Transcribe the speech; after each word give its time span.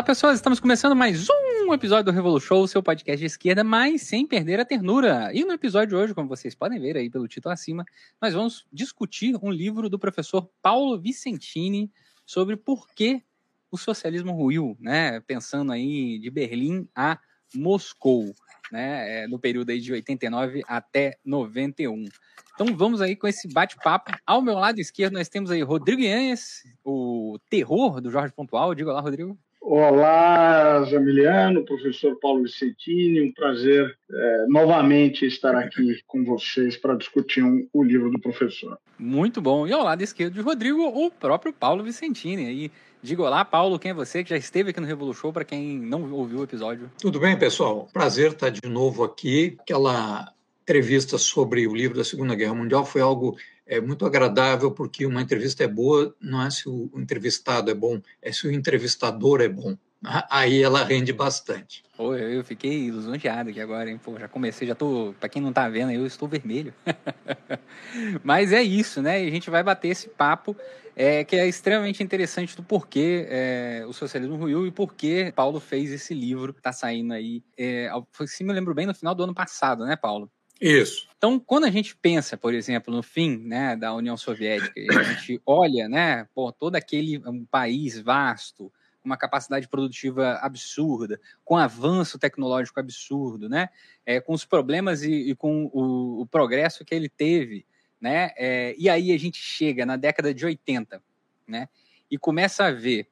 Olá, 0.00 0.06
pessoas, 0.06 0.36
estamos 0.36 0.58
começando 0.58 0.96
mais 0.96 1.26
um 1.68 1.74
episódio 1.74 2.06
do 2.06 2.10
Revolu 2.10 2.40
Show, 2.40 2.66
seu 2.66 2.82
podcast 2.82 3.20
de 3.20 3.26
esquerda, 3.26 3.62
mas 3.62 4.00
sem 4.00 4.26
perder 4.26 4.58
a 4.58 4.64
ternura. 4.64 5.30
E 5.34 5.44
no 5.44 5.52
episódio 5.52 5.88
de 5.88 5.94
hoje, 5.94 6.14
como 6.14 6.26
vocês 6.26 6.54
podem 6.54 6.80
ver 6.80 6.96
aí 6.96 7.10
pelo 7.10 7.28
título 7.28 7.52
acima, 7.52 7.84
nós 8.18 8.32
vamos 8.32 8.66
discutir 8.72 9.36
um 9.42 9.50
livro 9.50 9.90
do 9.90 9.98
professor 9.98 10.48
Paulo 10.62 10.98
Vicentini 10.98 11.92
sobre 12.24 12.56
por 12.56 12.88
que 12.88 13.22
o 13.70 13.76
socialismo 13.76 14.32
ruiu, 14.32 14.74
né? 14.80 15.20
Pensando 15.20 15.70
aí 15.70 16.18
de 16.18 16.30
Berlim 16.30 16.88
a 16.96 17.18
Moscou, 17.54 18.34
né? 18.72 19.24
É, 19.24 19.26
no 19.26 19.38
período 19.38 19.68
aí 19.68 19.80
de 19.80 19.92
89 19.92 20.62
até 20.66 21.18
91. 21.22 22.06
Então 22.54 22.74
vamos 22.74 23.02
aí 23.02 23.14
com 23.14 23.28
esse 23.28 23.46
bate-papo. 23.52 24.12
Ao 24.26 24.40
meu 24.40 24.54
lado 24.54 24.80
esquerdo 24.80 25.12
nós 25.12 25.28
temos 25.28 25.50
aí 25.50 25.60
Rodrigo 25.60 26.00
Yanhes, 26.00 26.62
o 26.82 27.38
terror 27.50 28.00
do 28.00 28.10
Jorge 28.10 28.32
Pontual. 28.32 28.74
Diga 28.74 28.94
lá, 28.94 29.00
Rodrigo. 29.02 29.38
Olá, 29.62 30.82
Zamiliano, 30.84 31.64
professor 31.64 32.18
Paulo 32.18 32.42
Vicentini, 32.44 33.20
um 33.20 33.32
prazer 33.32 33.94
é, 34.10 34.46
novamente 34.48 35.26
estar 35.26 35.54
aqui 35.54 36.02
com 36.06 36.24
vocês 36.24 36.78
para 36.78 36.96
discutir 36.96 37.44
um, 37.44 37.68
o 37.72 37.84
livro 37.84 38.10
do 38.10 38.18
professor. 38.18 38.78
Muito 38.98 39.40
bom. 39.40 39.66
E 39.66 39.72
ao 39.72 39.84
lado 39.84 40.02
esquerdo 40.02 40.34
de 40.34 40.40
Rodrigo, 40.40 40.82
o 40.82 41.10
próprio 41.10 41.52
Paulo 41.52 41.84
Vicentini. 41.84 42.46
Aí, 42.46 42.72
diga 43.02 43.22
olá, 43.22 43.44
Paulo, 43.44 43.78
quem 43.78 43.90
é 43.90 43.94
você 43.94 44.24
que 44.24 44.30
já 44.30 44.36
esteve 44.36 44.70
aqui 44.70 44.80
no 44.80 44.86
Revolu 44.86 45.12
Show, 45.12 45.30
para 45.30 45.44
quem 45.44 45.78
não 45.78 46.10
ouviu 46.10 46.38
o 46.40 46.44
episódio? 46.44 46.90
Tudo 46.98 47.20
bem, 47.20 47.38
pessoal? 47.38 47.86
Prazer 47.92 48.32
estar 48.32 48.48
de 48.48 48.66
novo 48.66 49.04
aqui. 49.04 49.58
Aquela 49.60 50.32
entrevista 50.62 51.18
sobre 51.18 51.66
o 51.66 51.74
livro 51.74 51.98
da 51.98 52.04
Segunda 52.04 52.34
Guerra 52.34 52.54
Mundial 52.54 52.86
foi 52.86 53.02
algo 53.02 53.36
é 53.70 53.80
muito 53.80 54.04
agradável 54.04 54.72
porque 54.72 55.06
uma 55.06 55.22
entrevista 55.22 55.62
é 55.62 55.68
boa 55.68 56.12
não 56.20 56.42
é 56.42 56.50
se 56.50 56.68
o 56.68 56.90
entrevistado 56.96 57.70
é 57.70 57.74
bom, 57.74 58.02
é 58.20 58.32
se 58.32 58.48
o 58.48 58.52
entrevistador 58.52 59.40
é 59.40 59.48
bom. 59.48 59.76
Aí 60.28 60.60
ela 60.60 60.82
rende 60.82 61.12
bastante. 61.12 61.84
Pô, 61.96 62.16
eu 62.16 62.42
fiquei 62.42 62.90
lisonjeado 62.90 63.50
aqui 63.50 63.60
agora, 63.60 63.88
hein? 63.88 64.00
Pô, 64.02 64.18
já 64.18 64.26
comecei, 64.26 64.66
já 64.66 64.74
tô. 64.74 65.14
Para 65.20 65.28
quem 65.28 65.40
não 65.40 65.52
tá 65.52 65.68
vendo, 65.68 65.92
eu 65.92 66.04
estou 66.06 66.26
vermelho. 66.26 66.74
Mas 68.24 68.52
é 68.52 68.62
isso, 68.62 69.00
né? 69.00 69.22
E 69.22 69.28
a 69.28 69.30
gente 69.30 69.50
vai 69.50 69.62
bater 69.62 69.88
esse 69.88 70.08
papo 70.08 70.56
é, 70.96 71.22
que 71.22 71.36
é 71.36 71.46
extremamente 71.46 72.02
interessante 72.02 72.56
do 72.56 72.62
porquê 72.62 73.26
é, 73.28 73.84
o 73.86 73.92
socialismo 73.92 74.36
ruiu 74.36 74.66
e 74.66 74.72
porquê 74.72 75.32
Paulo 75.36 75.60
fez 75.60 75.92
esse 75.92 76.14
livro. 76.14 76.54
Tá 76.54 76.72
saindo 76.72 77.12
aí. 77.12 77.44
É, 77.56 77.90
se 78.26 78.42
me 78.42 78.52
lembro 78.52 78.74
bem, 78.74 78.86
no 78.86 78.94
final 78.94 79.14
do 79.14 79.22
ano 79.22 79.34
passado, 79.34 79.84
né, 79.84 79.96
Paulo? 79.96 80.32
Isso. 80.60 81.08
Então, 81.16 81.38
quando 81.38 81.64
a 81.64 81.70
gente 81.70 81.96
pensa, 81.96 82.36
por 82.36 82.52
exemplo, 82.52 82.94
no 82.94 83.02
fim 83.02 83.38
né, 83.38 83.76
da 83.76 83.94
União 83.94 84.16
Soviética, 84.16 84.78
e 84.78 84.88
a 84.90 85.02
gente 85.14 85.40
olha 85.46 85.88
né, 85.88 86.28
por 86.34 86.52
todo 86.52 86.76
aquele 86.76 87.18
um 87.26 87.44
país 87.44 87.98
vasto, 87.98 88.70
uma 89.02 89.16
capacidade 89.16 89.66
produtiva 89.68 90.34
absurda, 90.42 91.18
com 91.44 91.56
avanço 91.56 92.18
tecnológico 92.18 92.78
absurdo, 92.78 93.48
né, 93.48 93.70
é, 94.04 94.20
com 94.20 94.34
os 94.34 94.44
problemas 94.44 95.02
e, 95.02 95.30
e 95.30 95.34
com 95.34 95.70
o, 95.72 96.20
o, 96.20 96.26
progresso 96.26 96.84
que 96.84 96.94
ele 96.94 97.08
teve, 97.08 97.64
né, 98.00 98.30
é, 98.36 98.74
e 98.78 98.88
aí 98.88 99.12
a 99.12 99.18
gente 99.18 99.38
chega 99.38 99.86
na 99.86 99.96
década 99.96 100.34
de 100.34 100.44
80, 100.44 101.02
né, 101.46 101.68
e 102.10 102.18
começa 102.18 102.64
a 102.64 102.70
ver 102.70 103.08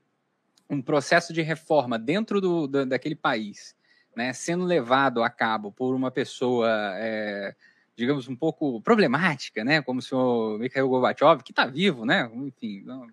um 0.68 0.82
processo 0.82 1.32
de 1.32 1.40
reforma 1.40 1.98
dentro 1.98 2.40
do, 2.40 2.66
do 2.66 2.84
daquele 2.84 3.16
país, 3.16 3.74
né, 4.18 4.32
sendo 4.32 4.64
levado 4.64 5.22
a 5.22 5.30
cabo 5.30 5.70
por 5.70 5.94
uma 5.94 6.10
pessoa, 6.10 6.68
é, 6.96 7.54
digamos, 7.94 8.26
um 8.26 8.34
pouco 8.34 8.80
problemática, 8.82 9.62
né, 9.62 9.80
como 9.80 10.00
o 10.00 10.02
senhor 10.02 10.58
Mikhail 10.58 10.88
Gorbachev, 10.88 11.44
que 11.44 11.52
está 11.52 11.64
vivo, 11.66 12.04
né, 12.04 12.28
enfim, 12.34 12.82
não, 12.84 13.06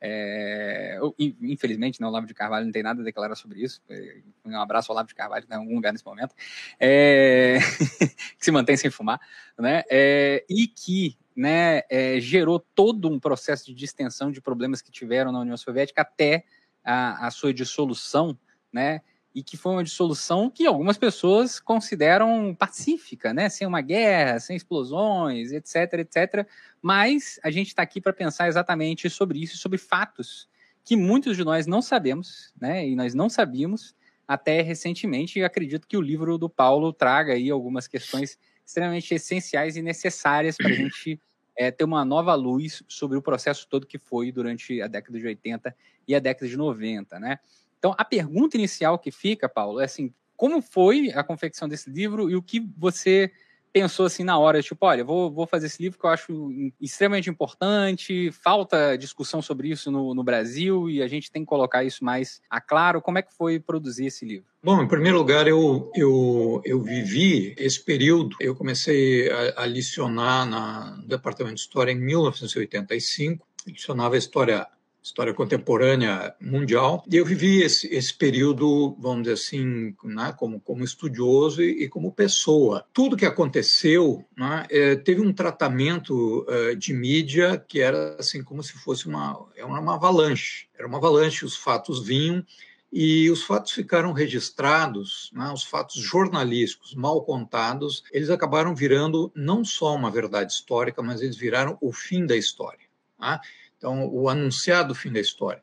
é, 0.00 0.96
infelizmente, 1.42 2.00
né, 2.00 2.06
o 2.06 2.08
Olavo 2.10 2.28
de 2.28 2.34
Carvalho 2.34 2.66
não 2.66 2.72
tem 2.72 2.84
nada 2.84 3.00
a 3.00 3.04
declarar 3.04 3.34
sobre 3.34 3.64
isso. 3.64 3.82
É, 3.88 4.18
um 4.44 4.60
abraço 4.60 4.92
ao 4.92 4.94
Olavo 4.94 5.08
de 5.08 5.14
Carvalho, 5.16 5.42
está 5.42 5.56
em 5.56 5.58
algum 5.58 5.74
lugar 5.74 5.92
nesse 5.92 6.06
momento. 6.06 6.36
É, 6.78 7.58
que 8.38 8.44
se 8.44 8.52
mantém 8.52 8.76
sem 8.76 8.92
fumar, 8.92 9.18
né? 9.58 9.82
É, 9.90 10.44
e 10.48 10.68
que 10.68 11.16
né, 11.34 11.82
é, 11.90 12.20
gerou 12.20 12.60
todo 12.60 13.10
um 13.10 13.18
processo 13.18 13.66
de 13.66 13.74
distensão 13.74 14.30
de 14.30 14.40
problemas 14.40 14.80
que 14.80 14.92
tiveram 14.92 15.32
na 15.32 15.40
União 15.40 15.56
Soviética 15.56 16.02
até 16.02 16.44
a, 16.84 17.26
a 17.26 17.30
sua 17.32 17.52
dissolução, 17.52 18.38
né? 18.72 19.00
E 19.34 19.42
que 19.42 19.56
foi 19.56 19.72
uma 19.72 19.84
dissolução 19.84 20.48
que 20.48 20.64
algumas 20.64 20.96
pessoas 20.96 21.58
consideram 21.58 22.54
pacífica, 22.54 23.34
né? 23.34 23.48
Sem 23.48 23.66
uma 23.66 23.80
guerra, 23.80 24.38
sem 24.38 24.54
explosões, 24.54 25.50
etc, 25.50 25.94
etc. 25.94 26.46
Mas 26.80 27.40
a 27.42 27.50
gente 27.50 27.68
está 27.68 27.82
aqui 27.82 28.00
para 28.00 28.12
pensar 28.12 28.46
exatamente 28.46 29.10
sobre 29.10 29.42
isso, 29.42 29.56
sobre 29.56 29.76
fatos 29.76 30.48
que 30.84 30.96
muitos 30.96 31.36
de 31.36 31.44
nós 31.44 31.66
não 31.66 31.82
sabemos, 31.82 32.52
né? 32.60 32.86
E 32.86 32.94
nós 32.94 33.14
não 33.14 33.28
sabíamos 33.28 33.94
até 34.28 34.60
recentemente. 34.60 35.38
E 35.38 35.44
acredito 35.44 35.88
que 35.88 35.96
o 35.96 36.00
livro 36.00 36.38
do 36.38 36.48
Paulo 36.48 36.92
traga 36.92 37.32
aí 37.32 37.50
algumas 37.50 37.88
questões 37.88 38.38
extremamente 38.64 39.14
essenciais 39.14 39.76
e 39.76 39.82
necessárias 39.82 40.56
para 40.56 40.68
a 40.68 40.74
gente 40.74 41.20
é, 41.56 41.70
ter 41.72 41.84
uma 41.84 42.04
nova 42.04 42.34
luz 42.34 42.84
sobre 42.86 43.16
o 43.16 43.22
processo 43.22 43.66
todo 43.68 43.86
que 43.86 43.98
foi 43.98 44.30
durante 44.30 44.80
a 44.80 44.86
década 44.86 45.18
de 45.18 45.26
80 45.26 45.74
e 46.06 46.14
a 46.14 46.18
década 46.20 46.46
de 46.46 46.56
90, 46.56 47.18
né? 47.18 47.38
Então, 47.84 47.94
a 47.98 48.04
pergunta 48.04 48.56
inicial 48.56 48.98
que 48.98 49.10
fica, 49.10 49.46
Paulo, 49.46 49.78
é 49.78 49.84
assim: 49.84 50.10
como 50.34 50.62
foi 50.62 51.12
a 51.14 51.22
confecção 51.22 51.68
desse 51.68 51.90
livro 51.90 52.30
e 52.30 52.34
o 52.34 52.40
que 52.40 52.66
você 52.78 53.30
pensou 53.74 54.06
assim 54.06 54.24
na 54.24 54.38
hora, 54.38 54.62
tipo, 54.62 54.86
olha, 54.86 55.04
vou, 55.04 55.30
vou 55.30 55.46
fazer 55.46 55.66
esse 55.66 55.82
livro 55.82 55.98
que 55.98 56.06
eu 56.06 56.10
acho 56.10 56.50
extremamente 56.80 57.28
importante, 57.28 58.30
falta 58.30 58.96
discussão 58.96 59.42
sobre 59.42 59.68
isso 59.68 59.90
no, 59.90 60.14
no, 60.14 60.24
Brasil 60.24 60.88
e 60.88 61.02
a 61.02 61.08
gente 61.08 61.30
tem 61.30 61.42
que 61.42 61.48
colocar 61.48 61.84
isso 61.84 62.02
mais 62.02 62.40
a 62.48 62.58
claro. 62.58 63.02
Como 63.02 63.18
é 63.18 63.22
que 63.22 63.34
foi 63.34 63.60
produzir 63.60 64.06
esse 64.06 64.24
livro? 64.24 64.46
Bom, 64.62 64.80
em 64.80 64.88
primeiro 64.88 65.18
lugar, 65.18 65.46
eu, 65.46 65.92
eu, 65.94 66.62
eu 66.64 66.80
vivi 66.80 67.54
esse 67.58 67.84
período. 67.84 68.34
Eu 68.40 68.54
comecei 68.54 69.30
a, 69.30 69.64
a 69.64 69.66
licionar 69.66 70.46
na, 70.46 70.96
no 70.96 71.06
Departamento 71.06 71.56
de 71.56 71.60
História 71.60 71.92
em 71.92 72.00
1985. 72.00 73.46
Licionava 73.66 74.16
História 74.16 74.66
história 75.04 75.34
contemporânea 75.34 76.34
mundial. 76.40 77.04
E 77.10 77.16
eu 77.16 77.26
vivi 77.26 77.62
esse, 77.62 77.86
esse 77.94 78.14
período, 78.14 78.96
vamos 78.98 79.24
dizer 79.24 79.34
assim, 79.34 79.94
né, 80.02 80.34
como, 80.36 80.58
como 80.58 80.82
estudioso 80.82 81.62
e, 81.62 81.84
e, 81.84 81.88
como 81.88 82.10
pessoa. 82.10 82.86
Tudo 82.92 83.16
que 83.16 83.26
aconteceu 83.26 84.24
né, 84.34 84.66
é, 84.70 84.96
teve 84.96 85.20
um 85.20 85.32
tratamento 85.32 86.46
é, 86.48 86.74
de 86.74 86.94
mídia 86.94 87.62
que 87.68 87.80
era 87.80 88.16
assim 88.18 88.42
como 88.42 88.62
se 88.62 88.72
fosse 88.72 89.06
uma, 89.06 89.46
é 89.54 89.64
uma 89.64 89.94
avalanche. 89.94 90.68
Era 90.76 90.88
uma 90.88 90.96
avalanche, 90.96 91.44
os 91.44 91.54
fatos 91.54 92.04
vinham 92.04 92.42
e 92.90 93.28
os 93.28 93.42
fatos 93.42 93.72
ficaram 93.72 94.12
registrados, 94.12 95.30
né, 95.34 95.50
os 95.52 95.64
fatos 95.64 96.00
jornalísticos 96.00 96.94
mal 96.94 97.22
contados, 97.24 98.04
eles 98.12 98.30
acabaram 98.30 98.72
virando 98.72 99.32
não 99.34 99.64
só 99.64 99.94
uma 99.94 100.12
verdade 100.12 100.52
histórica, 100.52 101.02
mas 101.02 101.20
eles 101.20 101.36
viraram 101.36 101.76
o 101.80 101.92
fim 101.92 102.24
da 102.24 102.36
história. 102.36 102.84
Tá? 103.18 103.40
Então, 103.84 104.08
o 104.08 104.30
anunciado 104.30 104.94
fim 104.94 105.12
da 105.12 105.20
história. 105.20 105.62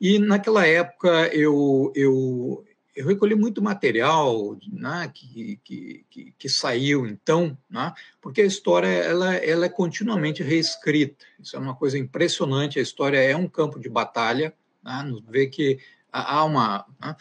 E 0.00 0.18
naquela 0.18 0.66
época 0.66 1.28
eu, 1.28 1.92
eu, 1.94 2.64
eu 2.96 3.06
recolhi 3.06 3.36
muito 3.36 3.62
material 3.62 4.58
né, 4.68 5.08
que, 5.14 5.60
que, 5.62 6.04
que, 6.10 6.34
que, 6.36 6.48
saiu 6.48 7.06
então, 7.06 7.56
né, 7.70 7.94
porque 8.20 8.42
a 8.42 8.46
história 8.46 8.88
ela, 8.88 9.36
ela 9.36 9.66
é 9.66 9.68
continuamente 9.68 10.42
reescrita. 10.42 11.24
Isso 11.40 11.54
é 11.54 11.58
uma 11.60 11.76
coisa 11.76 11.96
impressionante. 11.96 12.80
A 12.80 12.82
história 12.82 13.18
é 13.18 13.36
um 13.36 13.46
campo 13.46 13.78
de 13.78 13.88
batalha, 13.88 14.52
né, 14.82 15.12
vê 15.28 15.46
que 15.46 15.78
há 16.12 16.44
uma. 16.44 16.84
Né, 17.00 17.14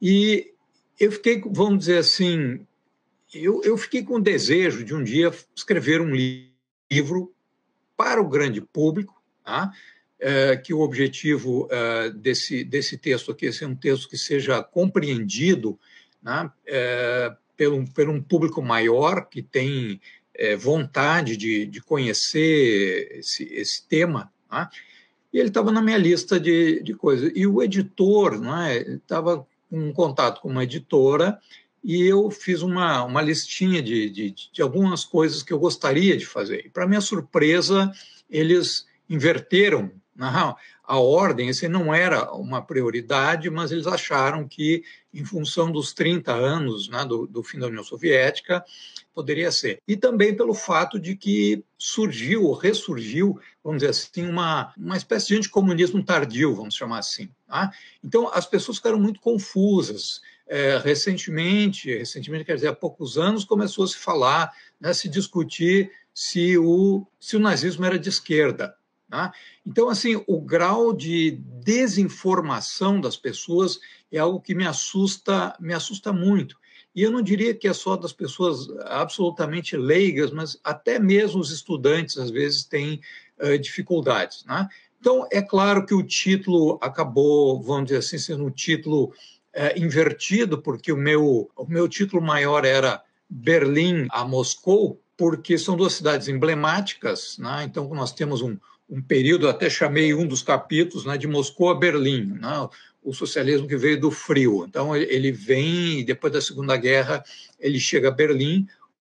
e 0.00 0.54
eu 1.00 1.10
fiquei, 1.10 1.42
vamos 1.44 1.80
dizer 1.80 1.98
assim, 1.98 2.64
eu, 3.34 3.60
eu 3.64 3.76
fiquei 3.76 4.04
com 4.04 4.18
o 4.18 4.22
desejo 4.22 4.84
de 4.84 4.94
um 4.94 5.02
dia 5.02 5.34
escrever 5.52 6.00
um 6.00 6.14
livro 6.14 7.34
para 7.96 8.22
o 8.22 8.28
grande 8.28 8.60
público 8.60 9.20
Tá? 9.44 9.72
É, 10.18 10.56
que 10.56 10.72
o 10.72 10.80
objetivo 10.80 11.68
é, 11.70 12.10
desse, 12.10 12.62
desse 12.62 12.96
texto 12.96 13.32
aqui 13.32 13.50
é 13.60 13.66
um 13.66 13.74
texto 13.74 14.08
que 14.08 14.16
seja 14.16 14.62
compreendido 14.62 15.78
né, 16.22 16.48
é, 16.64 17.34
pelo, 17.56 17.84
por 17.88 18.08
um 18.08 18.22
público 18.22 18.62
maior 18.62 19.28
que 19.28 19.42
tem 19.42 20.00
é, 20.34 20.56
vontade 20.56 21.36
de, 21.36 21.66
de 21.66 21.80
conhecer 21.80 23.18
esse, 23.18 23.44
esse 23.52 23.86
tema. 23.88 24.32
Tá? 24.48 24.70
E 25.32 25.38
ele 25.38 25.48
estava 25.48 25.72
na 25.72 25.82
minha 25.82 25.98
lista 25.98 26.38
de, 26.38 26.82
de 26.82 26.94
coisas. 26.94 27.32
E 27.34 27.46
o 27.46 27.62
editor 27.62 28.40
né, 28.40 28.78
estava 28.78 29.46
em 29.70 29.92
contato 29.92 30.40
com 30.40 30.48
uma 30.48 30.64
editora 30.64 31.38
e 31.82 32.02
eu 32.02 32.30
fiz 32.30 32.62
uma, 32.62 33.02
uma 33.04 33.22
listinha 33.22 33.82
de, 33.82 34.08
de, 34.08 34.34
de 34.52 34.62
algumas 34.62 35.04
coisas 35.04 35.42
que 35.42 35.52
eu 35.52 35.58
gostaria 35.58 36.16
de 36.16 36.26
fazer. 36.26 36.70
Para 36.72 36.86
minha 36.86 37.00
surpresa, 37.00 37.90
eles 38.30 38.86
inverteram. 39.08 39.90
Não, 40.14 40.56
a 40.84 40.98
ordem, 40.98 41.48
esse 41.48 41.66
não 41.68 41.94
era 41.94 42.32
uma 42.34 42.60
prioridade, 42.60 43.48
mas 43.48 43.72
eles 43.72 43.86
acharam 43.86 44.46
que, 44.46 44.84
em 45.12 45.24
função 45.24 45.72
dos 45.72 45.94
30 45.94 46.32
anos 46.32 46.88
né, 46.88 47.02
do, 47.04 47.26
do, 47.26 47.42
fim 47.42 47.58
da 47.58 47.66
União 47.66 47.82
Soviética, 47.82 48.62
poderia 49.14 49.50
ser. 49.50 49.80
E 49.88 49.96
também 49.96 50.36
pelo 50.36 50.52
fato 50.52 51.00
de 51.00 51.16
que 51.16 51.64
surgiu, 51.78 52.52
ressurgiu, 52.52 53.40
vamos 53.64 53.80
dizer 53.80 53.90
assim, 53.90 54.28
uma, 54.28 54.74
uma 54.76 54.96
espécie 54.96 55.28
de 55.28 55.36
anticomunismo 55.36 56.04
tardio, 56.04 56.54
vamos 56.54 56.74
chamar 56.74 56.98
assim. 56.98 57.30
Tá? 57.48 57.72
Então, 58.04 58.30
as 58.32 58.44
pessoas 58.44 58.76
ficaram 58.76 59.00
muito 59.00 59.20
confusas. 59.20 60.20
É, 60.46 60.76
recentemente, 60.76 61.96
recentemente, 61.96 62.44
quer 62.44 62.56
dizer, 62.56 62.68
há 62.68 62.74
poucos 62.74 63.16
anos, 63.16 63.44
começou 63.44 63.84
a 63.84 63.88
se 63.88 63.96
falar, 63.96 64.52
né, 64.78 64.92
se 64.92 65.08
discutir 65.08 65.90
se 66.12 66.58
o, 66.58 67.06
se 67.18 67.36
o 67.36 67.40
nazismo 67.40 67.86
era 67.86 67.98
de 67.98 68.10
esquerda. 68.10 68.76
Tá? 69.12 69.30
Então, 69.66 69.90
assim, 69.90 70.24
o 70.26 70.40
grau 70.40 70.90
de 70.90 71.32
desinformação 71.62 72.98
das 72.98 73.14
pessoas 73.14 73.78
é 74.10 74.16
algo 74.18 74.40
que 74.40 74.54
me 74.54 74.66
assusta, 74.66 75.54
me 75.60 75.74
assusta 75.74 76.14
muito. 76.14 76.56
E 76.96 77.02
eu 77.02 77.10
não 77.10 77.20
diria 77.20 77.52
que 77.52 77.68
é 77.68 77.74
só 77.74 77.94
das 77.94 78.14
pessoas 78.14 78.70
absolutamente 78.86 79.76
leigas, 79.76 80.30
mas 80.30 80.58
até 80.64 80.98
mesmo 80.98 81.42
os 81.42 81.50
estudantes 81.50 82.16
às 82.16 82.30
vezes 82.30 82.64
têm 82.64 83.02
uh, 83.38 83.58
dificuldades. 83.58 84.46
Né? 84.46 84.66
Então, 84.98 85.28
é 85.30 85.42
claro 85.42 85.84
que 85.84 85.92
o 85.92 86.02
título 86.02 86.78
acabou, 86.80 87.60
vamos 87.60 87.88
dizer 87.88 87.98
assim, 87.98 88.16
sendo 88.16 88.46
um 88.46 88.50
título 88.50 89.12
uh, 89.54 89.78
invertido, 89.78 90.56
porque 90.56 90.90
o 90.90 90.96
meu, 90.96 91.50
o 91.54 91.66
meu 91.66 91.86
título 91.86 92.22
maior 92.22 92.64
era 92.64 93.02
Berlim 93.28 94.06
a 94.10 94.24
Moscou, 94.24 94.98
porque 95.18 95.58
são 95.58 95.76
duas 95.76 95.92
cidades 95.92 96.28
emblemáticas, 96.28 97.36
né? 97.38 97.64
então 97.64 97.86
nós 97.90 98.10
temos 98.10 98.40
um, 98.40 98.56
um 98.92 99.00
período, 99.00 99.48
até 99.48 99.70
chamei 99.70 100.12
um 100.12 100.26
dos 100.26 100.42
capítulos, 100.42 101.06
né, 101.06 101.16
de 101.16 101.26
Moscou 101.26 101.70
a 101.70 101.74
Berlim, 101.74 102.34
né, 102.38 102.68
o 103.02 103.14
socialismo 103.14 103.66
que 103.66 103.74
veio 103.74 103.98
do 103.98 104.10
frio. 104.10 104.66
Então, 104.68 104.94
ele 104.94 105.32
vem, 105.32 106.04
depois 106.04 106.30
da 106.30 106.42
Segunda 106.42 106.76
Guerra, 106.76 107.24
ele 107.58 107.80
chega 107.80 108.08
a 108.08 108.12
Berlim, 108.12 108.68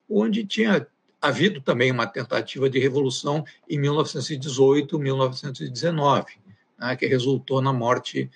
onde 0.09 0.43
tinha 0.43 0.87
havido 1.21 1.61
também 1.61 1.91
uma 1.91 2.07
tentativa 2.07 2.67
de 2.67 2.79
revolução 2.79 3.45
em 3.69 3.77
1918, 3.77 4.97
1919, 4.97 6.25
né, 6.79 6.95
que 6.95 7.05
resultou 7.05 7.61
na 7.61 7.71
morte 7.71 8.31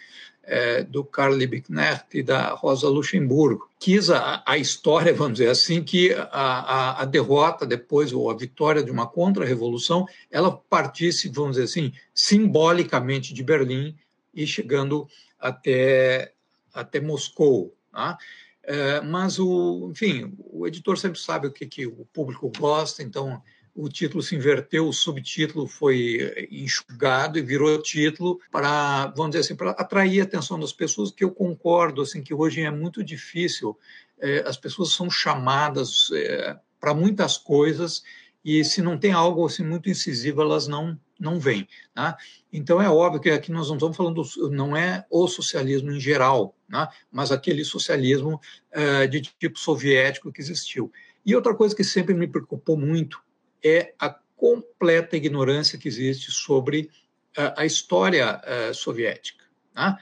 é, 0.52 0.84
do 0.84 1.02
Karl 1.02 1.34
Liebknecht 1.34 2.08
e 2.14 2.22
da 2.22 2.50
Rosa 2.50 2.90
Luxemburgo. 2.90 3.70
Quis 3.80 4.10
a, 4.10 4.44
a 4.46 4.58
história, 4.58 5.14
vamos 5.16 5.38
dizer 5.38 5.50
assim, 5.50 5.82
que 5.82 6.14
a, 6.14 6.26
a, 6.30 7.02
a, 7.02 7.06
derrota 7.06 7.66
depois, 7.66 8.12
ou 8.12 8.30
a 8.30 8.36
vitória 8.36 8.84
de 8.84 8.92
uma 8.92 9.08
contra-revolução, 9.08 10.06
ela 10.30 10.52
partisse, 10.52 11.30
vamos 11.30 11.52
dizer 11.52 11.64
assim, 11.64 11.94
simbolicamente 12.14 13.34
de 13.34 13.42
Berlim 13.42 13.96
e 14.34 14.46
chegando 14.46 15.08
até, 15.40 16.34
até 16.74 17.00
Moscou. 17.00 17.74
Tá? 17.90 18.18
É, 18.62 19.00
mas, 19.00 19.40
o, 19.40 19.88
enfim, 19.90 20.34
o 20.38 20.68
editor 20.68 20.98
sempre 20.98 21.18
sabe 21.18 21.48
o 21.48 21.52
que, 21.52 21.66
que 21.66 21.88
o 21.88 22.06
público 22.12 22.52
gosta, 22.60 23.02
então 23.02 23.42
o 23.76 23.88
título 23.88 24.22
se 24.22 24.36
inverteu, 24.36 24.88
o 24.88 24.94
subtítulo 24.94 25.68
foi 25.68 26.48
enxugado 26.52 27.38
e 27.38 27.42
virou 27.42 27.82
título 27.82 28.40
para, 28.52 29.08
vamos 29.08 29.32
dizer 29.32 29.46
assim, 29.46 29.56
para 29.56 29.72
atrair 29.72 30.22
a 30.22 30.24
atenção 30.24 30.60
das 30.60 30.74
pessoas, 30.74 31.12
que 31.12 31.24
eu 31.24 31.32
concordo, 31.32 32.02
assim, 32.02 32.22
que 32.22 32.34
hoje 32.34 32.62
é 32.62 32.72
muito 32.72 33.04
difícil, 33.04 33.78
é, 34.20 34.44
as 34.48 34.58
pessoas 34.58 34.94
são 34.94 35.10
chamadas 35.10 36.10
é, 36.14 36.58
para 36.80 36.94
muitas 36.94 37.38
coisas 37.38 38.04
e 38.44 38.64
se 38.66 38.82
não 38.82 38.98
tem 38.98 39.12
algo 39.12 39.46
assim 39.46 39.64
muito 39.64 39.90
incisivo, 39.90 40.42
elas 40.42 40.68
não 40.68 41.00
não 41.20 41.40
vêm. 41.40 41.68
Né? 41.96 42.16
Então 42.52 42.82
é 42.82 42.90
óbvio 42.90 43.22
que 43.22 43.30
aqui 43.30 43.52
nós 43.52 43.68
não 43.68 43.76
estamos 43.76 43.96
falando, 43.96 44.24
não 44.50 44.76
é 44.76 45.06
o 45.08 45.28
socialismo 45.28 45.92
em 45.92 46.00
geral, 46.00 46.56
né? 46.68 46.88
mas 47.12 47.32
aquele 47.32 47.64
socialismo 47.64 48.42
é, 48.72 49.06
de 49.06 49.22
tipo 49.22 49.60
soviético 49.60 50.32
que 50.32 50.42
existiu. 50.42 50.92
E 51.24 51.36
outra 51.36 51.54
coisa 51.54 51.76
que 51.76 51.84
sempre 51.84 52.16
me 52.16 52.28
preocupou 52.28 52.76
muito 52.76 53.22
é 53.64 53.94
a 54.00 54.10
completa 54.36 55.16
ignorância 55.16 55.78
que 55.78 55.88
existe 55.88 56.32
sobre 56.32 56.90
uh, 57.38 57.54
a 57.58 57.66
história 57.66 58.42
uh, 58.42 58.74
soviética. 58.74 59.46
Né? 59.76 59.98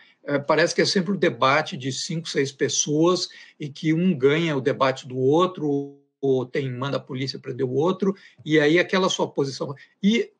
Parece 0.45 0.75
que 0.75 0.81
é 0.81 0.85
sempre 0.85 1.13
um 1.13 1.17
debate 1.17 1.75
de 1.75 1.91
cinco, 1.91 2.29
seis 2.29 2.51
pessoas 2.51 3.29
e 3.59 3.67
que 3.67 3.93
um 3.93 4.15
ganha 4.15 4.55
o 4.55 4.61
debate 4.61 5.07
do 5.07 5.17
outro 5.17 5.97
ou 6.21 6.45
tem 6.45 6.71
manda 6.71 6.97
a 6.97 6.99
polícia 6.99 7.39
prender 7.39 7.65
o 7.65 7.73
outro 7.73 8.15
e 8.45 8.59
aí 8.59 8.77
aquela 8.77 9.09
sua 9.09 9.27
posição 9.27 9.73
e 10.03 10.31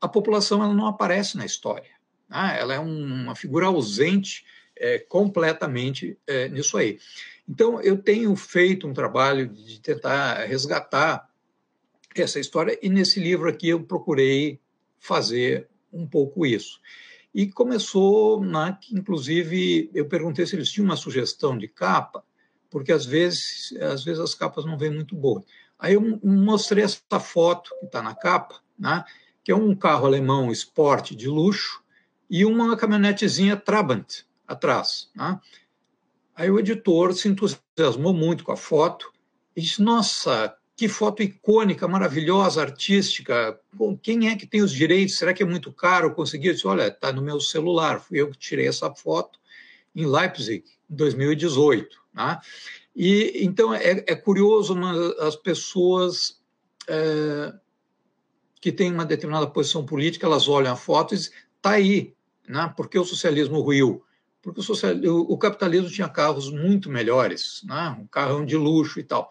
a 0.00 0.08
população 0.08 0.62
ela 0.62 0.72
não 0.72 0.86
aparece 0.86 1.36
na 1.36 1.44
história. 1.44 1.90
Né? 2.28 2.56
Ela 2.58 2.74
é 2.74 2.80
um, 2.80 3.04
uma 3.04 3.34
figura 3.34 3.66
ausente 3.66 4.44
é, 4.76 4.98
completamente 4.98 6.18
é, 6.26 6.48
nisso 6.48 6.76
aí. 6.76 6.98
Então, 7.48 7.80
eu 7.80 7.98
tenho 7.98 8.34
feito 8.34 8.86
um 8.86 8.92
trabalho 8.92 9.46
de 9.46 9.80
tentar 9.80 10.44
resgatar 10.46 11.28
essa 12.20 12.40
história, 12.40 12.78
e 12.82 12.88
nesse 12.88 13.20
livro 13.20 13.48
aqui 13.48 13.68
eu 13.68 13.82
procurei 13.82 14.60
fazer 14.98 15.68
um 15.92 16.06
pouco 16.06 16.44
isso. 16.44 16.80
E 17.34 17.46
começou, 17.46 18.44
né, 18.44 18.76
que, 18.80 18.94
inclusive, 18.94 19.90
eu 19.94 20.06
perguntei 20.06 20.44
se 20.46 20.54
eles 20.54 20.70
tinham 20.70 20.84
uma 20.84 20.96
sugestão 20.96 21.56
de 21.56 21.68
capa, 21.68 22.22
porque 22.68 22.92
às 22.92 23.06
vezes, 23.06 23.72
às 23.80 24.04
vezes 24.04 24.20
as 24.20 24.34
capas 24.34 24.64
não 24.64 24.76
vêm 24.76 24.90
muito 24.90 25.14
boas. 25.14 25.44
Aí 25.78 25.94
eu 25.94 26.20
mostrei 26.22 26.84
essa 26.84 27.20
foto 27.20 27.70
que 27.80 27.86
está 27.86 28.02
na 28.02 28.14
capa, 28.14 28.60
né, 28.78 29.04
que 29.42 29.50
é 29.50 29.56
um 29.56 29.74
carro 29.74 30.06
alemão 30.06 30.52
esporte 30.52 31.14
de 31.14 31.28
luxo 31.28 31.82
e 32.28 32.44
uma 32.44 32.76
caminhonetezinha 32.76 33.56
Trabant 33.56 34.24
atrás. 34.46 35.10
Né? 35.14 35.38
Aí 36.34 36.50
o 36.50 36.58
editor 36.58 37.12
se 37.14 37.28
entusiasmou 37.28 38.14
muito 38.14 38.44
com 38.44 38.52
a 38.52 38.56
foto 38.56 39.12
e 39.56 39.60
disse: 39.60 39.82
Nossa, 39.82 40.56
que 40.76 40.88
foto 40.88 41.22
icônica, 41.22 41.86
maravilhosa, 41.86 42.62
artística. 42.62 43.58
Bom, 43.72 43.96
quem 43.96 44.28
é 44.28 44.36
que 44.36 44.46
tem 44.46 44.62
os 44.62 44.72
direitos? 44.72 45.16
Será 45.16 45.34
que 45.34 45.42
é 45.42 45.46
muito 45.46 45.72
caro 45.72 46.14
conseguir? 46.14 46.48
Eu 46.48 46.54
disse, 46.54 46.66
olha, 46.66 46.88
está 46.88 47.12
no 47.12 47.22
meu 47.22 47.40
celular. 47.40 48.00
Fui 48.00 48.20
eu 48.20 48.30
que 48.30 48.38
tirei 48.38 48.66
essa 48.66 48.92
foto 48.92 49.38
em 49.94 50.06
Leipzig, 50.06 50.64
em 50.90 50.94
2018. 50.94 51.96
Né? 52.14 52.38
E 52.96 53.44
então 53.44 53.74
é, 53.74 54.04
é 54.06 54.14
curioso, 54.14 54.74
as 55.20 55.36
pessoas 55.36 56.40
é, 56.88 57.52
que 58.60 58.72
têm 58.72 58.92
uma 58.92 59.04
determinada 59.04 59.46
posição 59.46 59.84
política, 59.84 60.26
elas 60.26 60.48
olham 60.48 60.72
a 60.72 60.76
foto 60.76 61.14
e 61.14 61.18
dizem, 61.18 61.32
está 61.56 61.70
aí, 61.72 62.14
né? 62.48 62.72
porque 62.76 62.98
o 62.98 63.04
socialismo 63.04 63.60
ruiu? 63.60 64.04
Porque 64.40 64.60
o, 64.60 65.32
o 65.32 65.38
capitalismo 65.38 65.90
tinha 65.90 66.08
carros 66.08 66.50
muito 66.50 66.90
melhores, 66.90 67.62
né? 67.64 67.96
um 68.00 68.06
carrão 68.06 68.44
de 68.44 68.56
luxo 68.56 68.98
e 68.98 69.02
tal. 69.04 69.28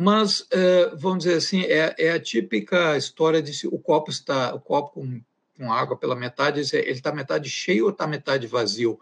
Mas, 0.00 0.46
é, 0.52 0.94
vamos 0.94 1.24
dizer 1.24 1.34
assim, 1.34 1.62
é, 1.62 1.92
é, 1.98 2.12
a 2.12 2.20
típica 2.20 2.96
história 2.96 3.42
de 3.42 3.52
se 3.52 3.66
o 3.66 3.76
copo 3.80 4.12
está, 4.12 4.54
o 4.54 4.60
copo 4.60 4.92
com, 4.92 5.20
com 5.56 5.72
água 5.72 5.96
pela 5.96 6.14
metade, 6.14 6.60
ele 6.72 6.90
está 6.92 7.10
metade 7.10 7.50
cheio 7.50 7.86
ou 7.86 7.90
está 7.90 8.06
metade 8.06 8.46
vazio? 8.46 8.96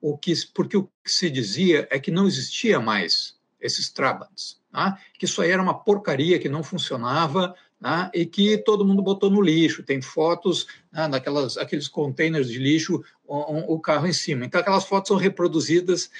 O 0.00 0.18
que, 0.18 0.32
porque 0.52 0.76
o 0.76 0.90
que 1.04 1.12
se 1.12 1.30
dizia 1.30 1.86
é 1.88 2.00
que 2.00 2.10
não 2.10 2.26
existia 2.26 2.80
mais 2.80 3.38
esses 3.60 3.90
Trabants, 3.90 4.60
né? 4.72 4.98
que 5.16 5.24
isso 5.24 5.40
aí 5.40 5.52
era 5.52 5.62
uma 5.62 5.84
porcaria 5.84 6.36
que 6.40 6.48
não 6.48 6.64
funcionava 6.64 7.54
né? 7.80 8.10
e 8.12 8.26
que 8.26 8.58
todo 8.58 8.84
mundo 8.84 9.02
botou 9.02 9.30
no 9.30 9.40
lixo. 9.40 9.84
Tem 9.84 10.02
fotos 10.02 10.66
né, 10.90 11.08
daquelas 11.08 11.56
aqueles 11.58 11.86
containers 11.86 12.48
de 12.48 12.58
lixo, 12.58 13.04
o, 13.24 13.74
o, 13.74 13.78
carro 13.78 14.08
em 14.08 14.12
cima. 14.12 14.46
Então, 14.46 14.60
aquelas 14.60 14.84
fotos 14.84 15.06
são 15.06 15.16
reproduzidas 15.16 16.10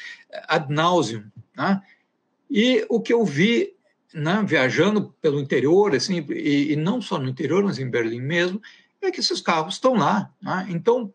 ad 0.47 0.73
nauseum. 0.73 1.25
Né? 1.57 1.83
E 2.49 2.87
o 2.89 3.01
que 3.01 3.13
eu 3.13 3.25
vi 3.25 3.75
né, 4.13 4.43
viajando 4.47 5.15
pelo 5.21 5.41
interior, 5.41 5.95
assim, 5.95 6.25
e, 6.31 6.73
e, 6.73 6.77
não 6.77 7.01
só 7.01 7.19
no 7.19 7.29
interior, 7.29 7.63
mas 7.63 7.79
em 7.79 7.89
Berlim 7.89 8.21
mesmo, 8.21 8.61
é 9.01 9.11
que 9.11 9.21
esses 9.21 9.41
carros 9.41 9.75
estão 9.75 9.95
lá. 9.95 10.31
Né? 10.43 10.67
Então, 10.71 11.13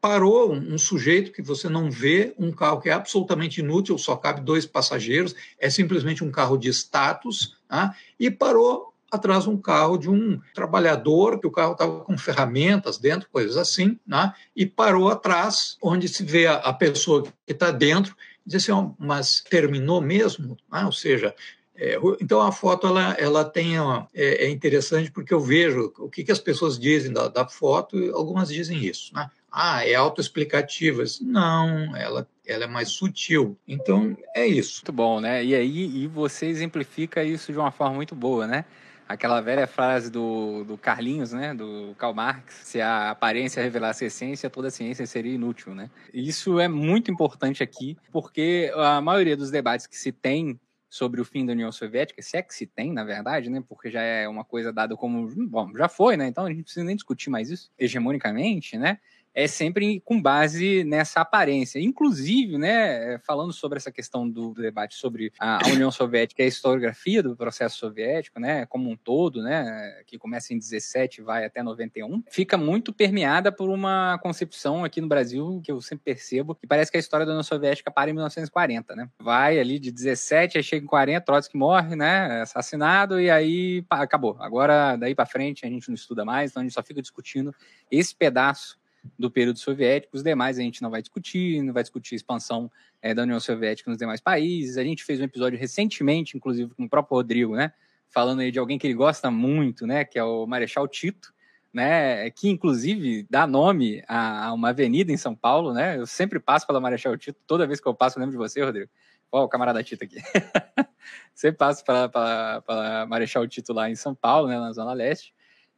parou 0.00 0.52
um, 0.52 0.74
um, 0.74 0.78
sujeito 0.78 1.30
que 1.30 1.42
você 1.42 1.68
não 1.68 1.90
vê, 1.90 2.34
um 2.38 2.50
carro 2.50 2.80
que 2.80 2.88
é 2.88 2.92
absolutamente 2.92 3.60
inútil, 3.60 3.96
só 3.96 4.16
cabe 4.16 4.40
dois 4.40 4.66
passageiros, 4.66 5.34
é 5.58 5.70
simplesmente 5.70 6.24
um 6.24 6.30
carro 6.30 6.56
de 6.56 6.68
status, 6.70 7.56
né? 7.70 7.94
e 8.18 8.30
parou 8.30 8.92
atrás 9.12 9.46
um 9.46 9.58
carro 9.58 9.98
de 9.98 10.08
um 10.08 10.40
trabalhador, 10.54 11.38
que 11.38 11.46
o 11.46 11.52
carro 11.52 11.72
estava 11.72 12.00
com 12.00 12.16
ferramentas 12.16 12.96
dentro, 12.98 13.28
coisas 13.30 13.56
assim, 13.56 13.98
né? 14.06 14.32
e 14.56 14.64
parou 14.64 15.08
atrás, 15.08 15.76
onde 15.82 16.08
se 16.08 16.24
vê 16.24 16.46
a, 16.46 16.54
a 16.54 16.72
pessoa 16.72 17.22
que 17.22 17.52
está 17.52 17.70
dentro, 17.70 18.16
e 18.44 18.48
diz 18.48 18.62
assim, 18.62 18.72
oh, 18.72 18.94
mas 18.98 19.40
terminou 19.48 20.00
mesmo? 20.00 20.56
Né? 20.72 20.84
Ou 20.84 20.92
seja, 20.92 21.34
é, 21.74 21.96
então 22.20 22.40
a 22.40 22.52
foto 22.52 22.86
ela, 22.86 23.12
ela 23.18 23.44
tem 23.44 23.78
uma, 23.80 24.06
é, 24.14 24.44
é, 24.44 24.50
interessante 24.50 25.10
porque 25.10 25.32
eu 25.32 25.40
vejo 25.40 25.92
o 25.98 26.08
que, 26.08 26.22
que 26.22 26.32
as 26.32 26.38
pessoas 26.38 26.78
dizem 26.78 27.12
da, 27.12 27.28
da 27.28 27.48
foto 27.48 27.96
algumas 28.14 28.48
dizem 28.48 28.84
isso, 28.84 29.14
né? 29.14 29.30
Ah, 29.50 29.86
é 29.86 29.94
autoexplicativa. 29.94 31.04
Não, 31.20 31.94
ela, 31.94 32.26
ela 32.46 32.64
é 32.64 32.66
mais 32.66 32.88
sutil. 32.88 33.58
Então 33.68 34.16
é 34.34 34.46
isso. 34.46 34.78
Muito 34.78 34.92
bom, 34.92 35.20
né? 35.20 35.44
E 35.44 35.54
aí 35.54 36.04
e 36.04 36.06
você 36.06 36.46
exemplifica 36.46 37.22
isso 37.22 37.52
de 37.52 37.58
uma 37.58 37.70
forma 37.70 37.96
muito 37.96 38.14
boa, 38.14 38.46
né? 38.46 38.64
Aquela 39.06 39.42
velha 39.42 39.66
frase 39.66 40.10
do, 40.10 40.64
do 40.64 40.78
Carlinhos, 40.78 41.32
né? 41.34 41.52
Do 41.52 41.94
Karl 41.98 42.14
Marx, 42.14 42.60
se 42.64 42.80
a 42.80 43.10
aparência 43.10 43.62
revelasse 43.62 44.04
a 44.04 44.06
essência, 44.06 44.48
toda 44.48 44.68
a 44.68 44.70
ciência 44.70 45.04
seria 45.06 45.34
inútil, 45.34 45.74
né? 45.74 45.90
Isso 46.14 46.58
é 46.58 46.66
muito 46.66 47.10
importante 47.10 47.62
aqui, 47.62 47.98
porque 48.10 48.72
a 48.74 49.02
maioria 49.02 49.36
dos 49.36 49.50
debates 49.50 49.86
que 49.86 49.98
se 49.98 50.12
tem 50.12 50.58
sobre 50.92 51.22
o 51.22 51.24
fim 51.24 51.46
da 51.46 51.54
União 51.54 51.72
Soviética, 51.72 52.20
se 52.20 52.36
é 52.36 52.42
que 52.42 52.54
se 52.54 52.66
tem, 52.66 52.92
na 52.92 53.02
verdade, 53.02 53.48
né? 53.48 53.64
Porque 53.66 53.90
já 53.90 54.02
é 54.02 54.28
uma 54.28 54.44
coisa 54.44 54.70
dada 54.70 54.94
como, 54.94 55.26
bom, 55.48 55.74
já 55.74 55.88
foi, 55.88 56.18
né? 56.18 56.26
Então 56.26 56.44
a 56.44 56.50
gente 56.50 56.64
precisa 56.64 56.84
nem 56.84 56.94
discutir 56.94 57.30
mais 57.30 57.50
isso 57.50 57.72
hegemonicamente, 57.78 58.76
né? 58.76 58.98
É 59.34 59.46
sempre 59.46 60.00
com 60.00 60.20
base 60.20 60.84
nessa 60.84 61.20
aparência. 61.20 61.78
Inclusive, 61.78 62.58
né, 62.58 63.18
falando 63.18 63.52
sobre 63.52 63.78
essa 63.78 63.90
questão 63.90 64.28
do 64.28 64.52
debate 64.52 64.94
sobre 64.94 65.32
a, 65.38 65.58
União 65.68 65.90
Soviética 65.92 66.42
e 66.42 66.44
a 66.44 66.48
historiografia 66.48 67.22
do 67.22 67.36
processo 67.36 67.78
soviético, 67.78 68.38
né, 68.38 68.66
como 68.66 68.90
um 68.90 68.96
todo, 68.96 69.42
né, 69.42 70.02
que 70.06 70.18
começa 70.18 70.52
em 70.52 70.58
17 70.58 71.20
e 71.20 71.24
vai 71.24 71.44
até 71.44 71.62
91, 71.62 72.22
fica 72.30 72.56
muito 72.56 72.92
permeada 72.92 73.50
por 73.50 73.70
uma 73.70 74.18
concepção 74.18 74.84
aqui 74.84 75.00
no 75.00 75.08
Brasil 75.08 75.60
que 75.64 75.72
eu 75.72 75.80
sempre 75.80 76.04
percebo, 76.04 76.54
que 76.54 76.66
parece 76.66 76.90
que 76.90 76.96
a 76.96 77.00
história 77.00 77.24
da 77.24 77.32
União 77.32 77.42
Soviética 77.42 77.90
para 77.90 78.10
em 78.10 78.12
1940, 78.12 78.94
né? 78.94 79.08
Vai 79.18 79.58
ali 79.58 79.78
de 79.78 79.90
17, 79.90 80.58
aí 80.58 80.64
chega 80.64 80.84
em 80.84 80.88
40, 80.88 81.24
Trotsky 81.24 81.56
morre, 81.56 81.96
né, 81.96 82.42
assassinado 82.42 83.20
e 83.20 83.30
aí 83.30 83.82
pá, 83.82 84.02
acabou. 84.02 84.36
Agora 84.40 84.96
daí 84.96 85.14
para 85.14 85.26
frente 85.26 85.64
a 85.64 85.68
gente 85.68 85.88
não 85.88 85.94
estuda 85.94 86.24
mais, 86.24 86.50
então 86.50 86.60
a 86.60 86.64
gente 86.64 86.74
só 86.74 86.82
fica 86.82 87.00
discutindo 87.00 87.54
esse 87.90 88.14
pedaço 88.14 88.81
do 89.18 89.30
período 89.30 89.58
soviético. 89.58 90.16
Os 90.16 90.22
demais 90.22 90.58
a 90.58 90.62
gente 90.62 90.82
não 90.82 90.90
vai 90.90 91.02
discutir, 91.02 91.62
não 91.62 91.72
vai 91.72 91.82
discutir 91.82 92.14
a 92.14 92.16
expansão 92.16 92.70
é, 93.00 93.14
da 93.14 93.22
União 93.22 93.40
Soviética 93.40 93.90
nos 93.90 93.98
demais 93.98 94.20
países. 94.20 94.76
A 94.76 94.84
gente 94.84 95.04
fez 95.04 95.20
um 95.20 95.24
episódio 95.24 95.58
recentemente, 95.58 96.36
inclusive 96.36 96.74
com 96.74 96.84
o 96.84 96.88
próprio 96.88 97.16
Rodrigo, 97.16 97.54
né? 97.54 97.72
Falando 98.08 98.40
aí 98.40 98.50
de 98.50 98.58
alguém 98.58 98.78
que 98.78 98.86
ele 98.86 98.94
gosta 98.94 99.30
muito, 99.30 99.86
né? 99.86 100.04
Que 100.04 100.18
é 100.18 100.24
o 100.24 100.46
Marechal 100.46 100.86
Tito, 100.86 101.32
né? 101.72 102.30
Que 102.30 102.48
inclusive 102.48 103.26
dá 103.28 103.46
nome 103.46 104.02
a, 104.06 104.52
uma 104.52 104.68
avenida 104.68 105.10
em 105.10 105.16
São 105.16 105.34
Paulo, 105.34 105.72
né? 105.72 105.98
Eu 105.98 106.06
sempre 106.06 106.38
passo 106.38 106.66
pela 106.66 106.80
Marechal 106.80 107.16
Tito, 107.16 107.38
toda 107.46 107.66
vez 107.66 107.80
que 107.80 107.88
eu 107.88 107.94
passo 107.94 108.18
eu 108.18 108.20
lembro 108.20 108.32
de 108.32 108.38
você, 108.38 108.62
Rodrigo. 108.62 108.90
Ó, 109.30 109.44
o 109.44 109.48
camarada 109.48 109.82
Tito 109.82 110.04
aqui. 110.04 110.16
sempre 111.34 111.58
passo 111.58 111.84
pela 111.84 113.06
Marechal 113.08 113.46
Tito 113.48 113.72
lá 113.72 113.90
em 113.90 113.96
São 113.96 114.14
Paulo, 114.14 114.48
né? 114.48 114.58
Na 114.58 114.72
Zona 114.72 114.92
Leste. 114.92 115.34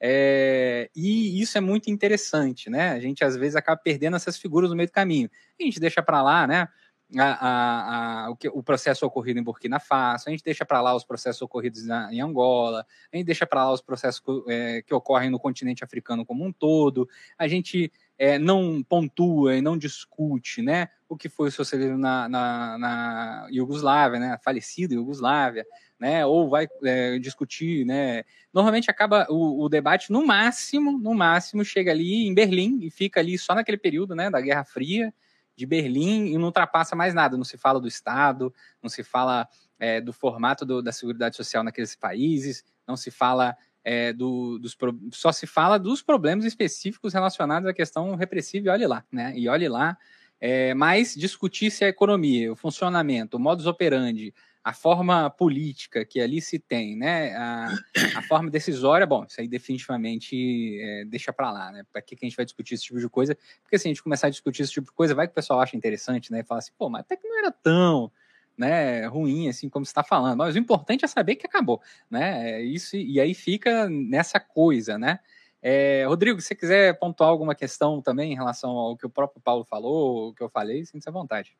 É, 0.06 0.90
e 0.94 1.40
isso 1.40 1.56
é 1.56 1.62
muito 1.62 1.90
interessante, 1.90 2.68
né? 2.68 2.90
A 2.90 3.00
gente 3.00 3.24
às 3.24 3.36
vezes 3.36 3.56
acaba 3.56 3.80
perdendo 3.82 4.16
essas 4.16 4.36
figuras 4.36 4.68
no 4.68 4.76
meio 4.76 4.86
do 4.86 4.92
caminho. 4.92 5.30
A 5.58 5.62
gente 5.62 5.80
deixa 5.80 6.02
para 6.02 6.22
lá, 6.22 6.46
né? 6.46 6.68
A, 7.16 7.22
a, 7.22 8.24
a, 8.26 8.30
o, 8.30 8.36
que, 8.36 8.46
o, 8.48 8.62
processo 8.62 9.06
ocorrido 9.06 9.40
em 9.40 9.42
Burkina 9.42 9.80
Faso, 9.80 10.24
a 10.26 10.30
gente 10.30 10.44
deixa 10.44 10.62
para 10.64 10.82
lá 10.82 10.94
os 10.94 11.04
processos 11.04 11.40
ocorridos 11.40 11.86
na, 11.86 12.12
em 12.12 12.20
Angola, 12.20 12.84
a 13.10 13.16
gente 13.16 13.24
deixa 13.24 13.46
para 13.46 13.64
lá 13.64 13.72
os 13.72 13.80
processos 13.80 14.22
é, 14.48 14.82
que 14.82 14.92
ocorrem 14.92 15.30
no 15.30 15.38
continente 15.38 15.82
africano 15.82 16.24
como 16.26 16.44
um 16.44 16.52
todo, 16.52 17.08
a 17.38 17.46
gente 17.46 17.90
é, 18.18 18.38
não 18.38 18.82
pontua 18.82 19.54
e 19.54 19.62
não 19.62 19.76
discute 19.76 20.60
né, 20.60 20.88
o 21.08 21.16
que 21.16 21.28
foi 21.28 21.48
o 21.48 21.52
socialismo 21.52 21.98
na, 21.98 22.28
na, 22.28 22.78
na 22.78 23.48
Iugoslávia, 23.50 24.18
né, 24.18 24.32
a 24.32 24.38
falecida 24.38 24.94
Iugoslávia, 24.94 25.64
né? 25.98 26.24
Ou 26.26 26.48
vai 26.48 26.68
é, 26.82 27.18
discutir, 27.18 27.84
né? 27.84 28.24
Normalmente 28.52 28.90
acaba 28.90 29.26
o, 29.28 29.64
o, 29.64 29.68
debate 29.68 30.12
no 30.12 30.26
máximo, 30.26 30.98
no 30.98 31.14
máximo 31.14 31.64
chega 31.64 31.90
ali 31.90 32.26
em 32.26 32.34
Berlim 32.34 32.80
e 32.82 32.90
fica 32.90 33.20
ali 33.20 33.38
só 33.38 33.54
naquele 33.54 33.78
período, 33.78 34.14
né? 34.14 34.30
Da 34.30 34.40
Guerra 34.40 34.64
Fria 34.64 35.12
de 35.56 35.66
Berlim 35.66 36.26
e 36.26 36.38
não 36.38 36.46
ultrapassa 36.46 36.96
mais 36.96 37.14
nada. 37.14 37.36
Não 37.36 37.44
se 37.44 37.56
fala 37.56 37.80
do 37.80 37.88
Estado, 37.88 38.52
não 38.82 38.90
se 38.90 39.02
fala 39.02 39.48
é, 39.78 40.00
do 40.00 40.12
formato 40.12 40.64
do, 40.64 40.82
da 40.82 40.92
seguridade 40.92 41.36
social 41.36 41.62
naqueles 41.62 41.94
países, 41.94 42.64
não 42.86 42.96
se 42.96 43.10
fala 43.10 43.56
é, 43.84 44.12
do, 44.12 44.58
dos 44.58 44.76
só 45.12 45.30
se 45.30 45.46
fala 45.46 45.78
dos 45.78 46.02
problemas 46.02 46.44
específicos 46.44 47.12
relacionados 47.12 47.68
à 47.68 47.74
questão 47.74 48.14
repressiva 48.14 48.68
e 48.68 48.70
olhe 48.70 48.86
lá, 48.86 49.04
né? 49.12 49.32
E 49.36 49.48
olhe 49.48 49.68
lá. 49.68 49.96
É, 50.40 50.74
mas 50.74 51.14
discutir 51.14 51.70
se 51.70 51.84
a 51.84 51.88
economia, 51.88 52.52
o 52.52 52.56
funcionamento, 52.56 53.36
o 53.36 53.40
modus 53.40 53.66
operandi, 53.66 54.34
a 54.64 54.72
forma 54.72 55.28
política 55.28 56.06
que 56.06 56.18
ali 56.18 56.40
se 56.40 56.58
tem, 56.58 56.96
né, 56.96 57.36
a, 57.36 57.68
a 58.16 58.22
forma 58.22 58.50
decisória, 58.50 59.06
bom, 59.06 59.26
isso 59.28 59.38
aí 59.38 59.46
definitivamente 59.46 60.80
é, 60.80 61.04
deixa 61.04 61.34
para 61.34 61.52
lá, 61.52 61.70
né, 61.70 61.84
para 61.92 62.00
que, 62.00 62.16
que 62.16 62.24
a 62.24 62.28
gente 62.28 62.36
vai 62.36 62.46
discutir 62.46 62.74
esse 62.74 62.84
tipo 62.84 62.98
de 62.98 63.08
coisa, 63.10 63.36
porque 63.62 63.78
se 63.78 63.86
a 63.86 63.90
gente 63.90 64.02
começar 64.02 64.28
a 64.28 64.30
discutir 64.30 64.62
esse 64.62 64.72
tipo 64.72 64.86
de 64.86 64.92
coisa, 64.92 65.14
vai 65.14 65.26
que 65.26 65.32
o 65.32 65.34
pessoal 65.34 65.60
acha 65.60 65.76
interessante, 65.76 66.32
né, 66.32 66.40
e 66.40 66.44
fala 66.44 66.60
assim, 66.60 66.72
pô, 66.78 66.88
mas 66.88 67.00
até 67.00 67.14
que 67.14 67.28
não 67.28 67.38
era 67.38 67.52
tão, 67.52 68.10
né, 68.56 69.06
ruim 69.06 69.50
assim 69.50 69.68
como 69.68 69.84
está 69.84 70.02
falando, 70.02 70.38
mas 70.38 70.54
o 70.54 70.58
importante 70.58 71.04
é 71.04 71.08
saber 71.08 71.36
que 71.36 71.46
acabou, 71.46 71.82
né, 72.10 72.52
é 72.52 72.62
isso, 72.62 72.96
e 72.96 73.20
aí 73.20 73.34
fica 73.34 73.86
nessa 73.90 74.40
coisa, 74.40 74.96
né, 74.96 75.18
é, 75.60 76.06
Rodrigo, 76.06 76.40
se 76.40 76.48
você 76.48 76.54
quiser 76.54 76.98
pontuar 76.98 77.28
alguma 77.28 77.54
questão 77.54 78.00
também 78.00 78.32
em 78.32 78.34
relação 78.34 78.70
ao 78.70 78.96
que 78.96 79.04
o 79.04 79.10
próprio 79.10 79.42
Paulo 79.42 79.64
falou, 79.64 80.28
o 80.28 80.34
que 80.34 80.42
eu 80.42 80.48
falei, 80.48 80.86
sinta-se 80.86 81.08
à 81.08 81.12
vontade. 81.12 81.54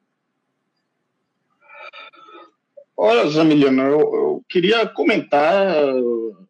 Olha, 2.97 3.29
Zamiliano, 3.29 3.83
eu, 3.83 4.01
eu, 4.01 4.45
queria 4.49 4.87
comentar 4.87 5.77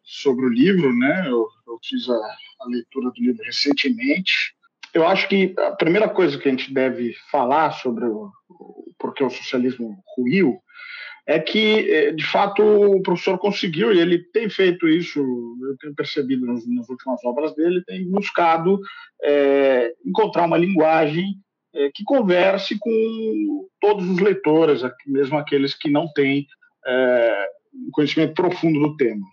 sobre 0.03 0.45
o 0.45 0.49
livro, 0.49 0.95
né? 0.95 1.25
Eu, 1.27 1.47
eu 1.67 1.79
fiz 1.83 2.07
a, 2.07 2.13
a, 2.13 2.67
leitura 2.67 3.09
do 3.09 3.21
livro 3.21 3.43
recentemente. 3.43 4.53
Eu 4.93 5.07
acho 5.07 5.27
que 5.27 5.53
a 5.57 5.71
primeira 5.71 6.07
coisa 6.07 6.37
que 6.37 6.47
a 6.47 6.51
gente 6.51 6.71
deve 6.73 7.15
falar 7.31 7.71
sobre 7.71 8.05
o, 8.05 8.29
o 8.49 8.85
porque 8.97 9.23
o 9.23 9.29
socialismo 9.29 9.97
ruiu 10.15 10.59
é 11.27 11.39
que, 11.39 11.91
é, 11.91 12.11
de 12.11 12.23
fato, 12.23 12.61
o 12.61 13.01
professor 13.01 13.37
conseguiu, 13.39 13.91
e 13.91 13.99
ele 13.99 14.19
tem 14.31 14.47
feito 14.47 14.87
isso, 14.87 15.19
eu 15.19 15.75
tenho 15.79 15.95
percebido 15.95 16.45
nas, 16.45 16.65
nas 16.67 16.87
últimas 16.87 17.23
obras 17.25 17.55
dele, 17.55 17.83
tem 17.83 18.07
buscado 18.09 18.79
é, 19.23 19.91
encontrar 20.05 20.45
uma 20.45 20.57
linguagem 20.57 21.35
é, 21.75 21.91
que 21.93 22.03
converse 22.03 22.79
com 22.79 23.67
todos 23.81 24.09
os 24.09 24.19
leitores, 24.19 24.81
mesmo 25.05 25.37
aqueles 25.37 25.73
que 25.73 25.89
não 25.89 26.07
têm 26.13 26.47
é, 26.87 27.47
conhecimento 27.91 28.33
profundo 28.33 28.79
do 28.79 28.95
tema. 28.95 29.25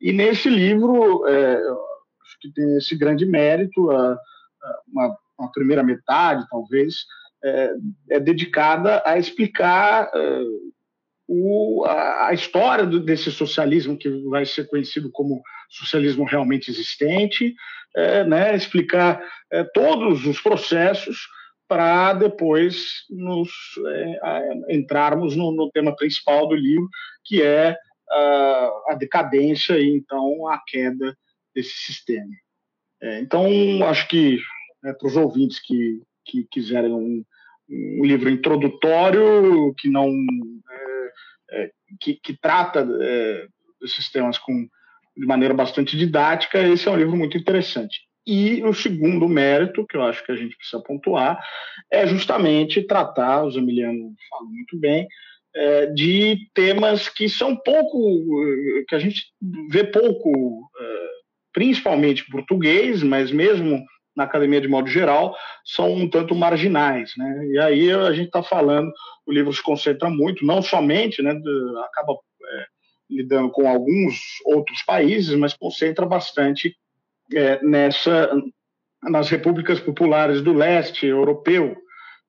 E 0.00 0.12
nesse 0.12 0.48
livro, 0.48 1.26
é, 1.26 1.56
acho 1.56 2.38
que 2.40 2.52
tem 2.52 2.76
esse 2.76 2.96
grande 2.96 3.26
mérito, 3.26 3.90
a, 3.90 4.12
a, 4.12 4.80
uma, 4.88 5.18
uma, 5.38 5.52
primeira 5.52 5.82
metade, 5.82 6.46
talvez, 6.50 7.04
é, 7.44 7.70
é 8.10 8.20
dedicada 8.20 9.02
a 9.04 9.18
explicar 9.18 10.10
é, 10.14 10.42
o, 11.28 11.84
a, 11.86 12.28
a, 12.28 12.34
história 12.34 12.86
do, 12.86 13.00
desse 13.00 13.30
socialismo 13.30 13.98
que 13.98 14.08
vai 14.28 14.46
ser 14.46 14.66
conhecido 14.68 15.10
como 15.12 15.42
socialismo 15.68 16.24
realmente 16.24 16.70
existente, 16.70 17.54
é, 17.94 18.24
né, 18.24 18.54
explicar 18.54 19.22
é, 19.50 19.64
todos 19.64 20.26
os 20.26 20.40
processos 20.40 21.26
para 21.68 22.12
depois 22.14 23.04
nos 23.10 23.50
é, 23.86 24.74
entrarmos 24.74 25.34
no, 25.36 25.52
no, 25.52 25.70
tema 25.70 25.94
principal 25.94 26.48
do 26.48 26.54
livro, 26.54 26.88
que 27.24 27.42
é 27.42 27.76
a, 28.10 28.70
a 28.90 28.96
decadência 28.98 29.78
e 29.78 29.96
então 29.96 30.46
a 30.48 30.60
queda 30.66 31.16
desse 31.54 31.74
sistema. 31.74 32.30
É, 33.02 33.20
então, 33.20 33.46
acho 33.84 34.08
que 34.08 34.38
né, 34.82 34.92
para 34.92 35.08
os 35.08 35.16
ouvintes 35.16 35.60
que, 35.60 36.00
que 36.24 36.46
quiserem 36.50 36.92
um, 36.92 37.24
um, 37.68 38.04
livro 38.04 38.30
introdutório, 38.30 39.74
que 39.76 39.88
não 39.88 40.08
é, 41.50 41.62
é 41.62 41.70
que, 42.00 42.14
que, 42.14 42.38
trata 42.38 42.86
é, 43.00 43.46
desses 43.80 44.10
temas 44.10 44.38
com, 44.38 44.68
de 45.16 45.26
maneira 45.26 45.54
bastante 45.54 45.96
didática, 45.96 46.62
esse 46.62 46.88
é 46.88 46.90
um 46.90 46.96
livro 46.96 47.16
muito 47.16 47.36
interessante. 47.36 48.05
E 48.26 48.62
o 48.64 48.74
segundo 48.74 49.28
mérito, 49.28 49.86
que 49.86 49.96
eu 49.96 50.02
acho 50.02 50.24
que 50.24 50.32
a 50.32 50.36
gente 50.36 50.56
precisa 50.56 50.82
pontuar, 50.82 51.40
é 51.90 52.06
justamente 52.06 52.82
tratar, 52.82 53.44
o 53.44 53.50
Emiliano 53.56 54.12
falou 54.28 54.48
muito 54.48 54.78
bem, 54.78 55.06
é, 55.54 55.86
de 55.86 56.36
temas 56.52 57.08
que 57.08 57.28
são 57.28 57.56
pouco, 57.56 58.28
que 58.88 58.94
a 58.94 58.98
gente 58.98 59.26
vê 59.70 59.84
pouco, 59.84 60.68
é, 60.78 61.08
principalmente 61.52 62.28
português, 62.28 63.02
mas 63.02 63.30
mesmo 63.30 63.84
na 64.16 64.24
academia 64.24 64.60
de 64.60 64.66
modo 64.66 64.88
geral, 64.88 65.36
são 65.64 65.92
um 65.92 66.08
tanto 66.08 66.34
marginais. 66.34 67.12
Né? 67.18 67.48
E 67.52 67.58
aí 67.58 67.92
a 67.92 68.12
gente 68.12 68.26
está 68.26 68.42
falando, 68.42 68.90
o 69.26 69.32
livro 69.32 69.52
se 69.52 69.62
concentra 69.62 70.08
muito, 70.08 70.44
não 70.44 70.62
somente, 70.62 71.22
né, 71.22 71.38
acaba 71.84 72.14
é, 72.14 72.66
lidando 73.10 73.50
com 73.50 73.68
alguns 73.68 74.18
outros 74.46 74.82
países, 74.82 75.36
mas 75.36 75.52
concentra 75.52 76.06
bastante 76.06 76.74
é, 77.34 77.62
nessa, 77.64 78.30
nas 79.02 79.28
repúblicas 79.28 79.80
populares 79.80 80.42
do 80.42 80.52
leste 80.52 81.06
europeu, 81.06 81.76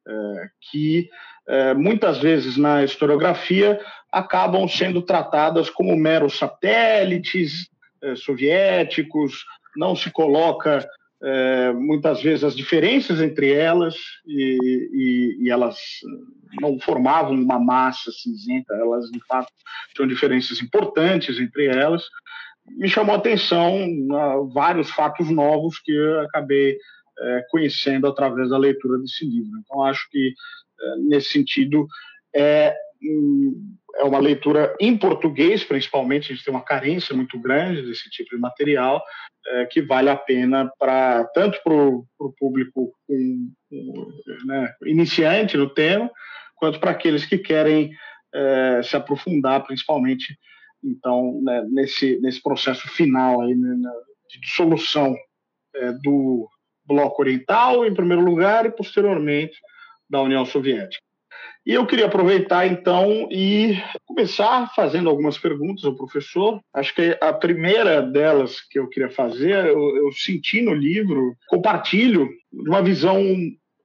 é, 0.08 0.50
que 0.72 1.10
é, 1.48 1.74
muitas 1.74 2.20
vezes 2.20 2.58
na 2.58 2.84
historiografia 2.84 3.80
acabam 4.12 4.68
sendo 4.68 5.02
tratadas 5.02 5.70
como 5.70 5.96
meros 5.96 6.38
satélites 6.38 7.70
é, 8.02 8.16
soviéticos, 8.16 9.46
não 9.76 9.96
se 9.96 10.12
coloca 10.12 10.88
é, 11.24 11.72
muitas 11.74 12.22
vezes 12.22 12.44
as 12.44 12.56
diferenças 12.56 13.20
entre 13.22 13.52
elas 13.52 13.96
e, 14.26 14.58
e, 14.94 15.46
e, 15.46 15.50
elas 15.50 15.78
não 16.62 16.80
formavam 16.80 17.34
uma 17.34 17.60
massa 17.60 18.12
cinzenta, 18.12 18.76
elas 18.76 19.10
de 19.10 19.20
fato 19.26 19.52
tinham 19.96 20.08
diferenças 20.08 20.62
importantes 20.62 21.40
entre 21.40 21.66
elas 21.66 22.04
me 22.76 22.88
chamou 22.88 23.16
a 23.16 23.18
atenção 23.18 23.88
uh, 23.88 24.48
vários 24.50 24.90
fatos 24.92 25.30
novos 25.30 25.80
que 25.80 25.92
eu 25.92 26.22
acabei 26.22 26.74
uh, 26.74 27.42
conhecendo 27.50 28.08
através 28.08 28.50
da 28.50 28.58
leitura 28.58 28.98
desse 29.00 29.26
livro. 29.26 29.52
Então, 29.60 29.84
acho 29.84 30.08
que, 30.10 30.30
uh, 30.30 31.08
nesse 31.08 31.32
sentido, 31.32 31.88
é, 32.36 32.76
um, 33.02 33.76
é 33.96 34.04
uma 34.04 34.20
leitura 34.20 34.76
em 34.80 34.98
português, 34.98 35.64
principalmente, 35.64 36.32
a 36.32 36.36
gente 36.36 36.44
tem 36.46 36.54
uma 36.54 36.64
carência 36.64 37.16
muito 37.16 37.40
grande 37.40 37.84
desse 37.84 38.10
tipo 38.10 38.36
de 38.36 38.42
material, 38.42 39.02
é, 39.50 39.66
que 39.66 39.82
vale 39.82 40.10
a 40.10 40.16
pena 40.16 40.70
para 40.78 41.24
tanto 41.34 41.58
para 41.64 41.74
o 41.74 42.34
público 42.38 42.94
um, 43.10 43.52
um, 43.72 44.12
né, 44.46 44.74
iniciante 44.86 45.56
no 45.56 45.70
tema, 45.70 46.12
quanto 46.58 46.80
para 46.80 46.92
aqueles 46.92 47.26
que 47.26 47.38
querem 47.38 47.92
se 48.84 48.96
aprofundar, 48.96 49.64
principalmente 49.64 50.38
então 50.84 51.42
né, 51.44 51.66
nesse 51.70 52.20
nesse 52.20 52.42
processo 52.42 52.88
final 52.90 53.42
aí 53.42 53.56
né, 53.56 53.76
de 54.30 54.40
dissolução 54.40 55.16
é, 55.76 55.92
do 56.04 56.48
bloco 56.86 57.22
oriental 57.22 57.86
em 57.86 57.94
primeiro 57.94 58.24
lugar 58.24 58.66
e 58.66 58.72
posteriormente 58.72 59.58
da 60.10 60.22
União 60.22 60.46
Soviética. 60.46 61.02
E 61.66 61.74
eu 61.74 61.86
queria 61.86 62.06
aproveitar 62.06 62.66
então 62.66 63.28
e 63.30 63.78
começar 64.06 64.72
fazendo 64.74 65.10
algumas 65.10 65.38
perguntas 65.38 65.84
ao 65.84 65.96
professor. 65.96 66.62
Acho 66.74 66.96
que 66.96 67.18
a 67.20 67.34
primeira 67.34 68.02
delas 68.02 68.62
que 68.62 68.80
eu 68.80 68.88
queria 68.88 69.10
fazer, 69.10 69.66
eu, 69.66 69.98
eu 69.98 70.12
senti 70.14 70.62
no 70.62 70.74
livro, 70.74 71.36
compartilho 71.50 72.30
uma 72.54 72.82
visão 72.82 73.22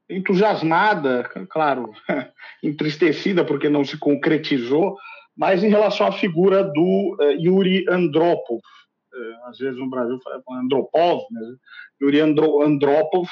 entusiasmada, 0.08 1.28
claro, 1.50 1.90
entristecida 2.62 3.44
porque 3.44 3.68
não 3.68 3.84
se 3.84 3.98
concretizou, 3.98 4.96
mas 5.36 5.64
em 5.64 5.68
relação 5.68 6.06
à 6.06 6.12
figura 6.12 6.62
do 6.62 7.16
uh, 7.18 7.30
Yuri 7.40 7.84
Andropov. 7.88 8.60
Uh, 8.60 9.48
às 9.48 9.58
vezes 9.58 9.78
no 9.78 9.88
Brasil 9.88 10.18
fala 10.22 10.42
Andropov, 10.60 11.24
né? 11.30 11.40
Yuri 12.00 12.20
Andro 12.20 12.62
Andropov, 12.62 13.28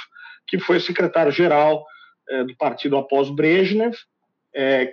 que 0.47 0.59
foi 0.59 0.80
secretário-geral 0.80 1.85
uh, 2.30 2.45
do 2.47 2.57
partido 2.57 2.97
após 2.97 3.30
Brezhnev, 3.30 3.95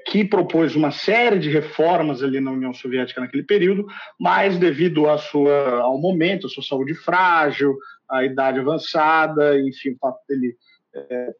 que 0.05 0.23
propôs 0.23 0.75
uma 0.75 0.91
série 0.91 1.39
de 1.39 1.49
reformas 1.49 2.21
ali 2.21 2.39
na 2.39 2.51
União 2.51 2.71
Soviética 2.75 3.19
naquele 3.19 3.41
período, 3.41 3.87
mas 4.19 4.55
devido 4.59 5.09
à 5.09 5.17
sua, 5.17 5.79
ao 5.79 5.97
momento, 5.99 6.45
à 6.45 6.49
sua 6.49 6.61
saúde 6.61 6.93
frágil, 6.93 7.75
à 8.07 8.23
idade 8.23 8.59
avançada, 8.59 9.59
enfim, 9.59 9.93
o 9.93 9.97
fato 9.97 10.19
dele 10.29 10.55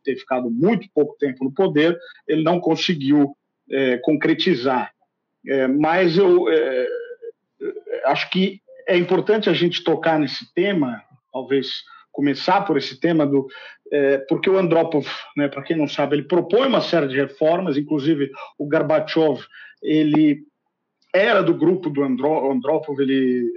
ter 0.03 0.15
ficado 0.15 0.49
muito 0.49 0.89
pouco 0.95 1.15
tempo 1.19 1.43
no 1.43 1.53
poder, 1.53 1.95
ele 2.27 2.41
não 2.41 2.59
conseguiu 2.59 3.37
concretizar. 4.01 4.91
É, 5.45 5.67
mas 5.67 6.17
eu 6.17 6.49
é, 6.49 6.87
acho 8.05 8.29
que 8.29 8.61
é 8.87 8.97
importante 8.97 9.49
a 9.49 9.53
gente 9.53 9.83
tocar 9.83 10.19
nesse 10.19 10.53
tema, 10.53 11.01
talvez 11.31 11.67
começar 12.11 12.61
por 12.61 12.77
esse 12.77 12.99
tema 12.99 13.25
do 13.25 13.47
é, 13.91 14.17
porque 14.17 14.49
o 14.49 14.57
Andropov, 14.57 15.07
né, 15.35 15.47
para 15.47 15.63
quem 15.63 15.77
não 15.77 15.87
sabe, 15.87 16.15
ele 16.15 16.27
propõe 16.27 16.67
uma 16.67 16.81
série 16.81 17.07
de 17.07 17.15
reformas, 17.15 17.77
inclusive 17.77 18.31
o 18.57 18.67
Gorbachev, 18.67 19.39
ele 19.81 20.43
era 21.13 21.41
do 21.41 21.53
grupo 21.53 21.89
do 21.89 22.03
Andro, 22.03 22.51
Andropov, 22.51 22.99
ele 22.99 23.49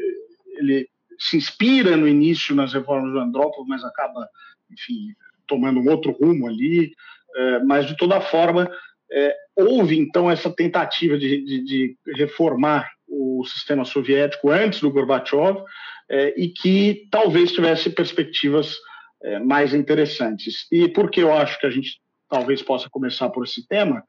ele 0.58 0.88
se 1.18 1.36
inspira 1.36 1.96
no 1.96 2.06
início 2.06 2.54
nas 2.54 2.72
reformas 2.72 3.12
do 3.12 3.18
Andropov, 3.18 3.66
mas 3.68 3.84
acaba, 3.84 4.28
enfim, 4.70 5.14
tomando 5.46 5.80
um 5.80 5.90
outro 5.90 6.12
rumo 6.12 6.46
ali, 6.46 6.92
é, 7.36 7.58
mas 7.60 7.86
de 7.86 7.96
toda 7.96 8.20
forma 8.20 8.70
é, 9.10 9.36
houve 9.60 9.98
então 9.98 10.30
essa 10.30 10.50
tentativa 10.50 11.18
de, 11.18 11.44
de, 11.44 11.64
de, 11.64 11.96
reformar 12.16 12.90
o 13.08 13.44
sistema 13.44 13.84
soviético 13.84 14.50
antes 14.50 14.80
do 14.80 14.90
Gorbachev 14.90 15.62
é, 16.08 16.34
e 16.36 16.48
que 16.48 17.06
talvez 17.10 17.52
tivesse 17.52 17.90
perspectivas 17.90 18.76
é, 19.22 19.38
mais 19.38 19.74
interessantes. 19.74 20.66
E 20.70 20.88
por 20.88 21.10
que 21.10 21.20
eu 21.20 21.32
acho 21.32 21.58
que 21.58 21.66
a 21.66 21.70
gente 21.70 22.00
talvez 22.28 22.62
possa 22.62 22.88
começar 22.88 23.28
por 23.30 23.44
esse 23.44 23.66
tema? 23.66 24.02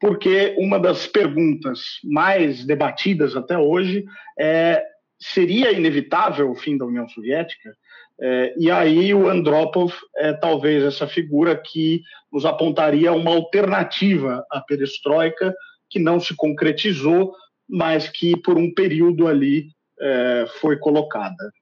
Porque 0.00 0.54
uma 0.58 0.78
das 0.78 1.06
perguntas 1.06 1.80
mais 2.04 2.64
debatidas 2.64 3.34
até 3.34 3.56
hoje 3.56 4.04
é 4.38 4.82
seria 5.18 5.72
inevitável 5.72 6.50
o 6.50 6.54
fim 6.54 6.76
da 6.76 6.84
União 6.84 7.08
Soviética? 7.08 7.76
É, 8.18 8.54
e 8.58 8.70
aí 8.70 9.12
o 9.12 9.28
Andropov 9.28 9.92
é 10.16 10.32
talvez 10.32 10.82
essa 10.82 11.06
figura 11.06 11.56
que 11.56 12.02
nos 12.32 12.44
apontaria 12.44 13.12
uma 13.12 13.30
alternativa 13.30 14.44
à 14.50 14.60
perestroika 14.60 15.54
que 15.88 15.98
não 15.98 16.18
se 16.18 16.34
concretizou, 16.34 17.34
mas 17.68 18.08
que 18.08 18.36
por 18.40 18.56
um 18.56 18.72
período 18.72 19.26
ali 19.26 19.68
é, 20.00 20.46
foi 20.60 20.78
colocada. 20.78 21.52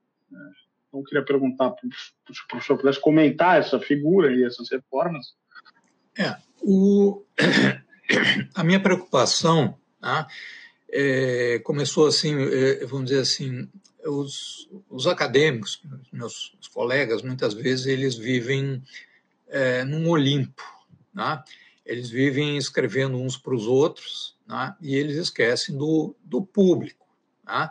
Então, 0.88 1.00
eu 1.00 1.04
queria 1.04 1.24
perguntar 1.24 1.74
se 2.30 2.40
o 2.40 2.48
professor 2.48 2.76
pudesse 2.76 3.00
comentar 3.00 3.58
essa 3.58 3.80
figura 3.80 4.32
e 4.32 4.44
essas 4.44 4.70
reformas. 4.70 5.34
É, 6.16 6.36
o... 6.62 7.24
a 8.54 8.62
minha 8.62 8.80
preocupação 8.80 9.76
tá, 10.00 10.26
é, 10.96 11.58
começou 11.58 12.06
assim, 12.06 12.36
é, 12.40 12.86
vamos 12.86 13.06
dizer 13.06 13.22
assim, 13.22 13.68
os, 14.06 14.70
os 14.88 15.08
acadêmicos, 15.08 15.82
meus 16.12 16.56
colegas, 16.72 17.20
muitas 17.20 17.52
vezes 17.52 17.86
eles 17.86 18.14
vivem 18.14 18.80
é, 19.48 19.82
num 19.84 20.08
Olimpo, 20.08 20.62
né? 21.12 21.42
eles 21.84 22.10
vivem 22.10 22.56
escrevendo 22.56 23.16
uns 23.16 23.36
para 23.36 23.54
os 23.56 23.66
outros 23.66 24.38
né? 24.46 24.76
e 24.80 24.94
eles 24.94 25.16
esquecem 25.16 25.76
do, 25.76 26.14
do 26.22 26.40
público. 26.40 27.04
Né? 27.44 27.68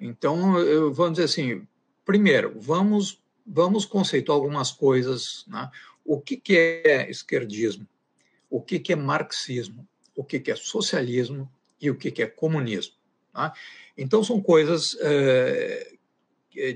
Então, 0.00 0.58
eu, 0.58 0.92
vamos 0.92 1.12
dizer 1.12 1.26
assim, 1.26 1.64
primeiro, 2.04 2.52
vamos, 2.58 3.22
vamos 3.46 3.84
conceituar 3.84 4.36
algumas 4.36 4.72
coisas. 4.72 5.44
Né? 5.46 5.70
O 6.04 6.20
que, 6.20 6.36
que 6.36 6.82
é 6.84 7.08
esquerdismo? 7.08 7.86
O 8.50 8.60
que, 8.60 8.80
que 8.80 8.92
é 8.92 8.96
marxismo? 8.96 9.86
O 10.16 10.24
que, 10.24 10.40
que 10.40 10.50
é 10.50 10.56
socialismo? 10.56 11.48
E 11.80 11.90
o 11.90 11.96
que, 11.96 12.22
é 12.22 12.26
comunismo? 12.26 12.94
Tá? 13.32 13.52
Então, 13.96 14.24
são 14.24 14.40
coisas 14.40 14.96
é, 15.00 15.96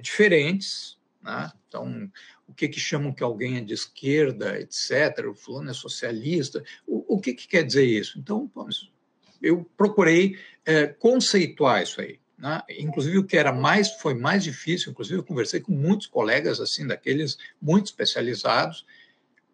diferentes. 0.02 0.98
Né? 1.22 1.50
Então, 1.68 2.10
o 2.46 2.54
que, 2.54 2.68
que 2.68 2.80
chamam 2.80 3.12
que 3.12 3.22
alguém 3.22 3.58
é 3.58 3.60
de 3.60 3.74
esquerda, 3.74 4.58
etc., 4.58 5.26
o 5.28 5.34
fulano 5.34 5.70
é 5.70 5.74
socialista, 5.74 6.62
o, 6.86 7.16
o 7.16 7.20
que, 7.20 7.32
que 7.32 7.46
quer 7.46 7.64
dizer 7.64 7.84
isso? 7.84 8.18
Então, 8.18 8.50
vamos, 8.54 8.92
eu 9.40 9.64
procurei 9.76 10.36
é, 10.64 10.86
conceituar 10.86 11.82
isso 11.82 12.00
aí. 12.00 12.18
Né? 12.36 12.60
Inclusive, 12.78 13.18
o 13.18 13.24
que 13.24 13.36
era 13.36 13.52
mais, 13.52 13.92
foi 14.00 14.14
mais 14.14 14.42
difícil, 14.42 14.90
inclusive, 14.90 15.18
eu 15.18 15.24
conversei 15.24 15.60
com 15.60 15.72
muitos 15.72 16.06
colegas, 16.06 16.60
assim, 16.60 16.86
daqueles 16.86 17.38
muito 17.60 17.86
especializados, 17.86 18.84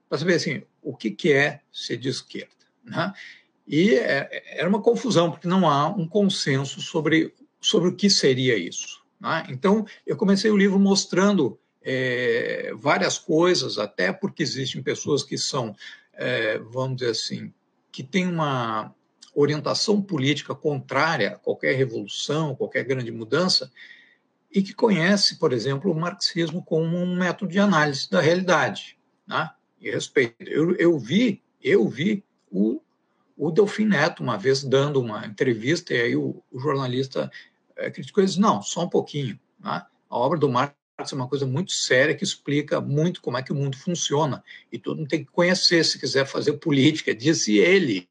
para 0.08 0.18
saber, 0.18 0.34
assim, 0.34 0.62
o 0.80 0.96
que, 0.96 1.10
que 1.10 1.32
é 1.32 1.60
ser 1.72 1.96
de 1.96 2.08
esquerda. 2.08 2.54
Né? 2.84 3.12
E 3.66 3.94
é, 3.94 4.58
era 4.58 4.68
uma 4.68 4.80
confusão, 4.80 5.30
porque 5.30 5.48
não 5.48 5.68
há 5.68 5.88
um 5.88 6.06
consenso 6.06 6.80
sobre, 6.80 7.34
sobre 7.60 7.88
o 7.88 7.96
que 7.96 8.08
seria 8.08 8.56
isso. 8.56 9.04
Né? 9.20 9.46
Então, 9.48 9.84
eu 10.06 10.16
comecei 10.16 10.50
o 10.50 10.56
livro 10.56 10.78
mostrando 10.78 11.58
é, 11.82 12.72
várias 12.76 13.18
coisas, 13.18 13.78
até 13.78 14.12
porque 14.12 14.42
existem 14.42 14.82
pessoas 14.82 15.22
que 15.22 15.36
são, 15.36 15.74
é, 16.12 16.58
vamos 16.58 16.98
dizer 16.98 17.10
assim, 17.10 17.52
que 17.90 18.02
têm 18.02 18.28
uma 18.28 18.94
orientação 19.34 20.00
política 20.00 20.54
contrária 20.54 21.30
a 21.30 21.38
qualquer 21.38 21.74
revolução, 21.76 22.54
qualquer 22.54 22.84
grande 22.84 23.10
mudança, 23.10 23.70
e 24.50 24.62
que 24.62 24.72
conhece, 24.72 25.38
por 25.38 25.52
exemplo, 25.52 25.90
o 25.90 25.94
marxismo 25.94 26.62
como 26.62 26.96
um 26.96 27.16
método 27.16 27.52
de 27.52 27.58
análise 27.58 28.08
da 28.08 28.20
realidade. 28.20 28.98
Né? 29.26 29.50
E 29.80 29.90
respeito. 29.90 30.42
Eu, 30.42 30.74
eu 30.76 30.98
vi, 30.98 31.42
eu 31.60 31.86
vi 31.88 32.24
o 32.50 32.80
o 33.36 33.50
Delfim 33.50 33.84
Neto, 33.84 34.22
uma 34.22 34.38
vez 34.38 34.64
dando 34.64 35.00
uma 35.00 35.26
entrevista, 35.26 35.92
e 35.92 36.00
aí 36.00 36.16
o, 36.16 36.42
o 36.50 36.58
jornalista 36.58 37.30
é, 37.76 37.90
criticou 37.90 38.22
e 38.22 38.26
disse: 38.26 38.40
não, 38.40 38.62
só 38.62 38.84
um 38.84 38.88
pouquinho. 38.88 39.38
Né? 39.60 39.84
A 40.08 40.18
obra 40.18 40.38
do 40.38 40.48
Marx 40.48 40.74
é 40.98 41.14
uma 41.14 41.28
coisa 41.28 41.46
muito 41.46 41.72
séria 41.72 42.14
que 42.14 42.24
explica 42.24 42.80
muito 42.80 43.20
como 43.20 43.36
é 43.36 43.42
que 43.42 43.52
o 43.52 43.56
mundo 43.56 43.76
funciona. 43.76 44.42
E 44.72 44.78
todo 44.78 44.96
mundo 44.96 45.08
tem 45.08 45.24
que 45.24 45.30
conhecer 45.30 45.84
se 45.84 45.98
quiser 45.98 46.26
fazer 46.26 46.54
política, 46.54 47.14
disse 47.14 47.58
ele. 47.58 48.08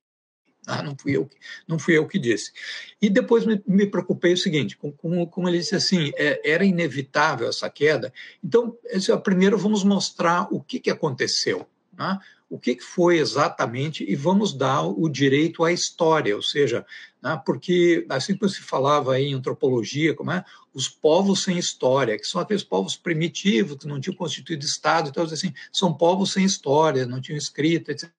Ah, 0.67 0.81
não, 0.81 0.95
fui 0.97 1.15
eu, 1.15 1.29
não 1.67 1.77
fui 1.77 1.95
eu 1.95 2.07
que 2.07 2.17
disse. 2.17 2.51
E 2.99 3.07
depois 3.07 3.45
me, 3.45 3.61
me 3.67 3.85
preocupei 3.85 4.33
o 4.33 4.37
seguinte, 4.37 4.75
como, 4.75 5.27
como 5.27 5.47
ele 5.47 5.59
disse 5.59 5.75
assim, 5.75 6.11
é, 6.15 6.41
era 6.43 6.65
inevitável 6.65 7.47
essa 7.47 7.69
queda. 7.69 8.11
Então, 8.43 8.75
esse, 8.85 9.15
primeiro 9.17 9.59
vamos 9.59 9.83
mostrar 9.83 10.47
o 10.51 10.59
que, 10.59 10.79
que 10.79 10.89
aconteceu. 10.89 11.67
Né? 11.95 12.19
O 12.55 12.59
que 12.59 12.79
foi 12.79 13.17
exatamente 13.17 14.09
e 14.09 14.15
vamos 14.15 14.53
dar 14.53 14.83
o 14.83 15.09
direito 15.09 15.61
à 15.65 15.73
história, 15.73 16.33
ou 16.33 16.41
seja, 16.41 16.85
né, 17.21 17.39
porque 17.45 18.05
assim 18.07 18.37
como 18.37 18.49
se 18.49 18.61
falava 18.61 19.19
em 19.19 19.33
antropologia, 19.33 20.15
como 20.15 20.31
é 20.31 20.41
os 20.73 20.87
povos 20.87 21.43
sem 21.43 21.57
história, 21.57 22.17
que 22.17 22.25
são 22.25 22.39
aqueles 22.39 22.63
povos 22.63 22.95
primitivos 22.95 23.77
que 23.77 23.87
não 23.87 23.99
tinham 23.99 24.15
constituído 24.15 24.63
estado, 24.63 25.09
então 25.09 25.25
assim 25.25 25.53
são 25.69 25.93
povos 25.93 26.31
sem 26.31 26.45
história, 26.45 27.05
não 27.05 27.19
tinham 27.19 27.37
escrita, 27.37 27.91
etc. 27.91 28.09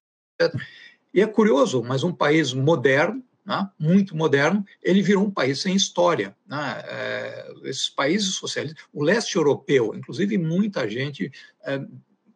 E 1.14 1.22
é 1.22 1.26
curioso, 1.26 1.82
mas 1.82 2.04
um 2.04 2.12
país 2.12 2.52
moderno, 2.52 3.24
né, 3.42 3.70
muito 3.78 4.14
moderno, 4.14 4.62
ele 4.82 5.00
virou 5.00 5.24
um 5.24 5.30
país 5.30 5.62
sem 5.62 5.74
história. 5.74 6.36
Né? 6.46 6.82
É, 6.84 7.54
esses 7.64 7.88
países 7.88 8.34
socialistas, 8.34 8.84
o 8.92 9.02
leste 9.02 9.36
europeu, 9.36 9.94
inclusive 9.94 10.36
muita 10.36 10.86
gente 10.90 11.32
é, 11.64 11.80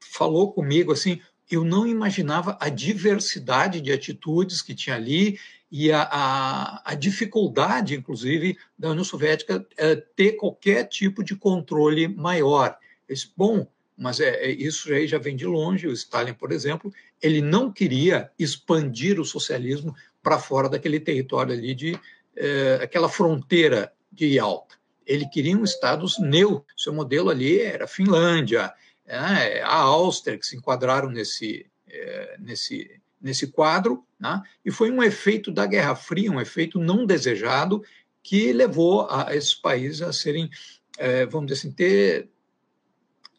falou 0.00 0.52
comigo 0.52 0.92
assim, 0.92 1.20
eu 1.50 1.64
não 1.64 1.86
imaginava 1.86 2.56
a 2.60 2.68
diversidade 2.68 3.80
de 3.80 3.92
atitudes 3.92 4.62
que 4.62 4.74
tinha 4.74 4.96
ali 4.96 5.38
e 5.70 5.92
a, 5.92 6.02
a, 6.02 6.92
a 6.92 6.94
dificuldade, 6.94 7.94
inclusive, 7.94 8.56
da 8.78 8.90
União 8.90 9.04
Soviética 9.04 9.66
é, 9.76 9.96
ter 9.96 10.32
qualquer 10.32 10.84
tipo 10.84 11.22
de 11.22 11.36
controle 11.36 12.08
maior. 12.08 12.76
Esse, 13.08 13.30
bom, 13.36 13.66
mas 13.96 14.18
é, 14.18 14.30
é, 14.30 14.50
isso 14.50 14.92
aí 14.92 15.06
já 15.06 15.18
vem 15.18 15.36
de 15.36 15.46
longe. 15.46 15.86
O 15.86 15.92
Stalin, 15.92 16.32
por 16.32 16.52
exemplo, 16.52 16.92
ele 17.20 17.40
não 17.40 17.70
queria 17.70 18.30
expandir 18.38 19.20
o 19.20 19.24
socialismo 19.24 19.94
para 20.22 20.38
fora 20.38 20.68
daquele 20.68 20.98
território 20.98 21.52
ali 21.52 21.74
de 21.74 21.98
é, 22.36 22.80
aquela 22.82 23.08
fronteira 23.08 23.92
de 24.10 24.26
Yalta. 24.26 24.76
Ele 25.06 25.26
queria 25.28 25.56
um 25.56 25.64
estados 25.64 26.18
neutros. 26.18 26.82
Seu 26.82 26.92
modelo 26.92 27.30
ali 27.30 27.60
era 27.60 27.84
a 27.84 27.88
Finlândia, 27.88 28.72
é, 29.10 29.60
a 29.62 29.74
Áustria, 29.74 30.38
que 30.38 30.46
se 30.46 30.56
enquadraram 30.56 31.10
nesse, 31.10 31.66
é, 31.88 32.36
nesse, 32.38 33.00
nesse 33.20 33.48
quadro, 33.48 34.06
né? 34.20 34.40
e 34.64 34.70
foi 34.70 34.90
um 34.90 35.02
efeito 35.02 35.50
da 35.50 35.66
Guerra 35.66 35.96
Fria, 35.96 36.30
um 36.30 36.40
efeito 36.40 36.78
não 36.78 37.04
desejado, 37.04 37.82
que 38.22 38.52
levou 38.52 39.08
a 39.10 39.34
esses 39.34 39.54
países 39.54 40.00
a 40.00 40.12
serem, 40.12 40.48
é, 40.96 41.26
vamos 41.26 41.48
dizer 41.48 41.60
assim, 41.60 41.72
ter 41.72 42.28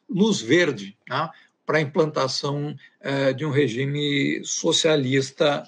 luz 0.10 0.42
verde 0.42 0.98
né? 1.10 1.30
para 1.66 1.78
a 1.78 1.82
implantação 1.82 2.76
de 3.38 3.46
um 3.46 3.50
regime 3.50 4.42
socialista 4.44 5.64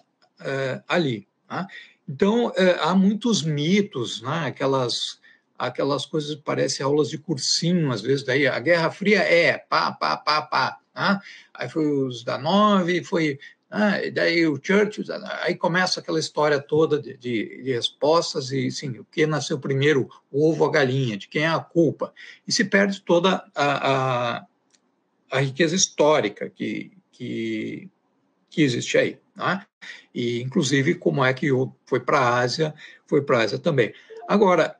ali. 0.85 1.25
Né? 1.49 1.65
Então, 2.09 2.51
há 2.81 2.93
muitos 2.93 3.41
mitos, 3.41 4.21
né? 4.21 4.47
aquelas 4.47 5.21
aquelas 5.57 6.05
coisas 6.05 6.35
que 6.35 6.41
parecem 6.41 6.85
aulas 6.85 7.09
de 7.09 7.17
cursinho, 7.17 7.91
às 7.91 8.01
vezes, 8.01 8.25
daí 8.25 8.47
a 8.47 8.59
Guerra 8.59 8.91
Fria 8.91 9.19
é 9.19 9.57
pá, 9.57 9.91
pá, 9.91 10.17
pá, 10.17 10.41
pá. 10.41 10.77
Né? 10.95 11.19
Aí 11.53 11.69
foi 11.69 11.85
os 11.85 12.23
da 12.23 12.37
nove, 12.37 13.03
foi. 13.03 13.39
E 14.03 14.11
daí 14.11 14.45
o 14.45 14.59
Churchill, 14.61 15.03
aí 15.41 15.55
começa 15.55 15.99
aquela 15.99 16.19
história 16.19 16.59
toda 16.59 17.01
de, 17.01 17.17
de, 17.17 17.63
de 17.63 17.73
respostas 17.73 18.51
e, 18.51 18.69
sim, 18.69 18.99
o 18.99 19.05
que 19.05 19.25
nasceu 19.25 19.57
primeiro, 19.57 20.07
o 20.31 20.47
ovo 20.47 20.63
ou 20.63 20.69
a 20.69 20.71
galinha, 20.71 21.17
de 21.17 21.27
quem 21.27 21.43
é 21.43 21.47
a 21.47 21.59
culpa. 21.59 22.13
E 22.47 22.51
se 22.51 22.63
perde 22.65 23.01
toda 23.01 23.43
a, 23.55 24.35
a, 24.35 24.45
a 25.31 25.39
riqueza 25.39 25.75
histórica 25.75 26.51
que, 26.51 26.91
que, 27.11 27.89
que 28.47 28.61
existe 28.61 28.95
aí. 28.95 29.17
Né? 29.35 29.65
E, 30.13 30.39
inclusive, 30.41 30.93
como 30.93 31.25
é 31.25 31.33
que 31.33 31.49
foi 31.87 31.99
para 31.99 32.19
a 32.19 32.39
Ásia, 32.41 32.75
foi 33.07 33.23
para 33.23 33.39
a 33.39 33.41
Ásia 33.41 33.57
também. 33.57 33.91
Agora, 34.27 34.77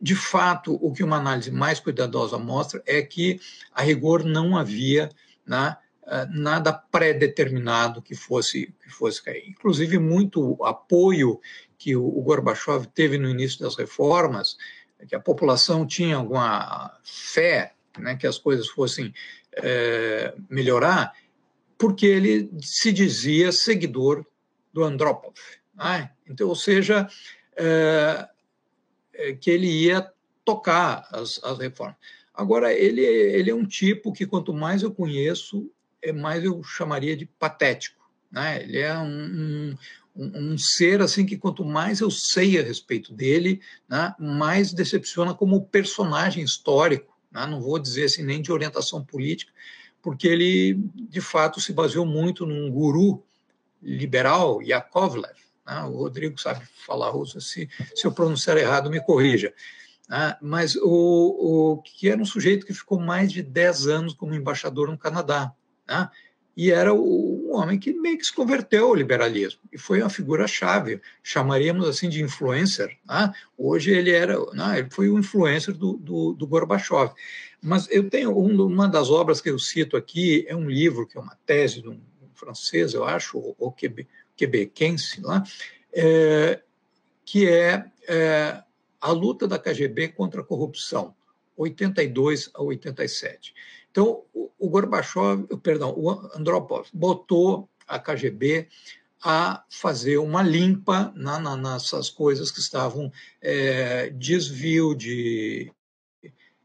de 0.00 0.14
fato, 0.14 0.74
o 0.80 0.92
que 0.92 1.02
uma 1.02 1.16
análise 1.16 1.50
mais 1.50 1.80
cuidadosa 1.80 2.38
mostra 2.38 2.82
é 2.86 3.02
que, 3.02 3.40
a 3.72 3.82
rigor, 3.82 4.24
não 4.24 4.56
havia 4.56 5.10
né, 5.44 5.76
é, 6.06 6.26
nada 6.26 6.72
pré-determinado 6.72 8.00
que 8.00 8.14
fosse, 8.14 8.74
que 8.82 8.90
fosse 8.90 9.22
cair. 9.22 9.48
Inclusive, 9.48 9.98
muito 9.98 10.62
apoio 10.64 11.40
que 11.76 11.96
o 11.96 12.22
Gorbachev 12.22 12.86
teve 12.86 13.18
no 13.18 13.28
início 13.28 13.60
das 13.60 13.76
reformas, 13.76 14.56
que 15.06 15.14
a 15.14 15.20
população 15.20 15.86
tinha 15.86 16.16
alguma 16.16 16.98
fé 17.04 17.74
né, 17.98 18.16
que 18.16 18.26
as 18.26 18.38
coisas 18.38 18.68
fossem 18.68 19.12
é, 19.56 20.34
melhorar, 20.48 21.12
porque 21.76 22.06
ele 22.06 22.50
se 22.60 22.92
dizia 22.92 23.52
seguidor 23.52 24.24
do 24.72 24.82
Andropov. 24.84 25.34
Né? 25.74 26.10
Então, 26.26 26.48
ou 26.48 26.56
seja, 26.56 27.08
é, 27.56 27.64
é, 27.66 28.28
que 29.40 29.50
ele 29.50 29.66
ia 29.66 30.10
tocar 30.44 31.06
as, 31.12 31.42
as 31.42 31.58
reformas. 31.58 31.96
Agora, 32.32 32.72
ele, 32.72 33.02
ele 33.02 33.50
é 33.50 33.54
um 33.54 33.66
tipo 33.66 34.12
que, 34.12 34.26
quanto 34.26 34.52
mais 34.54 34.82
eu 34.82 34.92
conheço, 34.92 35.70
é 36.00 36.12
mais 36.12 36.44
eu 36.44 36.62
chamaria 36.62 37.16
de 37.16 37.26
patético. 37.26 38.08
Né? 38.30 38.62
Ele 38.62 38.78
é 38.78 38.96
um, 38.96 39.76
um, 40.16 40.52
um, 40.52 40.58
ser 40.58 41.02
assim 41.02 41.26
que, 41.26 41.36
quanto 41.36 41.64
mais 41.64 42.00
eu 42.00 42.10
sei 42.10 42.58
a 42.58 42.62
respeito 42.62 43.12
dele, 43.12 43.60
né, 43.88 44.14
mais 44.18 44.72
decepciona 44.72 45.34
como 45.34 45.66
personagem 45.66 46.44
histórico. 46.44 47.18
Né? 47.32 47.44
Não 47.46 47.60
vou 47.60 47.78
dizer 47.78 48.04
assim 48.04 48.22
nem 48.22 48.40
de 48.40 48.52
orientação 48.52 49.04
política, 49.04 49.52
porque 50.00 50.28
ele, 50.28 50.78
de 50.94 51.20
fato, 51.20 51.60
se 51.60 51.72
baseou 51.72 52.06
muito 52.06 52.46
num 52.46 52.70
guru 52.70 53.22
liberal, 53.82 54.62
Yakovlev, 54.62 55.36
né? 55.68 55.82
O 55.82 55.98
Rodrigo 55.98 56.40
sabe 56.40 56.64
falar 56.86 57.10
russo, 57.10 57.40
se, 57.40 57.68
se 57.94 58.06
eu 58.06 58.12
pronunciar 58.12 58.56
errado, 58.56 58.90
me 58.90 59.00
corrija. 59.00 59.52
Né? 60.08 60.34
Mas 60.40 60.74
o, 60.76 61.76
o 61.76 61.82
que 61.82 62.08
era 62.08 62.20
um 62.20 62.24
sujeito 62.24 62.64
que 62.64 62.72
ficou 62.72 62.98
mais 62.98 63.30
de 63.30 63.42
10 63.42 63.86
anos 63.86 64.14
como 64.14 64.34
embaixador 64.34 64.90
no 64.90 64.96
Canadá. 64.96 65.52
Né? 65.86 66.08
E 66.56 66.72
era 66.72 66.92
o, 66.94 67.50
um 67.50 67.54
homem 67.54 67.78
que 67.78 67.92
meio 67.92 68.16
que 68.16 68.24
se 68.24 68.34
converteu 68.34 68.86
ao 68.86 68.94
liberalismo. 68.94 69.60
E 69.70 69.76
foi 69.78 70.00
uma 70.00 70.08
figura-chave, 70.08 71.02
chamaríamos 71.22 71.86
assim 71.86 72.08
de 72.08 72.22
influencer. 72.22 72.96
Né? 73.06 73.32
Hoje 73.56 73.92
ele 73.92 74.10
era, 74.10 74.38
né? 74.54 74.78
ele 74.78 74.90
foi 74.90 75.10
o 75.10 75.18
influencer 75.18 75.74
do, 75.74 75.98
do, 75.98 76.32
do 76.32 76.46
Gorbachev. 76.46 77.12
Mas 77.60 77.86
eu 77.90 78.08
tenho 78.08 78.36
um, 78.38 78.66
uma 78.66 78.88
das 78.88 79.10
obras 79.10 79.40
que 79.40 79.50
eu 79.50 79.58
cito 79.58 79.96
aqui, 79.96 80.46
é 80.48 80.56
um 80.56 80.70
livro 80.70 81.06
que 81.06 81.18
é 81.18 81.20
uma 81.20 81.36
tese 81.44 81.82
de 81.82 81.88
um 81.88 82.00
francês, 82.34 82.94
eu 82.94 83.04
acho, 83.04 83.36
o 83.58 83.72
Quebec, 83.72 84.08
quebequense 84.38 85.20
lá, 85.20 85.42
é, 85.92 86.62
que 87.24 87.46
é, 87.48 87.84
é, 88.08 88.62
a 89.00 89.10
luta 89.10 89.46
da 89.46 89.58
KGB 89.58 90.08
contra 90.08 90.40
a 90.40 90.44
corrupção, 90.44 91.14
82 91.56 92.50
a 92.54 92.62
87. 92.62 93.52
Então, 93.90 94.22
o, 94.32 94.50
o 94.58 94.70
Gorbachev, 94.70 95.44
perdão, 95.62 95.92
o 95.96 96.10
Andropov 96.34 96.88
botou 96.94 97.68
a 97.86 97.98
KGB 97.98 98.68
a 99.22 99.64
fazer 99.68 100.18
uma 100.18 100.42
limpa 100.42 101.12
na, 101.16 101.40
na, 101.40 101.56
nessas 101.56 102.08
coisas 102.08 102.52
que 102.52 102.60
estavam 102.60 103.10
é, 103.42 104.10
desvio 104.10 104.94
de 104.94 105.72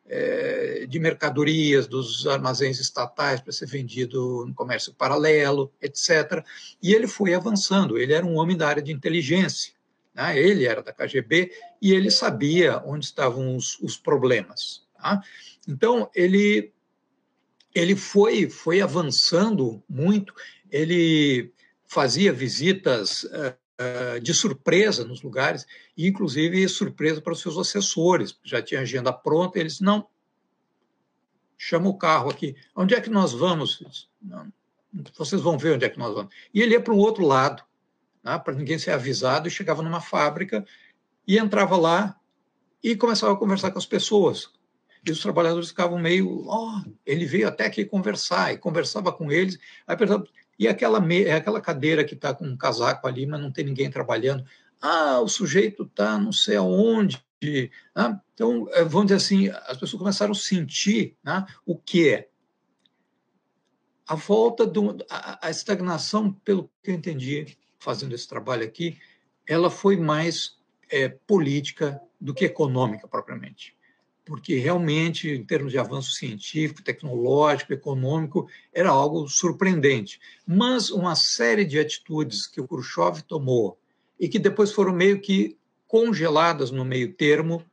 é, 0.06 0.86
de 0.88 1.00
mercadorias 1.00 1.88
dos 1.88 2.28
armazéns 2.28 2.80
estatais 2.80 3.40
para 3.40 3.54
ser 3.54 3.68
vendido 3.68 4.46
no 4.46 4.54
comércio 4.54 4.94
paralelo, 4.94 5.72
etc. 5.82 6.46
E 6.82 6.94
ele 6.94 7.08
foi 7.08 7.34
avançando. 7.34 7.98
Ele 7.98 8.14
era 8.14 8.26
um 8.26 8.36
homem 8.36 8.58
da 8.58 8.68
área 8.68 8.82
de 8.82 8.92
inteligência. 8.92 9.74
Né? 10.14 10.38
Ele 10.38 10.66
era 10.66 10.84
da 10.84 10.94
KGB 10.94 11.52
e 11.82 11.94
ele 11.94 12.12
sabia 12.12 12.82
onde 12.86 13.06
estavam 13.06 13.56
os, 13.56 13.80
os 13.80 13.98
problemas. 13.98 14.84
Tá? 14.98 15.22
Então 15.68 16.10
ele 16.14 16.72
ele 17.74 17.96
foi 17.96 18.50
foi 18.50 18.82
avançando 18.82 19.82
muito. 19.90 20.34
Ele 20.70 21.52
fazia 21.86 22.34
visitas 22.34 23.24
uh, 23.24 23.56
de 24.22 24.34
surpresa 24.34 25.06
nos 25.06 25.22
lugares, 25.22 25.66
e 25.98 26.08
inclusive 26.08 26.68
surpresa 26.68 27.22
para 27.22 27.34
os 27.34 27.42
seus 27.42 27.58
assessores. 27.58 28.38
Já 28.44 28.62
tinha 28.62 28.82
agenda 28.82 29.12
pronta, 29.12 29.60
eles 29.60 29.80
não 29.80 30.08
chama 31.58 31.88
o 31.90 31.98
carro 31.98 32.30
aqui. 32.30 32.56
Onde 32.76 32.94
é 32.94 33.02
que 33.02 33.10
nós 33.10 33.32
vamos? 33.32 33.84
Vocês 35.18 35.42
vão 35.42 35.58
ver 35.58 35.76
onde 35.76 35.86
é 35.86 35.90
que 35.90 36.00
nós 36.00 36.14
vamos. 36.14 36.34
E 36.54 36.62
ele 36.62 36.74
ia 36.74 36.82
para 36.82 36.94
um 36.94 36.98
outro 36.98 37.26
lado, 37.26 37.64
né, 38.24 38.38
para 38.38 38.54
ninguém 38.54 38.78
ser 38.78 38.92
avisado, 38.92 39.48
e 39.48 39.52
chegava 39.52 39.82
numa 39.82 40.02
fábrica 40.02 40.66
e 41.28 41.38
entrava 41.38 41.78
lá 41.78 42.20
e 42.84 42.96
começava 42.96 43.34
a 43.34 43.38
conversar 43.38 43.72
com 43.72 43.80
as 43.80 43.86
pessoas. 43.86 44.52
E 45.06 45.12
os 45.12 45.20
trabalhadores 45.20 45.70
ficavam 45.70 46.00
meio, 46.00 46.46
oh, 46.48 46.82
ele 47.06 47.26
veio 47.26 47.48
até 47.48 47.66
aqui 47.66 47.84
conversar, 47.84 48.54
e 48.54 48.58
conversava 48.58 49.12
com 49.12 49.32
eles. 49.32 49.58
Aí 49.88 49.98
perguntava, 49.98 50.28
e 50.58 50.68
aquela, 50.68 51.00
me... 51.00 51.30
aquela 51.30 51.62
cadeira 51.62 52.04
que 52.04 52.14
está 52.14 52.34
com 52.34 52.46
um 52.46 52.58
casaco 52.58 53.08
ali, 53.08 53.26
mas 53.26 53.42
não 53.42 53.52
tem 53.52 53.66
ninguém 53.66 53.90
trabalhando? 53.90 54.46
Ah, 54.82 55.20
o 55.20 55.28
sujeito 55.28 55.84
está 55.84 56.18
não 56.18 56.32
sei 56.32 56.58
aonde. 56.58 57.24
Né? 57.96 58.20
Então, 58.34 58.68
é, 58.72 58.84
vamos 58.84 59.08
dizer 59.08 59.16
assim, 59.16 59.50
as 59.50 59.78
pessoas 59.78 60.00
começaram 60.00 60.32
a 60.32 60.36
sentir 60.36 61.18
né, 61.24 61.46
o 61.66 61.78
que 61.78 62.10
é 62.10 62.30
a 64.08 64.16
volta, 64.16 64.66
do, 64.66 64.98
a, 65.10 65.48
a 65.48 65.50
estagnação, 65.50 66.32
pelo 66.32 66.70
que 66.84 66.92
eu 66.92 66.96
entendi 66.96 67.58
fazendo 67.80 68.14
esse 68.14 68.28
trabalho 68.28 68.64
aqui, 68.64 68.98
ela 69.48 69.70
foi 69.70 69.98
mais 69.98 70.58
é, 70.90 71.10
política 71.10 72.02
do 72.20 72.34
que 72.34 72.46
econômica 72.46 73.08
propriamente 73.08 73.76
porque 74.26 74.56
realmente, 74.58 75.30
em 75.30 75.44
termos 75.44 75.72
de 75.72 75.78
avanço 75.78 76.12
científico, 76.12 76.84
tecnológico, 76.84 77.74
econômico, 77.74 78.48
era 78.74 78.90
algo 78.90 79.28
surpreendente. 79.28 80.20
Mas 80.46 80.90
uma 80.90 81.16
série 81.16 81.66
de 81.66 81.80
atitudes 81.80 82.48
que 82.48 82.62
o 82.62 82.68
Khrushchev 82.68 83.22
tomou 83.24 83.78
e 84.20 84.30
que 84.30 84.40
depois 84.40 84.72
foram 84.72 84.94
meio 84.94 85.20
que 85.20 85.58
congeladas 85.88 86.72
no 86.72 86.86
meio 86.86 87.14
termo 87.14 87.64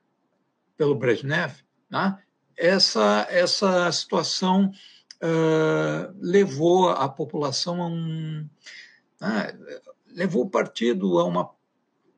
pelo 0.77 0.95
Brezhnev, 0.95 1.55
né? 1.89 2.19
essa, 2.61 3.27
essa 3.31 3.91
situação 3.91 4.71
uh, 5.23 6.15
levou 6.21 6.91
a 6.91 7.09
população 7.09 7.83
a 7.83 7.87
um. 7.87 8.49
Uh, 9.21 9.91
levou 10.09 10.45
o 10.45 10.51
partido 10.51 11.19
a 11.19 11.25
uma, 11.25 11.51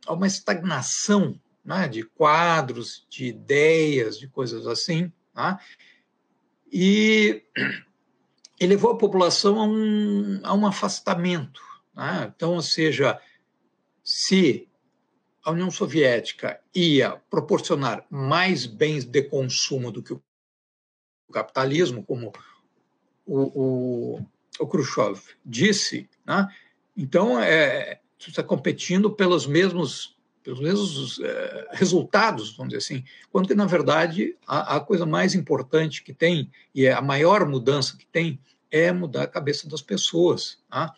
a 0.07 0.13
uma 0.13 0.27
estagnação 0.27 1.39
né, 1.65 1.89
de 1.89 2.03
quadros, 2.03 3.07
de 3.09 3.27
ideias, 3.27 4.19
de 4.19 4.27
coisas 4.29 4.67
assim, 4.67 5.13
né, 5.35 5.59
e, 6.73 7.43
levou 8.61 8.91
a 8.93 8.99
população 8.99 9.61
a 9.61 9.65
um, 9.65 10.41
a 10.43 10.55
um 10.55 10.67
afastamento. 10.67 11.61
Né? 11.95 12.33
Então, 12.35 12.55
ou 12.55 12.63
seja, 12.63 13.21
se 14.03 14.69
a 15.45 15.51
União 15.51 15.71
Soviética 15.71 16.61
ia 16.75 17.21
proporcionar 17.29 18.07
mais 18.09 18.65
bens 18.65 19.05
de 19.05 19.23
consumo 19.23 19.91
do 19.91 20.03
que 20.03 20.13
o 20.13 20.23
capitalismo, 21.33 22.05
como 22.05 22.33
o, 23.27 24.17
o, 24.17 24.27
o 24.61 24.67
Khrushchev 24.67 25.21
disse, 25.45 26.09
né? 26.25 26.49
então 26.97 27.41
é, 27.41 28.01
está 28.19 28.43
competindo 28.43 29.11
pelos 29.11 29.47
mesmos 29.47 30.17
pelos 30.43 30.61
mesmos 30.61 31.21
é, 31.21 31.69
resultados, 31.73 32.57
vamos 32.57 32.73
dizer 32.73 32.79
assim, 32.79 33.05
quando 33.31 33.49
que, 33.49 33.55
na 33.55 33.67
verdade, 33.67 34.37
a, 34.47 34.77
a, 34.77 34.81
coisa 34.81 35.07
mais 35.07 35.35
importante 35.35 36.03
que 36.03 36.13
tem, 36.13 36.51
e 36.75 36.87
é 36.87 36.93
a 36.93 37.01
maior 37.01 37.47
mudança 37.49 37.97
que 37.97 38.07
tem, 38.07 38.39
é 38.71 38.91
mudar 38.91 39.23
a 39.23 39.29
cabeça 39.29 39.69
das 39.69 39.83
pessoas, 39.83 40.59
tá? 40.69 40.95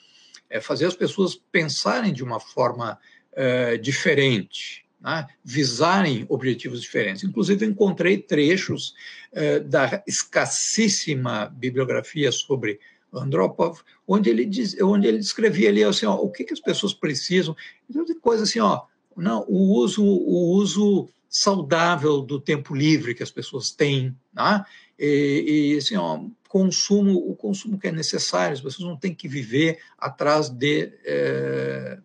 é 0.49 0.61
fazer 0.61 0.87
as 0.87 0.95
pessoas 0.95 1.35
pensarem 1.51 2.13
de 2.13 2.23
uma 2.23 2.39
forma 2.39 2.99
é, 3.33 3.77
diferente, 3.77 4.85
né? 5.01 5.27
visarem 5.45 6.25
objetivos 6.29 6.81
diferentes. 6.81 7.25
Inclusive, 7.25 7.67
encontrei 7.67 8.19
trechos 8.19 8.95
é, 9.33 9.61
da 9.61 10.03
escassíssima 10.07 11.47
bibliografia 11.47 12.31
sobre 12.31 12.79
Andropov, 13.13 13.81
onde 14.07 14.31
ele, 14.31 14.45
diz, 14.45 14.77
onde 14.81 15.07
ele 15.07 15.19
descrevia 15.19 15.69
ali 15.69 15.83
assim, 15.85 16.07
ó, 16.07 16.15
o 16.15 16.31
que, 16.31 16.45
que 16.45 16.53
as 16.53 16.61
pessoas 16.61 16.93
precisam, 16.93 17.57
coisa 18.21 18.45
assim, 18.45 18.61
ó, 18.61 18.83
não, 19.17 19.45
o 19.49 19.75
uso, 19.75 20.05
o 20.05 20.53
uso 20.53 21.09
saudável 21.29 22.21
do 22.21 22.41
tempo 22.41 22.75
livre 22.75 23.15
que 23.15 23.23
as 23.23 23.31
pessoas 23.31 23.71
têm, 23.71 24.17
né? 24.33 24.65
e, 24.99 25.73
e 25.75 25.77
assim, 25.77 25.97
ó, 25.97 26.21
consumo, 26.49 27.17
o 27.29 27.35
consumo 27.35 27.79
que 27.79 27.89
é 27.89 27.93
necessário, 27.93 28.55
as 28.55 28.61
pessoas 28.61 28.89
não 28.89 28.97
têm 28.97 29.15
que 29.15 29.27
viver 29.27 29.81
atrás 29.99 30.49
de 30.49 30.93
é, 31.05 31.99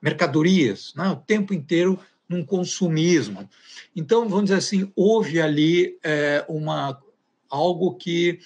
mercadorias, 0.00 0.94
né? 0.94 1.08
o 1.08 1.16
tempo 1.16 1.52
inteiro 1.52 1.98
num 2.28 2.44
consumismo. 2.44 3.48
Então, 3.94 4.28
vamos 4.28 4.44
dizer 4.44 4.56
assim, 4.56 4.90
houve 4.96 5.40
ali 5.40 5.98
é, 6.02 6.44
uma 6.48 7.00
algo 7.50 7.94
que 7.96 8.38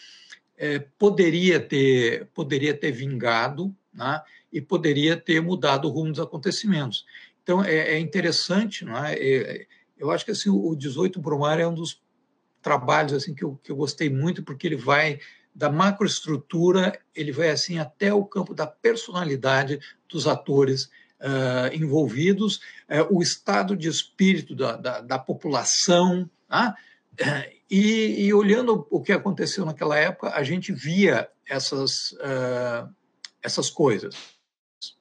é, 0.58 0.80
poderia 0.98 1.60
ter 1.60 2.26
poderia 2.34 2.74
ter 2.74 2.90
vingado, 2.90 3.74
né? 3.92 4.20
E 4.56 4.60
poderia 4.62 5.18
ter 5.18 5.42
mudado 5.42 5.86
o 5.86 5.90
rumo 5.90 6.10
dos 6.10 6.20
acontecimentos. 6.20 7.04
Então, 7.42 7.62
é, 7.62 7.76
é 7.76 7.98
interessante, 7.98 8.86
não 8.86 8.96
é? 8.96 9.12
é? 9.14 9.66
eu 9.98 10.10
acho 10.10 10.24
que 10.24 10.30
assim, 10.30 10.48
o 10.48 10.74
18 10.74 11.20
Brumário 11.20 11.62
é 11.62 11.68
um 11.68 11.74
dos 11.74 12.02
trabalhos 12.62 13.12
assim 13.12 13.34
que 13.34 13.44
eu, 13.44 13.60
que 13.62 13.70
eu 13.70 13.76
gostei 13.76 14.08
muito, 14.08 14.42
porque 14.42 14.66
ele 14.66 14.76
vai 14.76 15.20
da 15.54 15.68
macroestrutura, 15.70 16.98
ele 17.14 17.32
vai 17.32 17.50
assim 17.50 17.78
até 17.78 18.14
o 18.14 18.24
campo 18.24 18.54
da 18.54 18.66
personalidade 18.66 19.78
dos 20.08 20.26
atores 20.26 20.84
uh, 21.20 21.74
envolvidos, 21.74 22.56
uh, 22.88 23.14
o 23.14 23.20
estado 23.20 23.76
de 23.76 23.88
espírito 23.88 24.54
da, 24.54 24.74
da, 24.74 25.00
da 25.02 25.18
população, 25.18 26.30
tá? 26.48 26.74
e, 27.70 28.24
e, 28.26 28.32
olhando 28.32 28.86
o 28.90 29.02
que 29.02 29.12
aconteceu 29.12 29.66
naquela 29.66 29.98
época, 29.98 30.30
a 30.30 30.42
gente 30.42 30.72
via 30.72 31.28
essas, 31.46 32.12
uh, 32.12 32.88
essas 33.42 33.70
coisas. 33.70 34.35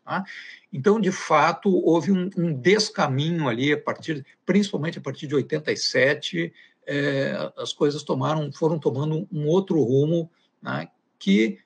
Tá? 0.04 0.24
Então, 0.72 1.00
de 1.00 1.12
fato, 1.12 1.70
houve 1.70 2.12
um, 2.12 2.30
um, 2.38 2.54
descaminho 2.54 3.48
ali, 3.48 3.74
a 3.74 3.82
partir, 3.82 4.26
principalmente 4.46 4.98
a 4.98 5.02
partir 5.02 5.28
de 5.28 5.36
87, 5.36 6.54
é, 6.88 7.52
as 7.58 7.74
coisas 7.74 8.04
tomaram, 8.04 8.52
foram 8.52 8.80
tomando 8.80 9.28
um 9.32 9.48
outro 9.48 9.82
rumo, 9.82 10.30
né, 10.62 10.88
que, 11.18 11.60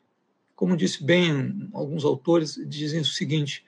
como 0.56 0.78
disse 0.78 1.04
bem 1.04 1.70
alguns 1.74 2.04
autores, 2.04 2.56
dizem 2.68 3.02
o 3.02 3.06
seguinte: 3.06 3.64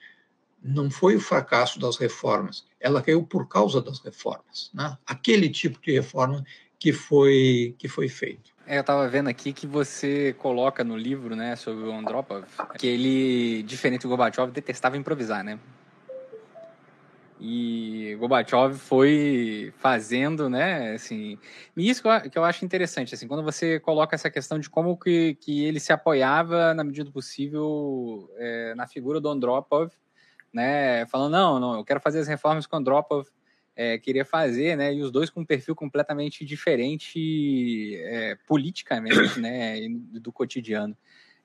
não 0.62 0.90
foi 0.90 1.16
o 1.16 1.20
fracasso 1.20 1.78
das 1.78 1.96
reformas, 1.96 2.64
ela 2.80 3.02
caiu 3.02 3.24
por 3.24 3.48
causa 3.48 3.80
das 3.80 3.98
reformas, 4.00 4.70
né? 4.72 4.96
aquele 5.06 5.48
tipo 5.48 5.80
de 5.80 5.92
reforma 5.92 6.44
que 6.78 6.92
foi 6.92 7.74
que 7.78 7.88
foi 7.88 8.08
feito. 8.08 8.51
É, 8.66 8.76
eu 8.76 8.80
estava 8.80 9.08
vendo 9.08 9.28
aqui 9.28 9.52
que 9.52 9.66
você 9.66 10.34
coloca 10.34 10.84
no 10.84 10.96
livro, 10.96 11.34
né, 11.34 11.56
sobre 11.56 11.84
o 11.84 11.92
Andropov, 11.92 12.44
que 12.78 12.86
ele, 12.86 13.62
diferente 13.64 14.02
do 14.02 14.08
Gorbachev, 14.08 14.52
detestava 14.52 14.96
improvisar, 14.96 15.42
né? 15.42 15.58
E 17.40 18.16
Gorbachev 18.20 18.74
foi 18.74 19.74
fazendo, 19.78 20.48
né, 20.48 20.92
assim... 20.94 21.36
E 21.76 21.90
isso 21.90 22.04
que 22.30 22.38
eu 22.38 22.44
acho 22.44 22.64
interessante, 22.64 23.14
assim, 23.14 23.26
quando 23.26 23.42
você 23.42 23.80
coloca 23.80 24.14
essa 24.14 24.30
questão 24.30 24.60
de 24.60 24.70
como 24.70 24.96
que, 24.96 25.34
que 25.40 25.64
ele 25.64 25.80
se 25.80 25.92
apoiava, 25.92 26.72
na 26.72 26.84
medida 26.84 27.04
do 27.04 27.12
possível, 27.12 28.30
é, 28.36 28.76
na 28.76 28.86
figura 28.86 29.20
do 29.20 29.28
Andropov, 29.28 29.90
né, 30.52 31.04
falando, 31.06 31.32
não, 31.32 31.58
não, 31.58 31.74
eu 31.78 31.84
quero 31.84 32.00
fazer 32.00 32.20
as 32.20 32.28
reformas 32.28 32.64
com 32.64 32.76
o 32.76 32.78
Andropov, 32.78 33.26
é, 33.82 33.98
queria 33.98 34.24
fazer, 34.24 34.76
né? 34.76 34.94
E 34.94 35.02
os 35.02 35.10
dois 35.10 35.28
com 35.28 35.40
um 35.40 35.44
perfil 35.44 35.74
completamente 35.74 36.44
diferente 36.44 37.96
é, 37.96 38.36
politicamente, 38.46 39.40
né? 39.40 39.76
Do 40.20 40.30
cotidiano. 40.30 40.96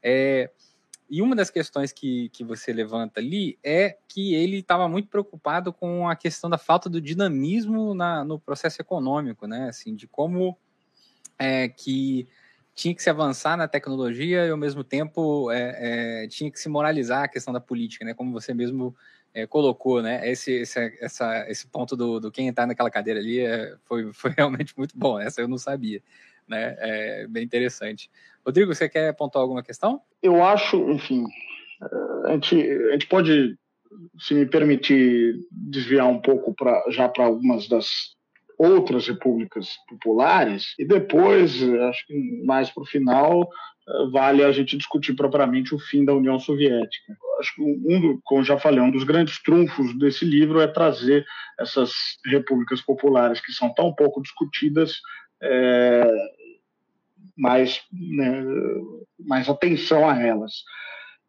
É, 0.04 0.52
e 1.10 1.21
uma 1.21 1.36
das 1.36 1.50
questões 1.50 1.91
que, 1.91 2.30
que 2.30 2.43
você 2.43 2.71
levanta 2.71 3.19
ali 3.19 3.58
é 3.63 3.97
que 4.08 4.36
ele 4.36 4.58
estava 4.58 4.88
muito 4.88 5.08
preocupado 5.08 5.73
com 5.73 6.08
a 6.08 6.15
questão 6.15 6.50
da 6.50 6.58
falta 6.58 6.89
do 6.89 7.02
dinamismo 7.02 7.93
na, 7.95 8.23
no 8.23 8.39
processo 8.39 8.82
econômico, 8.82 9.47
né? 9.47 9.69
Assim, 9.69 9.95
de 9.95 10.08
como 10.08 10.56
é, 11.39 11.69
que 11.69 12.28
tinha 12.76 12.93
que 12.93 13.02
se 13.02 13.10
avançar 13.10 13.58
na 13.58 13.67
tecnologia 13.67 14.45
e 14.45 14.52
ao 14.52 14.58
mesmo 14.58 14.84
tempo 14.84 15.50
é, 15.50 16.23
é, 16.23 16.28
tinha 16.28 16.52
que 16.52 16.60
se 16.60 16.69
moralizar 16.69 17.23
a 17.23 17.28
questão 17.28 17.52
da 17.52 17.60
política, 17.60 18.06
né? 18.06 18.13
Como 18.13 18.32
você 18.32 18.54
mesmo 18.54 18.95
é, 19.38 19.45
colocou, 19.45 20.02
né? 20.02 20.28
Esse, 20.28 20.52
esse, 20.52 20.97
essa, 21.00 21.45
esse 21.47 21.67
ponto 21.67 21.95
do, 21.95 22.19
do 22.19 22.32
quem 22.32 22.47
está 22.47 22.65
naquela 22.65 22.89
cadeira 22.89 23.19
ali 23.19 23.39
é, 23.39 23.76
foi, 23.86 24.12
foi 24.13 24.32
realmente 24.32 24.73
muito 24.76 24.97
bom. 24.97 25.19
Essa 25.19 25.41
eu 25.41 25.47
não 25.47 25.60
sabia, 25.60 26.02
né? 26.47 26.76
É 26.80 27.28
bem 27.28 27.43
interessante. 27.43 28.10
Rodrigo, 28.43 28.73
você 28.73 28.89
quer 28.89 29.10
apontar 29.10 29.41
alguma 29.41 29.62
questão? 29.62 30.02
Eu 30.23 30.43
acho, 30.43 30.78
enfim, 30.89 31.23
a 32.26 32.32
gente, 32.32 32.60
a 32.60 32.91
gente 32.93 33.06
pode, 33.06 33.56
se 34.17 34.34
me 34.34 34.47
permitir, 34.47 35.36
desviar 35.52 36.08
um 36.08 36.19
pouco 36.19 36.56
pra, 36.56 36.84
já 36.89 37.08
para 37.08 37.26
algumas 37.26 37.67
das 37.67 38.16
outras 38.58 39.08
repúblicas 39.08 39.76
populares 39.88 40.74
e 40.80 40.86
depois, 40.86 41.62
acho 41.62 42.08
que 42.08 42.43
mais 42.43 42.70
para 42.72 42.84
o 42.84 42.88
final, 42.88 43.48
vale 44.12 44.43
a 44.43 44.52
gente 44.52 44.76
discutir 44.76 45.13
propriamente 45.13 45.74
o 45.74 45.80
fim 45.80 46.04
da 46.04 46.13
União 46.13 46.39
Soviética. 46.39 47.15
Acho 47.39 47.56
que 47.56 47.62
um, 47.62 48.20
como 48.24 48.43
já 48.43 48.58
falei, 48.58 48.80
um 48.80 48.91
dos 48.91 49.04
grandes 49.04 49.41
trunfos 49.41 49.98
desse 49.98 50.26
livro 50.26 50.60
é 50.60 50.67
trazer 50.67 51.26
essas 51.60 51.93
repúblicas 52.26 52.82
populares 52.82 53.39
que 53.39 53.54
são 53.54 53.74
tão 53.74 53.93
pouco 53.93 54.22
discutidas 54.22 55.00
é, 55.41 56.12
mais, 57.38 57.82
né, 57.93 58.43
mais 59.20 59.48
atenção 59.48 60.10
a 60.10 60.20
elas. 60.22 60.63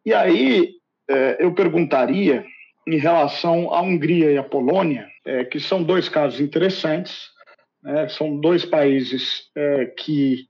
E 0.05 0.13
aí 0.13 0.69
é, 1.09 1.37
eu 1.39 1.53
perguntaria 1.53 2.43
em 2.87 2.97
relação 2.97 3.73
à 3.73 3.81
Hungria 3.81 4.31
e 4.31 4.37
à 4.37 4.43
Polônia, 4.43 5.07
é, 5.29 5.45
que 5.45 5.59
são 5.59 5.83
dois 5.83 6.09
casos 6.09 6.39
interessantes, 6.39 7.27
né, 7.83 8.09
são 8.09 8.39
dois 8.39 8.65
países 8.65 9.43
é, 9.55 9.85
que 9.85 10.47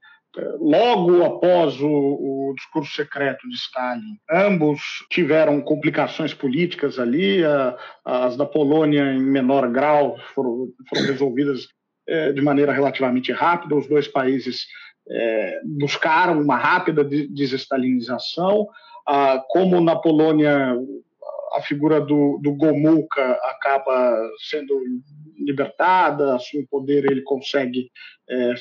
logo 0.60 1.24
após 1.26 1.80
o, 1.82 1.88
o, 1.88 2.54
discurso 2.56 2.96
secreto 2.96 3.48
de 3.50 3.56
Stalin, 3.56 4.18
ambos 4.32 4.82
tiveram 5.10 5.60
complicações 5.60 6.34
políticas 6.34 6.98
ali, 6.98 7.44
a, 7.44 7.78
as 8.06 8.38
da 8.38 8.46
Polônia 8.46 9.13
em 9.13 9.22
menor 9.22 9.70
grau 9.70 10.18
foram, 10.34 10.68
foram 10.88 11.06
resolvidas 11.06 11.68
é, 12.08 12.32
de 12.32 12.42
maneira 12.42 12.72
relativamente 12.72 13.32
rápida, 13.32 13.76
os 13.76 13.88
dois 13.88 14.08
países 14.08 14.65
é, 15.10 15.60
buscaram 15.65 16.42
uma 16.42 16.58
rápida 16.58 17.04
desestalinização, 17.04 18.68
ah, 19.08 19.44
como 19.50 19.82
na 19.82 19.96
Polônia 19.96 20.76
a 21.60 21.62
figura 21.62 22.00
do, 22.00 22.39
do 22.41 22.54
Gomulka 22.54 23.32
acaba 23.43 24.19
sendo 24.50 24.80
libertada, 25.38 26.36
assume 26.36 26.63
o 26.63 26.67
poder, 26.67 27.06
ele 27.06 27.22
consegue 27.22 27.89
é, 28.30 28.54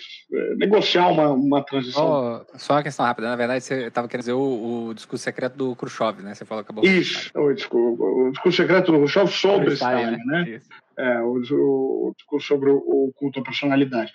negociar 0.57 1.09
uma, 1.09 1.31
uma 1.31 1.63
transição. 1.63 2.45
Oh, 2.53 2.59
só 2.59 2.75
uma 2.75 2.83
questão 2.83 3.05
rápida, 3.05 3.29
na 3.29 3.37
verdade 3.37 3.65
você 3.65 3.87
estava 3.87 4.09
querendo 4.09 4.23
dizer 4.23 4.33
o, 4.33 4.89
o, 4.89 4.95
discurso 4.95 5.25
secreto 5.25 5.57
do 5.57 5.77
Khrushchev, 5.77 6.23
né? 6.23 6.35
Você 6.35 6.45
falou 6.45 6.65
que 6.65 6.71
acabou. 6.71 6.85
Isso, 6.85 7.31
o 7.37 7.53
discurso, 7.53 8.03
o 8.03 8.31
discurso 8.31 8.57
secreto 8.57 8.93
do 8.93 8.99
Khrushchev 8.99 9.29
sobre 9.29 9.75
Stalin, 9.75 10.17
né? 10.25 10.45
né? 10.45 10.61
É, 10.97 11.21
o, 11.21 11.41
o, 11.41 12.15
discurso 12.17 12.47
sobre 12.47 12.71
o, 12.71 13.13
culto 13.17 13.41
à 13.41 13.43
personalidade. 13.43 14.13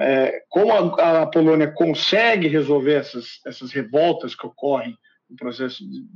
É, 0.00 0.42
como 0.48 0.72
a, 0.72 1.22
a, 1.22 1.26
Polônia 1.26 1.70
consegue 1.70 2.48
resolver 2.48 2.94
essas, 2.94 3.40
essas 3.46 3.72
revoltas 3.72 4.34
que 4.34 4.46
ocorrem 4.46 4.96
o 5.34 5.36
processo 5.36 5.84
de 5.88 6.06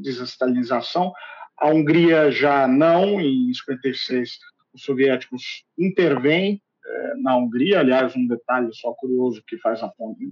desestalinização. 0.00 1.12
A 1.58 1.68
Hungria 1.68 2.30
já 2.30 2.66
não, 2.66 3.20
em 3.20 3.52
56 3.52 4.38
os 4.72 4.82
soviéticos 4.82 5.64
intervêm 5.76 6.62
é, 6.86 7.14
na 7.16 7.36
Hungria, 7.36 7.80
aliás, 7.80 8.14
um 8.16 8.26
detalhe 8.26 8.72
só 8.72 8.92
curioso 8.94 9.42
que 9.46 9.58
faz 9.58 9.80
ponte, 9.96 10.24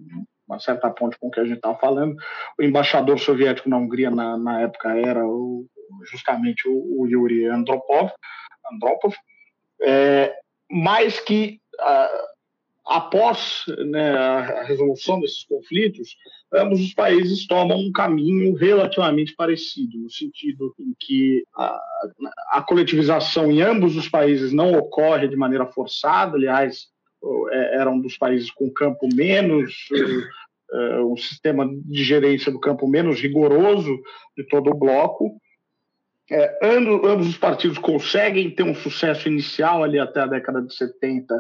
uma 0.47 0.59
certa 0.59 0.91
ponte 0.91 1.19
com 1.19 1.29
o 1.29 1.31
que 1.31 1.41
a 1.41 1.45
gente 1.45 1.57
estava 1.57 1.79
falando, 1.79 2.17
o 2.59 2.63
embaixador 2.63 3.19
soviético 3.19 3.69
na 3.69 3.77
Hungria 3.77 4.11
na, 4.11 4.39
na 4.39 4.61
época 4.61 4.97
era 4.97 5.27
o, 5.27 5.67
justamente 6.11 6.69
o, 6.69 7.01
o 7.01 7.07
Yuri 7.07 7.47
Andropov, 7.47 8.11
Andropov. 8.73 9.15
É, 9.83 10.35
mas 10.71 11.21
que 11.21 11.61
após 12.89 13.65
né, 13.87 14.11
a 14.17 14.63
resolução 14.65 15.21
desses 15.21 15.45
conflitos, 15.45 16.17
ambos 16.53 16.81
os 16.81 16.95
países 16.95 17.47
tomam 17.47 17.79
um 17.79 17.93
caminho 17.93 18.55
relativamente 18.55 19.35
parecido, 19.37 19.99
no 19.99 20.11
sentido 20.11 20.75
em 20.81 20.95
que 20.99 21.45
a, 21.55 21.79
a 22.53 22.63
coletivização 22.63 23.53
em 23.53 23.61
ambos 23.61 23.95
os 23.95 24.09
países 24.09 24.53
não 24.53 24.73
ocorre 24.73 25.29
de 25.29 25.37
maneira 25.37 25.67
forçada, 25.67 26.37
aliás, 26.37 26.87
é, 27.51 27.81
era 27.81 27.91
um 27.91 28.01
dos 28.01 28.17
países 28.17 28.51
com 28.51 28.73
campo 28.73 29.07
menos, 29.15 29.75
um 31.01 31.17
sistema 31.17 31.67
de 31.67 32.05
gerência 32.05 32.53
do 32.53 32.61
campo 32.61 32.87
menos 32.87 33.21
rigoroso 33.21 33.99
de 34.37 34.45
todo 34.45 34.71
o 34.71 34.79
bloco, 34.79 35.41
é, 36.31 36.59
ambos, 36.63 37.09
ambos, 37.09 37.29
os 37.29 37.39
partidos 37.39 37.79
conseguem 37.79 38.51
ter 38.51 38.63
um 38.63 38.75
sucesso 38.75 39.29
inicial 39.29 39.83
ali 39.83 39.99
até 39.99 40.21
a 40.21 40.27
década 40.27 40.61
de 40.61 40.75
70, 40.75 41.35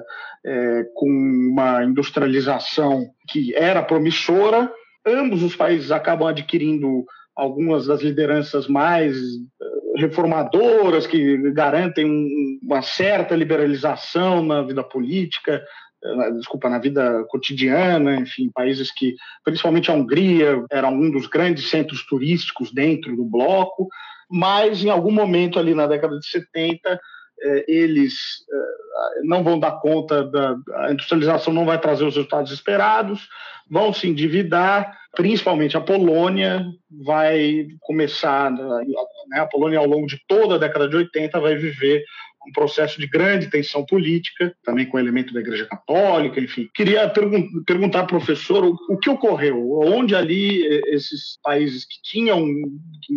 é, 0.44 0.84
com 0.94 1.06
uma 1.06 1.84
industrialização 1.84 3.06
que 3.28 3.54
era 3.54 3.82
promissora. 3.82 4.72
Ambos 5.06 5.42
os 5.42 5.54
países 5.54 5.90
acabam 5.90 6.28
adquirindo 6.28 7.04
algumas 7.36 7.86
das 7.86 8.00
lideranças 8.00 8.66
mais 8.66 9.14
é, 9.16 10.00
reformadoras, 10.00 11.06
que 11.06 11.52
garantem 11.52 12.06
um, 12.06 12.58
uma 12.62 12.80
certa 12.80 13.36
liberalização 13.36 14.42
na 14.42 14.62
vida 14.62 14.82
política, 14.82 15.62
é, 16.02 16.30
desculpa, 16.32 16.70
na 16.70 16.78
vida 16.78 17.24
cotidiana, 17.28 18.16
enfim, 18.16 18.50
países 18.54 18.90
que, 18.90 19.16
principalmente 19.44 19.90
a 19.90 19.94
Hungria, 19.94 20.64
era 20.70 20.88
um 20.88 21.10
dos 21.10 21.26
grandes 21.26 21.68
centros 21.68 22.06
turísticos 22.06 22.72
dentro 22.72 23.14
do 23.14 23.24
bloco 23.24 23.86
mas 24.30 24.84
em 24.84 24.90
algum 24.90 25.12
momento 25.12 25.58
ali 25.58 25.74
na 25.74 25.86
década 25.86 26.18
de 26.18 26.26
70 26.28 27.00
eh, 27.40 27.64
eles 27.68 28.14
eh, 28.52 29.20
não 29.24 29.42
vão 29.42 29.58
dar 29.58 29.80
conta 29.80 30.24
da 30.24 30.56
a 30.74 30.92
industrialização 30.92 31.52
não 31.52 31.64
vai 31.64 31.80
trazer 31.80 32.04
os 32.04 32.14
resultados 32.14 32.52
esperados, 32.52 33.28
vão 33.70 33.92
se 33.92 34.08
endividar, 34.08 34.92
principalmente 35.14 35.76
a 35.76 35.80
Polônia 35.80 36.64
vai 37.04 37.68
começar, 37.80 38.50
né, 38.50 39.40
a 39.40 39.46
Polônia 39.46 39.78
ao 39.78 39.86
longo 39.86 40.06
de 40.06 40.20
toda 40.26 40.56
a 40.56 40.58
década 40.58 40.88
de 40.88 40.96
80 40.96 41.40
vai 41.40 41.54
viver 41.54 42.02
um 42.48 42.52
processo 42.52 43.00
de 43.00 43.06
grande 43.06 43.50
tensão 43.50 43.84
política, 43.84 44.54
também 44.64 44.86
com 44.86 44.98
elemento 44.98 45.32
da 45.32 45.40
Igreja 45.40 45.66
Católica, 45.66 46.40
enfim. 46.40 46.68
Queria 46.74 47.08
pergun 47.08 47.62
perguntar, 47.66 48.04
professor, 48.04 48.64
o, 48.64 48.76
o, 48.88 48.98
que 48.98 49.10
ocorreu? 49.10 49.78
Onde 49.80 50.14
ali 50.14 50.66
eh, 50.66 50.94
esses 50.94 51.38
países 51.42 51.84
que 51.84 52.00
tinham, 52.02 52.44
que 53.04 53.14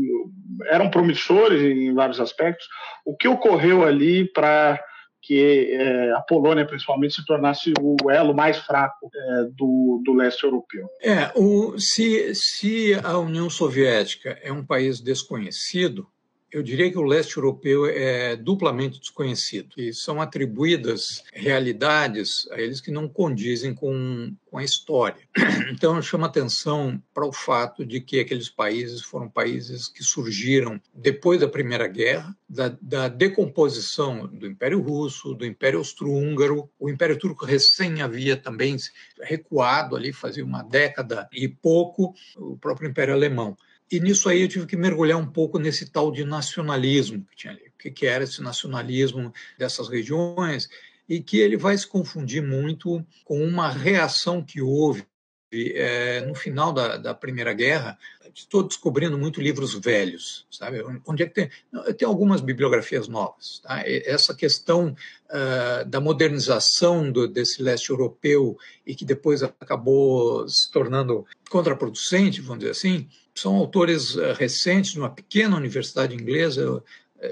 eram 0.68 0.90
promissores 0.90 1.62
em 1.62 1.94
vários 1.94 2.20
aspectos, 2.20 2.68
o 3.06 3.16
que 3.16 3.28
ocorreu 3.28 3.84
ali 3.84 4.26
para 4.32 4.80
que 5.24 5.72
é, 5.72 6.12
a 6.14 6.22
Polônia, 6.22 6.66
principalmente, 6.66 7.14
se 7.14 7.26
tornasse 7.26 7.72
o 7.80 8.10
elo 8.10 8.34
mais 8.34 8.58
fraco 8.58 9.10
é, 9.14 9.44
do, 9.56 10.02
do 10.04 10.14
leste 10.14 10.44
europeu. 10.44 10.90
É, 11.02 11.32
o, 11.36 11.78
se, 11.78 12.34
se 12.34 12.96
a 13.04 13.20
União 13.20 13.50
Soviética 13.50 14.40
é 14.42 14.52
um 14.52 14.66
país 14.66 15.00
desconhecido, 15.00 16.08
eu 16.52 16.62
diria 16.62 16.92
que 16.92 16.98
o 16.98 17.04
leste 17.04 17.38
europeu 17.38 17.86
é 17.86 18.36
duplamente 18.36 19.00
desconhecido 19.00 19.70
e 19.78 19.94
são 19.94 20.22
atribuídas 20.22 21.24
realidades 21.34 22.48
a 22.52 22.60
eles 22.60 22.82
que 22.82 22.92
não 22.92 23.08
condizem 23.08 23.74
com, 23.74 24.36
com 24.46 24.58
a 24.58 24.64
história. 24.64 25.22
Então, 25.72 26.02
chama 26.02 26.28
atenção 26.28 27.02
para 27.14 27.26
o 27.26 27.32
fato 27.32 27.86
de 27.86 28.02
que 28.02 28.20
aqueles 28.20 28.50
países 28.50 29.02
foram 29.02 29.30
países 29.30 29.88
que 29.88 30.04
surgiram 30.04 30.82
depois 30.94 31.40
da 31.40 31.48
Primeira 31.48 31.88
Guerra, 31.88 32.36
da, 32.48 32.76
da 32.82 33.08
decomposição 33.08 34.28
do 34.28 34.46
Império 34.46 34.82
Russo, 34.82 35.34
do 35.34 35.46
Império 35.46 35.80
Austro-Húngaro. 35.80 36.70
O 36.78 36.90
Império 36.90 37.18
Turco 37.18 37.46
recém 37.46 38.02
havia 38.02 38.36
também 38.36 38.76
recuado 39.22 39.96
ali, 39.96 40.12
fazia 40.12 40.44
uma 40.44 40.62
década 40.62 41.28
e 41.32 41.48
pouco, 41.48 42.14
o 42.36 42.58
próprio 42.58 42.90
Império 42.90 43.14
Alemão. 43.14 43.56
E 43.92 44.00
nisso 44.00 44.30
aí 44.30 44.42
eu 44.42 44.48
tive 44.48 44.66
que 44.66 44.78
mergulhar 44.78 45.18
um 45.18 45.28
pouco 45.28 45.60
nesse 45.60 45.92
tal 45.92 46.12
de 46.12 46.24
nacionalismo 46.24 47.26
que 47.30 47.36
tinha 47.36 47.54
ali. 47.54 47.68
O 47.68 47.92
que 47.92 48.06
era 48.06 48.24
esse 48.24 48.42
nacionalismo 48.42 49.34
dessas 49.58 49.90
regiões? 49.90 50.70
E 51.10 51.22
que 51.22 51.40
ele 51.40 51.58
vai 51.58 51.78
se 51.78 51.86
confundir 51.86 52.42
muito 52.42 53.06
com 53.26 53.44
uma 53.44 53.70
reação 53.70 54.42
que 54.42 54.62
houve 54.62 55.06
é, 55.54 56.22
no 56.22 56.34
final 56.34 56.72
da, 56.72 56.96
da, 56.96 57.14
Primeira 57.14 57.54
Guerra, 57.54 58.00
estou 58.34 58.64
descobrindo 58.64 59.18
muito 59.18 59.42
livros 59.42 59.74
velhos, 59.74 60.46
sabe? 60.50 60.84
Onde 61.06 61.24
é 61.24 61.28
que 61.28 61.34
tem? 61.34 61.50
Tem 61.98 62.08
algumas 62.08 62.42
bibliografias 62.42 63.08
novas. 63.08 63.60
Tá? 63.60 63.84
Essa 63.86 64.34
questão 64.34 64.96
uh, 65.30 65.86
da 65.86 66.00
modernização 66.00 67.12
do, 67.12 67.28
desse 67.28 67.62
leste 67.62 67.90
europeu 67.90 68.58
e 68.86 68.96
que 68.96 69.06
depois 69.06 69.44
acabou 69.44 70.48
se 70.48 70.72
tornando 70.72 71.26
contraproducente, 71.50 72.42
vamos 72.42 72.60
dizer 72.60 72.72
assim, 72.72 73.08
são 73.36 73.56
autores 73.56 74.16
uh, 74.16 74.34
recentes 74.34 74.92
de 74.92 75.00
uma 75.00 75.10
pequena 75.10 75.56
universidade 75.58 76.16
inglesa, 76.16 76.84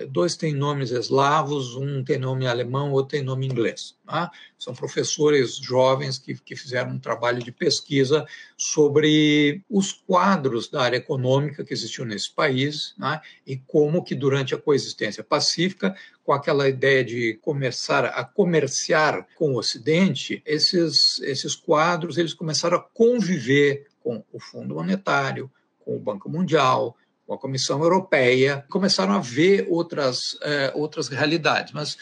dois 0.09 0.35
têm 0.35 0.53
nomes 0.53 0.91
eslavos, 0.91 1.75
um 1.75 2.03
tem 2.03 2.19
nome 2.19 2.45
alemão, 2.45 2.91
outro 2.91 3.17
tem 3.17 3.23
nome 3.23 3.47
inglês. 3.47 3.95
Tá? 4.05 4.31
São 4.57 4.73
professores 4.73 5.55
jovens 5.55 6.19
que, 6.19 6.35
que 6.35 6.55
fizeram 6.55 6.91
um 6.91 6.99
trabalho 6.99 7.41
de 7.41 7.51
pesquisa 7.51 8.25
sobre 8.55 9.63
os 9.69 9.91
quadros 9.91 10.69
da 10.69 10.81
área 10.81 10.97
econômica 10.97 11.63
que 11.63 11.73
existiam 11.73 12.05
nesse 12.05 12.31
país 12.31 12.93
né? 12.97 13.19
e 13.47 13.57
como 13.57 14.03
que 14.03 14.13
durante 14.13 14.53
a 14.53 14.59
coexistência 14.59 15.23
pacífica, 15.23 15.95
com 16.23 16.33
aquela 16.33 16.69
ideia 16.69 17.03
de 17.03 17.39
começar 17.41 18.05
a 18.05 18.23
comerciar 18.23 19.25
com 19.35 19.53
o 19.53 19.57
Ocidente, 19.57 20.43
esses, 20.45 21.19
esses 21.21 21.55
quadros 21.55 22.17
eles 22.17 22.35
começaram 22.35 22.77
a 22.77 22.81
conviver 22.81 23.87
com 24.03 24.23
o 24.31 24.39
Fundo 24.39 24.75
Monetário, 24.75 25.51
com 25.79 25.95
o 25.95 25.99
Banco 25.99 26.29
Mundial, 26.29 26.95
com 27.29 27.35
a 27.35 27.37
Comissão 27.37 27.83
Europeia, 27.83 28.65
começaram 28.71 29.13
a 29.13 29.19
ver 29.19 29.67
outras, 29.69 30.35
é, 30.41 30.71
outras 30.73 31.09
realidades. 31.09 31.71
Mas 31.71 31.95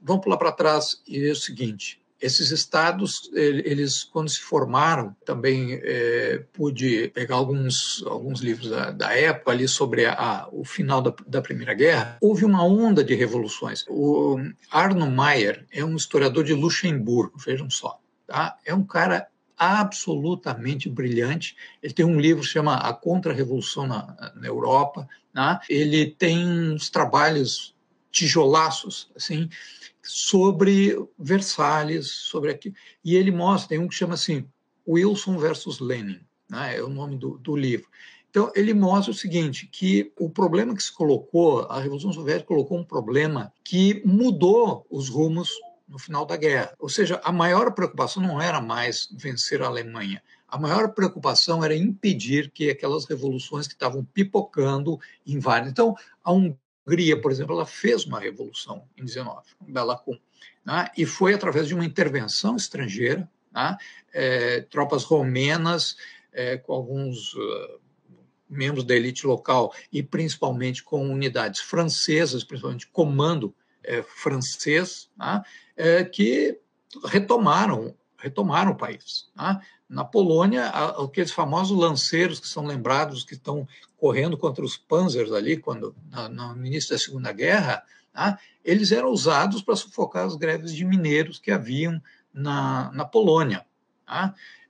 vamos 0.00 0.24
pular 0.24 0.38
para 0.38 0.50
trás 0.50 1.02
e 1.06 1.28
é 1.28 1.32
o 1.32 1.36
seguinte: 1.36 2.00
esses 2.18 2.50
estados, 2.50 3.30
eles 3.34 4.04
quando 4.04 4.30
se 4.30 4.40
formaram, 4.40 5.14
também 5.22 5.78
é, 5.82 6.42
pude 6.50 7.08
pegar 7.08 7.34
alguns, 7.34 8.02
alguns 8.06 8.40
livros 8.40 8.70
da, 8.70 8.90
da 8.90 9.12
época 9.12 9.50
ali 9.50 9.68
sobre 9.68 10.06
a, 10.06 10.48
o 10.50 10.64
final 10.64 11.02
da, 11.02 11.12
da, 11.26 11.42
Primeira 11.42 11.74
Guerra, 11.74 12.16
houve 12.18 12.46
uma 12.46 12.64
onda 12.64 13.04
de 13.04 13.14
revoluções. 13.14 13.84
O 13.86 14.38
Arno 14.70 15.10
Mayer 15.10 15.66
é 15.70 15.84
um 15.84 15.94
historiador 15.94 16.42
de 16.42 16.54
Luxemburgo, 16.54 17.38
vejam 17.38 17.68
só. 17.68 18.00
Tá? 18.26 18.56
É 18.64 18.72
um 18.72 18.82
cara 18.82 19.28
absolutamente 19.58 20.88
brilhante. 20.88 21.56
Ele 21.82 21.92
tem 21.92 22.04
um 22.04 22.20
livro 22.20 22.42
que 22.42 22.48
chama 22.48 22.76
A 22.76 22.92
Contra-Revolução 22.92 23.86
na, 23.86 24.32
na, 24.36 24.46
Europa. 24.46 25.08
Né? 25.34 25.58
Ele 25.68 26.06
tem 26.06 26.46
uns 26.46 26.88
trabalhos 26.88 27.74
tijolaços, 28.10 29.10
assim, 29.16 29.48
sobre 30.02 30.96
Versalhes, 31.18 32.08
sobre 32.08 32.50
aqui. 32.50 32.72
E 33.04 33.16
ele 33.16 33.30
mostra, 33.30 33.70
tem 33.70 33.78
um 33.78 33.88
que 33.88 33.94
chama 33.94 34.14
assim, 34.14 34.46
Wilson 34.86 35.36
versus 35.38 35.80
Lenin, 35.80 36.20
né? 36.48 36.78
é 36.78 36.82
o 36.82 36.88
nome 36.88 37.16
do, 37.16 37.36
do 37.38 37.54
livro. 37.56 37.88
Então, 38.30 38.52
ele 38.54 38.74
mostra 38.74 39.10
o 39.10 39.14
seguinte, 39.14 39.66
que 39.66 40.12
o 40.18 40.28
problema 40.28 40.74
que 40.74 40.82
se 40.82 40.92
colocou, 40.92 41.62
a 41.62 41.80
Revolução 41.80 42.12
Soviética 42.12 42.46
colocou 42.46 42.78
um 42.78 42.84
problema 42.84 43.52
que 43.64 44.02
mudou 44.04 44.86
os 44.90 45.08
rumos 45.08 45.50
no 45.88 45.98
final 45.98 46.26
da 46.26 46.36
guerra. 46.36 46.74
Ou 46.78 46.88
seja, 46.88 47.20
a 47.24 47.32
maior 47.32 47.72
preocupação 47.72 48.22
não 48.22 48.40
era 48.40 48.60
mais 48.60 49.08
vencer 49.12 49.62
a 49.62 49.66
Alemanha. 49.66 50.22
A 50.46 50.58
maior 50.58 50.92
preocupação 50.92 51.64
era 51.64 51.74
impedir 51.74 52.50
que 52.50 52.70
aquelas 52.70 53.04
revoluções 53.06 53.66
que 53.66 53.74
estavam 53.74 54.04
pipocando 54.04 54.98
invadem. 55.26 55.70
Então, 55.70 55.96
a 56.22 56.32
Hungria, 56.32 57.20
por 57.20 57.30
exemplo, 57.30 57.54
ela 57.54 57.66
fez 57.66 58.04
uma 58.04 58.20
revolução 58.20 58.84
em 58.96 59.04
19, 59.04 59.42
em 59.66 59.72
Belacum, 59.72 60.18
né? 60.64 60.88
e 60.96 61.04
foi 61.04 61.34
através 61.34 61.68
de 61.68 61.74
uma 61.74 61.84
intervenção 61.84 62.56
estrangeira, 62.56 63.28
né? 63.52 63.76
é, 64.12 64.60
tropas 64.62 65.04
romenas, 65.04 65.96
é, 66.32 66.56
com 66.56 66.72
alguns 66.72 67.34
uh, 67.34 67.80
membros 68.48 68.84
da 68.84 68.94
elite 68.94 69.26
local 69.26 69.74
e 69.92 70.02
principalmente 70.02 70.82
com 70.82 71.10
unidades 71.10 71.60
francesas, 71.60 72.44
principalmente 72.44 72.86
comando 72.86 73.54
é, 73.84 74.02
francês, 74.02 75.08
né? 75.16 75.42
é, 75.76 76.04
que 76.04 76.58
retomaram 77.04 77.94
retomaram 78.18 78.72
o 78.72 78.76
país. 78.76 79.28
Tá? 79.34 79.60
Na 79.88 80.04
Polônia, 80.04 80.68
aqueles 80.68 81.30
famosos 81.30 81.78
lanceiros 81.78 82.40
que 82.40 82.48
são 82.48 82.66
lembrados 82.66 83.24
que 83.24 83.34
estão 83.34 83.66
correndo 83.96 84.36
contra 84.36 84.64
os 84.64 84.76
panzers 84.76 85.32
ali, 85.32 85.56
quando 85.56 85.94
no 86.30 86.66
início 86.66 86.90
da 86.90 86.98
Segunda 86.98 87.32
Guerra, 87.32 87.82
tá? 88.12 88.38
eles 88.64 88.92
eram 88.92 89.10
usados 89.10 89.62
para 89.62 89.76
sufocar 89.76 90.26
as 90.26 90.36
greves 90.36 90.74
de 90.74 90.84
mineiros 90.84 91.38
que 91.38 91.50
haviam 91.50 92.02
na, 92.34 92.90
na 92.92 93.04
Polônia. 93.04 93.64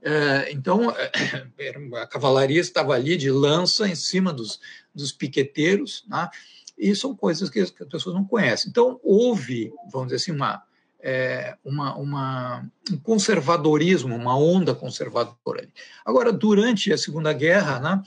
É, 0.01 0.53
então, 0.53 0.91
a 2.01 2.07
cavalaria 2.07 2.61
estava 2.61 2.95
ali 2.95 3.17
de 3.17 3.31
lança 3.31 3.89
em 3.89 3.95
cima 3.95 4.33
dos, 4.33 4.61
dos 4.95 5.11
piqueteiros, 5.11 6.05
tá? 6.09 6.31
E 6.79 6.95
são 6.95 7.15
coisas 7.15 7.51
que 7.51 7.59
as 7.59 7.71
pessoas 7.71 8.15
não 8.15 8.25
conhecem. 8.25 8.71
Então, 8.71 9.01
houve, 9.03 9.73
vamos 9.91 10.09
dizer 10.09 10.17
assim, 10.17 10.33
uma, 10.33 10.63
é, 11.01 11.57
uma, 11.65 11.97
uma, 11.97 12.71
um 12.91 12.97
conservadorismo, 12.99 14.15
uma 14.15 14.39
onda 14.39 14.75
conservadora. 14.75 15.69
Agora, 16.05 16.33
durante 16.33 16.93
a 16.93 16.99
Segunda 16.99 17.33
Guerra, 17.33 17.81
né, 17.81 18.03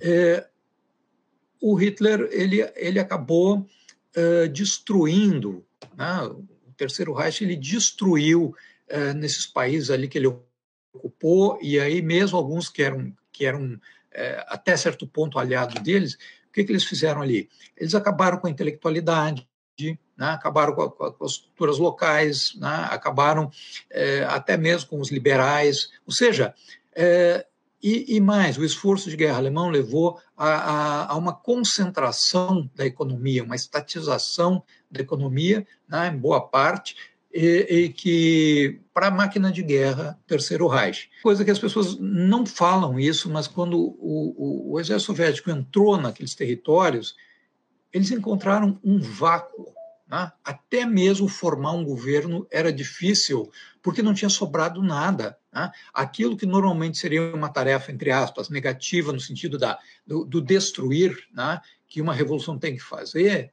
é, 0.00 0.46
o 1.60 1.74
Hitler 1.74 2.28
ele, 2.30 2.60
ele 2.76 2.98
acabou 2.98 3.66
é, 4.14 4.48
destruindo, 4.48 5.64
né, 5.96 6.22
o 6.22 6.72
Terceiro 6.76 7.12
Reich 7.12 7.42
ele 7.42 7.56
destruiu 7.56 8.54
é, 8.88 9.12
nesses 9.14 9.46
países 9.46 9.90
ali 9.90 10.08
que 10.08 10.18
ele 10.18 10.34
ocupou, 10.92 11.58
e 11.62 11.78
aí 11.78 12.02
mesmo 12.02 12.36
alguns 12.36 12.68
que 12.68 12.82
eram, 12.82 13.14
que 13.32 13.46
eram 13.46 13.80
é, 14.12 14.44
até 14.48 14.76
certo 14.76 15.06
ponto 15.06 15.38
aliados 15.38 15.80
deles, 15.82 16.18
o 16.50 16.52
que, 16.52 16.64
que 16.64 16.72
eles 16.72 16.84
fizeram 16.84 17.22
ali? 17.22 17.48
Eles 17.76 17.94
acabaram 17.94 18.38
com 18.38 18.48
a 18.48 18.50
intelectualidade, 18.50 19.48
né, 20.16 20.26
acabaram 20.26 20.74
com, 20.74 20.82
a, 20.82 21.12
com, 21.12 21.24
as 21.24 21.38
culturas 21.38 21.78
locais, 21.78 22.54
né, 22.56 22.88
acabaram 22.90 23.50
é, 23.88 24.24
até 24.24 24.56
mesmo 24.56 24.90
com 24.90 25.00
os 25.00 25.10
liberais, 25.10 25.90
ou 26.04 26.12
seja, 26.12 26.54
é, 26.94 27.46
e, 27.82 28.16
e, 28.16 28.20
mais, 28.20 28.58
o 28.58 28.64
esforço 28.64 29.08
de 29.08 29.16
guerra 29.16 29.38
alemão 29.38 29.70
levou 29.70 30.20
a, 30.36 30.48
a, 30.48 31.12
a, 31.12 31.16
uma 31.16 31.32
concentração 31.32 32.68
da 32.74 32.84
economia, 32.84 33.42
uma 33.42 33.56
estatização 33.56 34.62
da 34.90 35.00
economia, 35.00 35.66
né, 35.88 36.08
em 36.08 36.18
boa 36.18 36.46
parte, 36.46 36.94
e, 37.32 37.66
e 37.68 37.88
que 37.90 38.80
para 38.92 39.06
a 39.06 39.10
máquina 39.10 39.52
de 39.52 39.62
guerra, 39.62 40.18
terceiro 40.26 40.66
Reich. 40.66 41.08
Coisa 41.22 41.44
que 41.44 41.50
as 41.50 41.58
pessoas 41.58 41.98
não 41.98 42.44
falam 42.44 42.98
isso, 42.98 43.30
mas 43.30 43.46
quando 43.46 43.78
o, 43.78 44.34
o, 44.36 44.72
o 44.72 44.80
exército 44.80 45.06
soviético 45.06 45.50
entrou 45.50 45.96
naqueles 45.96 46.34
territórios, 46.34 47.14
eles 47.92 48.10
encontraram 48.10 48.78
um 48.82 49.00
vácuo. 49.00 49.72
Né? 50.08 50.30
Até 50.44 50.84
mesmo 50.84 51.28
formar 51.28 51.72
um 51.72 51.84
governo 51.84 52.46
era 52.50 52.72
difícil, 52.72 53.50
porque 53.80 54.02
não 54.02 54.12
tinha 54.12 54.28
sobrado 54.28 54.82
nada. 54.82 55.38
Né? 55.52 55.70
Aquilo 55.94 56.36
que 56.36 56.46
normalmente 56.46 56.98
seria 56.98 57.34
uma 57.34 57.48
tarefa, 57.48 57.92
entre 57.92 58.10
aspas, 58.10 58.48
negativa, 58.48 59.12
no 59.12 59.20
sentido 59.20 59.56
da, 59.56 59.78
do, 60.04 60.24
do 60.24 60.40
destruir, 60.40 61.16
né? 61.32 61.60
que 61.88 62.00
uma 62.00 62.14
revolução 62.14 62.58
tem 62.58 62.74
que 62.74 62.82
fazer, 62.82 63.52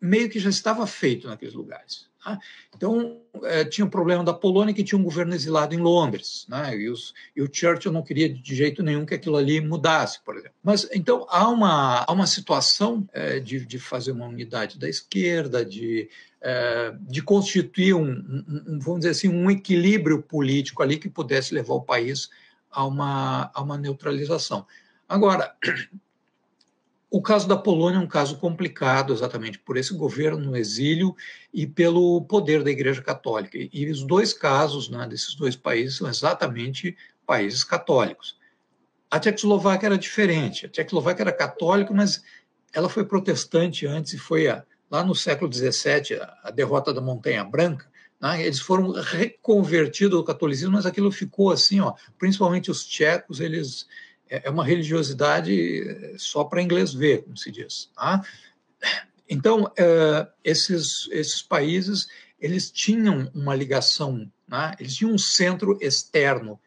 meio 0.00 0.28
que 0.28 0.40
já 0.40 0.50
estava 0.50 0.86
feito 0.86 1.28
naqueles 1.28 1.54
lugares. 1.54 2.10
Né? 2.24 2.38
Então, 2.74 3.20
é, 3.44 3.64
tinha 3.64 3.84
um 3.84 3.90
problema 3.90 4.22
da 4.24 4.32
Polônia, 4.32 4.74
que 4.74 4.84
tinha 4.84 4.98
um 4.98 5.04
governo 5.04 5.34
exilado 5.34 5.74
em 5.74 5.78
Londres, 5.78 6.46
né? 6.48 6.76
e, 6.76 6.88
os, 6.88 7.14
e, 7.34 7.42
o 7.42 7.48
Churchill 7.52 7.92
não 7.92 8.02
queria 8.02 8.28
de 8.28 8.54
jeito 8.54 8.82
nenhum 8.82 9.04
que 9.04 9.14
aquilo 9.14 9.36
ali 9.36 9.60
mudasse, 9.60 10.20
por 10.24 10.36
exemplo. 10.36 10.54
Mas, 10.62 10.88
então, 10.92 11.26
há 11.28 11.48
uma, 11.48 12.04
há 12.06 12.12
uma 12.12 12.26
situação 12.26 13.08
é, 13.12 13.40
de, 13.40 13.64
de 13.64 13.78
fazer 13.78 14.12
uma 14.12 14.26
unidade 14.26 14.78
da 14.78 14.88
esquerda, 14.88 15.64
de, 15.64 16.08
é, 16.40 16.94
de 17.00 17.22
constituir 17.22 17.94
um, 17.94 18.10
um, 18.10 18.78
vamos 18.80 19.00
dizer 19.00 19.10
assim, 19.10 19.28
um 19.28 19.50
equilíbrio 19.50 20.22
político 20.22 20.82
ali 20.82 20.98
que 20.98 21.08
pudesse 21.08 21.54
levar 21.54 21.74
o 21.74 21.82
país 21.82 22.30
a 22.70 22.84
uma, 22.84 23.50
a 23.54 23.62
uma 23.62 23.76
neutralização. 23.76 24.66
Agora, 25.08 25.54
o 27.12 27.20
caso 27.20 27.46
da 27.46 27.58
Polônia 27.58 27.98
é 27.98 28.00
um 28.00 28.06
caso 28.06 28.38
complicado, 28.38 29.12
exatamente 29.12 29.58
por 29.58 29.76
esse 29.76 29.92
governo 29.92 30.38
no 30.38 30.56
exílio 30.56 31.14
e 31.52 31.66
pelo 31.66 32.22
poder 32.22 32.64
da 32.64 32.70
Igreja 32.70 33.02
Católica. 33.02 33.58
E 33.70 33.90
os 33.90 34.02
dois 34.02 34.32
casos 34.32 34.88
né, 34.88 35.06
desses 35.06 35.34
dois 35.34 35.54
países 35.54 35.98
são 35.98 36.08
exatamente 36.08 36.96
países 37.26 37.64
católicos. 37.64 38.38
A 39.10 39.20
Tchecoslováquia 39.20 39.88
era 39.88 39.98
diferente. 39.98 40.64
A 40.64 40.70
Tchecoslováquia 40.70 41.24
era 41.24 41.32
católica, 41.32 41.92
mas 41.92 42.22
ela 42.72 42.88
foi 42.88 43.04
protestante 43.04 43.86
antes 43.86 44.14
e 44.14 44.18
foi 44.18 44.48
a, 44.48 44.64
lá 44.90 45.04
no 45.04 45.14
século 45.14 45.52
XVII, 45.52 46.18
a, 46.42 46.50
derrota 46.50 46.94
da 46.94 47.02
Montanha 47.02 47.44
Branca. 47.44 47.92
Né, 48.18 48.46
eles 48.46 48.58
foram 48.58 48.90
reconvertidos 48.90 50.16
ao 50.16 50.24
catolicismo, 50.24 50.72
mas 50.72 50.86
aquilo 50.86 51.12
ficou 51.12 51.50
assim, 51.50 51.78
ó, 51.78 51.92
principalmente 52.18 52.70
os 52.70 52.86
tchecos, 52.86 53.38
eles 53.38 53.86
é, 54.32 54.42
é 54.44 54.50
uma 54.50 54.64
religiosidade 54.64 55.52
eh, 55.52 56.14
só 56.16 56.42
para 56.44 56.62
inglês 56.62 56.94
ver, 56.94 57.22
como 57.24 57.36
se 57.36 57.50
diz. 57.52 57.90
Tá? 57.94 58.24
Então, 59.28 59.70
é, 59.76 60.26
esses, 60.42 61.06
esses 61.10 61.42
países 61.42 62.08
eles 62.40 62.70
tinham 62.70 63.30
uma 63.34 63.54
ligação, 63.54 64.30
né? 64.48 64.74
eles 64.80 64.96
tinham 64.96 65.12
um 65.12 65.18
centro 65.18 65.78
externo, 65.80 66.58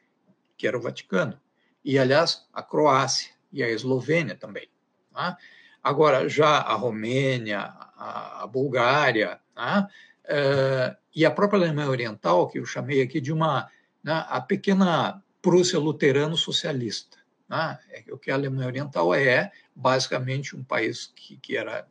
que 0.56 0.68
era 0.68 0.78
o 0.78 0.82
Vaticano. 0.82 1.40
E, 1.84 1.98
aliás, 1.98 2.46
a 2.54 2.62
Croácia 2.62 3.32
e 3.52 3.64
a 3.64 3.70
Eslovênia 3.70 4.36
também. 4.36 4.70
Tá? 5.12 5.36
Agora, 5.84 6.30
já 6.30 6.60
a 6.60 6.76
Romênia, 6.76 7.74
a, 7.98 8.44
a 8.44 8.48
Bulgária 8.48 9.40
tá? 9.54 9.90
é, 10.24 10.96
e 11.16 11.26
a 11.26 11.32
própria 11.32 11.60
Alemanha 11.60 11.90
Oriental, 11.90 12.48
que 12.48 12.60
eu 12.60 12.66
chamei 12.66 13.02
aqui 13.02 13.20
de 13.20 13.34
uma 13.34 13.70
né, 14.04 14.26
a 14.30 14.40
pequena 14.40 15.22
Prússia 15.42 15.78
luterano 15.78 16.38
socialista. 16.38 17.15
Né? 17.48 17.80
É 17.90 18.14
o 18.14 18.18
que 18.18 18.32
a 18.32 18.36
Alemanha 18.36 18.68
Oriental 18.68 19.14
é, 19.14 19.52
basicamente, 19.76 20.56
um 20.56 20.64
país 20.64 21.12
que, 21.16 21.38
que 21.38 21.58
era 21.58 21.88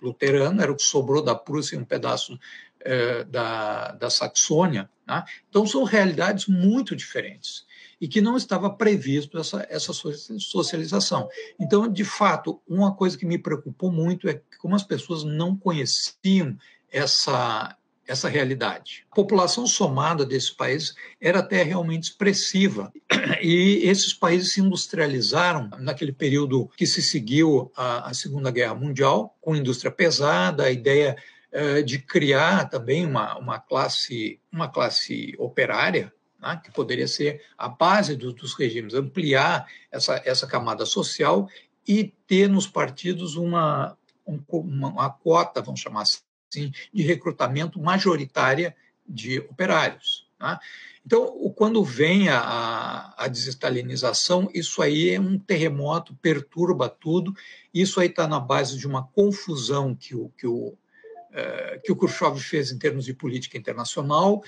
luterano, 0.00 0.62
era 0.62 0.72
o 0.72 0.76
que 0.76 0.82
sobrou 0.82 1.22
da 1.22 1.34
Prússia 1.34 1.76
e 1.76 1.78
um 1.78 1.84
pedaço 1.84 2.38
eh, 2.80 3.24
da, 3.24 3.92
da 3.92 4.08
Saxônia. 4.08 4.88
Né? 5.06 5.22
Então, 5.48 5.66
são 5.66 5.84
realidades 5.84 6.46
muito 6.46 6.96
diferentes 6.96 7.66
e 8.00 8.08
que 8.08 8.22
não 8.22 8.38
estava 8.38 8.70
previsto 8.70 9.38
essa, 9.38 9.66
essa 9.68 9.92
socialização. 10.38 11.28
Então, 11.58 11.86
de 11.86 12.04
fato, 12.04 12.62
uma 12.66 12.94
coisa 12.94 13.18
que 13.18 13.26
me 13.26 13.36
preocupou 13.36 13.92
muito 13.92 14.26
é 14.26 14.40
como 14.58 14.74
as 14.74 14.82
pessoas 14.82 15.22
não 15.22 15.54
conheciam 15.54 16.56
essa, 16.90 17.76
essa 18.10 18.28
realidade. 18.28 19.06
A 19.12 19.14
população 19.14 19.68
somada 19.68 20.26
desses 20.26 20.50
países 20.50 20.96
era 21.20 21.38
até 21.38 21.62
realmente 21.62 22.04
expressiva. 22.04 22.92
E 23.40 23.88
esses 23.88 24.12
países 24.12 24.52
se 24.52 24.60
industrializaram 24.60 25.70
naquele 25.78 26.12
período 26.12 26.68
que 26.76 26.86
se 26.86 27.00
seguiu 27.00 27.72
à, 27.74 28.12
Segunda 28.12 28.50
Guerra 28.50 28.74
Mundial, 28.74 29.34
com 29.40 29.56
indústria 29.56 29.90
pesada, 29.90 30.64
a 30.64 30.70
ideia 30.70 31.16
eh, 31.50 31.80
de 31.80 31.98
criar 32.00 32.68
também 32.68 33.06
uma, 33.06 33.38
uma, 33.38 33.58
classe, 33.58 34.38
uma 34.52 34.68
classe 34.68 35.34
operária, 35.38 36.12
né, 36.38 36.60
que 36.62 36.70
poderia 36.70 37.08
ser 37.08 37.40
a 37.56 37.68
base 37.68 38.14
do, 38.14 38.32
dos 38.32 38.52
regimes, 38.54 38.92
ampliar 38.92 39.66
essa, 39.90 40.20
essa 40.24 40.46
camada 40.46 40.84
social 40.84 41.48
e 41.88 42.12
ter 42.26 42.48
nos 42.48 42.66
partidos 42.66 43.36
uma, 43.36 43.96
uma, 44.26 44.88
uma 44.88 45.10
cota, 45.10 45.62
vamos 45.62 45.80
chamar 45.80 46.02
assim, 46.02 46.18
assim, 46.50 46.72
de 46.92 47.02
recrutamento 47.02 47.80
majoritária 47.80 48.76
de 49.06 49.38
operários. 49.38 50.28
Né? 50.40 50.58
Então, 51.04 51.26
quando 51.56 51.82
vem 51.82 52.28
a, 52.28 53.14
a 53.16 53.28
desestalinização, 53.28 54.50
isso 54.52 54.82
aí 54.82 55.10
é 55.10 55.20
um 55.20 55.38
terremoto, 55.38 56.14
perturba 56.20 56.88
tudo. 56.88 57.34
Isso 57.72 58.00
aí 58.00 58.08
está 58.08 58.28
na 58.28 58.38
base 58.38 58.76
de 58.76 58.86
uma 58.86 59.06
confusão 59.06 59.94
que 59.94 60.14
o, 60.14 60.30
que, 60.36 60.46
o, 60.46 60.74
é, 61.32 61.80
que 61.82 61.90
o 61.90 61.96
Khrushchev 61.96 62.38
fez 62.38 62.70
em 62.70 62.78
termos 62.78 63.04
de 63.04 63.14
política 63.14 63.56
internacional, 63.56 64.42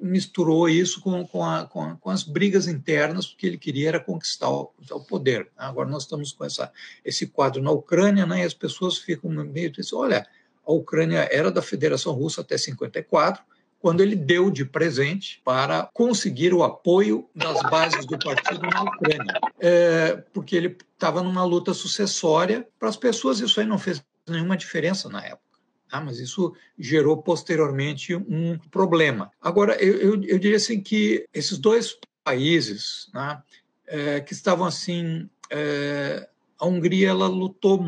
misturou 0.00 0.68
isso 0.68 1.00
com, 1.00 1.26
com, 1.26 1.44
a, 1.44 1.66
com, 1.66 1.96
com, 1.96 2.10
as 2.10 2.22
brigas 2.22 2.68
internas, 2.68 3.26
porque 3.26 3.46
ele 3.46 3.58
queria 3.58 3.88
era 3.88 4.00
conquistar 4.00 4.48
o, 4.48 4.72
o 4.90 5.00
poder. 5.00 5.50
Agora 5.56 5.88
nós 5.88 6.04
estamos 6.04 6.32
com 6.32 6.44
essa, 6.44 6.72
esse 7.04 7.26
quadro 7.26 7.60
na 7.60 7.72
Ucrânia, 7.72 8.24
né? 8.24 8.40
e 8.40 8.44
as 8.44 8.54
pessoas 8.54 8.98
ficam 8.98 9.30
meio 9.30 9.72
olha, 9.94 10.26
a 10.68 10.72
Ucrânia 10.72 11.26
era 11.32 11.50
da 11.50 11.62
Federação 11.62 12.12
Russa 12.12 12.42
até 12.42 12.58
54, 12.58 13.42
quando 13.80 14.02
ele 14.02 14.14
deu 14.14 14.50
de 14.50 14.66
presente 14.66 15.40
para 15.42 15.88
conseguir 15.94 16.52
o 16.52 16.62
apoio 16.62 17.26
das 17.34 17.62
bases 17.70 18.04
do 18.04 18.18
partido 18.18 18.60
na 18.66 18.82
Ucrânia, 18.82 19.40
é, 19.58 20.16
porque 20.32 20.54
ele 20.54 20.76
estava 20.92 21.22
numa 21.22 21.44
luta 21.44 21.72
sucessória. 21.72 22.68
Para 22.78 22.90
as 22.90 22.96
pessoas, 22.96 23.40
isso 23.40 23.58
aí 23.60 23.66
não 23.66 23.78
fez 23.78 24.04
nenhuma 24.28 24.56
diferença 24.58 25.08
na 25.08 25.24
época. 25.24 25.42
Ah, 25.90 26.02
mas 26.02 26.18
isso 26.18 26.54
gerou 26.78 27.16
posteriormente 27.16 28.14
um 28.14 28.58
problema. 28.70 29.30
Agora, 29.40 29.74
eu, 29.82 29.96
eu, 29.96 30.22
eu 30.24 30.38
diria 30.38 30.58
assim 30.58 30.82
que 30.82 31.24
esses 31.32 31.56
dois 31.56 31.96
países 32.22 33.08
né, 33.14 33.42
é, 33.86 34.20
que 34.20 34.34
estavam 34.34 34.66
assim, 34.66 35.30
é, 35.50 36.28
a 36.60 36.66
Hungria 36.66 37.08
ela 37.08 37.26
lutou, 37.26 37.82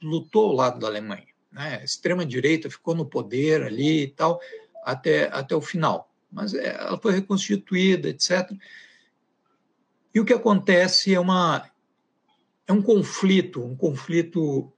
lutou 0.00 0.50
ao 0.50 0.54
lado 0.54 0.78
da 0.78 0.86
Alemanha 0.86 1.31
né, 1.52 1.82
extrema 1.84 2.24
direita 2.24 2.70
ficou 2.70 2.94
no 2.94 3.06
poder 3.06 3.62
ali 3.62 4.04
e 4.04 4.08
tal 4.08 4.40
até 4.84 5.28
até 5.32 5.54
o 5.54 5.60
final, 5.60 6.10
mas 6.30 6.54
é, 6.54 6.74
ela 6.74 6.98
foi 6.98 7.12
reconstituída, 7.12 8.08
etc. 8.08 8.50
E 10.14 10.20
o 10.20 10.24
que 10.24 10.32
acontece 10.32 11.14
é 11.14 11.20
uma 11.20 11.70
é 12.66 12.72
um 12.72 12.82
conflito, 12.82 13.64
um 13.64 13.76
conflito 13.76 14.72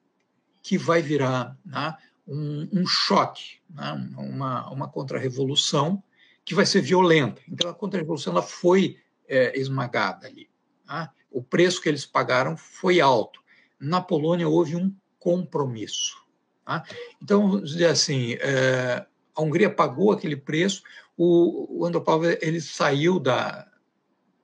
que 0.62 0.78
vai 0.78 1.02
virar 1.02 1.56
né, 1.64 1.96
um, 2.26 2.68
um, 2.72 2.86
choque, 2.86 3.58
né, 3.70 3.92
uma, 4.16 4.70
uma 4.70 4.88
contra-revolução 4.88 6.02
que 6.44 6.54
vai 6.54 6.66
ser 6.66 6.80
violenta. 6.80 7.42
Então, 7.48 7.70
a 7.70 7.74
contra-revolução 7.74 8.40
foi 8.42 8.98
é, 9.28 9.58
esmagada 9.58 10.26
ali. 10.26 10.48
Né? 10.86 11.08
O 11.30 11.42
preço 11.42 11.80
que 11.80 11.88
eles 11.88 12.06
pagaram 12.06 12.56
foi 12.56 13.00
alto. 13.00 13.40
Na 13.78 14.00
Polônia 14.00 14.48
houve 14.48 14.76
um 14.76 14.94
compromisso. 15.18 16.23
Tá? 16.64 16.84
Então, 17.22 17.50
vamos 17.50 17.72
dizer 17.72 17.86
assim, 17.86 18.34
é, 18.40 19.04
a 19.34 19.42
Hungria 19.42 19.70
pagou 19.70 20.12
aquele 20.12 20.36
preço, 20.36 20.82
o, 21.16 21.80
o 21.80 21.86
Andropov 21.86 22.24
ele 22.40 22.60
saiu 22.60 23.18
da, 23.20 23.66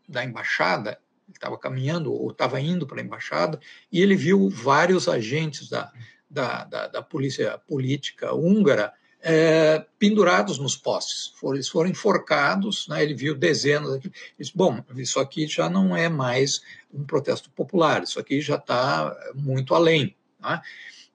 da 0.08 0.24
embaixada, 0.24 1.00
ele 1.28 1.36
estava 1.36 1.56
caminhando 1.58 2.12
ou 2.12 2.30
estava 2.30 2.60
indo 2.60 2.86
para 2.86 3.00
a 3.00 3.04
embaixada, 3.04 3.60
e 3.90 4.00
ele 4.00 4.16
viu 4.16 4.48
vários 4.50 5.08
agentes 5.08 5.68
da, 5.68 5.92
da, 6.28 6.64
da, 6.64 6.86
da 6.88 7.02
polícia 7.02 7.58
política 7.58 8.34
húngara 8.34 8.92
é, 9.22 9.84
pendurados 9.98 10.58
nos 10.58 10.76
postes. 10.76 11.32
Eles 11.42 11.68
foram 11.68 11.90
enforcados, 11.90 12.88
né? 12.88 13.02
ele 13.02 13.14
viu 13.14 13.34
dezenas. 13.34 13.96
Ele 13.96 14.12
disse, 14.38 14.52
bom, 14.54 14.82
isso 14.96 15.20
aqui 15.20 15.46
já 15.46 15.68
não 15.68 15.96
é 15.96 16.08
mais 16.08 16.62
um 16.92 17.04
protesto 17.04 17.50
popular, 17.50 18.02
isso 18.02 18.18
aqui 18.18 18.40
já 18.40 18.56
está 18.56 19.14
muito 19.34 19.74
além. 19.74 20.16
Né? 20.40 20.60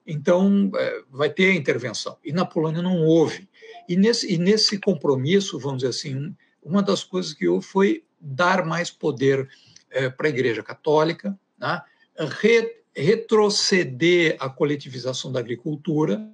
Então, 0.06 0.70
é, 0.76 1.02
vai 1.10 1.28
ter 1.28 1.54
intervenção. 1.54 2.16
E 2.24 2.32
na 2.32 2.44
Polônia 2.44 2.80
não 2.80 3.04
houve. 3.04 3.48
E 3.88 3.96
nesse, 3.96 4.32
e 4.32 4.38
nesse 4.38 4.78
compromisso, 4.78 5.58
vamos 5.58 5.78
dizer 5.78 5.90
assim, 5.90 6.34
uma 6.62 6.82
das 6.82 7.02
coisas 7.02 7.32
que 7.32 7.48
houve 7.48 7.66
foi 7.66 8.04
dar 8.20 8.64
mais 8.64 8.90
poder 8.90 9.48
é, 9.90 10.08
para 10.08 10.26
a 10.26 10.30
Igreja 10.30 10.62
Católica, 10.62 11.38
né? 11.58 11.82
Re, 12.18 12.82
retroceder 12.94 14.36
a 14.40 14.48
coletivização 14.48 15.30
da 15.30 15.40
agricultura. 15.40 16.28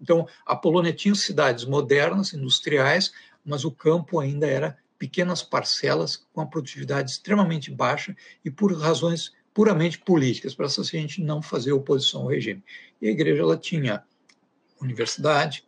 Então, 0.00 0.26
a 0.44 0.54
Polônia 0.54 0.92
tinha 0.92 1.14
cidades 1.14 1.64
modernas, 1.64 2.32
industriais, 2.32 3.12
mas 3.44 3.64
o 3.64 3.72
campo 3.72 4.20
ainda 4.20 4.46
era 4.46 4.78
pequenas 4.98 5.42
parcelas 5.42 6.24
com 6.32 6.40
a 6.40 6.46
produtividade 6.46 7.10
extremamente 7.10 7.70
baixa 7.70 8.16
e 8.44 8.50
por 8.50 8.72
razões 8.78 9.32
puramente 9.56 9.98
políticas, 9.98 10.54
para 10.54 10.66
essa 10.66 10.84
gente 10.84 11.22
não 11.22 11.40
fazer 11.40 11.72
oposição 11.72 12.20
ao 12.20 12.28
regime. 12.28 12.62
E 13.00 13.08
a 13.08 13.10
igreja 13.10 13.40
ela 13.40 13.56
tinha 13.56 14.04
universidade, 14.78 15.64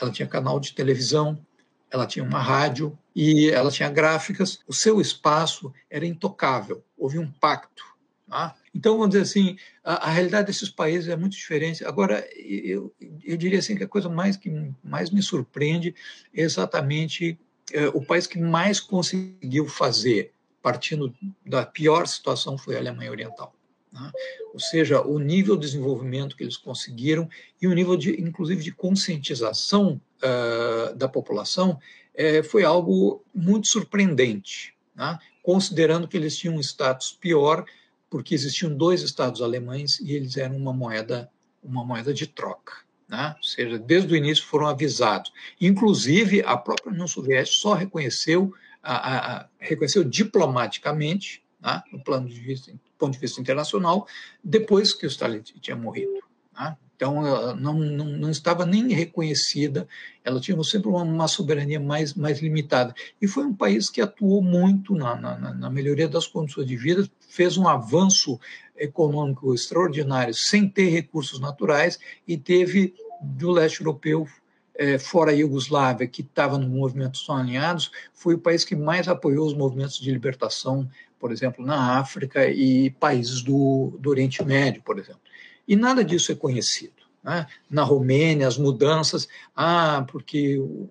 ela 0.00 0.12
tinha 0.12 0.28
canal 0.28 0.60
de 0.60 0.72
televisão, 0.72 1.44
ela 1.90 2.06
tinha 2.06 2.24
uma 2.24 2.38
rádio 2.38 2.96
e 3.16 3.50
ela 3.50 3.68
tinha 3.68 3.90
gráficas. 3.90 4.60
O 4.64 4.72
seu 4.72 5.00
espaço 5.00 5.74
era 5.90 6.06
intocável, 6.06 6.84
houve 6.96 7.18
um 7.18 7.28
pacto. 7.32 7.82
Tá? 8.28 8.54
Então, 8.72 8.96
vamos 8.96 9.10
dizer 9.10 9.22
assim, 9.22 9.56
a, 9.82 10.06
a, 10.06 10.10
realidade 10.12 10.46
desses 10.46 10.70
países 10.70 11.08
é 11.08 11.16
muito 11.16 11.32
diferente. 11.32 11.84
Agora, 11.84 12.24
eu, 12.36 12.94
eu 13.24 13.36
diria 13.36 13.58
assim 13.58 13.74
que 13.74 13.82
a 13.82 13.88
coisa 13.88 14.08
mais 14.08 14.36
que 14.36 14.72
mais 14.84 15.10
me 15.10 15.20
surpreende 15.20 15.96
é 16.32 16.42
exatamente 16.42 17.36
é, 17.72 17.88
o 17.88 18.06
país 18.06 18.28
que 18.28 18.38
mais 18.38 18.78
conseguiu 18.78 19.66
fazer 19.66 20.32
partindo 20.62 21.12
da 21.44 21.66
pior 21.66 22.06
situação 22.06 22.56
foi 22.56 22.76
a 22.76 22.78
Alemanha 22.78 23.10
Oriental. 23.10 23.52
Né? 23.92 24.10
Ou 24.54 24.60
seja, 24.60 25.02
o 25.02 25.18
nível 25.18 25.56
de 25.56 25.66
desenvolvimento 25.66 26.36
que 26.36 26.42
eles 26.42 26.56
conseguiram 26.56 27.28
e 27.60 27.66
o 27.66 27.74
nível, 27.74 27.96
de, 27.96 28.18
inclusive, 28.20 28.62
de 28.62 28.72
conscientização 28.72 30.00
uh, 30.22 30.94
da 30.96 31.08
população 31.08 31.78
uh, 32.14 32.44
foi 32.44 32.64
algo 32.64 33.22
muito 33.34 33.68
surpreendente, 33.68 34.74
né? 34.94 35.18
considerando 35.42 36.08
que 36.08 36.16
eles 36.16 36.36
tinham 36.36 36.56
um 36.56 36.60
status 36.60 37.12
pior, 37.12 37.64
porque 38.08 38.34
existiam 38.34 38.74
dois 38.74 39.02
estados 39.02 39.42
alemães 39.42 39.98
e 40.00 40.12
eles 40.12 40.36
eram 40.36 40.56
uma 40.56 40.72
moeda, 40.72 41.30
uma 41.62 41.84
moeda 41.84 42.14
de 42.14 42.26
troca. 42.26 42.72
Né? 43.08 43.34
Ou 43.36 43.42
seja, 43.42 43.78
desde 43.78 44.12
o 44.14 44.16
início 44.16 44.44
foram 44.44 44.68
avisados. 44.68 45.32
Inclusive, 45.60 46.42
a 46.42 46.56
própria 46.56 46.92
União 46.92 47.06
Soviética 47.06 47.56
só 47.56 47.74
reconheceu 47.74 48.54
a, 48.82 49.36
a, 49.36 49.48
reconheceu 49.58 50.02
diplomaticamente, 50.04 51.42
né, 51.60 51.82
no 51.92 52.02
plano 52.02 52.28
de 52.28 52.40
vista, 52.40 52.72
ponto 52.98 53.12
de 53.12 53.18
vista 53.18 53.40
internacional, 53.40 54.06
depois 54.42 54.92
que 54.92 55.06
o 55.06 55.08
Stalin 55.08 55.40
tinha 55.40 55.76
morrido. 55.76 56.12
Né? 56.58 56.76
Então, 56.94 57.26
ela 57.26 57.54
não, 57.54 57.74
não, 57.74 58.04
não, 58.04 58.30
estava 58.30 58.64
nem 58.64 58.92
reconhecida, 58.92 59.88
ela 60.22 60.40
tinha 60.40 60.60
sempre 60.62 60.88
uma, 60.88 61.02
uma, 61.02 61.26
soberania 61.26 61.80
mais, 61.80 62.14
mais 62.14 62.40
limitada. 62.40 62.94
E 63.20 63.26
foi 63.26 63.44
um 63.44 63.54
país 63.54 63.90
que 63.90 64.00
atuou 64.00 64.40
muito 64.40 64.94
na, 64.94 65.16
na, 65.16 65.54
na 65.54 65.70
melhoria 65.70 66.08
das 66.08 66.28
condições 66.28 66.66
de 66.66 66.76
vida, 66.76 67.08
fez 67.28 67.56
um 67.56 67.66
avanço 67.66 68.38
econômico 68.76 69.52
extraordinário 69.52 70.32
sem 70.32 70.68
ter 70.68 70.90
recursos 70.90 71.40
naturais 71.40 71.98
e 72.26 72.36
teve 72.36 72.94
do 73.20 73.50
leste 73.50 73.80
europeu 73.80 74.28
é, 74.74 74.98
fora 74.98 75.30
a 75.30 75.34
Iugoslávia, 75.34 76.06
que 76.06 76.22
estava 76.22 76.58
no 76.58 76.68
movimento 76.68 77.18
São 77.18 77.36
Alinhados, 77.36 77.90
foi 78.12 78.34
o 78.34 78.38
país 78.38 78.64
que 78.64 78.74
mais 78.74 79.08
apoiou 79.08 79.46
os 79.46 79.54
movimentos 79.54 79.98
de 79.98 80.10
libertação, 80.10 80.88
por 81.18 81.30
exemplo, 81.30 81.64
na 81.64 81.98
África 81.98 82.48
e 82.48 82.90
países 82.90 83.42
do, 83.42 83.96
do 83.98 84.10
Oriente 84.10 84.42
Médio, 84.44 84.82
por 84.82 84.98
exemplo. 84.98 85.20
E 85.66 85.76
nada 85.76 86.04
disso 86.04 86.32
é 86.32 86.34
conhecido. 86.34 87.02
Né? 87.22 87.46
Na 87.70 87.82
Romênia, 87.82 88.48
as 88.48 88.58
mudanças, 88.58 89.28
ah, 89.54 90.04
porque 90.10 90.58
o, 90.58 90.88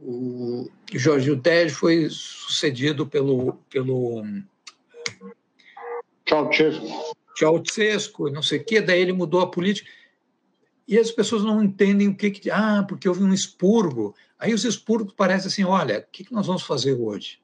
o 0.00 0.70
Jorge 0.92 1.30
foi 1.70 2.08
sucedido 2.08 3.06
pelo, 3.06 3.54
pelo. 3.68 4.24
Ceausescu, 7.36 8.30
não 8.30 8.42
sei 8.42 8.60
o 8.60 8.64
quê, 8.64 8.80
daí 8.80 9.00
ele 9.00 9.12
mudou 9.12 9.40
a 9.40 9.50
política 9.50 9.90
e 10.86 10.98
as 10.98 11.10
pessoas 11.10 11.42
não 11.42 11.62
entendem 11.62 12.08
o 12.08 12.16
que, 12.16 12.30
que 12.30 12.50
ah, 12.50 12.84
porque 12.86 13.08
houve 13.08 13.22
um 13.22 13.32
expurgo. 13.32 14.14
Aí 14.38 14.52
os 14.52 14.64
expurgos 14.64 15.14
parecem 15.14 15.48
assim, 15.48 15.64
olha, 15.64 15.98
o 15.98 16.12
que, 16.12 16.24
que 16.24 16.32
nós 16.32 16.46
vamos 16.46 16.62
fazer 16.62 16.92
hoje? 16.92 17.38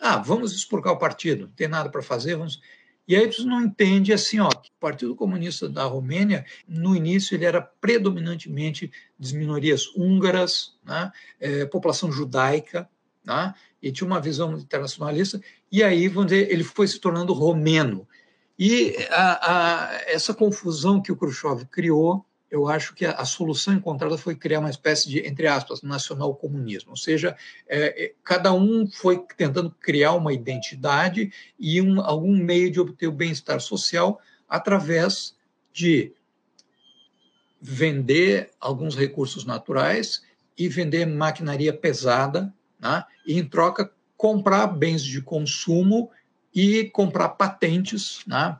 Ah, 0.00 0.18
vamos 0.18 0.52
expurgar 0.52 0.92
o 0.92 0.98
partido, 0.98 1.46
não 1.46 1.52
tem 1.52 1.68
nada 1.68 1.88
para 1.88 2.02
fazer, 2.02 2.36
vamos... 2.36 2.60
E 3.06 3.16
aí 3.16 3.26
você 3.26 3.42
não 3.42 3.60
entende 3.60 4.12
assim, 4.12 4.38
ó, 4.38 4.48
que 4.48 4.70
o 4.70 4.80
Partido 4.80 5.16
Comunista 5.16 5.68
da 5.68 5.84
Romênia, 5.84 6.46
no 6.68 6.94
início, 6.94 7.34
ele 7.34 7.44
era 7.44 7.60
predominantemente 7.60 8.90
das 9.18 9.32
minorias 9.32 9.88
húngaras, 9.96 10.74
né, 10.84 11.10
é, 11.40 11.64
população 11.66 12.12
judaica, 12.12 12.88
né, 13.24 13.52
e 13.82 13.90
tinha 13.90 14.06
uma 14.06 14.20
visão 14.20 14.56
internacionalista, 14.56 15.40
e 15.72 15.82
aí, 15.82 16.06
vamos 16.06 16.30
dizer, 16.30 16.52
ele 16.52 16.62
foi 16.62 16.86
se 16.86 17.00
tornando 17.00 17.32
romeno. 17.32 18.06
E 18.56 18.94
a, 19.10 19.52
a, 19.52 19.94
essa 20.06 20.32
confusão 20.32 21.02
que 21.02 21.10
o 21.10 21.16
Khrushchev 21.16 21.64
criou 21.66 22.24
eu 22.50 22.68
acho 22.68 22.94
que 22.94 23.06
a, 23.06 23.12
a, 23.12 23.24
solução 23.24 23.72
encontrada 23.72 24.18
foi 24.18 24.34
criar 24.34 24.58
uma 24.58 24.70
espécie 24.70 25.08
de, 25.08 25.20
entre 25.20 25.46
aspas, 25.46 25.82
nacional-comunismo. 25.82 26.90
Ou 26.90 26.96
seja, 26.96 27.36
é, 27.68 28.04
é, 28.04 28.14
cada 28.24 28.52
um 28.52 28.90
foi 28.90 29.24
tentando 29.36 29.70
criar 29.80 30.14
uma 30.14 30.32
identidade 30.32 31.32
e 31.58 31.80
um, 31.80 32.00
algum 32.00 32.36
meio 32.36 32.70
de 32.70 32.80
obter 32.80 33.06
o 33.06 33.12
bem-estar 33.12 33.60
social 33.60 34.20
através 34.48 35.36
de 35.72 36.12
vender 37.60 38.50
alguns 38.58 38.96
recursos 38.96 39.44
naturais 39.44 40.22
e 40.58 40.68
vender 40.68 41.06
maquinaria 41.06 41.72
pesada, 41.72 42.52
né? 42.80 43.04
e, 43.24 43.38
em 43.38 43.44
troca, 43.44 43.92
comprar 44.16 44.66
bens 44.66 45.02
de 45.02 45.22
consumo 45.22 46.10
e 46.52 46.84
comprar 46.86 47.30
patentes. 47.30 48.22
Né? 48.26 48.58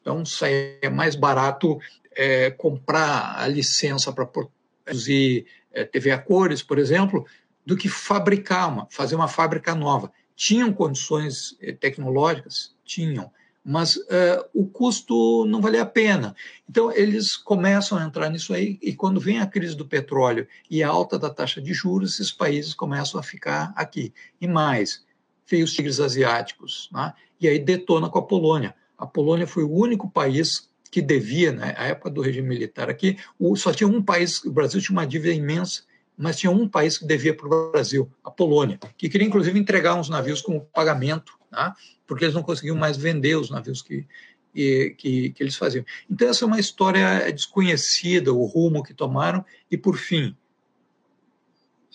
Então, 0.00 0.24
saia 0.24 0.90
mais 0.92 1.16
barato 1.16 1.80
é, 2.16 2.50
comprar 2.50 3.38
a 3.38 3.46
licença 3.46 4.12
para 4.12 4.26
produzir 4.26 5.46
é, 5.72 5.84
TV 5.84 6.10
a 6.10 6.18
cores, 6.18 6.62
por 6.62 6.78
exemplo, 6.78 7.26
do 7.64 7.76
que 7.76 7.88
fabricar 7.88 8.68
uma, 8.68 8.86
fazer 8.90 9.14
uma 9.14 9.28
fábrica 9.28 9.74
nova. 9.74 10.12
Tinham 10.36 10.72
condições 10.72 11.56
é, 11.60 11.72
tecnológicas? 11.72 12.74
Tinham, 12.84 13.30
mas 13.64 13.98
é, 14.10 14.46
o 14.52 14.66
custo 14.66 15.46
não 15.46 15.60
valia 15.60 15.82
a 15.82 15.86
pena. 15.86 16.36
Então, 16.68 16.92
eles 16.92 17.34
começam 17.34 17.96
a 17.96 18.04
entrar 18.04 18.28
nisso 18.28 18.52
aí, 18.52 18.78
e 18.82 18.94
quando 18.94 19.18
vem 19.18 19.40
a 19.40 19.46
crise 19.46 19.74
do 19.74 19.86
petróleo 19.86 20.46
e 20.70 20.82
a 20.82 20.88
alta 20.88 21.18
da 21.18 21.30
taxa 21.30 21.62
de 21.62 21.72
juros, 21.72 22.14
esses 22.14 22.30
países 22.30 22.74
começam 22.74 23.18
a 23.18 23.22
ficar 23.22 23.72
aqui. 23.74 24.12
E 24.38 24.46
mais, 24.46 25.02
veio 25.46 25.64
os 25.64 25.72
tigres 25.72 25.98
asiáticos, 25.98 26.90
né? 26.92 27.14
e 27.40 27.48
aí 27.48 27.58
detona 27.58 28.10
com 28.10 28.18
a 28.18 28.22
Polônia. 28.22 28.74
A 28.98 29.06
Polônia 29.06 29.46
foi 29.46 29.64
o 29.64 29.72
único 29.72 30.10
país 30.10 30.68
que 30.94 31.02
devia, 31.02 31.50
na 31.50 31.66
né, 31.66 31.74
época 31.76 32.08
do 32.08 32.20
regime 32.20 32.46
militar 32.46 32.88
aqui, 32.88 33.18
só 33.56 33.72
tinha 33.72 33.88
um 33.88 34.00
país, 34.00 34.44
o 34.44 34.52
Brasil 34.52 34.80
tinha 34.80 34.96
uma 34.96 35.04
dívida 35.04 35.34
imensa, 35.34 35.82
mas 36.16 36.36
tinha 36.36 36.52
um 36.52 36.68
país 36.68 36.96
que 36.96 37.04
devia 37.04 37.36
para 37.36 37.48
o 37.48 37.72
Brasil, 37.72 38.08
a 38.22 38.30
Polônia, 38.30 38.78
que 38.96 39.08
queria 39.08 39.26
inclusive 39.26 39.58
entregar 39.58 39.96
uns 39.96 40.08
navios 40.08 40.40
como 40.40 40.60
pagamento, 40.72 41.36
tá? 41.50 41.74
porque 42.06 42.24
eles 42.24 42.34
não 42.36 42.44
conseguiam 42.44 42.76
mais 42.76 42.96
vender 42.96 43.34
os 43.34 43.50
navios 43.50 43.82
que, 43.82 44.06
que, 44.54 44.94
que, 44.96 45.30
que 45.30 45.42
eles 45.42 45.56
faziam. 45.56 45.84
Então, 46.08 46.28
essa 46.28 46.44
é 46.44 46.46
uma 46.46 46.60
história 46.60 47.28
desconhecida, 47.32 48.32
o 48.32 48.44
rumo 48.44 48.84
que 48.84 48.94
tomaram, 48.94 49.44
e 49.68 49.76
por 49.76 49.96
fim, 49.96 50.36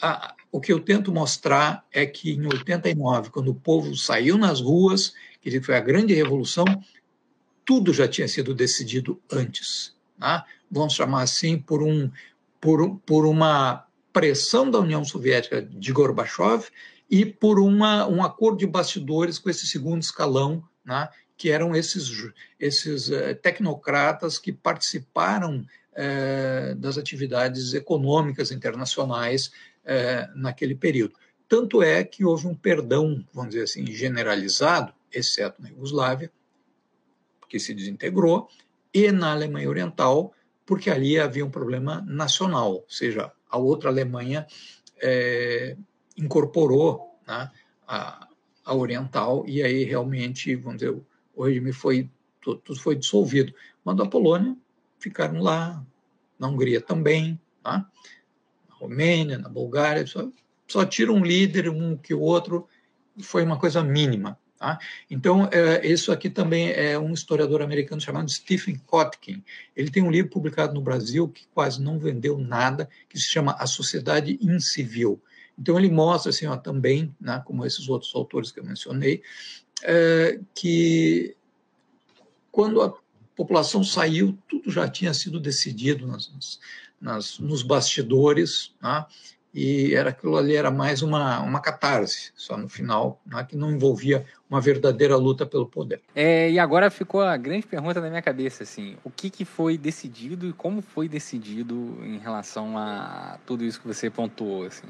a, 0.02 0.36
O 0.52 0.60
que 0.60 0.74
eu 0.74 0.82
tento 0.82 1.10
mostrar 1.10 1.86
é 1.90 2.06
que 2.06 2.32
em 2.32 2.46
89, 2.46 3.30
quando 3.30 3.48
o 3.52 3.56
povo 3.56 3.96
saiu 3.96 4.38
nas 4.38 4.60
ruas, 4.60 5.14
que 5.42 5.62
foi 5.62 5.78
a 5.78 5.80
grande 5.80 6.14
revolução, 6.14 6.66
tudo 7.70 7.94
já 7.94 8.08
tinha 8.08 8.28
sido 8.28 8.52
decidido 8.52 9.22
antes. 9.32 9.96
Né? 10.18 10.44
Vamos 10.72 10.96
chamar 10.96 11.22
assim 11.22 11.56
por, 11.56 11.84
um, 11.84 12.10
por, 12.60 12.98
por 13.06 13.28
uma 13.28 13.86
pressão 14.12 14.72
da 14.72 14.80
União 14.80 15.06
Soviética 15.06 15.62
de 15.62 15.92
Gorbachev 15.94 16.66
e 17.08 17.24
por 17.24 17.60
uma, 17.60 18.08
um 18.08 18.24
acordo 18.24 18.58
de 18.58 18.66
bastidores 18.66 19.38
com 19.38 19.52
esse 19.52 19.68
segundo 19.68 20.02
escalão, 20.02 20.68
né? 20.84 21.10
que 21.38 21.52
eram 21.52 21.76
esses, 21.76 22.10
esses 22.60 23.10
uh, 23.10 23.36
tecnocratas 23.40 24.40
que 24.40 24.52
participaram 24.52 25.64
uh, 25.94 26.76
das 26.76 26.98
atividades 26.98 27.76
econômicas 27.76 28.50
internacionais 28.52 29.52
uh, 29.86 30.36
naquele 30.36 30.74
período. 30.74 31.14
Tanto 31.48 31.84
é 31.84 32.04
que 32.04 32.26
houve 32.26 32.48
um 32.48 32.56
perdão, 32.56 33.24
vamos 33.32 33.52
dizer 33.52 33.66
assim, 33.66 33.86
generalizado, 33.86 34.92
exceto 35.12 35.62
na 35.62 35.70
Iugoslávia, 35.70 36.32
que 37.50 37.60
se 37.60 37.74
desintegrou, 37.74 38.48
e 38.94 39.12
na 39.12 39.32
Alemanha 39.32 39.70
Oriental, 39.70 40.34
porque 40.66 40.90
ali 40.90 41.20
havia 41.20 41.46
um 41.46 41.50
problema 41.50 42.02
nacional, 42.08 42.74
ou 42.74 42.86
seja, 42.88 43.32
a 43.50 43.58
outra 43.58 43.90
Alemanha 43.90 44.46
é, 45.02 45.76
incorporou 46.16 47.20
né, 47.28 47.50
a, 47.88 48.28
a, 48.64 48.76
Oriental, 48.76 49.44
e 49.48 49.64
aí 49.64 49.84
realmente, 49.84 50.56
vamos 50.56 50.80
dizer, 50.80 50.96
o 51.36 51.44
regime 51.44 51.74
foi, 51.74 52.10
tudo, 52.40 52.76
foi 52.76 52.96
dissolvido. 52.96 53.54
Mas 53.84 54.00
a 54.00 54.06
Polônia 54.06 54.56
ficaram 55.00 55.42
lá, 55.42 55.84
na 56.38 56.48
Hungria 56.48 56.80
também, 56.80 57.40
tá? 57.64 57.90
na 58.70 58.76
Romênia, 58.76 59.38
na 59.38 59.50
Bulgária, 59.50 60.06
só, 60.06 60.30
só 60.68 60.86
tira 60.86 61.12
um 61.12 61.24
líder, 61.24 61.70
um 61.70 61.98
que 61.98 62.14
o 62.14 62.22
outro, 62.22 62.68
foi 63.22 63.44
uma 63.44 63.58
coisa 63.58 63.84
mínima. 63.84 64.38
Tá? 64.60 64.78
Então, 65.10 65.48
é, 65.54 65.88
isso 65.88 66.12
aqui 66.12 66.30
também 66.30 66.72
é 66.72 67.00
um 67.00 67.14
historiador 67.14 67.62
americano 67.62 68.02
chamado 68.02 68.30
Stephen 68.30 68.76
Kotkin. 68.86 69.42
Ele 69.74 69.90
tem 69.90 70.04
um 70.04 70.12
livro 70.12 70.30
publicado 70.30 70.74
no 70.74 70.82
Brasil 70.82 71.30
que 71.30 71.48
quase 71.54 71.82
não 71.82 71.98
vendeu 71.98 72.38
nada, 72.38 72.90
que 73.08 73.18
se 73.18 73.30
chama 73.30 73.56
A 73.58 73.66
Sociedade 73.66 74.38
Incivil. 74.42 75.22
Então, 75.58 75.80
ele 75.80 75.90
mostra, 75.90 76.32
assim, 76.32 76.46
ó, 76.46 76.58
também, 76.58 77.16
né, 77.22 77.42
como 77.46 77.66
esses 77.66 77.88
outros 77.88 78.14
autores 78.14 78.52
que 78.52 78.60
eu 78.60 78.66
mencionei, 78.66 79.24
é, 79.82 80.42
que 80.54 81.38
quando 82.52 82.82
a 82.82 82.94
população 83.38 83.82
saiu, 83.82 84.38
tudo 84.50 84.70
já 84.70 84.90
tinha 84.90 85.14
sido 85.14 85.40
decidido 85.40 86.06
nas, 86.06 86.60
nas, 87.00 87.40
nos 87.40 87.64
bastidores, 87.64 88.74
né, 88.82 89.06
e 89.54 89.94
era 89.94 90.12
aquilo 90.12 90.38
ali 90.38 90.56
era 90.56 90.70
mais 90.70 91.02
uma, 91.02 91.40
uma 91.42 91.60
catarse, 91.60 92.32
só 92.36 92.56
no 92.56 92.70
final, 92.70 93.22
né, 93.26 93.46
que 93.48 93.56
não 93.56 93.72
envolvia 93.72 94.26
uma 94.50 94.62
verdadeira 94.62 95.16
luta 95.16 95.46
pelo 95.46 95.66
poder. 95.66 96.02
É, 96.16 96.50
e 96.50 96.60
agora 96.60 96.90
ficou 96.90 97.22
a 97.22 97.36
grande 97.38 97.66
pergunta 97.66 98.00
na 98.00 98.10
minha 98.10 98.22
cabeça, 98.22 98.64
assim, 98.64 98.96
o 99.04 99.10
que, 99.10 99.30
que 99.30 99.46
foi 99.46 99.78
decidido 99.78 100.48
e 100.48 100.54
como 100.54 100.82
foi 100.82 101.08
decidido 101.08 101.98
em 102.04 102.18
relação 102.18 102.78
a 102.78 103.40
tudo 103.46 103.64
isso 103.64 103.82
que 103.82 103.88
você 103.88 104.10
pontuou, 104.10 104.66
assim? 104.66 104.88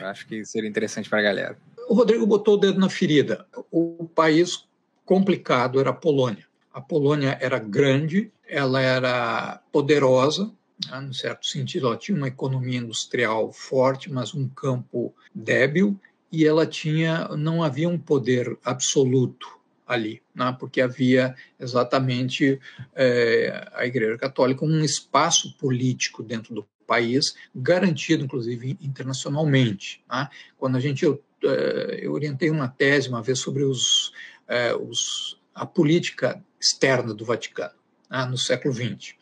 Eu 0.00 0.06
acho 0.06 0.26
que 0.26 0.44
seria 0.44 0.68
interessante 0.68 1.08
para 1.08 1.18
a 1.20 1.22
galera. 1.22 1.56
O 1.88 1.94
Rodrigo 1.94 2.26
botou 2.26 2.54
o 2.54 2.58
dedo 2.58 2.78
na 2.78 2.88
ferida. 2.88 3.46
O 3.70 4.08
país 4.14 4.66
complicado 5.04 5.80
era 5.80 5.90
a 5.90 5.94
Polônia. 5.94 6.44
A 6.72 6.80
Polônia 6.80 7.38
era 7.40 7.58
grande, 7.58 8.30
ela 8.46 8.80
era 8.80 9.60
poderosa, 9.72 10.50
né, 10.90 11.00
no 11.00 11.14
certo 11.14 11.46
sentido, 11.46 11.86
ela 11.86 11.96
tinha 11.96 12.16
uma 12.16 12.28
economia 12.28 12.78
industrial 12.78 13.52
forte, 13.52 14.10
mas 14.10 14.34
um 14.34 14.48
campo 14.48 15.14
débil, 15.34 15.98
e 16.30 16.44
ela 16.46 16.66
tinha, 16.66 17.28
não 17.36 17.62
havia 17.62 17.88
um 17.88 17.98
poder 17.98 18.56
absoluto 18.62 19.58
ali, 19.86 20.22
né, 20.34 20.54
porque 20.60 20.80
havia 20.80 21.34
exatamente 21.58 22.60
é, 22.94 23.70
a 23.72 23.86
Igreja 23.86 24.18
Católica 24.18 24.64
um 24.64 24.84
espaço 24.84 25.56
político 25.56 26.22
dentro 26.22 26.54
do 26.54 26.66
país, 26.86 27.34
garantido 27.54 28.24
inclusive 28.24 28.78
internacionalmente. 28.80 30.02
Né. 30.10 30.28
Quando 30.58 30.76
a 30.76 30.80
gente 30.80 31.04
eu, 31.04 31.22
é, 31.44 32.00
eu, 32.02 32.12
orientei 32.12 32.50
uma 32.50 32.68
tese 32.68 33.08
uma 33.08 33.22
vez 33.22 33.38
sobre 33.38 33.62
os, 33.64 34.12
é, 34.46 34.74
os 34.74 35.38
a 35.54 35.66
política 35.66 36.42
externa 36.60 37.14
do 37.14 37.24
Vaticano 37.24 37.74
né, 38.10 38.24
no 38.26 38.38
século 38.38 38.72
XX. 38.72 39.17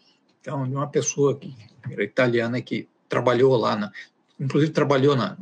Então, 0.46 0.62
uma 0.62 0.86
pessoa 0.86 1.36
que 1.36 1.52
era 1.90 2.04
italiana 2.04 2.62
que 2.62 2.88
trabalhou 3.08 3.56
lá, 3.56 3.74
na, 3.74 3.90
inclusive 4.38 4.70
trabalhou 4.70 5.16
na, 5.16 5.36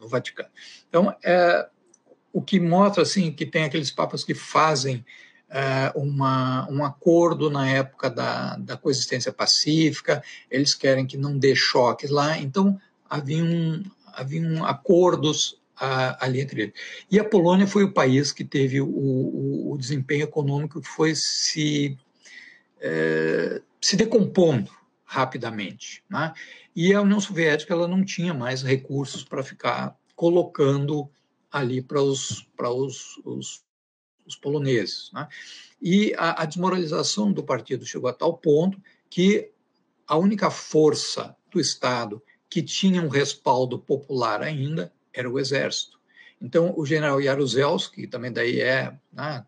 no 0.00 0.08
Vaticano. 0.08 0.48
Então, 0.88 1.14
é, 1.22 1.68
o 2.32 2.40
que 2.40 2.58
mostra 2.58 3.02
assim 3.02 3.30
que 3.30 3.44
tem 3.44 3.64
aqueles 3.64 3.90
papas 3.90 4.24
que 4.24 4.32
fazem 4.32 5.04
é, 5.50 5.92
uma, 5.94 6.66
um 6.70 6.82
acordo 6.82 7.50
na 7.50 7.68
época 7.68 8.08
da, 8.08 8.56
da 8.56 8.78
coexistência 8.78 9.30
pacífica, 9.30 10.22
eles 10.50 10.74
querem 10.74 11.06
que 11.06 11.18
não 11.18 11.36
dê 11.36 11.54
choques 11.54 12.08
lá, 12.08 12.38
então 12.38 12.80
haviam, 13.10 13.82
haviam 14.06 14.64
acordos 14.64 15.60
ali 16.18 16.40
entre 16.40 16.62
eles. 16.62 16.74
E 17.10 17.20
a 17.20 17.24
Polônia 17.28 17.66
foi 17.66 17.84
o 17.84 17.92
país 17.92 18.32
que 18.32 18.42
teve 18.42 18.80
o, 18.80 18.86
o, 18.88 19.72
o 19.72 19.76
desempenho 19.76 20.24
econômico 20.24 20.80
que 20.80 20.88
foi 20.88 21.14
se 21.14 21.98
é, 22.80 23.62
se 23.80 23.96
decompondo 23.96 24.70
rapidamente. 25.04 26.02
Né? 26.08 26.32
E 26.74 26.92
a 26.92 27.00
União 27.00 27.20
Soviética 27.20 27.72
ela 27.72 27.88
não 27.88 28.04
tinha 28.04 28.34
mais 28.34 28.62
recursos 28.62 29.24
para 29.24 29.42
ficar 29.42 29.96
colocando 30.14 31.10
ali 31.50 31.80
para 31.80 32.02
os, 32.02 32.46
os, 32.58 33.20
os, 33.24 33.64
os 34.26 34.36
poloneses. 34.36 35.10
Né? 35.12 35.28
E 35.80 36.14
a, 36.16 36.42
a 36.42 36.44
desmoralização 36.44 37.32
do 37.32 37.44
partido 37.44 37.86
chegou 37.86 38.10
a 38.10 38.14
tal 38.14 38.36
ponto 38.36 38.80
que 39.08 39.50
a 40.06 40.16
única 40.16 40.50
força 40.50 41.36
do 41.50 41.60
Estado 41.60 42.22
que 42.48 42.62
tinha 42.62 43.02
um 43.02 43.08
respaldo 43.08 43.78
popular 43.78 44.42
ainda 44.42 44.92
era 45.12 45.30
o 45.30 45.38
exército. 45.38 45.96
Então, 46.40 46.74
o 46.76 46.84
general 46.84 47.20
Jaruzelski, 47.20 48.06
também 48.06 48.32
daí 48.32 48.60
é 48.60 48.94
né, 49.12 49.44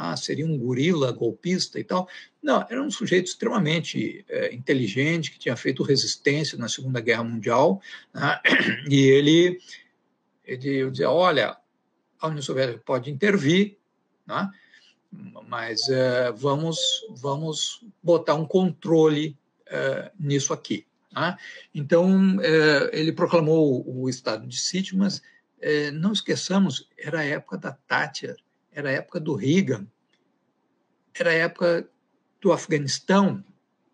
ah, 0.00 0.16
seria 0.16 0.46
um 0.46 0.56
gorila 0.56 1.10
golpista 1.10 1.80
e 1.80 1.82
tal. 1.82 2.08
Não, 2.40 2.64
era 2.70 2.80
um 2.80 2.88
sujeito 2.88 3.26
extremamente 3.26 4.24
é, 4.28 4.54
inteligente, 4.54 5.32
que 5.32 5.40
tinha 5.40 5.56
feito 5.56 5.82
resistência 5.82 6.56
na 6.56 6.68
Segunda 6.68 7.00
Guerra 7.00 7.24
Mundial, 7.24 7.82
né? 8.14 8.40
e 8.88 8.96
ele, 8.96 9.58
ele 10.44 10.88
dizia, 10.88 11.10
olha, 11.10 11.56
a 12.20 12.28
União 12.28 12.40
Soviética 12.40 12.80
pode 12.86 13.10
intervir, 13.10 13.76
né? 14.24 14.48
mas 15.48 15.88
é, 15.88 16.30
vamos, 16.30 16.78
vamos 17.16 17.84
botar 18.00 18.34
um 18.36 18.46
controle 18.46 19.36
é, 19.66 20.12
nisso 20.16 20.52
aqui. 20.52 20.86
Né? 21.12 21.36
Então, 21.74 22.36
ele 22.92 23.10
proclamou 23.10 23.84
o 23.84 24.08
estado 24.08 24.46
de 24.46 24.60
sítio, 24.60 24.96
mas 24.96 25.20
não 25.94 26.12
esqueçamos, 26.12 26.88
era 26.96 27.18
a 27.18 27.24
época 27.24 27.58
da 27.58 27.72
Thatcher, 27.72 28.36
era 28.72 28.90
a 28.90 28.92
época 28.92 29.18
do 29.20 29.34
Reagan, 29.34 29.86
era 31.14 31.30
a 31.30 31.34
época 31.34 31.88
do 32.40 32.52
Afeganistão, 32.52 33.44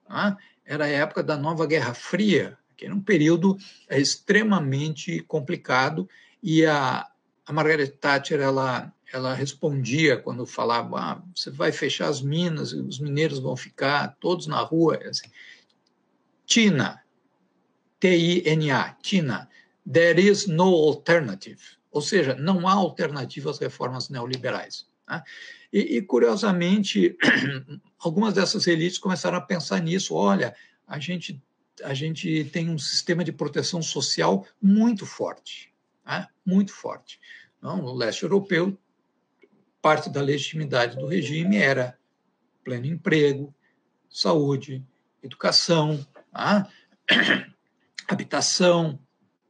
tá? 0.07 0.37
era 0.65 0.85
a 0.85 0.89
época 0.89 1.23
da 1.23 1.37
nova 1.37 1.67
Guerra 1.67 1.95
Fria, 1.95 2.59
que 2.77 2.85
era 2.85 2.95
um 2.95 3.01
período 3.01 3.57
extremamente 3.91 5.21
complicado, 5.21 6.09
e 6.43 6.67
a, 6.67 7.07
a 7.47 7.53
Margaret 7.53 7.89
Thatcher 7.89 8.41
ela, 8.41 8.93
ela 9.13 9.35
respondia 9.35 10.17
quando 10.17 10.47
falava: 10.47 10.99
ah, 10.99 11.23
você 11.35 11.51
vai 11.51 11.73
fechar 11.73 12.09
as 12.09 12.21
minas, 12.21 12.73
os 12.73 12.99
mineiros 12.99 13.39
vão 13.39 13.57
ficar 13.57 14.17
todos 14.21 14.47
na 14.47 14.61
rua. 14.61 14.99
Assim, 15.09 15.29
Tina, 16.47 17.03
T-I-N-A, 18.01 18.97
Tina, 19.03 19.49
there 19.91 20.21
is 20.21 20.47
no 20.47 20.65
alternative. 20.65 21.63
Ou 21.95 22.03
seja, 22.03 22.35
não 22.35 22.67
há 22.67 22.73
alternativa 22.73 23.49
às 23.49 23.61
reformas 23.61 24.09
neoliberais. 24.09 24.85
Né? 25.09 25.23
E, 25.73 25.97
e, 25.97 26.03
curiosamente, 26.03 27.17
algumas 28.01 28.35
dessas 28.35 28.67
elites 28.67 28.99
começaram 28.99 29.39
a 29.39 29.41
pensar 29.41 29.81
nisso. 29.81 30.13
Olha, 30.13 30.57
a 30.89 30.99
gente, 30.99 31.41
a 31.85 31.95
gente 31.95 32.47
tem 32.47 32.69
um 32.69 32.77
sistema 32.77 33.23
de 33.23 33.31
proteção 33.31 33.81
social 33.81 34.45
muito 34.61 35.07
forte, 35.07 35.73
né? 36.05 36.27
muito 36.45 36.73
forte. 36.73 37.21
Não, 37.63 37.77
no 37.77 37.95
leste 37.95 38.25
europeu, 38.25 38.77
parte 39.81 40.11
da 40.11 40.21
legitimidade 40.21 40.97
do 40.97 41.07
regime 41.07 41.59
era 41.59 41.97
pleno 42.65 42.87
emprego, 42.87 43.55
saúde, 44.11 44.85
educação, 45.23 46.05
né? 46.35 46.67
habitação, 48.09 48.99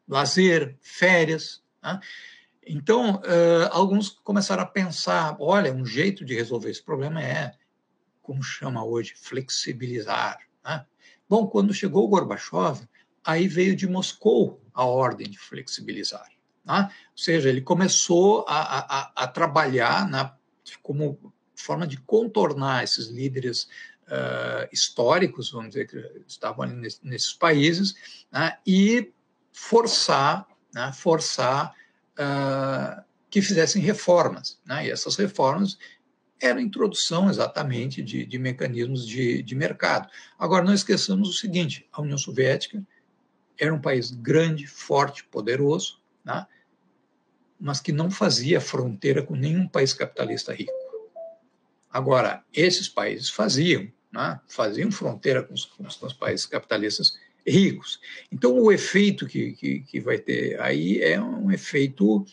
lazer, 0.06 0.76
férias. 0.82 1.62
Né? 1.82 1.98
Então, 2.66 3.16
uh, 3.16 3.68
alguns 3.70 4.10
começaram 4.10 4.62
a 4.62 4.66
pensar: 4.66 5.36
olha, 5.38 5.72
um 5.72 5.84
jeito 5.84 6.24
de 6.24 6.34
resolver 6.34 6.70
esse 6.70 6.82
problema 6.82 7.22
é, 7.22 7.52
como 8.22 8.42
chama 8.42 8.84
hoje, 8.84 9.14
flexibilizar. 9.16 10.38
Né? 10.64 10.84
Bom, 11.28 11.46
quando 11.46 11.74
chegou 11.74 12.04
o 12.04 12.08
Gorbachev, 12.08 12.86
aí 13.22 13.46
veio 13.46 13.76
de 13.76 13.86
Moscou 13.86 14.62
a 14.72 14.84
ordem 14.84 15.28
de 15.28 15.38
flexibilizar. 15.38 16.28
Né? 16.64 16.90
Ou 17.12 17.18
seja, 17.18 17.48
ele 17.48 17.60
começou 17.60 18.44
a, 18.48 18.78
a, 19.00 19.12
a 19.24 19.28
trabalhar 19.28 20.08
como 20.82 21.32
forma 21.54 21.86
de 21.86 21.98
contornar 21.98 22.82
esses 22.82 23.08
líderes 23.08 23.68
uh, 24.04 24.68
históricos, 24.72 25.50
vamos 25.50 25.68
dizer, 25.68 25.86
que 25.86 26.22
estavam 26.26 26.64
ali 26.64 26.74
nesse, 26.74 27.06
nesses 27.06 27.32
países, 27.32 28.24
né? 28.32 28.58
e 28.66 29.12
forçar, 29.52 30.46
né? 30.74 30.92
forçar 30.92 31.74
uh, 32.18 33.02
que 33.30 33.42
fizessem 33.42 33.82
reformas. 33.82 34.60
Né? 34.64 34.86
E 34.86 34.90
essas 34.90 35.16
reformas 35.16 35.78
eram 36.40 36.58
a 36.58 36.62
introdução 36.62 37.30
exatamente 37.30 38.02
de, 38.02 38.26
de 38.26 38.38
mecanismos 38.38 39.06
de, 39.06 39.42
de 39.42 39.54
mercado. 39.54 40.08
Agora, 40.38 40.64
não 40.64 40.74
esqueçamos 40.74 41.28
o 41.28 41.32
seguinte: 41.32 41.88
a 41.92 42.02
União 42.02 42.18
Soviética 42.18 42.84
era 43.58 43.72
um 43.72 43.80
país 43.80 44.10
grande, 44.10 44.66
forte, 44.66 45.24
poderoso, 45.24 46.00
né? 46.24 46.46
mas 47.58 47.80
que 47.80 47.92
não 47.92 48.10
fazia 48.10 48.60
fronteira 48.60 49.22
com 49.22 49.34
nenhum 49.34 49.66
país 49.66 49.92
capitalista 49.92 50.52
rico. 50.52 50.72
Agora, 51.90 52.44
esses 52.52 52.88
países 52.88 53.30
faziam, 53.30 53.90
né? 54.12 54.40
faziam 54.48 54.90
fronteira 54.90 55.42
com 55.42 55.54
os, 55.54 55.64
com 55.64 55.86
os, 55.86 56.12
países 56.12 56.44
capitalistas 56.44 57.16
ricos. 57.46 58.00
Então, 58.30 58.58
o 58.58 58.72
efeito 58.72 59.26
que, 59.26 59.52
que, 59.52 59.80
que 59.80 60.00
vai 60.00 60.18
ter 60.18 60.60
aí 60.60 61.00
é 61.02 61.20
um 61.20 61.50
efeito 61.50 62.24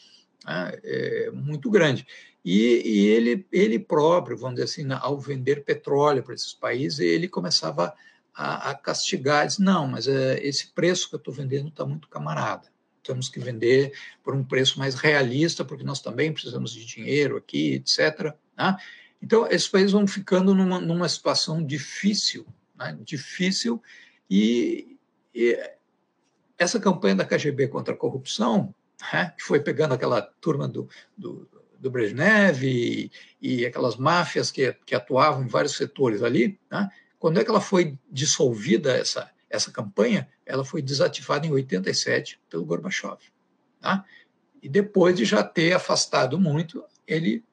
né? 0.46 0.80
é 0.84 1.32
muito 1.32 1.70
grande. 1.70 2.06
E, 2.44 2.82
e, 2.84 3.08
ele, 3.08 3.46
ele 3.52 3.78
próprio, 3.78 4.38
vamos 4.38 4.56
dizer 4.56 4.66
assim, 4.66 4.88
ao 5.00 5.20
vender 5.20 5.64
petróleo 5.64 6.24
para 6.24 6.34
esses 6.34 6.54
países, 6.54 7.00
ele 7.00 7.28
começava 7.28 7.94
a, 8.34 8.72
a 8.72 8.76
castigar, 8.76 9.46
diz, 9.46 9.60
não, 9.60 9.88
mas 9.88 10.08
é, 10.08 10.40
esse 10.44 10.68
preço 10.68 11.08
que 11.08 11.16
eu 11.16 11.20
estou 11.20 11.34
vendendo 11.34 11.68
está 11.68 11.86
muito 11.86 12.08
camarada. 12.08 12.68
Temos 13.04 13.30
que 13.30 13.40
vender 13.40 13.94
por 14.24 14.36
um 14.36 14.44
preço 14.44 14.80
mais 14.80 14.96
realista, 14.96 15.66
porque 15.66 15.84
nós 15.84 16.02
também 16.02 16.32
precisamos 16.32 16.74
de 16.74 16.86
dinheiro 16.86 17.38
aqui, 17.38 17.74
etc. 17.74 18.34
Né? 18.58 18.78
Então, 19.22 19.48
esses 19.48 19.68
países 19.68 19.92
vão 19.92 20.08
ficando 20.08 20.56
numa, 20.56 20.80
numa 20.80 21.10
situação 21.10 21.64
difícil, 21.64 22.46
né? 22.76 22.98
difícil, 23.04 23.82
e, 24.30 24.98
e, 25.34 25.58
essa 26.58 26.80
campanha 26.80 27.16
da 27.16 27.26
KGB 27.26 27.68
contra 27.68 27.94
a 27.94 27.98
corrupção, 27.98 28.74
né? 29.14 29.34
que 29.38 29.44
foi 29.44 29.60
pegando 29.60 29.94
aquela 29.94 30.22
turma 30.22 30.68
do, 30.68 30.88
do, 31.18 31.50
do 31.80 31.90
Brezhnev 31.90 32.64
e, 32.64 33.12
e, 33.42 33.66
aquelas 33.66 33.96
máfias 33.96 34.52
que, 34.52 34.72
que 34.86 34.94
atuavam 34.94 35.44
em 35.44 35.48
vários 35.48 35.76
setores 35.76 36.22
ali, 36.22 36.60
né? 36.70 36.90
Quando 37.18 37.40
é 37.40 37.44
que 37.44 37.52
ela 37.52 37.62
foi 37.62 38.00
dissolvida, 38.12 38.98
essa, 38.98 39.30
essa 39.48 39.72
campanha? 39.72 40.28
Ela 40.44 40.66
foi 40.66 40.82
desativada 40.82 41.46
em 41.46 41.52
87 41.52 42.40
pelo 42.50 42.66
Gorbachev. 42.66 43.20
Tá? 43.80 44.04
E 44.62 44.68
depois 44.68 45.16
de 45.16 45.24
já 45.24 45.44
ter 45.44 45.74
afastado 45.74 46.40
muito, 46.40 46.84
ele 47.06 47.44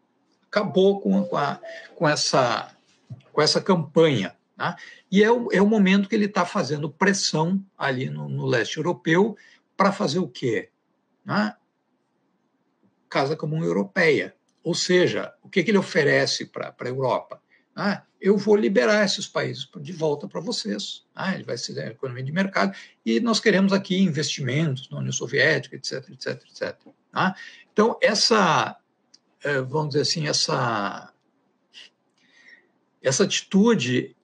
acabou 0.51 1.01
com, 1.03 1.23
com, 1.25 1.37
a, 1.37 1.61
com, 1.95 2.09
essa, 2.09 2.75
com 3.31 3.43
essa 3.43 3.61
campanha. 3.61 4.35
Tá? 4.59 4.77
E 5.09 5.23
é 5.23 5.31
o, 5.31 5.49
é 5.53 5.63
o 5.63 5.67
momento 5.69 6.09
que 6.09 6.17
ele 6.17 6.25
está 6.25 6.45
fazendo 6.45 6.91
pressão 6.91 7.65
ali 7.79 8.11
no, 8.11 8.29
no 8.29 8.45
leste 8.45 8.77
europeu 8.77 9.37
para 9.77 9.93
fazer 9.93 10.19
o 10.19 10.27
quê? 10.27 10.71
Tá? 11.25 11.57
Casa 13.09 13.37
Comum 13.37 13.63
Europeia. 13.63 14.35
Ou 14.65 14.75
seja, 14.75 15.33
o 15.45 15.49
que, 15.49 15.63
que 15.63 15.71
ele 15.71 15.79
oferece 15.79 16.45
para 16.45 16.75
a 16.77 16.89
Europa? 16.89 17.41
Ah, 17.75 18.03
eu 18.21 18.37
vou 18.37 18.57
liberar 18.57 19.05
esses 19.05 19.29
países 19.29 19.71
de 19.81 19.93
volta 19.93 20.27
para 20.27 20.41
vocês. 20.41 21.07
Ah, 21.15 21.33
ele 21.33 21.45
vai 21.45 21.57
ser 21.57 21.79
a 21.79 21.87
economia 21.87 22.25
de 22.25 22.33
mercado 22.33 22.77
e 23.07 23.21
nós 23.21 23.39
queremos 23.39 23.73
aqui 23.73 23.97
investimentos 23.97 24.91
na 24.91 24.99
União 24.99 25.13
Soviética, 25.13 25.77
etc, 25.77 26.11
etc, 26.11 26.43
etc. 26.51 26.77
Então, 27.73 27.97
essa, 28.03 28.77
eh, 29.45 29.61
vamos 29.61 29.91
dizer 29.91 30.03
assim, 30.03 30.27
essa, 30.27 31.13
essa 33.01 33.23
atitude 33.23 34.17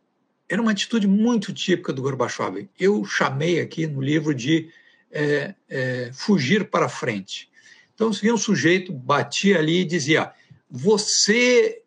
era 0.48 0.60
uma 0.60 0.72
atitude 0.72 1.06
muito 1.06 1.52
típica 1.52 1.92
do 1.92 2.02
Gorbachev. 2.02 2.68
Eu 2.78 3.04
chamei 3.04 3.60
aqui 3.60 3.86
no 3.86 4.00
livro 4.00 4.34
de 4.34 4.70
é, 5.10 5.54
é, 5.68 6.10
fugir 6.12 6.68
para 6.70 6.88
frente. 6.88 7.50
Então, 7.94 8.12
se 8.12 8.30
um 8.30 8.36
sujeito, 8.36 8.92
batia 8.92 9.58
ali 9.58 9.80
e 9.80 9.84
dizia: 9.84 10.32
Você 10.70 11.82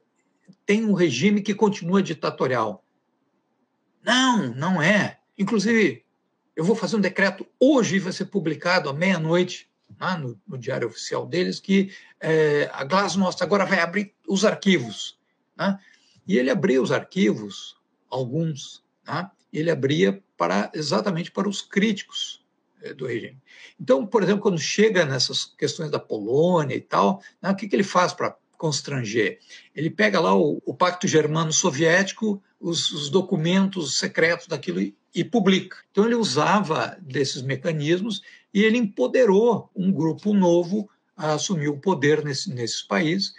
tem 0.66 0.86
um 0.86 0.94
regime 0.94 1.42
que 1.42 1.54
continua 1.54 2.02
ditatorial. 2.02 2.84
Não, 4.04 4.54
não 4.54 4.82
é. 4.82 5.20
Inclusive, 5.38 6.04
eu 6.56 6.64
vou 6.64 6.76
fazer 6.76 6.96
um 6.96 7.02
decreto 7.02 7.46
hoje, 7.60 8.00
vai 8.00 8.12
ser 8.12 8.26
publicado 8.26 8.90
à 8.90 8.94
meia-noite, 8.94 9.70
no, 10.20 10.40
no, 10.48 10.58
diário 10.58 10.88
oficial 10.88 11.26
deles, 11.26 11.60
que 11.60 11.92
é, 12.20 12.70
a 12.74 12.84
Glasnost 12.84 13.42
agora 13.42 13.66
vai 13.66 13.80
abrir 13.80 14.14
os 14.28 14.44
arquivos. 14.44 15.18
Né? 15.56 15.80
E 16.28 16.38
ele 16.38 16.50
abriu 16.50 16.82
os 16.82 16.92
arquivos, 16.92 17.77
alguns, 18.10 18.84
né? 19.06 19.30
ele 19.52 19.72
abria 19.72 20.22
para 20.38 20.72
exatamente 20.74 21.32
para 21.32 21.50
os 21.50 21.62
críticos 21.62 22.46
é, 22.82 22.94
do 22.94 23.08
regime. 23.08 23.38
Então, 23.80 24.06
por 24.06 24.24
exemplo, 24.24 24.42
quando 24.42 24.60
chega 24.60 25.06
nessas 25.06 25.46
questões 25.46 25.90
da 25.90 26.00
Polônia 26.00 26.76
e 26.76 26.82
tal, 26.82 27.22
né, 27.42 27.50
o 27.52 27.56
que, 27.56 27.68
que 27.68 27.76
ele 27.76 27.84
faz 27.84 28.14
para 28.14 28.36
constranger. 28.58 29.40
Ele 29.76 29.90
pega 29.90 30.20
lá 30.20 30.36
o, 30.36 30.62
o 30.66 30.74
Pacto 30.74 31.08
Germano-Soviético, 31.08 32.42
os, 32.60 32.92
os, 32.92 33.10
documentos 33.10 34.00
secretos 34.00 34.48
daquilo 34.48 34.82
e, 34.82 34.96
e, 35.14 35.24
publica. 35.24 35.78
Então 35.92 36.06
ele 36.06 36.16
usava 36.16 36.98
desses 37.00 37.42
mecanismos 37.44 38.22
e 38.52 38.64
ele 38.64 38.78
empoderou 38.78 39.70
um 39.76 39.92
grupo 39.92 40.34
novo 40.34 40.90
a 41.16 41.34
assumir 41.34 41.68
o 41.68 41.78
poder 41.78 42.24
nesse, 42.26 42.50
nesses 42.52 42.82
países. 42.82 43.36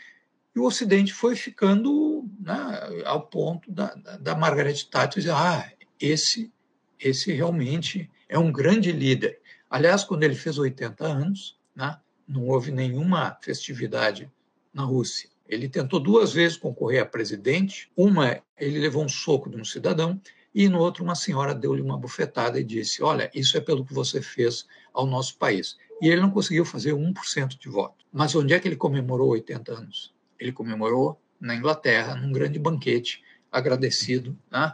E 0.58 0.60
o 0.60 0.64
Ocidente 0.64 1.14
foi 1.14 1.36
ficando 1.36 2.28
né, 2.40 3.04
ao 3.04 3.22
ponto 3.28 3.70
da, 3.70 3.94
da, 3.94 4.34
Margaret 4.34 4.74
Thatcher 4.90 5.22
dizer: 5.22 5.30
ah, 5.30 5.70
esse, 6.00 6.52
esse 6.98 7.32
realmente 7.32 8.10
é 8.28 8.36
um 8.36 8.50
grande 8.50 8.90
líder. 8.90 9.38
Aliás, 9.70 10.02
quando 10.02 10.24
ele 10.24 10.34
fez 10.34 10.58
80 10.58 11.06
anos, 11.06 11.56
né, 11.76 11.96
não 12.26 12.48
houve 12.48 12.72
nenhuma 12.72 13.38
festividade 13.40 14.28
na 14.74 14.82
Rússia. 14.82 15.30
Ele 15.48 15.68
tentou 15.68 16.00
duas 16.00 16.32
vezes 16.32 16.56
concorrer 16.56 17.02
a 17.02 17.06
presidente. 17.06 17.88
Uma, 17.96 18.42
ele 18.58 18.80
levou 18.80 19.04
um 19.04 19.08
soco 19.08 19.48
de 19.48 19.56
um 19.56 19.64
cidadão, 19.64 20.20
e 20.52 20.68
no 20.68 20.80
outro, 20.80 21.04
uma 21.04 21.14
senhora 21.14 21.54
deu-lhe 21.54 21.82
uma 21.82 21.96
bufetada 21.96 22.58
e 22.58 22.64
disse: 22.64 23.00
Olha, 23.00 23.30
isso 23.32 23.56
é 23.56 23.60
pelo 23.60 23.84
que 23.84 23.94
você 23.94 24.20
fez 24.20 24.66
ao 24.92 25.06
nosso 25.06 25.38
país. 25.38 25.76
E 26.02 26.08
ele 26.08 26.20
não 26.20 26.32
conseguiu 26.32 26.64
fazer 26.64 26.94
1% 26.94 27.56
de 27.56 27.68
voto. 27.68 28.04
Mas 28.12 28.34
onde 28.34 28.54
é 28.54 28.58
que 28.58 28.66
ele 28.66 28.74
comemorou 28.74 29.28
80 29.28 29.72
anos? 29.72 30.17
Ele 30.38 30.52
comemorou 30.52 31.20
na 31.40 31.54
Inglaterra, 31.54 32.14
num 32.14 32.32
grande 32.32 32.58
banquete, 32.58 33.22
agradecido 33.50 34.36
né, 34.50 34.72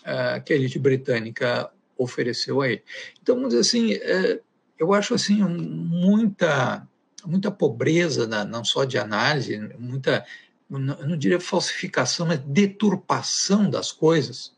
uh, 0.00 0.42
que 0.44 0.52
a 0.52 0.56
elite 0.56 0.78
britânica 0.78 1.70
ofereceu 1.96 2.60
a 2.60 2.68
ele. 2.68 2.82
Então, 3.22 3.36
vamos 3.36 3.50
dizer 3.50 3.60
assim, 3.60 3.94
uh, 3.94 4.40
eu 4.78 4.92
acho 4.92 5.14
assim 5.14 5.42
muita 5.42 6.86
muita 7.26 7.50
pobreza, 7.50 8.26
não 8.44 8.64
só 8.64 8.84
de 8.84 8.96
análise, 8.96 9.58
muita, 9.78 10.24
não 10.68 11.16
diria 11.16 11.40
falsificação, 11.40 12.26
mas 12.26 12.38
deturpação 12.38 13.68
das 13.68 13.92
coisas. 13.92 14.52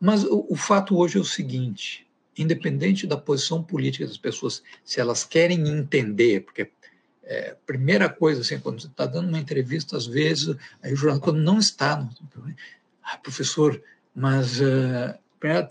Mas 0.00 0.24
o, 0.24 0.46
o 0.48 0.56
fato 0.56 0.96
hoje 0.96 1.18
é 1.18 1.20
o 1.20 1.24
seguinte: 1.24 2.06
independente 2.36 3.06
da 3.06 3.16
posição 3.16 3.62
política 3.62 4.06
das 4.06 4.16
pessoas, 4.16 4.62
se 4.84 5.00
elas 5.00 5.24
querem 5.24 5.68
entender, 5.68 6.40
porque 6.44 6.70
é, 7.28 7.54
primeira 7.66 8.08
coisa, 8.08 8.40
assim, 8.40 8.58
quando 8.58 8.80
você 8.80 8.86
está 8.86 9.04
dando 9.04 9.28
uma 9.28 9.38
entrevista, 9.38 9.98
às 9.98 10.06
vezes, 10.06 10.56
aí 10.82 10.94
o 10.94 10.96
jornal, 10.96 11.20
quando 11.20 11.38
não 11.38 11.58
está, 11.58 11.96
no, 11.96 12.10
ah, 13.02 13.18
professor, 13.18 13.80
mas 14.14 14.58
uh, 14.60 15.14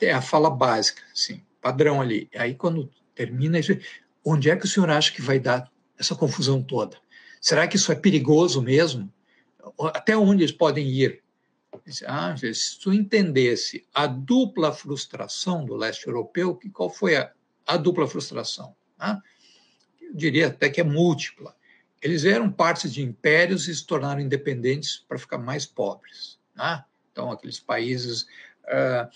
é 0.01 0.11
a 0.13 0.21
fala 0.21 0.51
básica, 0.51 1.01
assim, 1.11 1.41
padrão 1.59 1.99
ali. 1.99 2.29
Aí 2.35 2.53
quando 2.53 2.89
termina, 3.15 3.59
onde 4.23 4.51
é 4.51 4.55
que 4.55 4.65
o 4.65 4.67
senhor 4.67 4.89
acha 4.91 5.11
que 5.11 5.21
vai 5.21 5.39
dar 5.39 5.69
essa 5.97 6.15
confusão 6.15 6.61
toda? 6.61 6.95
Será 7.41 7.67
que 7.67 7.75
isso 7.75 7.91
é 7.91 7.95
perigoso 7.95 8.61
mesmo? 8.61 9.11
Até 9.79 10.15
onde 10.15 10.43
eles 10.43 10.55
podem 10.55 10.87
ir? 10.87 11.23
Ah, 12.05 12.35
se 12.37 12.79
tu 12.79 12.93
entendesse 12.93 13.85
a 13.93 14.05
dupla 14.05 14.71
frustração 14.71 15.65
do 15.65 15.75
leste 15.75 16.05
europeu, 16.05 16.59
qual 16.71 16.89
foi 16.89 17.15
a, 17.15 17.31
a 17.65 17.77
dupla 17.77 18.07
frustração? 18.07 18.75
Ah, 18.99 19.19
eu 20.07 20.15
diria 20.15 20.47
até 20.47 20.69
que 20.69 20.81
é 20.81 20.83
múltipla. 20.83 21.55
Eles 22.01 22.25
eram 22.25 22.51
partes 22.51 22.93
de 22.93 23.01
impérios 23.01 23.67
e 23.67 23.75
se 23.75 23.85
tornaram 23.85 24.21
independentes 24.21 25.03
para 25.07 25.17
ficar 25.17 25.37
mais 25.37 25.65
pobres. 25.65 26.39
Ah, 26.55 26.85
então, 27.11 27.31
aqueles 27.31 27.59
países 27.59 28.23
uh, 28.65 29.09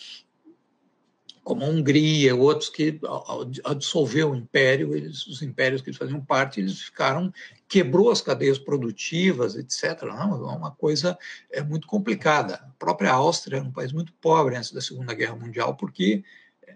como 1.43 1.65
a 1.65 1.67
Hungria, 1.67 2.35
outros 2.35 2.69
que, 2.69 2.99
ao 3.03 3.75
dissolver 3.75 4.27
o 4.27 4.35
império, 4.35 4.95
eles, 4.95 5.25
os 5.25 5.41
impérios 5.41 5.81
que 5.81 5.89
eles 5.89 5.97
faziam 5.97 6.23
parte, 6.23 6.59
eles 6.59 6.79
ficaram, 6.81 7.33
quebrou 7.67 8.11
as 8.11 8.21
cadeias 8.21 8.59
produtivas, 8.59 9.55
etc. 9.55 10.03
Não, 10.03 10.49
é 10.49 10.55
uma 10.55 10.71
coisa 10.71 11.17
é 11.51 11.63
muito 11.63 11.87
complicada. 11.87 12.55
A 12.55 12.69
própria 12.77 13.11
Áustria 13.11 13.57
era 13.57 13.65
um 13.65 13.71
país 13.71 13.91
muito 13.91 14.13
pobre 14.13 14.55
antes 14.55 14.71
da 14.71 14.81
Segunda 14.81 15.13
Guerra 15.13 15.35
Mundial, 15.35 15.75
porque 15.75 16.23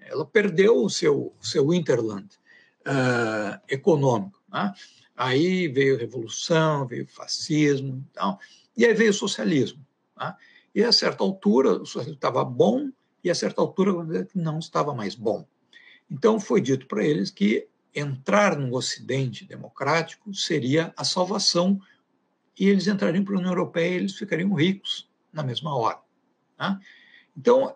ela 0.07 0.25
perdeu 0.25 0.83
o 0.83 0.89
seu, 0.89 1.33
seu 1.41 1.73
interland 1.73 2.27
uh, 2.87 3.59
econômico. 3.67 4.41
Né? 4.51 4.73
Aí 5.15 5.67
veio 5.67 5.95
a 5.95 5.99
revolução, 5.99 6.87
veio 6.87 7.05
o 7.05 7.07
fascismo 7.07 8.05
e 8.09 8.13
tal, 8.13 8.39
e 8.75 8.85
aí 8.85 8.93
veio 8.93 9.11
o 9.11 9.13
socialismo. 9.13 9.85
Né? 10.17 10.35
E 10.73 10.83
a 10.83 10.91
certa 10.91 11.23
altura 11.23 11.73
o 11.73 11.85
socialismo 11.85 12.15
estava 12.15 12.43
bom 12.43 12.89
e 13.23 13.29
a 13.29 13.35
certa 13.35 13.61
altura 13.61 13.91
não 14.33 14.59
estava 14.59 14.93
mais 14.93 15.15
bom. 15.15 15.47
Então 16.09 16.39
foi 16.39 16.61
dito 16.61 16.85
para 16.87 17.03
eles 17.03 17.31
que 17.31 17.67
entrar 17.93 18.57
no 18.57 18.75
Ocidente 18.75 19.45
democrático 19.45 20.33
seria 20.33 20.93
a 20.97 21.03
salvação 21.03 21.79
e 22.59 22.67
eles 22.67 22.87
entrariam 22.87 23.23
para 23.23 23.35
a 23.35 23.39
União 23.39 23.51
Europeia 23.51 23.93
e 23.93 23.95
eles 23.95 24.15
ficariam 24.15 24.53
ricos 24.53 25.09
na 25.31 25.43
mesma 25.43 25.75
hora. 25.75 25.99
Né? 26.59 26.79
Então, 27.35 27.75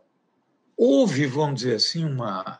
houve, 0.75 1.25
vamos 1.25 1.61
dizer 1.61 1.75
assim, 1.75 2.05
uma 2.05 2.59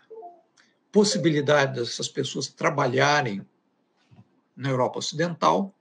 possibilidade 0.92 1.80
dessas 1.80 2.08
pessoas 2.08 2.48
trabalharem 2.48 3.46
na 4.56 4.70
Europa 4.70 5.00
Ocidental. 5.00 5.74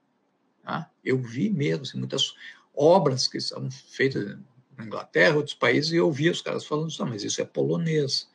Tá? 0.62 0.90
Eu 1.04 1.18
vi 1.18 1.50
mesmo 1.50 1.82
assim, 1.82 1.98
muitas 1.98 2.34
obras 2.74 3.26
que 3.26 3.40
são 3.40 3.70
feitas 3.70 4.38
na 4.76 4.84
Inglaterra, 4.84 5.36
outros 5.36 5.54
países, 5.54 5.92
e 5.92 5.96
eu 5.96 6.10
via 6.12 6.30
os 6.30 6.42
caras 6.42 6.64
falando, 6.64 6.92
ah, 7.00 7.04
mas 7.04 7.24
isso 7.24 7.40
é 7.40 7.44
polonês. 7.44 8.28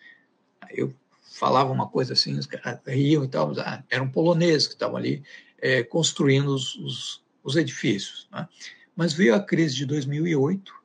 Eu 0.70 0.94
falava 1.22 1.72
uma 1.72 1.88
coisa 1.88 2.14
assim, 2.14 2.38
os 2.38 2.46
caras 2.46 2.80
riam 2.86 3.24
e 3.24 3.28
tal, 3.28 3.48
mas 3.48 3.60
ah, 3.60 3.84
eram 3.90 4.10
poloneses 4.10 4.68
que 4.68 4.74
estavam 4.74 4.98
ali 4.98 5.24
é, 5.60 5.84
construindo 5.84 6.54
os, 6.54 6.76
os, 6.76 7.24
os 7.44 7.56
edifícios. 7.56 8.28
Né? 8.32 8.48
Mas 8.96 9.14
veio 9.14 9.34
a 9.36 9.40
crise 9.40 9.76
de 9.76 9.86
2008, 9.86 10.84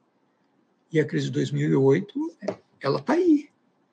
e 0.90 1.00
a 1.00 1.04
crise 1.04 1.26
de 1.26 1.32
2008, 1.32 2.36
ela 2.80 2.98
está 2.98 3.12
aí. 3.12 3.50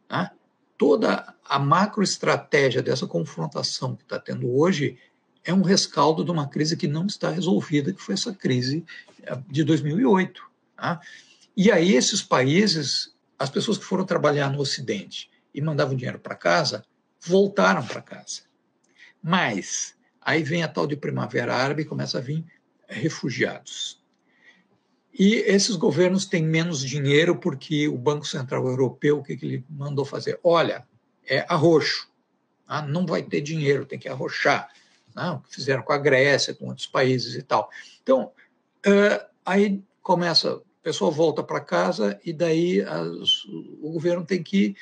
Né? 0.09 0.31
Toda 0.77 1.33
a 1.43 1.57
macroestratégia 1.59 2.81
dessa 2.81 3.07
confrontação 3.07 3.95
que 3.95 4.03
está 4.03 4.19
tendo 4.19 4.53
hoje 4.53 4.97
é 5.43 5.53
um 5.53 5.61
rescaldo 5.61 6.25
de 6.25 6.31
uma 6.31 6.47
crise 6.47 6.75
que 6.75 6.87
não 6.87 7.05
está 7.05 7.29
resolvida, 7.29 7.93
que 7.93 8.01
foi 8.01 8.15
essa 8.15 8.33
crise 8.33 8.83
eh, 9.23 9.37
de 9.47 9.63
2008. 9.63 10.41
Tá? 10.75 10.99
E 11.55 11.71
aí 11.71 11.95
esses 11.95 12.21
países, 12.21 13.13
as 13.37 13.49
pessoas 13.49 13.77
que 13.77 13.85
foram 13.85 14.05
trabalhar 14.05 14.49
no 14.49 14.59
Ocidente 14.59 15.29
e 15.53 15.61
mandavam 15.61 15.95
dinheiro 15.95 16.19
para 16.19 16.35
casa, 16.35 16.83
voltaram 17.21 17.85
para 17.85 18.01
casa. 18.01 18.41
Mas 19.21 19.95
aí 20.19 20.43
vem 20.43 20.63
a 20.63 20.67
tal 20.67 20.85
de 20.85 20.95
primavera 20.95 21.55
árabe 21.55 21.83
e 21.83 21.85
começa 21.85 22.17
a 22.17 22.21
vir 22.21 22.43
refugiados. 22.87 24.03
E 25.17 25.35
esses 25.47 25.77
governos 25.77 26.25
têm 26.25 26.43
menos 26.43 26.81
dinheiro 26.81 27.37
porque 27.37 27.87
o 27.87 27.97
Banco 27.97 28.27
Central 28.27 28.67
Europeu, 28.67 29.19
o 29.19 29.23
que, 29.23 29.37
que 29.37 29.45
ele 29.45 29.65
mandou 29.69 30.03
fazer? 30.03 30.37
Olha, 30.43 30.85
é 31.25 31.45
arroxo, 31.47 32.09
tá? 32.67 32.81
não 32.81 33.05
vai 33.05 33.23
ter 33.23 33.39
dinheiro, 33.39 33.85
tem 33.85 33.97
que 33.97 34.09
arrochar. 34.09 34.69
Tá? 35.13 35.41
Fizeram 35.49 35.83
com 35.83 35.93
a 35.93 35.97
Grécia, 35.97 36.53
com 36.53 36.67
outros 36.67 36.87
países 36.87 37.35
e 37.35 37.41
tal. 37.41 37.69
Então, 38.03 38.31
uh, 38.85 39.25
aí 39.45 39.81
começa, 40.01 40.55
a 40.55 40.83
pessoa 40.83 41.09
volta 41.09 41.41
para 41.41 41.61
casa 41.61 42.19
e 42.25 42.33
daí 42.33 42.81
as, 42.81 43.45
o 43.81 43.91
governo 43.93 44.25
tem 44.25 44.43
que 44.43 44.75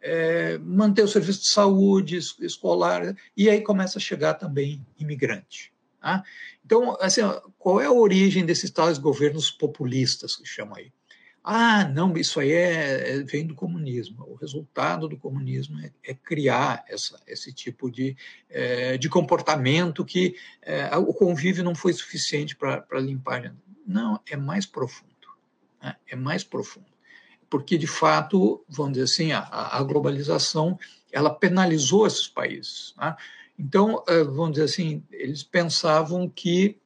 é, 0.00 0.58
manter 0.58 1.02
o 1.02 1.08
serviço 1.08 1.42
de 1.42 1.50
saúde 1.50 2.18
escolar, 2.40 3.16
e 3.36 3.48
aí 3.48 3.60
começa 3.62 3.98
a 3.98 4.00
chegar 4.00 4.34
também 4.34 4.84
imigrante. 4.98 5.72
Tá? 6.08 6.24
Então, 6.64 6.96
assim, 7.00 7.20
qual 7.58 7.80
é 7.80 7.84
a 7.84 7.92
origem 7.92 8.46
desses 8.46 8.70
tais 8.70 8.96
governos 8.96 9.50
populistas 9.50 10.36
que 10.36 10.46
chamam 10.46 10.76
aí? 10.76 10.90
Ah, 11.44 11.84
não, 11.84 12.16
isso 12.16 12.40
aí 12.40 12.50
é, 12.50 13.10
é, 13.10 13.22
vem 13.22 13.46
do 13.46 13.54
comunismo. 13.54 14.24
O 14.26 14.34
resultado 14.34 15.06
do 15.06 15.18
comunismo 15.18 15.78
é, 15.80 15.92
é 16.02 16.14
criar 16.14 16.84
essa, 16.88 17.20
esse 17.26 17.52
tipo 17.52 17.90
de, 17.90 18.16
é, 18.48 18.96
de 18.96 19.08
comportamento 19.08 20.04
que 20.04 20.34
é, 20.62 20.96
o 20.96 21.12
convívio 21.12 21.62
não 21.62 21.74
foi 21.74 21.92
suficiente 21.92 22.56
para 22.56 23.00
limpar. 23.00 23.54
Não, 23.86 24.20
é 24.26 24.36
mais 24.36 24.64
profundo. 24.64 25.08
Né? 25.82 25.94
É 26.06 26.16
mais 26.16 26.42
profundo. 26.42 26.86
Porque, 27.50 27.76
de 27.78 27.86
fato, 27.86 28.64
vamos 28.68 28.92
dizer 28.92 29.04
assim, 29.04 29.32
a, 29.32 29.46
a 29.50 29.82
globalização 29.82 30.78
ela 31.12 31.30
penalizou 31.30 32.06
esses 32.06 32.28
países. 32.28 32.94
Né? 32.98 33.14
Então, 33.58 34.04
eh, 34.06 34.22
vamos 34.22 34.52
dizer 34.52 34.64
assim, 34.64 35.04
eles 35.10 35.42
pensavam 35.42 36.28
que 36.28 36.78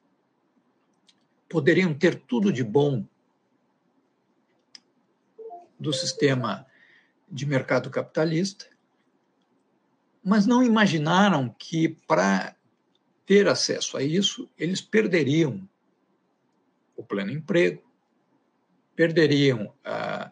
poderiam 1.47 1.93
ter 1.93 2.15
tudo 2.15 2.51
de 2.51 2.63
bom 2.63 3.05
do 5.79 5.93
sistema 5.93 6.65
de 7.29 7.45
mercado 7.45 7.91
capitalista, 7.91 8.65
mas 10.23 10.47
não 10.47 10.63
imaginaram 10.63 11.53
que 11.59 11.89
para 12.07 12.55
ter 13.25 13.47
acesso 13.47 13.97
a 13.97 14.03
isso, 14.03 14.49
eles 14.57 14.81
perderiam 14.81 15.67
o 16.95 17.03
pleno 17.03 17.31
emprego, 17.31 17.83
perderiam 18.95 19.73
a, 19.83 20.31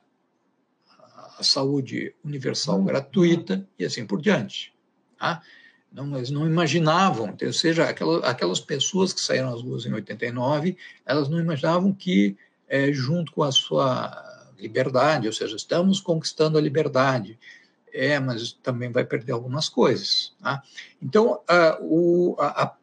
a 1.37 1.43
saúde 1.43 2.15
universal 2.23 2.79
uhum. 2.79 2.85
gratuita 2.85 3.67
e 3.77 3.85
assim 3.85 4.05
por 4.05 4.21
diante. 4.21 4.73
Tá? 5.17 5.41
Não, 5.91 6.07
mas 6.07 6.31
não 6.31 6.47
imaginavam, 6.47 7.35
ou 7.41 7.53
seja, 7.53 7.83
aquelas, 7.83 8.23
aquelas 8.23 8.61
pessoas 8.61 9.11
que 9.11 9.19
saíram 9.19 9.53
às 9.53 9.61
ruas 9.61 9.85
em 9.85 9.93
89, 9.93 10.77
elas 11.05 11.27
não 11.27 11.37
imaginavam 11.37 11.93
que, 11.93 12.37
é, 12.69 12.93
junto 12.93 13.33
com 13.33 13.43
a 13.43 13.51
sua 13.51 14.31
liberdade, 14.57 15.27
ou 15.27 15.33
seja, 15.33 15.55
estamos 15.55 15.99
conquistando 15.99 16.57
a 16.57 16.61
liberdade, 16.61 17.37
é, 17.91 18.17
mas 18.19 18.53
também 18.53 18.89
vai 18.89 19.03
perder 19.03 19.33
algumas 19.33 19.67
coisas. 19.67 20.33
Tá? 20.41 20.63
Então, 21.01 21.41
a, 21.45 21.77
o, 21.81 22.37
a, 22.39 22.63
a, 22.63 22.75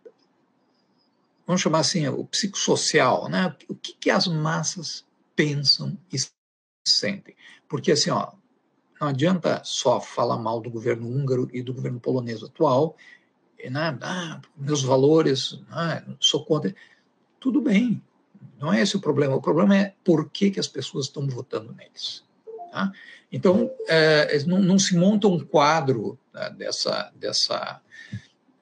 vamos 1.46 1.62
chamar 1.62 1.78
assim, 1.78 2.06
o 2.08 2.26
psicossocial, 2.26 3.26
né? 3.30 3.56
o 3.68 3.74
que, 3.74 3.94
que 3.94 4.10
as 4.10 4.26
massas 4.26 5.06
pensam 5.34 5.96
e 6.12 6.18
sentem? 6.86 7.34
Porque, 7.66 7.92
assim, 7.92 8.10
ó, 8.10 8.32
não 9.00 9.08
adianta 9.08 9.60
só 9.64 10.00
falar 10.00 10.38
mal 10.38 10.60
do 10.60 10.70
governo 10.70 11.08
húngaro 11.08 11.48
e 11.52 11.62
do 11.62 11.72
governo 11.72 12.00
polonês 12.00 12.42
atual, 12.42 12.96
né? 13.70 13.98
ah, 14.02 14.40
meus 14.56 14.82
valores, 14.82 15.60
ah, 15.70 16.02
sou 16.20 16.44
contra. 16.44 16.74
Tudo 17.40 17.60
bem, 17.60 18.02
não 18.58 18.72
é 18.72 18.80
esse 18.80 18.96
o 18.96 19.00
problema. 19.00 19.34
O 19.34 19.42
problema 19.42 19.76
é 19.76 19.94
por 20.04 20.28
que, 20.30 20.50
que 20.50 20.60
as 20.60 20.68
pessoas 20.68 21.06
estão 21.06 21.26
votando 21.28 21.72
neles. 21.72 22.24
Tá? 22.72 22.92
Então, 23.30 23.70
é, 23.88 24.38
não, 24.44 24.60
não, 24.60 24.78
se 24.78 24.96
monta 24.96 25.28
um 25.28 25.38
quadro 25.38 26.18
né, 26.32 26.50
dessa, 26.50 27.12
dessa, 27.14 27.80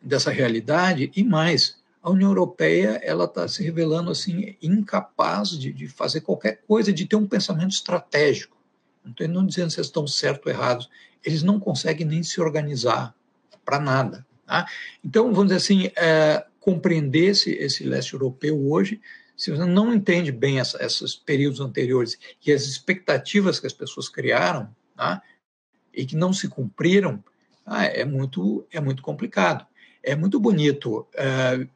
dessa 0.01 0.30
realidade 0.30 1.11
e 1.14 1.24
mais. 1.24 1.76
A 2.03 2.11
União 2.11 2.30
Europeia 2.30 3.01
ela 3.03 3.24
está 3.24 3.49
se 3.49 3.64
revelando 3.64 4.12
assim 4.12 4.57
incapaz 4.62 5.51
de, 5.51 5.72
de 5.72 5.89
fazer 5.89 6.20
qualquer 6.20 6.62
coisa, 6.66 6.93
de 6.93 7.05
ter 7.05 7.16
um 7.16 7.26
pensamento 7.26 7.70
estratégico. 7.70 8.55
Não 9.07 9.12
estou 9.12 9.28
não 9.28 9.46
dizendo 9.46 9.70
se 9.70 9.80
estão 9.80 10.07
certos 10.07 10.46
ou 10.46 10.52
errados. 10.52 10.90
Eles 11.24 11.44
não 11.44 11.61
conseguem 11.61 12.04
nem 12.04 12.22
se 12.24 12.40
organizar 12.40 13.14
para 13.64 13.78
nada. 13.78 14.26
Tá? 14.44 14.66
Então, 15.04 15.32
vamos 15.32 15.52
dizer 15.52 15.57
assim, 15.57 15.90
é, 15.96 16.44
compreender 16.61 17.26
esse, 17.26 17.52
esse 17.52 17.84
leste 17.84 18.14
europeu 18.14 18.68
hoje, 18.68 19.00
se 19.36 19.50
você 19.50 19.64
não 19.64 19.94
entende 19.94 20.32
bem 20.32 20.59
essa, 20.59 20.82
esses 20.84 21.14
períodos 21.14 21.61
anteriores 21.61 22.18
e 22.44 22.52
as 22.52 22.64
expectativas 22.64 23.61
que 23.61 23.66
as 23.66 23.72
pessoas 23.72 24.09
criaram, 24.09 24.74
tá? 24.96 25.22
e 25.94 26.04
que 26.04 26.16
não 26.16 26.32
se 26.32 26.48
cumpriram, 26.48 27.22
ah, 27.64 27.84
é, 27.84 28.04
muito, 28.04 28.66
é 28.72 28.80
muito 28.80 29.02
complicado. 29.02 29.66
É 30.02 30.14
muito 30.14 30.38
bonito 30.38 31.07
é, 31.14 31.66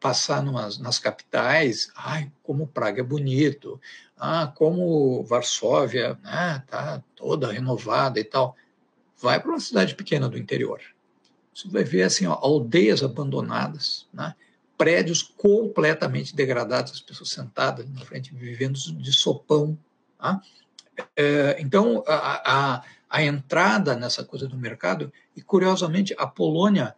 passar 0.00 0.42
numas, 0.42 0.78
nas 0.78 0.98
capitais, 0.98 1.92
ai, 1.94 2.32
como 2.42 2.66
Praga 2.66 3.02
é 3.02 3.04
bonito, 3.04 3.78
ah, 4.18 4.50
como 4.56 5.22
Varsóvia, 5.24 6.18
né, 6.24 6.62
tá 6.66 7.02
toda 7.14 7.52
renovada 7.52 8.18
e 8.18 8.24
tal. 8.24 8.56
Vai 9.20 9.38
para 9.38 9.50
uma 9.50 9.60
cidade 9.60 9.94
pequena 9.94 10.28
do 10.28 10.38
interior. 10.38 10.80
Você 11.54 11.68
vai 11.68 11.84
ver 11.84 12.04
assim, 12.04 12.26
ó, 12.26 12.32
aldeias 12.32 13.02
abandonadas, 13.02 14.08
né, 14.12 14.34
prédios 14.78 15.22
completamente 15.22 16.34
degradados, 16.34 16.92
as 16.92 17.00
pessoas 17.00 17.28
sentadas 17.28 17.88
na 17.90 18.00
frente, 18.00 18.34
vivendo 18.34 18.78
de 18.78 19.12
sopão. 19.12 19.78
Tá? 20.18 20.40
É, 21.14 21.58
então, 21.60 22.02
a, 22.06 22.76
a, 22.76 22.82
a 23.10 23.22
entrada 23.22 23.94
nessa 23.94 24.24
coisa 24.24 24.48
do 24.48 24.56
mercado, 24.56 25.12
e 25.36 25.42
curiosamente, 25.42 26.14
a 26.16 26.26
Polônia 26.26 26.94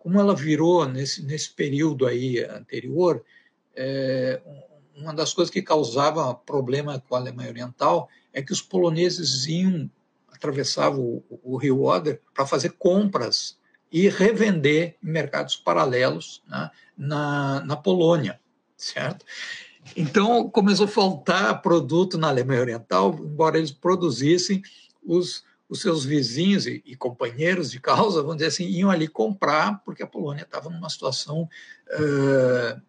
como 0.00 0.18
ela 0.18 0.34
virou 0.34 0.86
nesse, 0.88 1.22
nesse 1.22 1.50
período 1.50 2.06
aí 2.06 2.42
anterior, 2.42 3.22
é, 3.76 4.40
uma 4.96 5.14
das 5.14 5.32
coisas 5.32 5.52
que 5.52 5.62
causava 5.62 6.34
problema 6.34 6.98
com 7.06 7.14
a 7.14 7.18
Alemanha 7.18 7.50
Oriental 7.50 8.08
é 8.32 8.42
que 8.42 8.52
os 8.52 8.62
poloneses 8.62 9.46
iam, 9.46 9.90
atravessavam 10.32 11.00
o, 11.00 11.40
o 11.42 11.56
rio 11.56 11.82
Oder 11.82 12.20
para 12.34 12.46
fazer 12.46 12.70
compras 12.70 13.58
e 13.92 14.08
revender 14.08 14.96
em 15.02 15.10
mercados 15.10 15.54
paralelos 15.56 16.42
né, 16.48 16.70
na, 16.96 17.60
na 17.64 17.76
Polônia, 17.76 18.40
certo? 18.76 19.24
Então 19.94 20.48
começou 20.48 20.86
a 20.86 20.88
faltar 20.88 21.60
produto 21.60 22.16
na 22.16 22.28
Alemanha 22.28 22.60
Oriental, 22.60 23.14
embora 23.18 23.58
eles 23.58 23.70
produzissem, 23.70 24.62
os, 25.04 25.44
os 25.70 25.80
seus 25.80 26.04
vizinhos 26.04 26.66
e, 26.66 26.82
e, 26.84 26.96
companheiros 26.96 27.70
de 27.70 27.78
causa, 27.78 28.20
vamos 28.20 28.38
dizer 28.38 28.48
assim, 28.48 28.66
iam 28.66 28.90
ali 28.90 29.06
comprar, 29.06 29.80
porque 29.84 30.02
a 30.02 30.06
Polônia 30.06 30.42
estava 30.42 30.68
numa 30.68 30.90
situação, 30.90 31.48
uh, 31.92 32.82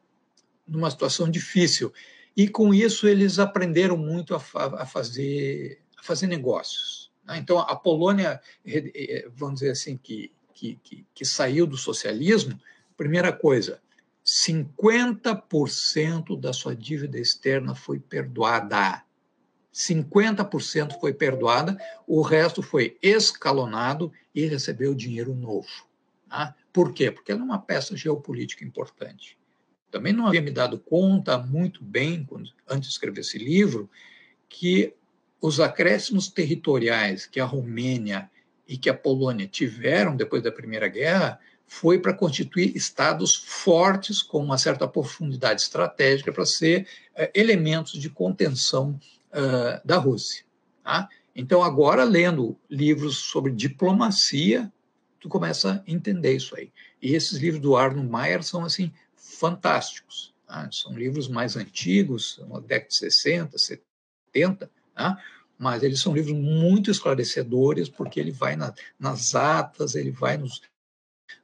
numa 0.68 0.90
situação 0.90 1.30
difícil. 1.30 1.94
E 2.36 2.48
com 2.48 2.74
isso 2.74 3.08
eles 3.08 3.38
aprenderam 3.38 3.96
muito 3.96 4.34
a, 4.34 4.42
a 4.80 4.86
fazer, 4.88 5.80
a 5.96 6.02
fazer 6.02 6.26
negócios. 6.26 7.12
Né? 7.24 7.38
Então 7.38 7.60
a 7.60 7.76
Polônia, 7.76 8.42
vamos 9.36 9.60
dizer 9.60 9.72
assim, 9.72 9.96
que, 9.96 10.32
que, 10.52 10.80
que, 10.84 11.06
que 11.14 11.24
saiu 11.24 11.68
do 11.68 11.78
socialismo, 11.78 12.60
primeira 12.98 13.32
coisa, 13.32 13.80
50% 14.26 16.40
da 16.40 16.52
sua 16.52 16.76
dívida 16.76 17.20
externa 17.20 17.76
foi 17.76 18.00
perdoada. 18.00 19.04
50% 19.74 21.00
foi 21.00 21.14
perdoada, 21.14 21.78
o 22.06 22.22
resto 22.22 22.62
foi 22.62 22.98
escalonado 23.02 24.12
e 24.36 24.46
recebeu 24.46 24.94
dinheiro 24.94 25.34
novo. 25.34 25.68
Tá? 26.30 26.56
Por 26.74 26.94
quê? 26.94 27.12
Porque 27.12 27.32
ela 27.32 27.42
é 27.42 27.44
uma 27.44 27.60
peça 27.60 27.96
geopolítica 27.96 28.66
importante. 28.66 29.38
Também 29.90 30.14
não 30.14 30.28
havia 30.28 30.42
me 30.42 30.52
dado 30.52 30.80
conta 30.80 31.38
muito 31.38 31.84
bem, 31.84 32.28
antes 32.68 32.90
de 32.90 32.94
escrever 32.94 33.22
esse 33.22 33.38
livro, 33.38 33.90
que 34.48 34.94
os 35.42 35.60
acréscimos 35.60 36.30
territoriais 36.30 37.26
que 37.26 37.40
a 37.40 37.46
Romênia 37.46 38.30
e 38.68 38.78
que 38.78 38.90
a 38.90 38.94
Polônia 38.94 39.48
tiveram 39.48 40.16
depois 40.16 40.44
da 40.44 40.52
Primeira 40.52 40.88
Guerra 40.88 41.40
foi 41.66 42.00
para 42.00 42.14
constituir 42.14 42.76
estados 42.76 43.36
fortes 43.36 44.22
com 44.22 44.44
uma 44.44 44.58
certa 44.58 44.88
profundidade 44.88 45.62
estratégica 45.62 46.32
para 46.32 46.46
ser 46.46 46.86
uh, 47.18 47.30
elementos 47.34 47.94
de 47.94 48.10
contenção 48.10 49.00
uh, 49.32 49.86
da 49.86 49.98
Rússia. 49.98 50.44
Tá? 50.84 51.10
Então, 51.36 51.64
agora, 51.64 52.04
lendo 52.04 52.58
livros 52.70 53.18
sobre 53.18 53.52
diplomacia, 53.52 54.72
tu 55.20 55.30
começa 55.30 55.84
a 55.88 55.92
entender 55.92 56.36
isso 56.36 56.56
aí. 56.56 56.72
E 57.02 57.14
esses 57.14 57.38
livros 57.40 57.62
do 57.62 57.76
Arno 57.76 58.04
Mayer 58.04 58.44
são, 58.44 58.66
assim, 58.66 58.92
fantásticos. 59.16 60.34
Tá? 60.48 60.70
São 60.72 60.94
livros 60.94 61.28
mais 61.28 61.56
antigos, 61.56 62.40
da 62.50 62.60
década 62.60 62.90
de 62.90 62.96
60, 62.96 63.58
70, 63.58 64.70
tá? 64.94 65.18
mas 65.58 65.84
eles 65.84 66.00
são 66.00 66.14
livros 66.14 66.36
muito 66.36 66.90
esclarecedores, 66.90 67.88
porque 67.88 68.20
ele 68.20 68.32
vai 68.32 68.56
na, 68.56 68.74
nas 69.00 69.36
atas, 69.36 69.96
ele 69.96 70.12
vai 70.12 70.36
nos, 70.36 70.62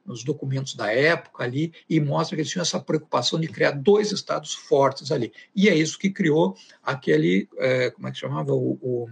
nos 0.04 0.24
documentos 0.24 0.74
da 0.74 0.92
época 0.92 1.44
ali 1.44 1.72
e 1.88 2.00
mostra 2.00 2.36
que 2.36 2.42
eles 2.42 2.50
tinham 2.50 2.62
essa 2.62 2.80
preocupação 2.80 3.38
de 3.40 3.48
criar 3.48 3.72
dois 3.72 4.12
estados 4.12 4.54
fortes 4.54 5.12
ali. 5.12 5.32
E 5.54 5.68
é 5.68 5.74
isso 5.74 5.98
que 5.98 6.10
criou 6.10 6.56
aquele, 6.82 7.48
é, 7.58 7.90
como 7.90 8.08
é 8.08 8.12
que 8.12 8.18
chamava, 8.18 8.52
o, 8.52 8.78
o 8.80 9.08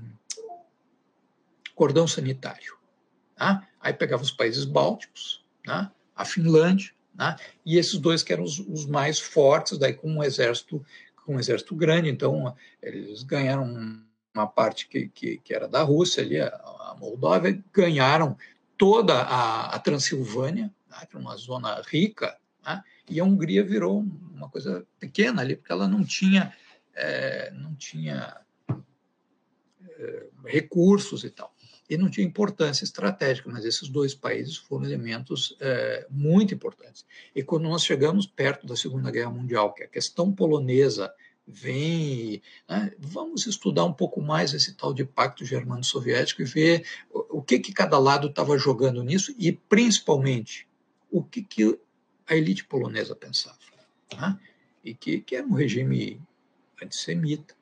cordão 1.74 2.08
sanitário. 2.08 2.76
Tá? 3.36 3.68
Aí 3.80 3.92
pegava 3.92 4.22
os 4.22 4.30
países 4.30 4.64
bálticos, 4.64 5.44
tá? 5.64 5.92
a 6.14 6.24
Finlândia, 6.24 6.92
tá? 7.16 7.36
e 7.64 7.76
esses 7.78 7.98
dois 7.98 8.22
que 8.22 8.32
eram 8.32 8.44
os, 8.44 8.58
os, 8.58 8.86
mais 8.86 9.20
fortes, 9.20 9.78
daí 9.78 9.92
com 9.92 10.10
um 10.10 10.22
exército 10.22 10.84
com 11.24 11.34
um 11.34 11.40
exército 11.40 11.74
grande, 11.74 12.08
então 12.08 12.54
eles 12.80 13.24
ganharam 13.24 14.00
uma 14.32 14.46
parte 14.46 14.88
que, 14.88 15.08
que, 15.08 15.38
que 15.38 15.52
era 15.52 15.66
da 15.66 15.82
Rússia 15.82 16.22
ali, 16.22 16.40
a, 16.40 16.46
a 16.48 16.96
Moldóvia, 16.98 17.62
ganharam 17.72 18.36
toda 18.76 19.14
a, 19.22 19.74
a 19.74 19.78
Transilvânia, 19.78 20.72
né, 20.88 21.06
que 21.08 21.16
é 21.16 21.18
uma 21.18 21.36
zona 21.36 21.80
rica, 21.86 22.36
né, 22.64 22.82
e 23.08 23.20
a 23.20 23.24
Hungria 23.24 23.64
virou 23.64 24.04
uma 24.34 24.48
coisa 24.48 24.86
pequena 24.98 25.42
ali, 25.42 25.56
porque 25.56 25.72
ela 25.72 25.88
não 25.88 26.04
tinha, 26.04 26.52
é, 26.94 27.50
não 27.52 27.74
tinha 27.74 28.40
é, 29.98 30.26
recursos 30.44 31.24
e 31.24 31.30
tal. 31.30 31.54
E 31.88 31.96
não 31.96 32.10
tinha 32.10 32.26
importância 32.26 32.82
estratégica, 32.82 33.48
mas 33.48 33.64
esses 33.64 33.88
dois 33.88 34.12
países 34.12 34.56
foram 34.56 34.84
elementos 34.84 35.56
é, 35.60 36.04
muito 36.10 36.52
importantes. 36.52 37.06
E 37.34 37.44
quando 37.44 37.68
nós 37.68 37.84
chegamos 37.84 38.26
perto 38.26 38.66
da 38.66 38.74
Segunda 38.74 39.10
Guerra 39.10 39.30
Mundial, 39.30 39.72
que 39.72 39.84
a 39.84 39.88
questão 39.88 40.32
polonesa 40.32 41.14
vem. 41.46 42.42
Né? 42.68 42.92
Vamos 42.98 43.46
estudar 43.46 43.84
um 43.84 43.92
pouco 43.92 44.20
mais 44.20 44.52
esse 44.52 44.74
tal 44.74 44.92
de 44.92 45.04
pacto 45.04 45.44
germano-soviético 45.44 46.42
e 46.42 46.44
ver 46.44 46.86
o, 47.10 47.42
que, 47.42 47.58
que 47.58 47.72
cada 47.72 47.98
lado 47.98 48.28
estava 48.28 48.58
jogando 48.58 49.02
nisso 49.02 49.34
e, 49.38 49.52
principalmente, 49.52 50.66
o 51.10 51.22
que, 51.22 51.42
que 51.42 51.78
a 52.26 52.34
elite 52.34 52.64
polonesa 52.64 53.14
pensava. 53.14 53.58
Né? 54.12 54.38
E 54.84 54.94
que, 54.94 55.20
que 55.20 55.36
era 55.36 55.46
um 55.46 55.54
regime 55.54 56.20
antissemita, 56.82 57.54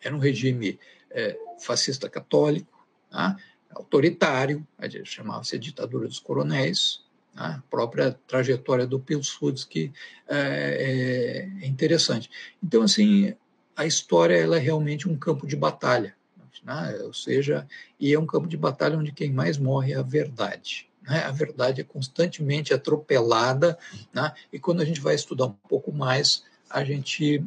era 0.00 0.14
um 0.14 0.18
regime 0.18 0.78
é, 1.10 1.38
fascista 1.58 2.08
católico, 2.08 2.86
né? 3.10 3.36
autoritário, 3.70 4.66
chamava-se 5.04 5.58
ditadura 5.58 6.08
dos 6.08 6.18
coronéis, 6.18 7.04
a 7.36 7.60
própria 7.70 8.18
trajetória 8.26 8.86
do 8.86 8.98
Pilsudski 8.98 9.92
é, 10.28 11.48
é, 11.60 11.66
interessante. 11.66 12.30
Então, 12.62 12.82
assim, 12.82 13.34
a 13.76 13.86
história 13.86 14.36
ela 14.36 14.56
é 14.56 14.60
realmente 14.60 15.08
um 15.08 15.16
campo 15.16 15.46
de 15.46 15.54
batalha, 15.54 16.16
né? 16.64 16.98
ou 17.04 17.14
seja, 17.14 17.66
e 17.98 18.12
é 18.12 18.18
um 18.18 18.26
campo 18.26 18.48
de 18.48 18.56
batalha 18.56 18.98
onde 18.98 19.12
quem 19.12 19.32
mais 19.32 19.56
morre 19.56 19.92
é 19.92 19.96
a 19.96 20.02
verdade. 20.02 20.88
Né? 21.02 21.22
A 21.24 21.30
verdade 21.30 21.80
é 21.80 21.84
constantemente 21.84 22.74
atropelada, 22.74 23.78
né? 24.12 24.32
e 24.52 24.58
quando 24.58 24.80
a 24.80 24.84
gente 24.84 25.00
vai 25.00 25.14
estudar 25.14 25.46
um 25.46 25.56
pouco 25.68 25.92
mais, 25.92 26.44
a 26.68 26.82
gente 26.82 27.44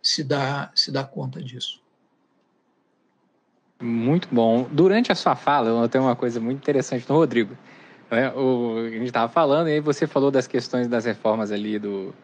se 0.00 0.22
dá, 0.22 0.70
se 0.74 0.90
dá 0.90 1.04
conta 1.04 1.42
disso. 1.42 1.82
Muito 3.80 4.28
bom. 4.30 4.68
Durante 4.70 5.10
a 5.10 5.14
sua 5.16 5.34
fala, 5.34 5.68
eu 5.68 5.74
notei 5.76 6.00
uma 6.00 6.14
coisa 6.14 6.38
muito 6.38 6.58
interessante 6.58 7.04
no 7.08 7.16
Rodrigo. 7.16 7.56
Né? 8.12 8.30
O, 8.34 8.76
a 8.76 8.90
gente 8.90 9.06
estava 9.06 9.32
falando, 9.32 9.68
e 9.68 9.72
aí 9.72 9.80
você 9.80 10.06
falou 10.06 10.30
das 10.30 10.46
questões 10.46 10.86
das 10.86 11.06
reformas 11.06 11.50
ali 11.50 11.78
do, 11.78 12.14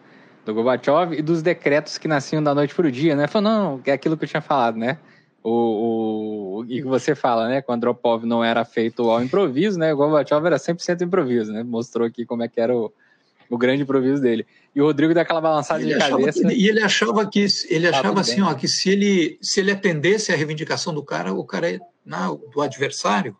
do 0.44 0.52
Gorbachev 0.52 1.14
e 1.14 1.22
dos 1.22 1.40
decretos 1.40 1.96
que 1.96 2.06
nasciam 2.06 2.42
da 2.42 2.54
noite 2.54 2.74
para 2.74 2.86
o 2.86 2.92
dia, 2.92 3.16
né? 3.16 3.26
Falou, 3.26 3.50
não, 3.50 3.80
é 3.86 3.92
aquilo 3.92 4.14
que 4.14 4.24
eu 4.24 4.28
tinha 4.28 4.42
falado, 4.42 4.76
né? 4.76 4.98
O, 5.42 6.58
o, 6.60 6.64
e 6.68 6.82
que 6.82 6.86
você 6.86 7.14
fala, 7.14 7.48
né? 7.48 7.62
Quando 7.62 7.84
o 7.84 7.86
Andropov 7.88 8.26
não 8.26 8.44
era 8.44 8.66
feito 8.66 9.08
ao 9.08 9.22
improviso, 9.22 9.78
né? 9.78 9.94
O 9.94 9.96
Gorbachev 9.96 10.44
era 10.44 10.56
100% 10.56 11.00
improviso, 11.00 11.50
né? 11.52 11.62
Mostrou 11.62 12.06
aqui 12.06 12.26
como 12.26 12.42
é 12.42 12.48
que 12.48 12.60
era 12.60 12.76
o, 12.76 12.92
o 13.48 13.56
grande 13.56 13.82
improviso 13.82 14.20
dele. 14.20 14.46
E 14.74 14.82
o 14.82 14.84
Rodrigo 14.84 15.14
dá 15.14 15.22
aquela 15.22 15.40
balançada 15.40 15.80
ele 15.80 15.94
de 15.94 15.98
cabeça. 15.98 16.46
Que, 16.46 16.54
e 16.54 16.68
ele 16.68 16.82
achava 16.82 17.26
que 17.26 17.46
ele 17.70 17.90
tá 17.90 17.98
achava 17.98 18.20
assim, 18.20 18.42
bem, 18.42 18.44
ó, 18.44 18.52
que 18.52 18.68
se 18.68 18.90
ele 18.90 19.38
se 19.40 19.60
ele 19.60 19.70
atendesse 19.70 20.32
à 20.32 20.36
reivindicação 20.36 20.92
do 20.92 21.02
cara, 21.02 21.32
o 21.32 21.44
cara 21.44 21.70
é, 21.70 21.78
não, 22.04 22.38
do 22.52 22.60
adversário, 22.60 23.34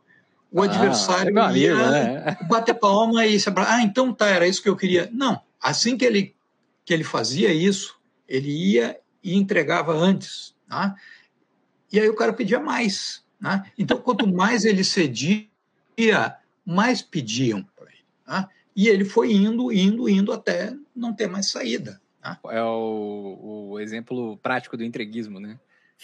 o 0.51 0.62
ah, 0.62 0.64
adversário 0.64 1.34
ia 1.55 1.76
né? 1.76 2.38
bater 2.49 2.74
palma 2.74 3.26
e 3.26 3.38
se 3.38 3.51
ah, 3.55 3.82
então 3.82 4.12
tá, 4.12 4.28
era 4.28 4.46
isso 4.46 4.62
que 4.62 4.68
eu 4.68 4.76
queria. 4.76 5.09
Não, 5.12 5.40
assim 5.61 5.96
que 5.96 6.05
ele 6.05 6.34
que 6.84 6.94
ele 6.94 7.05
fazia 7.05 7.53
isso, 7.53 7.99
ele 8.26 8.51
ia 8.51 8.99
e 9.22 9.36
entregava 9.36 9.92
antes, 9.92 10.55
tá? 10.66 10.96
E 11.92 12.01
aí 12.01 12.09
o 12.09 12.16
cara 12.16 12.32
pedia 12.32 12.59
mais, 12.59 13.22
né? 13.38 13.70
Então 13.78 13.99
quanto 13.99 14.26
mais 14.26 14.64
ele 14.64 14.82
cedia, 14.82 15.46
mais 16.64 17.03
pediam 17.03 17.62
para 17.76 17.90
ele, 17.90 18.05
tá? 18.24 18.49
E 18.74 18.88
ele 18.88 19.05
foi 19.05 19.32
indo, 19.32 19.72
indo, 19.72 20.09
indo 20.09 20.32
até 20.32 20.74
não 20.94 21.12
ter 21.12 21.28
mais 21.28 21.51
saída. 21.51 22.01
Tá? 22.22 22.38
É 22.51 22.62
o, 22.62 23.70
o 23.72 23.80
exemplo 23.80 24.36
prático 24.38 24.76
do 24.76 24.84
entreguismo, 24.84 25.40
né? 25.40 25.59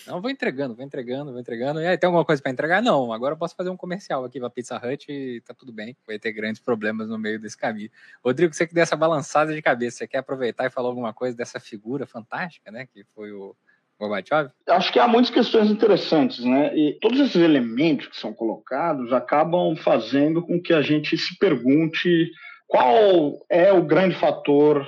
Não, 0.06 0.20
vou 0.20 0.30
entregando, 0.30 0.74
vou 0.74 0.84
entregando, 0.84 1.30
vou 1.30 1.40
entregando. 1.40 1.80
E 1.80 1.86
aí, 1.86 1.96
tem 1.96 2.06
alguma 2.06 2.24
coisa 2.24 2.42
para 2.42 2.50
entregar? 2.50 2.82
Não, 2.82 3.12
agora 3.12 3.34
eu 3.34 3.38
posso 3.38 3.54
fazer 3.54 3.70
um 3.70 3.76
comercial 3.76 4.24
aqui 4.24 4.40
para 4.40 4.50
Pizza 4.50 4.76
Hut 4.76 5.10
e 5.10 5.40
tá 5.42 5.54
tudo 5.54 5.72
bem. 5.72 5.96
Vai 6.06 6.18
ter 6.18 6.32
grandes 6.32 6.60
problemas 6.60 7.08
no 7.08 7.18
meio 7.18 7.38
desse 7.38 7.56
caminho. 7.56 7.90
Rodrigo, 8.24 8.52
você 8.52 8.66
que 8.66 8.74
deu 8.74 8.82
essa 8.82 8.96
balançada 8.96 9.54
de 9.54 9.62
cabeça, 9.62 9.98
você 9.98 10.06
quer 10.08 10.18
aproveitar 10.18 10.66
e 10.66 10.70
falar 10.70 10.88
alguma 10.88 11.12
coisa 11.12 11.36
dessa 11.36 11.60
figura 11.60 12.06
fantástica, 12.06 12.70
né? 12.70 12.86
Que 12.86 13.04
foi 13.14 13.32
o 13.32 13.56
Gorbachev? 13.98 14.50
Acho 14.68 14.92
que 14.92 14.98
há 14.98 15.06
muitas 15.06 15.32
questões 15.32 15.70
interessantes, 15.70 16.44
né? 16.44 16.76
E 16.76 16.98
todos 17.00 17.20
esses 17.20 17.36
elementos 17.36 18.08
que 18.08 18.16
são 18.16 18.32
colocados 18.32 19.12
acabam 19.12 19.76
fazendo 19.76 20.42
com 20.42 20.60
que 20.60 20.72
a 20.72 20.82
gente 20.82 21.16
se 21.16 21.38
pergunte 21.38 22.30
qual 22.66 23.46
é 23.48 23.72
o 23.72 23.84
grande 23.84 24.16
fator 24.16 24.86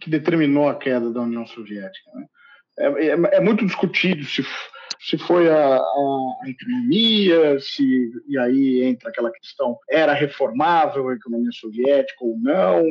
que 0.00 0.10
determinou 0.10 0.68
a 0.68 0.74
queda 0.74 1.10
da 1.10 1.22
União 1.22 1.46
Soviética. 1.46 2.10
Né? 2.14 2.26
É, 2.78 2.86
é, 2.86 3.36
é 3.36 3.40
muito 3.40 3.64
discutido 3.64 4.24
se, 4.24 4.44
se 5.00 5.18
foi 5.18 5.50
a, 5.50 5.76
a, 5.76 6.40
economia, 6.46 7.58
se, 7.60 8.10
e 8.28 8.38
aí 8.38 8.82
entra 8.82 9.10
aquela 9.10 9.30
questão, 9.30 9.78
era 9.88 10.12
reformável 10.12 11.08
a 11.08 11.14
economia 11.14 11.52
soviética 11.52 12.24
ou 12.24 12.38
não, 12.38 12.84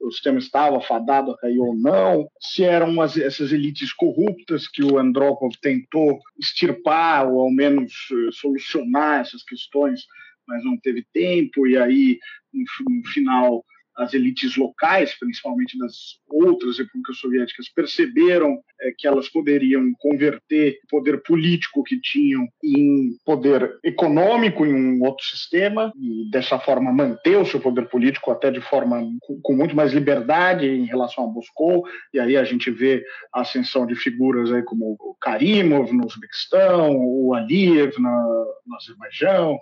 o 0.00 0.10
sistema 0.10 0.38
estava 0.38 0.80
fadado 0.80 1.30
a 1.30 1.38
cair 1.38 1.58
ou 1.58 1.76
não, 1.76 2.28
se 2.40 2.64
eram 2.64 3.00
as, 3.00 3.16
essas 3.16 3.52
elites 3.52 3.92
corruptas 3.92 4.66
que 4.66 4.82
o 4.82 4.98
Andropov 4.98 5.52
tentou 5.60 6.18
extirpar 6.38 7.28
ou 7.28 7.42
ao 7.42 7.50
menos 7.50 7.92
uh, 8.10 8.32
solucionar 8.32 9.20
essas 9.20 9.42
questões, 9.42 10.06
mas 10.48 10.64
não 10.64 10.78
teve 10.78 11.06
tempo, 11.12 11.66
e 11.66 11.76
aí, 11.76 12.18
no, 12.52 12.64
no 12.96 13.08
final, 13.08 13.64
as 13.96 14.14
elites 14.14 14.56
locais, 14.56 15.16
principalmente 15.18 15.78
das 15.78 16.18
outras 16.28 16.78
repúblicas 16.78 17.18
soviéticas, 17.18 17.68
perceberam 17.68 18.58
é, 18.80 18.92
que 18.96 19.06
elas 19.06 19.28
poderiam 19.28 19.92
converter 19.98 20.78
o 20.84 20.88
poder 20.88 21.22
político 21.22 21.82
que 21.82 22.00
tinham 22.00 22.46
em 22.62 23.10
poder 23.24 23.78
econômico 23.84 24.64
em 24.64 24.72
um 24.72 25.02
outro 25.02 25.24
sistema 25.24 25.92
e 26.00 26.30
dessa 26.30 26.58
forma 26.58 26.92
manter 26.92 27.36
o 27.36 27.44
seu 27.44 27.60
poder 27.60 27.88
político 27.88 28.30
até 28.30 28.50
de 28.50 28.60
forma 28.60 29.02
com, 29.20 29.40
com 29.42 29.54
muito 29.54 29.76
mais 29.76 29.92
liberdade 29.92 30.66
em 30.66 30.86
relação 30.86 31.24
a 31.24 31.32
Moscou. 31.32 31.84
E 32.14 32.18
aí 32.18 32.36
a 32.36 32.44
gente 32.44 32.70
vê 32.70 33.04
a 33.32 33.42
ascensão 33.42 33.86
de 33.86 33.94
figuras 33.94 34.52
aí 34.52 34.62
como 34.62 34.96
o 34.98 35.16
Karimov 35.20 35.92
no 35.92 36.06
Uzbequistão, 36.06 36.96
o 36.96 37.34
Aliyev 37.34 37.98
na, 37.98 38.44
no 38.66 38.76
Azerbaijão, 38.76 39.58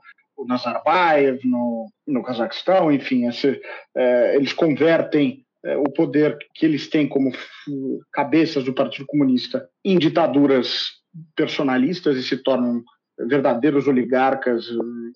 Nazarbayev 0.46 1.40
no, 1.44 1.90
no 2.06 2.22
Cazaquistão, 2.22 2.92
enfim, 2.92 3.26
esse, 3.26 3.60
é, 3.96 4.36
eles 4.36 4.52
convertem 4.52 5.44
é, 5.64 5.76
o 5.76 5.84
poder 5.84 6.36
que 6.54 6.64
eles 6.64 6.88
têm 6.88 7.08
como 7.08 7.32
cabeças 8.12 8.64
do 8.64 8.74
Partido 8.74 9.06
Comunista 9.06 9.68
em 9.84 9.98
ditaduras 9.98 10.98
personalistas 11.34 12.16
e 12.16 12.22
se 12.22 12.36
tornam 12.36 12.82
verdadeiros 13.18 13.88
oligarcas, 13.88 14.66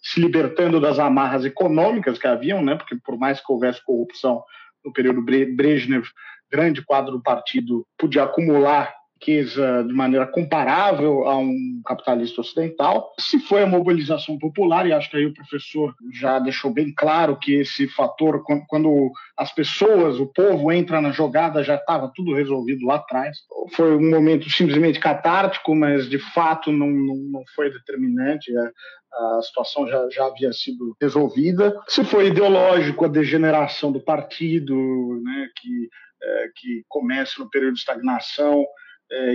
se 0.03 0.20
libertando 0.20 0.81
das 0.81 0.99
amarras 0.99 1.45
econômicas 1.45 2.18
que 2.18 2.27
haviam, 2.27 2.62
né? 2.64 2.75
Porque 2.75 2.97
por 3.05 3.16
mais 3.16 3.41
que 3.41 3.53
houvesse 3.53 3.85
corrupção 3.85 4.43
no 4.85 4.93
período 4.93 5.23
Brezhnev, 5.23 6.05
grande 6.51 6.85
quadro 6.85 7.12
do 7.12 7.23
partido 7.23 7.87
podia 7.97 8.25
acumular 8.25 8.93
riqueza 9.23 9.85
de 9.87 9.95
maneira 9.95 10.27
comparável 10.27 11.29
a 11.29 11.39
um 11.39 11.81
capitalista 11.87 12.41
ocidental. 12.41 13.12
Se 13.18 13.39
foi 13.39 13.62
a 13.62 13.66
mobilização 13.66 14.37
popular, 14.37 14.87
e 14.87 14.93
acho 14.93 15.09
que 15.09 15.16
aí 15.16 15.27
o 15.27 15.35
professor 15.35 15.95
já 16.12 16.39
deixou 16.41 16.73
bem 16.73 16.93
claro 16.93 17.39
que 17.39 17.55
esse 17.55 17.87
fator, 17.89 18.43
quando 18.68 19.11
as 19.37 19.55
pessoas, 19.55 20.18
o 20.18 20.27
povo 20.27 20.73
entra 20.73 21.01
na 21.01 21.12
jogada, 21.12 21.62
já 21.62 21.77
estava 21.77 22.11
tudo 22.14 22.35
resolvido 22.35 22.85
lá 22.85 22.97
atrás. 22.97 23.39
Foi 23.75 23.97
um 23.97 24.11
momento 24.11 24.51
simplesmente 24.51 24.99
catártico, 24.99 25.75
mas 25.75 26.09
de 26.09 26.18
fato 26.18 26.73
não, 26.73 26.91
não, 26.91 27.16
não 27.16 27.43
foi 27.55 27.70
determinante. 27.70 28.51
É, 28.57 28.70
a 29.14 29.43
situação 29.43 29.87
já, 29.87 30.09
já 30.11 30.25
havia 30.25 30.53
sido 30.53 30.97
resolvida. 31.01 31.79
Se 31.87 32.03
foi 32.03 32.29
ideológico, 32.29 33.05
a 33.05 33.09
degeneração 33.09 33.93
do 33.93 34.01
partido, 34.01 34.75
né, 35.23 35.49
que, 35.61 35.89
é, 36.23 36.49
que 36.57 36.83
começa 36.89 37.35
no 37.39 37.51
período 37.51 37.75
de 37.75 37.81
estagnação, 37.81 38.64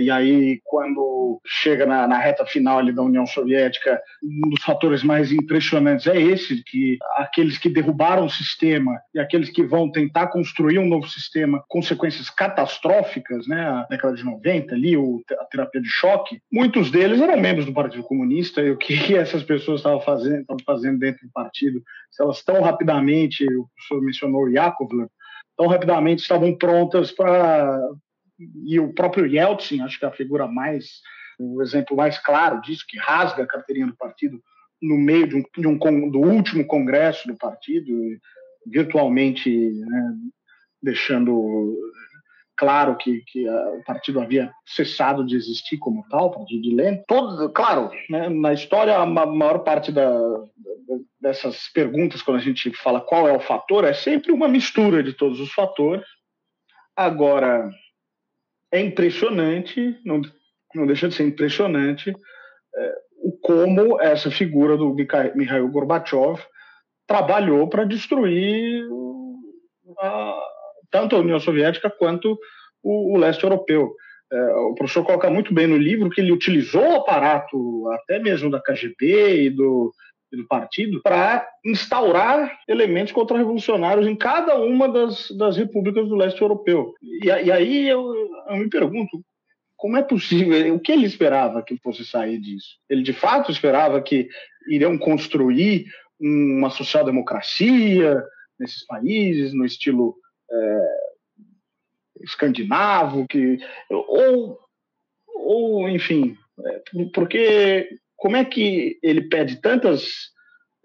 e 0.00 0.10
aí, 0.10 0.60
quando 0.64 1.40
chega 1.46 1.86
na, 1.86 2.06
na, 2.08 2.18
reta 2.18 2.44
final 2.44 2.78
ali 2.78 2.92
da 2.92 3.02
União 3.02 3.24
Soviética, 3.26 4.00
um 4.22 4.48
dos 4.48 4.62
fatores 4.64 5.04
mais 5.04 5.30
impressionantes 5.30 6.06
é 6.06 6.20
esse, 6.20 6.64
que 6.64 6.98
aqueles 7.16 7.58
que 7.58 7.68
derrubaram 7.68 8.26
o 8.26 8.30
sistema 8.30 8.98
e 9.14 9.20
aqueles 9.20 9.50
que 9.50 9.62
vão 9.62 9.90
tentar 9.90 10.28
construir 10.28 10.78
um 10.78 10.88
novo 10.88 11.08
sistema, 11.08 11.62
consequências 11.68 12.28
catastróficas, 12.28 13.46
né, 13.46 13.60
a 13.60 13.86
década 13.88 14.16
de 14.16 14.24
90 14.24 14.74
ali, 14.74 14.96
o, 14.96 15.22
a 15.38 15.44
terapia 15.44 15.80
de 15.80 15.88
choque, 15.88 16.40
muitos 16.52 16.90
deles 16.90 17.20
eram 17.20 17.40
membros 17.40 17.66
do 17.66 17.72
Partido 17.72 18.02
Comunista. 18.02 18.60
E 18.60 18.70
o 18.70 18.76
que 18.76 19.14
essas 19.16 19.42
pessoas 19.42 19.80
estavam 19.80 20.00
fazendo, 20.00 20.40
estavam 20.40 20.64
fazendo 20.64 20.98
dentro 20.98 21.26
do 21.26 21.32
partido, 21.32 21.82
se 22.10 22.22
elas 22.22 22.42
tão 22.42 22.60
rapidamente, 22.62 23.44
o 23.44 23.68
professor 23.68 24.02
mencionou 24.02 24.48
Yakovlev, 24.48 25.08
tão 25.56 25.66
rapidamente 25.66 26.22
estavam 26.22 26.56
prontas 26.56 27.10
para 27.12 27.80
e 28.38 28.78
o 28.78 28.92
próprio 28.92 29.26
Yeltsin, 29.26 29.80
acho 29.82 29.98
que 29.98 30.04
é 30.04 30.08
a 30.08 30.12
figura 30.12 30.46
mais, 30.46 31.00
o 31.38 31.62
exemplo 31.62 31.96
mais 31.96 32.18
claro 32.18 32.60
disso, 32.60 32.84
que 32.88 32.98
rasga 32.98 33.42
a 33.42 33.46
carteirinha 33.46 33.86
do 33.86 33.96
partido 33.96 34.40
no 34.80 34.96
meio 34.96 35.26
de 35.26 35.36
um, 35.36 35.42
de 35.56 35.66
um 35.66 36.10
do 36.10 36.20
último 36.20 36.64
congresso 36.66 37.26
do 37.26 37.36
partido, 37.36 37.92
virtualmente 38.66 39.50
né, 39.50 40.14
deixando 40.82 41.76
claro 42.56 42.96
que, 42.96 43.22
que 43.26 43.48
o 43.48 43.84
partido 43.84 44.20
havia 44.20 44.52
cessado 44.66 45.24
de 45.24 45.36
existir 45.36 45.78
como 45.78 46.04
tal, 46.10 46.26
o 46.26 46.30
partido 46.30 46.60
de 46.60 46.74
Lenin. 46.74 47.02
Todo, 47.06 47.48
claro, 47.50 47.90
né, 48.10 48.28
na 48.28 48.52
história, 48.52 48.96
a 48.96 49.06
maior 49.06 49.60
parte 49.60 49.92
da, 49.92 50.10
dessas 51.20 51.68
perguntas, 51.72 52.20
quando 52.20 52.38
a 52.38 52.42
gente 52.42 52.70
fala 52.72 53.00
qual 53.00 53.28
é 53.28 53.32
o 53.32 53.40
fator, 53.40 53.84
é 53.84 53.92
sempre 53.92 54.32
uma 54.32 54.48
mistura 54.48 55.02
de 55.02 55.12
todos 55.12 55.40
os 55.40 55.52
fatores. 55.52 56.06
Agora, 56.96 57.70
é 58.72 58.80
impressionante, 58.80 59.98
não, 60.04 60.20
não 60.74 60.86
deixa 60.86 61.08
de 61.08 61.14
ser 61.14 61.24
impressionante, 61.24 62.10
é, 62.76 62.94
o 63.22 63.32
como 63.32 64.00
essa 64.00 64.30
figura 64.30 64.76
do 64.76 64.94
Mikhail 64.94 65.68
Gorbachev 65.68 66.40
trabalhou 67.06 67.68
para 67.68 67.84
destruir 67.84 68.84
a, 69.98 70.40
tanto 70.90 71.16
a 71.16 71.20
União 71.20 71.40
Soviética 71.40 71.90
quanto 71.90 72.38
o, 72.82 73.14
o 73.14 73.18
leste 73.18 73.42
europeu. 73.42 73.94
É, 74.30 74.54
o 74.56 74.74
professor 74.74 75.04
coloca 75.04 75.30
muito 75.30 75.54
bem 75.54 75.66
no 75.66 75.76
livro 75.76 76.10
que 76.10 76.20
ele 76.20 76.32
utilizou 76.32 76.86
o 76.86 76.96
aparato 76.96 77.88
até 77.92 78.18
mesmo 78.18 78.50
da 78.50 78.60
KGB 78.60 79.44
e 79.44 79.50
do, 79.50 79.90
do 80.36 80.46
partido 80.46 81.00
para 81.02 81.48
instaurar 81.64 82.60
elementos 82.68 83.12
contra-revolucionários 83.12 84.06
em 84.06 84.14
cada 84.14 84.56
uma 84.60 84.88
das, 84.88 85.30
das 85.30 85.56
repúblicas 85.56 86.08
do 86.08 86.16
leste 86.16 86.40
europeu. 86.40 86.94
E, 87.02 87.26
e 87.26 87.52
aí 87.52 87.88
eu, 87.88 88.14
eu, 88.48 88.56
me 88.56 88.68
pergunto, 88.68 89.22
como 89.76 89.96
é 89.96 90.02
possível? 90.02 90.74
O 90.74 90.80
que 90.80 90.92
ele 90.92 91.06
esperava 91.06 91.62
que 91.62 91.78
fosse 91.78 92.04
sair 92.04 92.38
disso? 92.38 92.76
Ele 92.88 93.02
de 93.02 93.12
fato 93.12 93.50
esperava 93.50 94.02
que 94.02 94.28
iriam 94.68 94.98
construir 94.98 95.86
uma 96.20 96.68
social-democracia 96.68 98.22
nesses 98.58 98.84
países, 98.84 99.54
no 99.54 99.64
estilo 99.64 100.16
é, 100.50 100.80
escandinavo, 102.22 103.26
que, 103.28 103.58
ou, 103.88 104.58
ou 105.26 105.88
enfim, 105.88 106.36
é, 106.66 106.82
porque 107.14 107.88
como 108.18 108.36
é 108.36 108.44
que 108.44 108.98
ele 109.02 109.22
pede 109.22 109.56
tantas 109.56 110.30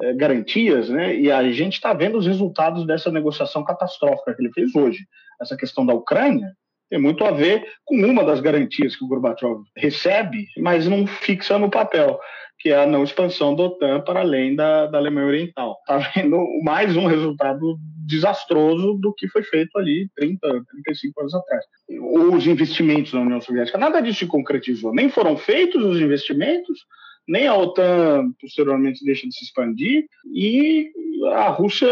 é, 0.02 0.14
garantias, 0.14 0.88
né? 0.88 1.16
E 1.16 1.30
a 1.30 1.44
gente 1.52 1.74
está 1.74 1.94
vendo 1.94 2.18
os 2.18 2.26
resultados 2.26 2.86
dessa 2.86 3.12
negociação 3.12 3.64
catastrófica 3.66 4.34
que 4.34 4.42
ele 4.42 4.54
fez 4.54 4.74
hoje. 4.74 5.00
Essa 5.42 5.58
questão 5.58 5.86
da 5.86 5.94
Ucrânia 5.94 6.54
tem 6.90 7.02
muito 7.02 7.26
a 7.26 7.32
ver 7.32 7.66
com 7.84 7.96
uma 7.96 8.24
das 8.24 8.40
garantias 8.40 8.96
que 8.96 9.04
o 9.04 9.08
Gorbachev 9.08 9.64
recebe, 9.76 10.46
mas 10.58 10.88
não 10.88 11.08
fixa 11.08 11.58
no 11.58 11.70
papel, 11.70 12.20
que 12.60 12.70
é 12.70 12.84
a 12.84 12.86
não 12.86 13.04
expansão 13.04 13.56
da 13.56 13.64
OTAN 13.64 14.02
para 14.02 14.20
além 14.20 14.56
da, 14.56 14.86
da 14.86 15.00
Alemanha 15.00 15.28
Oriental. 15.28 15.76
Está 15.80 15.98
vendo 16.16 16.38
mais 16.64 16.96
um 16.96 17.08
resultado 17.08 17.78
desastroso 18.06 18.94
do 19.02 19.12
que 19.14 19.28
foi 19.28 19.42
feito 19.42 19.76
ali 19.78 20.08
30, 20.16 20.40
35 20.84 21.20
anos 21.22 21.34
atrás. 21.34 21.66
Os 21.90 22.46
investimentos 22.46 23.12
na 23.12 23.22
União 23.22 23.42
Soviética, 23.42 23.78
nada 23.78 24.00
disso 24.02 24.20
se 24.20 24.28
concretizou. 24.28 24.94
Nem 24.94 25.10
foram 25.10 25.36
feitos 25.36 25.84
os 25.84 26.00
investimentos, 26.00 26.86
nem 27.28 27.48
a 27.48 27.56
OTAN 27.56 28.32
posteriormente 28.40 29.04
deixa 29.06 29.28
de 29.28 29.36
se 29.36 29.46
expandir, 29.46 30.06
e 30.34 30.92
a 31.32 31.48
Rússia, 31.50 31.88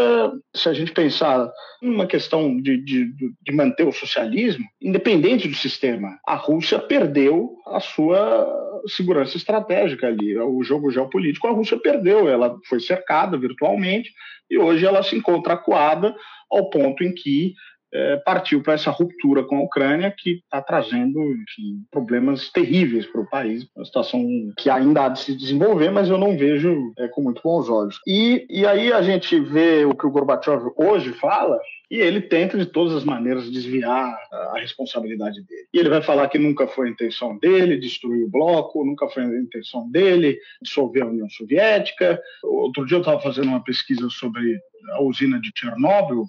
se 0.54 0.68
a 0.68 0.74
gente 0.74 0.92
pensar 0.92 1.50
numa 1.80 2.06
questão 2.06 2.60
de, 2.60 2.76
de, 2.78 3.10
de 3.42 3.52
manter 3.52 3.86
o 3.86 3.92
socialismo, 3.92 4.64
independente 4.80 5.48
do 5.48 5.54
sistema, 5.54 6.18
a 6.26 6.34
Rússia 6.34 6.78
perdeu 6.78 7.56
a 7.66 7.80
sua 7.80 8.46
segurança 8.86 9.36
estratégica 9.36 10.06
ali. 10.06 10.38
O 10.38 10.62
jogo 10.62 10.90
geopolítico, 10.90 11.46
a 11.46 11.52
Rússia 11.52 11.78
perdeu, 11.78 12.28
ela 12.28 12.56
foi 12.68 12.80
cercada 12.80 13.38
virtualmente, 13.38 14.10
e 14.50 14.58
hoje 14.58 14.84
ela 14.84 15.02
se 15.02 15.16
encontra 15.16 15.54
acuada 15.54 16.14
ao 16.50 16.68
ponto 16.68 17.02
em 17.02 17.14
que 17.14 17.54
é, 17.92 18.16
partiu 18.16 18.62
para 18.62 18.74
essa 18.74 18.90
ruptura 18.90 19.44
com 19.44 19.56
a 19.56 19.62
Ucrânia, 19.62 20.14
que 20.16 20.40
está 20.44 20.62
trazendo 20.62 21.18
enfim, 21.20 21.84
problemas 21.90 22.50
terríveis 22.50 23.06
para 23.06 23.20
o 23.20 23.28
país, 23.28 23.66
uma 23.76 23.84
situação 23.84 24.22
que 24.56 24.70
ainda 24.70 25.06
há 25.06 25.08
de 25.08 25.20
se 25.20 25.36
desenvolver, 25.36 25.90
mas 25.90 26.08
eu 26.08 26.18
não 26.18 26.36
vejo 26.36 26.92
é, 26.98 27.08
com 27.08 27.22
muito 27.22 27.42
bons 27.42 27.68
olhos. 27.68 27.98
E, 28.06 28.46
e 28.48 28.66
aí 28.66 28.92
a 28.92 29.02
gente 29.02 29.38
vê 29.38 29.84
o 29.84 29.94
que 29.94 30.06
o 30.06 30.10
Gorbachev 30.10 30.72
hoje 30.76 31.12
fala, 31.14 31.58
e 31.92 32.00
ele 32.00 32.22
tenta 32.22 32.56
de 32.56 32.64
todas 32.64 32.94
as 32.94 33.04
maneiras 33.04 33.50
desviar 33.50 34.18
a 34.32 34.58
responsabilidade 34.58 35.42
dele. 35.42 35.66
E 35.74 35.78
ele 35.78 35.90
vai 35.90 36.00
falar 36.00 36.26
que 36.28 36.38
nunca 36.38 36.66
foi 36.66 36.88
a 36.88 36.90
intenção 36.90 37.36
dele 37.36 37.76
destruir 37.76 38.24
o 38.24 38.30
bloco, 38.30 38.82
nunca 38.82 39.06
foi 39.10 39.22
a 39.24 39.26
intenção 39.26 39.90
dele 39.90 40.38
dissolver 40.62 41.02
a 41.02 41.06
União 41.06 41.28
Soviética. 41.28 42.18
Outro 42.42 42.86
dia 42.86 42.96
eu 42.96 43.00
estava 43.00 43.20
fazendo 43.20 43.48
uma 43.48 43.62
pesquisa 43.62 44.08
sobre 44.08 44.58
a 44.92 45.02
usina 45.02 45.38
de 45.38 45.52
Chernobyl 45.54 46.24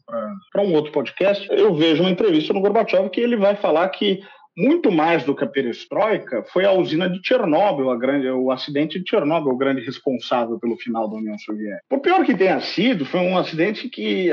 para 0.51 0.61
um 0.61 0.73
outro 0.73 0.91
podcast. 0.91 1.47
Eu 1.49 1.73
vejo 1.73 2.03
uma 2.03 2.11
entrevista 2.11 2.51
no 2.51 2.59
Gorbachev 2.59 3.09
que 3.09 3.21
ele 3.21 3.37
vai 3.37 3.55
falar 3.55 3.87
que 3.87 4.19
muito 4.55 4.91
mais 4.91 5.23
do 5.23 5.35
que 5.35 5.43
a 5.43 5.47
perestroika, 5.47 6.43
foi 6.43 6.63
a 6.65 6.71
usina 6.71 7.09
de 7.09 7.19
Chernobyl, 7.25 7.89
a 7.89 7.97
grande, 7.97 8.29
o 8.29 8.51
acidente 8.51 8.99
de 8.99 9.09
Chernobyl, 9.09 9.51
o 9.51 9.57
grande 9.57 9.81
responsável 9.81 10.59
pelo 10.59 10.77
final 10.77 11.09
da 11.09 11.17
União 11.17 11.37
Soviética. 11.39 11.83
Por 11.89 12.01
pior 12.01 12.23
que 12.23 12.37
tenha 12.37 12.61
sido, 12.61 13.05
foi 13.05 13.21
um 13.21 13.37
acidente 13.37 13.89
que, 13.89 14.29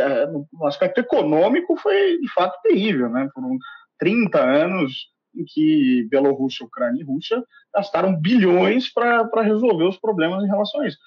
no 0.52 0.66
aspecto 0.66 1.00
econômico, 1.00 1.76
foi 1.76 2.18
de 2.18 2.28
fato 2.32 2.60
terrível. 2.62 3.08
Né? 3.08 3.28
Foram 3.32 3.56
30 3.98 4.38
anos 4.38 4.92
em 5.34 5.44
que 5.46 6.06
Bielorrússia, 6.10 6.66
Ucrânia 6.66 7.00
e 7.00 7.04
Rússia 7.04 7.42
gastaram 7.74 8.14
bilhões 8.14 8.92
para 8.92 9.42
resolver 9.42 9.84
os 9.84 9.98
problemas 9.98 10.44
em 10.44 10.48
relação 10.48 10.80
a 10.82 10.88
isso. 10.88 10.98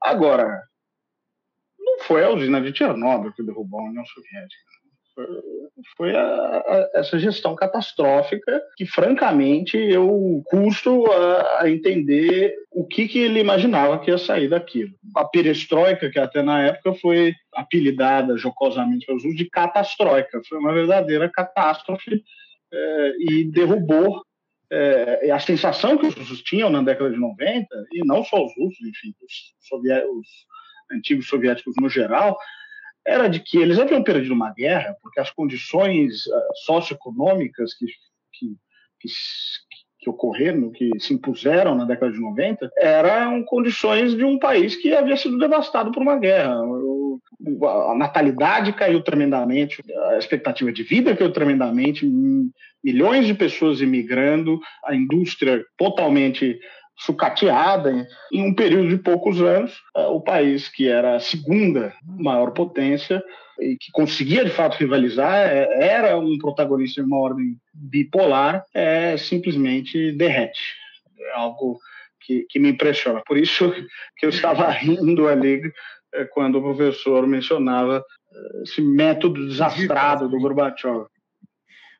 Agora, 0.00 0.62
não 1.78 1.98
foi 2.00 2.24
a 2.24 2.30
usina 2.30 2.60
de 2.60 2.76
Chernobyl 2.76 3.32
que 3.32 3.42
derrubou 3.42 3.80
a 3.80 3.84
União 3.84 4.04
Soviética. 4.06 4.62
Foi 5.96 6.14
a, 6.14 6.22
a, 6.22 6.90
essa 6.94 7.18
gestão 7.18 7.54
catastrófica 7.54 8.62
que, 8.76 8.86
francamente, 8.86 9.76
eu 9.76 10.42
custo 10.46 11.10
a, 11.10 11.62
a, 11.62 11.70
entender 11.70 12.54
o 12.70 12.86
que, 12.86 13.08
que 13.08 13.18
ele 13.18 13.40
imaginava 13.40 13.98
que 13.98 14.10
ia 14.10 14.18
sair 14.18 14.48
daquilo. 14.48 14.92
A 15.16 15.24
perestroika, 15.24 16.10
que 16.10 16.18
até 16.18 16.42
na 16.42 16.62
época 16.62 16.94
foi 16.94 17.34
apelidada 17.54 18.36
jocosamente 18.36 19.06
pelos 19.06 19.22
de 19.22 19.48
catastroika, 19.48 20.40
foi 20.48 20.58
uma 20.58 20.72
verdadeira 20.72 21.28
catástrofe 21.28 22.22
é, 22.72 23.12
e 23.18 23.44
derrubou 23.44 24.22
é, 24.70 25.30
a 25.30 25.38
sensação 25.38 25.98
que 25.98 26.06
os 26.06 26.14
russos 26.14 26.42
tinham 26.42 26.70
na 26.70 26.82
década 26.82 27.10
de 27.10 27.18
90, 27.18 27.66
e 27.92 28.06
não 28.06 28.24
só 28.24 28.44
os 28.44 28.52
russos, 28.56 28.80
enfim, 28.80 29.14
os, 29.22 29.82
os 30.18 30.28
antigos 30.90 31.28
soviéticos 31.28 31.74
no 31.78 31.88
geral, 31.88 32.38
era 33.06 33.28
de 33.28 33.40
que 33.40 33.58
eles 33.58 33.78
haviam 33.78 34.02
perdido 34.02 34.34
uma 34.34 34.52
guerra 34.52 34.96
porque 35.02 35.20
as 35.20 35.30
condições 35.30 36.26
uh, 36.26 36.40
socioeconômicas 36.64 37.74
que, 37.74 37.86
que, 37.86 38.46
que, 39.00 39.08
que, 40.00 40.10
ocorreram, 40.10 40.70
que 40.70 40.90
se 40.98 41.12
impuseram 41.14 41.74
na 41.74 41.84
década 41.84 42.12
de 42.12 42.20
90, 42.20 42.70
eram 42.76 43.44
condições 43.44 44.14
de 44.14 44.24
um 44.24 44.38
país 44.38 44.76
que 44.76 44.94
havia 44.94 45.16
sido 45.16 45.38
devastado 45.38 45.90
por 45.90 46.02
uma 46.02 46.16
guerra. 46.16 46.56
A 47.90 47.94
natalidade 47.96 48.72
caiu 48.72 49.02
tremendamente, 49.02 49.82
a 50.12 50.18
expectativa 50.18 50.72
de 50.72 50.84
vida 50.84 51.16
caiu 51.16 51.32
tremendamente, 51.32 52.06
milhões 52.84 53.26
de 53.26 53.34
pessoas 53.34 53.80
imigrando, 53.80 54.60
a 54.84 54.94
indústria 54.94 55.64
totalmente 55.76 56.58
sucateada. 56.96 58.06
Em 58.32 58.42
um 58.42 58.54
período 58.54 58.88
de 58.88 58.98
poucos 58.98 59.40
anos, 59.40 59.72
eh, 59.96 60.06
o 60.06 60.20
país 60.20 60.68
que 60.68 60.88
era 60.88 61.16
a 61.16 61.20
segunda 61.20 61.94
maior 62.04 62.52
potência 62.52 63.22
e 63.60 63.76
que 63.76 63.90
conseguia 63.92 64.44
de 64.44 64.50
fato 64.50 64.76
rivalizar, 64.76 65.48
eh, 65.48 65.68
era 65.80 66.18
um 66.18 66.38
protagonista 66.38 67.02
de 67.02 67.06
uma 67.06 67.18
ordem 67.18 67.56
bipolar, 67.74 68.64
é, 68.74 69.16
simplesmente 69.16 70.12
derrete. 70.12 70.60
É 71.20 71.32
algo 71.34 71.78
que, 72.20 72.46
que 72.48 72.58
me 72.58 72.70
impressiona. 72.70 73.22
Por 73.26 73.36
isso 73.36 73.72
que 74.16 74.26
eu 74.26 74.30
estava 74.30 74.68
rindo 74.70 75.28
ali 75.28 75.60
eh, 76.14 76.24
quando 76.32 76.58
o 76.58 76.62
professor 76.62 77.26
mencionava 77.26 78.04
esse 78.62 78.80
método 78.80 79.46
desastrado 79.46 80.28
do 80.28 80.38
Gorbachev. 80.38 81.06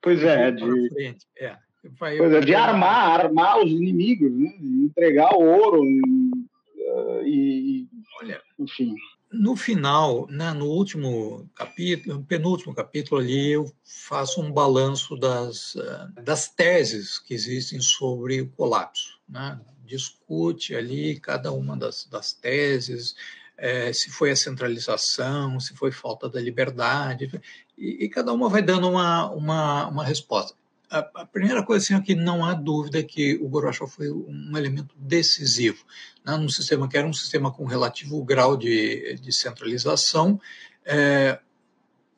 Pois 0.00 0.24
é, 0.24 0.50
de, 0.50 1.16
é. 1.38 1.56
Eu... 1.84 2.40
de 2.40 2.54
armar, 2.54 3.20
armar 3.20 3.58
os 3.58 3.70
inimigos, 3.70 4.30
né? 4.30 4.54
entregar 4.60 5.34
ouro 5.34 5.84
e, 5.84 6.00
e 7.24 7.88
Olha, 8.22 8.40
enfim. 8.58 8.94
No 9.32 9.56
final, 9.56 10.26
né, 10.28 10.52
no 10.52 10.66
último 10.66 11.50
capítulo, 11.54 12.16
no 12.16 12.24
penúltimo 12.24 12.74
capítulo 12.74 13.20
ali, 13.20 13.52
eu 13.52 13.72
faço 13.82 14.40
um 14.42 14.52
balanço 14.52 15.16
das, 15.16 15.74
eh, 15.74 16.22
das 16.22 16.48
teses 16.48 17.18
que 17.18 17.32
existem 17.32 17.80
sobre 17.80 18.42
o 18.42 18.48
colapso. 18.50 19.18
Né? 19.26 19.58
Discute 19.86 20.76
ali 20.76 21.18
cada 21.18 21.50
uma 21.50 21.76
das, 21.76 22.04
das 22.04 22.34
teses, 22.34 23.16
é, 23.56 23.92
se 23.92 24.10
foi 24.10 24.30
a 24.30 24.36
centralização, 24.36 25.58
se 25.58 25.74
foi 25.74 25.90
falta 25.90 26.28
da 26.28 26.40
liberdade, 26.40 27.30
e, 27.76 28.04
e 28.04 28.08
cada 28.10 28.32
uma 28.32 28.50
vai 28.50 28.60
dando 28.60 28.88
uma, 28.88 29.30
uma, 29.30 29.88
uma 29.88 30.04
resposta 30.04 30.54
a, 30.98 31.26
primeira 31.26 31.62
coisa 31.62 31.84
assim, 31.84 31.94
é 31.94 32.00
que 32.00 32.14
não 32.14 32.44
há 32.44 32.52
dúvida 32.52 33.02
que 33.02 33.36
o 33.36 33.48
Gorbachev 33.48 33.90
foi 33.90 34.10
um 34.10 34.56
elemento 34.56 34.94
decisivo 34.98 35.84
né, 36.24 36.36
num 36.36 36.48
sistema 36.48 36.88
que 36.88 36.96
era 36.96 37.06
um 37.06 37.12
sistema 37.12 37.50
com 37.50 37.64
relativo 37.64 38.22
grau 38.22 38.56
de, 38.56 39.14
de 39.14 39.32
centralização. 39.32 40.40
É, 40.84 41.40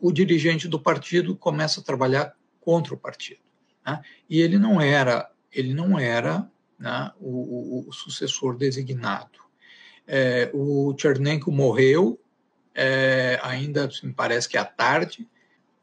o 0.00 0.12
dirigente 0.12 0.66
do 0.66 0.80
partido 0.80 1.36
começa 1.36 1.80
a 1.80 1.84
trabalhar 1.84 2.34
contra 2.60 2.94
o 2.94 2.98
partido, 2.98 3.40
né, 3.86 4.02
e 4.28 4.40
ele 4.40 4.58
não 4.58 4.80
era 4.80 5.30
ele 5.52 5.72
não 5.72 5.96
era 5.96 6.50
né, 6.76 7.12
o, 7.20 7.86
o, 7.88 7.92
sucessor 7.92 8.56
designado. 8.56 9.38
É, 10.04 10.50
o 10.52 10.92
Chernenko 10.98 11.52
morreu, 11.52 12.20
é, 12.74 13.38
ainda 13.40 13.88
me 14.02 14.12
parece 14.12 14.48
que 14.48 14.58
à 14.58 14.64
tarde, 14.64 15.28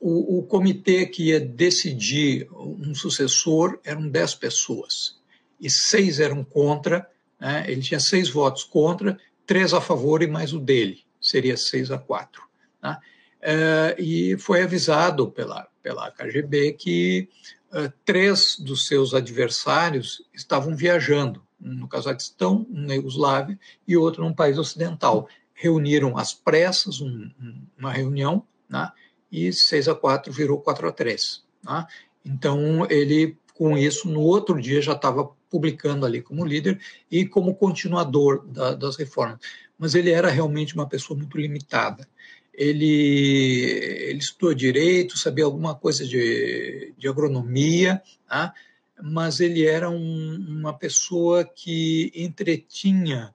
o, 0.01 0.39
o, 0.39 0.43
comitê 0.43 1.05
que 1.05 1.27
ia 1.27 1.39
decidir 1.39 2.47
um 2.51 2.95
sucessor 2.95 3.79
eram 3.83 4.09
dez 4.09 4.33
pessoas 4.33 5.19
e 5.59 5.69
seis 5.69 6.19
eram 6.19 6.43
contra. 6.43 7.07
Né? 7.39 7.65
Ele 7.67 7.81
tinha 7.81 7.99
seis 7.99 8.27
votos 8.27 8.63
contra, 8.63 9.19
três 9.45 9.75
a 9.75 9.79
favor 9.79 10.23
e 10.23 10.27
mais 10.27 10.53
o 10.53 10.59
dele, 10.59 11.03
seria 11.21 11.55
seis 11.55 11.91
a 11.91 11.99
quatro. 11.99 12.41
Né? 12.81 12.97
É, 13.41 13.95
e 13.99 14.35
foi 14.39 14.63
avisado 14.63 15.29
pela, 15.29 15.67
pela 15.83 16.09
KGB 16.09 16.73
que 16.73 17.29
uh, 17.71 17.93
três 18.03 18.57
dos 18.59 18.87
seus 18.87 19.13
adversários 19.13 20.23
estavam 20.33 20.75
viajando, 20.75 21.43
um 21.61 21.75
no 21.75 21.87
Cazaquistão, 21.87 22.65
um 22.71 22.81
na 22.87 22.95
Iugoslávia 22.95 23.59
e 23.87 23.95
outro 23.95 24.23
num 24.23 24.33
país 24.33 24.57
ocidental. 24.57 25.29
Reuniram 25.53 26.17
às 26.17 26.33
pressas 26.33 27.01
um, 27.01 27.29
um, 27.39 27.61
uma 27.77 27.91
reunião, 27.91 28.43
né? 28.67 28.91
E 29.31 29.51
6 29.53 29.87
a 29.87 29.95
4 29.95 30.31
virou 30.31 30.59
4 30.59 30.87
a 30.87 30.91
3. 30.91 31.43
Tá? 31.63 31.87
Então, 32.25 32.85
ele, 32.89 33.37
com 33.53 33.77
isso, 33.77 34.09
no 34.09 34.21
outro 34.21 34.59
dia 34.61 34.81
já 34.81 34.93
estava 34.93 35.29
publicando 35.49 36.05
ali 36.05 36.21
como 36.21 36.45
líder 36.45 36.79
e 37.09 37.25
como 37.25 37.55
continuador 37.55 38.45
da, 38.47 38.73
das 38.73 38.95
reformas. 38.97 39.39
Mas 39.77 39.95
ele 39.95 40.11
era 40.11 40.29
realmente 40.29 40.75
uma 40.75 40.87
pessoa 40.87 41.17
muito 41.17 41.37
limitada. 41.37 42.07
Ele, 42.53 43.65
ele 44.09 44.19
estudou 44.19 44.53
direito, 44.53 45.17
sabia 45.17 45.45
alguma 45.45 45.73
coisa 45.73 46.05
de, 46.05 46.93
de 46.97 47.07
agronomia, 47.07 48.01
tá? 48.27 48.53
mas 49.01 49.39
ele 49.39 49.65
era 49.65 49.89
um, 49.89 50.35
uma 50.47 50.77
pessoa 50.77 51.43
que 51.43 52.11
entretinha 52.13 53.33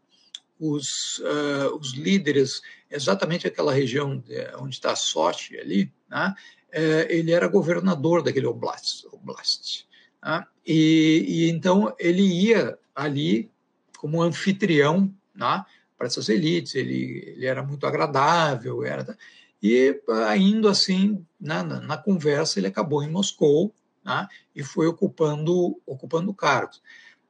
os, 0.58 1.18
uh, 1.18 1.76
os 1.78 1.92
líderes, 1.92 2.62
exatamente 2.90 3.46
aquela 3.46 3.72
região 3.72 4.22
onde 4.58 4.74
está 4.74 4.92
a 4.92 4.96
Sochi 4.96 5.58
ali, 5.58 5.92
né? 6.08 6.34
Uh, 6.68 7.06
ele 7.08 7.32
era 7.32 7.48
governador 7.48 8.22
daquele 8.22 8.46
oblast, 8.46 9.06
oblast 9.12 9.86
né? 10.22 10.44
e, 10.66 11.24
e, 11.26 11.50
então 11.50 11.94
ele 11.98 12.22
ia 12.22 12.76
ali 12.94 13.50
como 13.96 14.20
anfitrião 14.20 15.14
né? 15.34 15.64
para 15.96 16.08
essas 16.08 16.28
elites, 16.28 16.74
ele, 16.74 17.22
ele 17.34 17.46
era 17.46 17.62
muito 17.62 17.86
agradável, 17.86 18.84
era 18.84 19.16
e 19.62 19.98
indo 20.36 20.68
assim 20.68 21.24
na, 21.40 21.62
na, 21.62 21.80
na 21.80 21.96
conversa 21.96 22.58
ele 22.58 22.66
acabou 22.66 23.02
em 23.02 23.08
Moscou 23.08 23.72
né? 24.04 24.28
e 24.54 24.62
foi 24.62 24.86
ocupando 24.86 25.80
ocupando 25.86 26.34
cargos. 26.34 26.82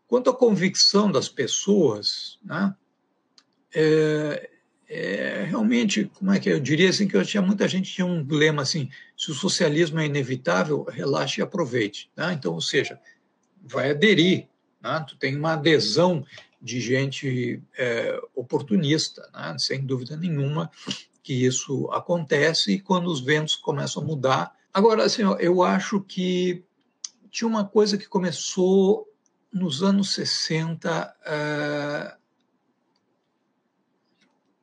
Quanto 0.09 0.31
à 0.31 0.35
convicção 0.35 1.11
das 1.11 1.29
pessoas, 1.29 2.39
né? 2.43 2.75
É, 3.79 4.49
é, 4.89 5.45
realmente, 5.47 6.11
como 6.15 6.33
é 6.33 6.41
que 6.41 6.49
eu 6.49 6.59
diria 6.59 6.89
assim, 6.89 7.07
que 7.07 7.15
eu 7.15 7.25
tinha 7.25 7.43
muita 7.43 7.69
gente 7.69 7.93
tinha 7.93 8.07
um 8.07 8.27
lema 8.27 8.63
assim, 8.63 8.89
se 9.17 9.31
o 9.31 9.35
socialismo 9.35 10.01
é 10.01 10.07
inevitável, 10.07 10.85
relaxe 10.85 11.41
e 11.41 11.43
aproveite. 11.43 12.11
Né? 12.17 12.33
Então, 12.33 12.55
ou 12.55 12.61
seja, 12.63 12.99
vai 13.63 13.91
aderir, 13.91 14.49
né? 14.81 15.05
tu 15.07 15.17
tem 15.19 15.37
uma 15.37 15.53
adesão 15.53 16.25
de 16.63 16.81
gente 16.81 17.63
é, 17.77 18.19
oportunista, 18.35 19.29
né? 19.35 19.57
sem 19.59 19.85
dúvida 19.85 20.17
nenhuma 20.17 20.71
que 21.23 21.45
isso 21.45 21.91
acontece 21.93 22.73
e 22.73 22.81
quando 22.81 23.09
os 23.09 23.21
ventos 23.21 23.57
começam 23.57 24.03
a 24.03 24.07
mudar. 24.07 24.57
Agora, 24.73 25.05
assim, 25.05 25.23
eu 25.39 25.63
acho 25.63 26.01
que 26.01 26.65
tinha 27.31 27.47
uma 27.47 27.65
coisa 27.65 27.99
que 27.99 28.09
começou 28.09 29.07
nos 29.53 29.83
anos 29.83 30.15
60, 30.15 31.15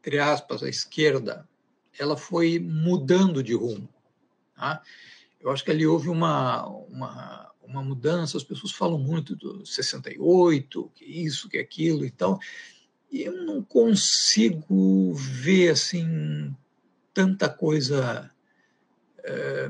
entre 0.03 0.19
aspas, 0.19 0.61
a 0.61 0.67
esquerda, 0.67 1.47
ela 1.97 2.17
foi 2.17 2.59
mudando 2.59 3.41
de 3.41 3.53
rumo. 3.53 3.87
Tá? 4.53 4.83
Eu 5.39 5.49
acho 5.49 5.63
que 5.63 5.71
ali 5.71 5.87
houve 5.87 6.09
uma, 6.09 6.67
uma, 6.67 7.51
uma 7.63 7.81
mudança, 7.81 8.35
as 8.35 8.43
pessoas 8.43 8.73
falam 8.73 8.99
muito 8.99 9.33
do 9.33 9.65
68, 9.65 10.91
que 10.93 11.05
isso, 11.05 11.47
que 11.47 11.57
aquilo 11.57 12.05
e 12.05 12.11
tal, 12.11 12.37
e 13.09 13.21
eu 13.21 13.45
não 13.45 13.63
consigo 13.63 15.13
ver 15.13 15.69
assim 15.69 16.53
tanta 17.13 17.47
coisa 17.47 18.29
é, 19.23 19.69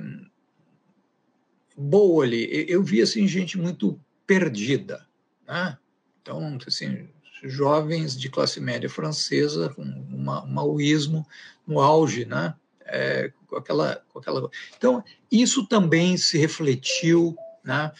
boa 1.77 2.23
ali. 2.23 2.65
Eu 2.67 2.81
vi 2.81 3.03
assim 3.03 3.27
gente 3.27 3.55
muito 3.55 3.99
perdida, 4.25 5.05
né? 5.45 5.77
Então, 6.21 6.57
assim, 6.65 7.09
jovens 7.43 8.17
de 8.17 8.29
classe 8.29 8.59
média 8.59 8.89
francesa 8.89 9.69
com 9.69 9.81
um 9.83 10.23
maoísmo 10.47 11.27
no 11.67 11.79
auge, 11.79 12.25
né? 12.25 12.55
É, 12.85 13.31
com 13.47 13.55
aquela, 13.55 14.03
com 14.09 14.19
aquela... 14.19 14.49
Então, 14.77 15.03
isso 15.31 15.65
também 15.67 16.17
se 16.17 16.37
refletiu 16.37 17.35
né, 17.63 17.91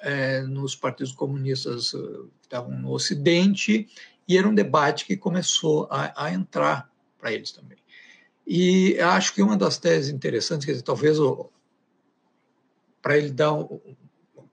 é, 0.00 0.42
nos 0.42 0.76
partidos 0.76 1.12
comunistas 1.12 1.92
eh, 1.92 1.98
que 1.98 2.46
estavam 2.46 2.70
no 2.78 2.92
Ocidente, 2.92 3.88
e 4.28 4.38
era 4.38 4.48
um 4.48 4.54
debate 4.54 5.04
que 5.04 5.16
começou 5.16 5.88
a, 5.90 6.26
a 6.26 6.32
entrar 6.32 6.90
para 7.18 7.32
eles 7.32 7.50
também. 7.50 7.78
E 8.46 8.98
acho 9.00 9.34
que 9.34 9.42
uma 9.42 9.56
das 9.56 9.76
teses 9.76 10.10
interessantes, 10.10 10.64
quer 10.64 10.72
dizer, 10.72 10.84
talvez 10.84 11.18
para 13.02 13.18
ele 13.18 13.30
dar 13.30 13.52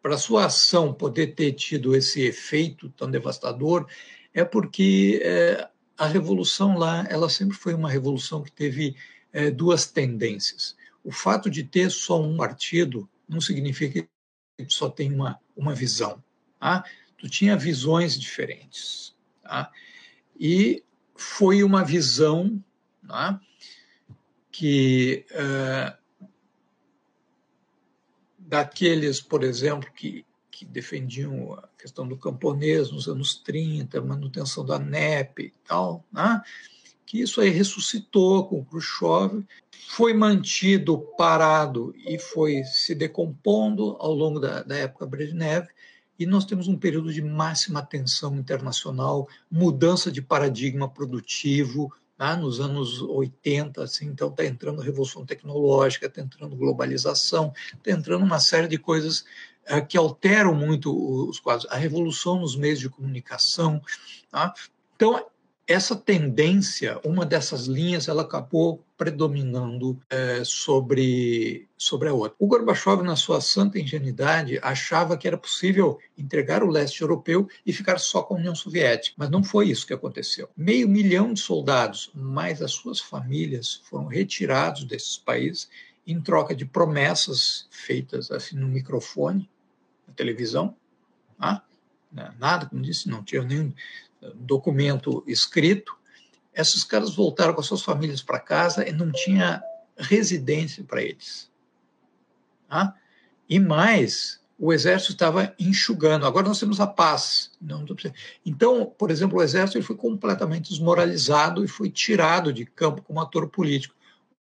para 0.01 0.17
sua 0.17 0.45
ação 0.45 0.93
poder 0.93 1.33
ter 1.33 1.53
tido 1.53 1.95
esse 1.95 2.21
efeito 2.21 2.89
tão 2.89 3.09
devastador 3.09 3.87
é 4.35 4.43
porque 4.43 5.21
é, 5.23 5.67
a 5.97 6.05
revolução 6.05 6.77
lá 6.77 7.07
ela 7.09 7.29
sempre 7.29 7.55
foi 7.55 7.73
uma 7.73 7.89
revolução 7.89 8.43
que 8.43 8.51
teve 8.51 8.95
é, 9.31 9.49
duas 9.49 9.87
tendências. 9.87 10.75
O 11.03 11.11
fato 11.11 11.49
de 11.49 11.63
ter 11.63 11.89
só 11.89 12.21
um 12.21 12.35
partido 12.35 13.09
não 13.27 13.39
significa 13.39 14.05
que 14.57 14.65
só 14.67 14.89
tem 14.89 15.13
uma, 15.13 15.39
uma 15.55 15.73
visão. 15.73 16.21
Tá? 16.59 16.83
Tu 17.17 17.29
tinha 17.29 17.55
visões 17.55 18.19
diferentes. 18.19 19.15
Tá? 19.41 19.71
E 20.37 20.83
foi 21.15 21.63
uma 21.63 21.85
visão 21.85 22.61
tá? 23.07 23.39
que 24.51 25.25
uh, 25.31 25.97
daqueles, 28.37 29.21
por 29.21 29.43
exemplo, 29.45 29.89
que, 29.93 30.25
que 30.55 30.63
defendiam 30.63 31.53
a 31.53 31.67
questão 31.77 32.07
do 32.07 32.15
camponês 32.15 32.89
nos 32.89 33.09
anos 33.09 33.35
30, 33.35 34.01
manutenção 34.01 34.65
da 34.65 34.79
NEP 34.79 35.47
e 35.47 35.53
tal, 35.67 36.01
né? 36.09 36.41
que 37.05 37.19
isso 37.19 37.41
aí 37.41 37.49
ressuscitou 37.49 38.47
com 38.47 38.63
Khrushchev, 38.63 39.43
foi 39.89 40.13
mantido 40.13 40.97
parado 41.17 41.93
e 42.07 42.17
foi 42.17 42.63
se 42.63 42.95
decompondo 42.95 43.97
ao 43.99 44.13
longo 44.13 44.39
da, 44.39 44.63
da 44.63 44.77
época 44.77 45.05
Brezhnev, 45.05 45.67
e 46.17 46.25
nós 46.25 46.45
temos 46.45 46.69
um 46.69 46.77
período 46.77 47.11
de 47.11 47.21
máxima 47.21 47.81
tensão 47.81 48.33
internacional, 48.37 49.27
mudança 49.51 50.09
de 50.09 50.21
paradigma 50.21 50.87
produtivo, 50.87 51.93
né? 52.17 52.33
nos 52.37 52.61
anos 52.61 53.01
80, 53.01 53.83
assim, 53.83 54.05
então 54.07 54.29
está 54.29 54.45
entrando 54.45 54.81
revolução 54.81 55.25
tecnológica, 55.25 56.05
está 56.05 56.21
entrando 56.21 56.55
globalização, 56.55 57.53
está 57.73 57.91
entrando 57.91 58.23
uma 58.23 58.39
série 58.39 58.69
de 58.69 58.77
coisas 58.77 59.25
que 59.87 59.97
alteram 59.97 60.53
muito 60.53 60.93
os 61.27 61.39
quadros. 61.39 61.67
A 61.71 61.75
revolução 61.75 62.39
nos 62.39 62.55
meios 62.55 62.79
de 62.79 62.89
comunicação. 62.89 63.81
Tá? 64.31 64.53
Então, 64.95 65.25
essa 65.67 65.95
tendência, 65.95 66.99
uma 67.03 67.25
dessas 67.25 67.65
linhas, 67.65 68.07
ela 68.07 68.21
acabou 68.21 68.83
predominando 68.95 69.99
é, 70.09 70.43
sobre, 70.43 71.67
sobre 71.75 72.07
a 72.07 72.13
outra. 72.13 72.35
O 72.39 72.47
Gorbachev, 72.47 73.01
na 73.01 73.15
sua 73.15 73.41
santa 73.41 73.79
ingenuidade, 73.79 74.59
achava 74.61 75.17
que 75.17 75.27
era 75.27 75.37
possível 75.37 75.97
entregar 76.17 76.63
o 76.63 76.69
leste 76.69 77.01
europeu 77.01 77.49
e 77.65 77.73
ficar 77.73 77.97
só 77.99 78.21
com 78.21 78.35
a 78.35 78.37
União 78.37 78.53
Soviética, 78.53 79.15
mas 79.17 79.29
não 79.29 79.43
foi 79.43 79.69
isso 79.69 79.87
que 79.87 79.93
aconteceu. 79.93 80.47
Meio 80.55 80.87
milhão 80.87 81.33
de 81.33 81.39
soldados, 81.39 82.11
mais 82.13 82.61
as 82.61 82.71
suas 82.71 82.99
famílias, 82.99 83.81
foram 83.85 84.05
retirados 84.05 84.83
desses 84.83 85.17
países 85.17 85.67
em 86.05 86.21
troca 86.21 86.55
de 86.55 86.65
promessas 86.65 87.67
feitas 87.71 88.29
assim 88.29 88.55
no 88.55 88.67
microfone, 88.67 89.49
televisão, 90.15 90.75
tá? 91.37 91.63
nada, 92.39 92.65
como 92.65 92.81
disse, 92.81 93.09
não 93.09 93.23
tinha 93.23 93.43
nenhum 93.43 93.73
documento 94.35 95.23
escrito, 95.27 95.95
esses 96.53 96.83
caras 96.83 97.13
voltaram 97.13 97.53
com 97.53 97.59
as 97.59 97.67
suas 97.67 97.81
famílias 97.81 98.21
para 98.21 98.39
casa 98.39 98.87
e 98.87 98.91
não 98.91 99.11
tinha 99.11 99.61
residência 99.97 100.83
para 100.83 101.01
eles. 101.01 101.51
Tá? 102.69 102.95
E 103.49 103.59
mais, 103.59 104.39
o 104.57 104.71
exército 104.71 105.11
estava 105.11 105.53
enxugando. 105.59 106.25
Agora 106.25 106.47
nós 106.47 106.59
temos 106.59 106.79
a 106.79 106.87
paz. 106.87 107.51
Então, 108.45 108.85
por 108.85 109.11
exemplo, 109.11 109.37
o 109.37 109.43
exército 109.43 109.77
ele 109.77 109.85
foi 109.85 109.97
completamente 109.97 110.69
desmoralizado 110.69 111.63
e 111.63 111.67
foi 111.67 111.89
tirado 111.89 112.53
de 112.53 112.65
campo 112.65 113.01
como 113.01 113.19
ator 113.19 113.49
político. 113.49 113.93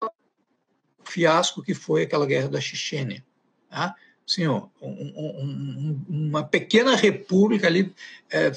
O 0.03 1.09
fiasco 1.09 1.63
que 1.63 1.75
foi 1.75 2.03
aquela 2.03 2.27
guerra 2.27 2.49
da 2.49 2.61
Chechênia. 2.61 3.25
Tá? 3.71 3.95
Assim, 4.29 4.47
ó, 4.47 4.67
um, 4.81 4.89
um, 4.89 6.05
uma 6.09 6.45
pequena 6.45 6.95
república 6.95 7.67
ali 7.67 7.95
é, 8.31 8.53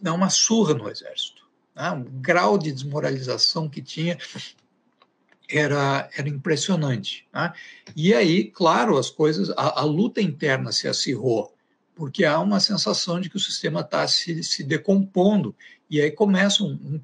dá 0.00 0.12
uma 0.12 0.30
surra 0.30 0.74
no 0.74 0.88
exército. 0.88 1.46
Né? 1.74 1.90
O 1.90 2.04
grau 2.20 2.58
de 2.58 2.70
desmoralização 2.70 3.68
que 3.68 3.82
tinha 3.82 4.18
era, 5.48 6.08
era 6.16 6.28
impressionante. 6.28 7.26
Né? 7.32 7.52
E 7.96 8.14
aí, 8.14 8.44
claro, 8.44 8.98
as 8.98 9.10
coisas, 9.10 9.50
a, 9.50 9.80
a, 9.80 9.84
luta 9.84 10.20
interna 10.20 10.72
se 10.72 10.88
acirrou, 10.88 11.54
porque 11.94 12.24
há 12.24 12.38
uma 12.40 12.60
sensação 12.60 13.20
de 13.20 13.30
que 13.30 13.36
o 13.36 13.40
sistema 13.40 13.80
está 13.80 14.06
se, 14.06 14.42
se 14.42 14.62
decompondo. 14.62 15.54
E 15.88 16.00
aí 16.00 16.10
começa 16.10 16.62
um, 16.62 16.72
um 16.72 17.00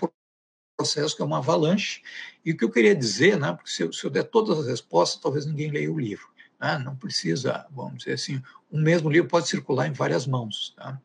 processo 0.76 1.14
que 1.14 1.22
é 1.22 1.24
uma 1.24 1.38
avalanche. 1.38 2.02
E 2.44 2.52
o 2.52 2.56
que 2.56 2.64
eu 2.64 2.70
queria 2.70 2.94
dizer, 2.94 3.38
né, 3.38 3.52
porque 3.52 3.70
se 3.70 3.92
se 3.92 4.04
eu 4.04 4.10
der 4.10 4.24
todas 4.24 4.58
as 4.58 4.66
respostas, 4.66 5.20
talvez 5.20 5.46
ninguém 5.46 5.70
leia 5.70 5.92
o 5.92 5.98
livro. 5.98 6.29
Né? 6.60 6.78
Não 6.84 6.94
precisa, 6.94 7.66
vamos 7.70 7.98
dizer 7.98 8.12
assim, 8.12 8.42
um 8.70 8.80
mesmo 8.80 9.08
livro 9.08 9.28
pode 9.28 9.48
circular 9.48 9.88
em 9.88 9.92
várias 9.92 10.26
mãos. 10.26 10.74
Tá? 10.76 11.00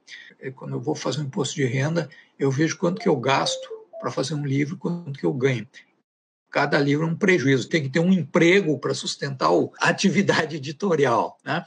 Quando 0.55 0.73
eu 0.73 0.81
vou 0.81 0.95
fazer 0.95 1.21
um 1.21 1.25
imposto 1.25 1.55
de 1.55 1.65
renda, 1.65 2.09
eu 2.37 2.51
vejo 2.51 2.77
quanto 2.77 3.01
que 3.01 3.07
eu 3.07 3.15
gasto 3.15 3.67
para 3.99 4.11
fazer 4.11 4.35
um 4.35 4.45
livro, 4.45 4.77
quanto 4.77 5.17
que 5.17 5.25
eu 5.25 5.33
ganho. 5.33 5.67
Cada 6.51 6.79
livro 6.79 7.05
é 7.05 7.09
um 7.09 7.15
prejuízo, 7.15 7.67
tem 7.67 7.83
que 7.83 7.89
ter 7.89 7.99
um 7.99 8.13
emprego 8.13 8.77
para 8.79 8.93
sustentar 8.93 9.49
a 9.49 9.89
atividade 9.89 10.57
editorial. 10.57 11.37
Né? 11.43 11.65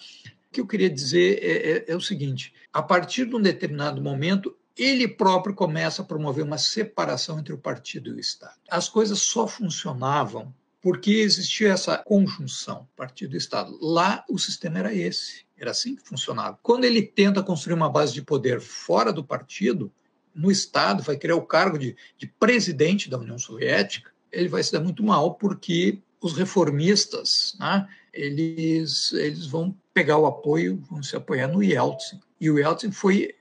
O 0.49 0.53
que 0.53 0.61
eu 0.61 0.67
queria 0.67 0.89
dizer 0.89 1.39
é, 1.43 1.71
é, 1.71 1.85
é 1.89 1.97
o 1.97 2.01
seguinte: 2.01 2.55
a 2.73 2.83
partir 2.83 3.27
de 3.27 3.37
um 3.37 3.41
determinado 3.41 4.01
momento, 4.01 4.57
ele 4.77 5.09
próprio 5.09 5.55
começa 5.55 6.03
a 6.03 6.05
promover 6.05 6.45
uma 6.45 6.57
separação 6.57 7.39
entre 7.39 7.53
o 7.53 7.59
partido 7.59 8.11
e 8.11 8.13
o 8.15 8.21
Estado. 8.21 8.55
As 8.71 8.89
coisas 8.89 9.21
só 9.21 9.47
funcionavam 9.47 10.55
porque 10.81 11.13
existia 11.13 11.73
essa 11.73 11.99
conjunção 11.99 12.89
partido 12.97 13.35
e 13.35 13.39
Estado. 13.39 13.77
Lá 13.81 14.25
o 14.29 14.39
sistema 14.39 14.79
era 14.79 14.95
esse. 14.95 15.45
Era 15.57 15.73
assim 15.73 15.97
que 15.97 16.07
funcionava. 16.07 16.59
Quando 16.63 16.85
ele 16.85 17.03
tenta 17.03 17.43
construir 17.43 17.75
uma 17.75 17.91
base 17.91 18.13
de 18.15 18.23
poder 18.23 18.61
fora 18.61 19.13
do 19.13 19.25
partido, 19.25 19.93
no 20.35 20.51
Estado, 20.51 21.03
vai 21.03 21.17
criar 21.17 21.35
o 21.35 21.43
cargo 21.43 21.77
de, 21.77 21.97
de 22.17 22.27
presidente 22.27 23.11
da 23.11 23.19
União 23.19 23.39
Soviética, 23.39 24.13
ele 24.31 24.49
vai 24.49 24.63
se 24.63 24.71
dar 24.71 24.81
muito 24.81 25.03
mal, 25.03 25.35
porque 25.35 25.99
os 26.21 26.33
reformistas, 26.33 27.57
né, 27.59 27.89
eles, 28.13 29.13
eles 29.13 29.47
vão 29.47 29.77
pegar 29.93 30.19
o 30.19 30.27
apoio, 30.27 30.83
vão 30.89 31.03
se 31.03 31.17
apoiar 31.17 31.49
no 31.49 31.63
Yeltsin. 31.63 32.21
E 32.41 32.51
o 32.51 32.59
Yeltsin 32.59 32.93
foi, 32.93 33.35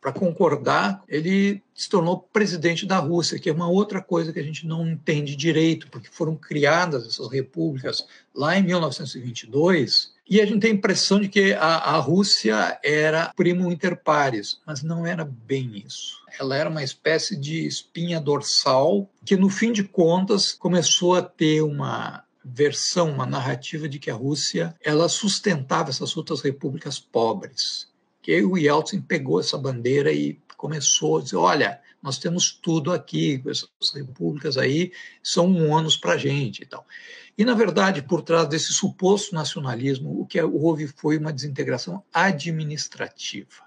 para 0.00 0.12
concordar, 0.12 1.02
ele 1.08 1.62
se 1.74 1.88
tornou 1.88 2.28
presidente 2.32 2.86
da 2.86 2.98
Rússia, 2.98 3.38
que 3.38 3.50
é 3.50 3.52
uma 3.52 3.68
outra 3.68 4.00
coisa 4.00 4.32
que 4.32 4.38
a 4.38 4.42
gente 4.42 4.66
não 4.66 4.88
entende 4.88 5.34
direito, 5.34 5.88
porque 5.88 6.08
foram 6.10 6.36
criadas 6.36 7.06
essas 7.06 7.30
repúblicas 7.30 8.06
lá 8.34 8.56
em 8.56 8.62
1922 8.62 10.16
e 10.28 10.40
a 10.40 10.46
gente 10.46 10.60
tem 10.60 10.72
a 10.72 10.74
impressão 10.74 11.20
de 11.20 11.28
que 11.28 11.52
a, 11.52 11.76
a 11.76 11.98
Rússia 11.98 12.80
era 12.82 13.32
primo 13.36 13.70
inter 13.70 14.02
pares, 14.02 14.58
mas 14.66 14.82
não 14.82 15.06
era 15.06 15.24
bem 15.24 15.84
isso. 15.86 16.20
Ela 16.38 16.56
era 16.56 16.68
uma 16.68 16.82
espécie 16.82 17.36
de 17.36 17.64
espinha 17.64 18.20
dorsal 18.20 19.08
que, 19.24 19.36
no 19.36 19.48
fim 19.48 19.70
de 19.70 19.84
contas, 19.84 20.52
começou 20.52 21.14
a 21.14 21.22
ter 21.22 21.62
uma 21.62 22.24
versão, 22.44 23.10
uma 23.10 23.24
narrativa 23.26 23.88
de 23.88 24.00
que 24.00 24.10
a 24.10 24.14
Rússia 24.14 24.74
ela 24.82 25.08
sustentava 25.08 25.90
essas 25.90 26.16
outras 26.16 26.40
repúblicas 26.40 26.98
pobres. 26.98 27.88
Que 28.26 28.42
o 28.42 28.58
Yeltsin 28.58 29.00
pegou 29.00 29.38
essa 29.38 29.56
bandeira 29.56 30.12
e 30.12 30.36
começou 30.56 31.18
a 31.18 31.22
dizer, 31.22 31.36
olha, 31.36 31.80
nós 32.02 32.18
temos 32.18 32.50
tudo 32.50 32.92
aqui, 32.92 33.40
essas 33.46 33.94
repúblicas 33.94 34.58
aí 34.58 34.90
são 35.22 35.46
um 35.46 35.70
ônus 35.70 35.96
para 35.96 36.14
a 36.14 36.18
gente 36.18 36.64
e 36.64 36.66
tal. 36.66 36.84
E, 37.38 37.44
na 37.44 37.54
verdade, 37.54 38.02
por 38.02 38.22
trás 38.22 38.48
desse 38.48 38.72
suposto 38.72 39.32
nacionalismo, 39.32 40.20
o 40.20 40.26
que 40.26 40.42
houve 40.42 40.88
foi 40.88 41.18
uma 41.18 41.32
desintegração 41.32 42.02
administrativa. 42.12 43.62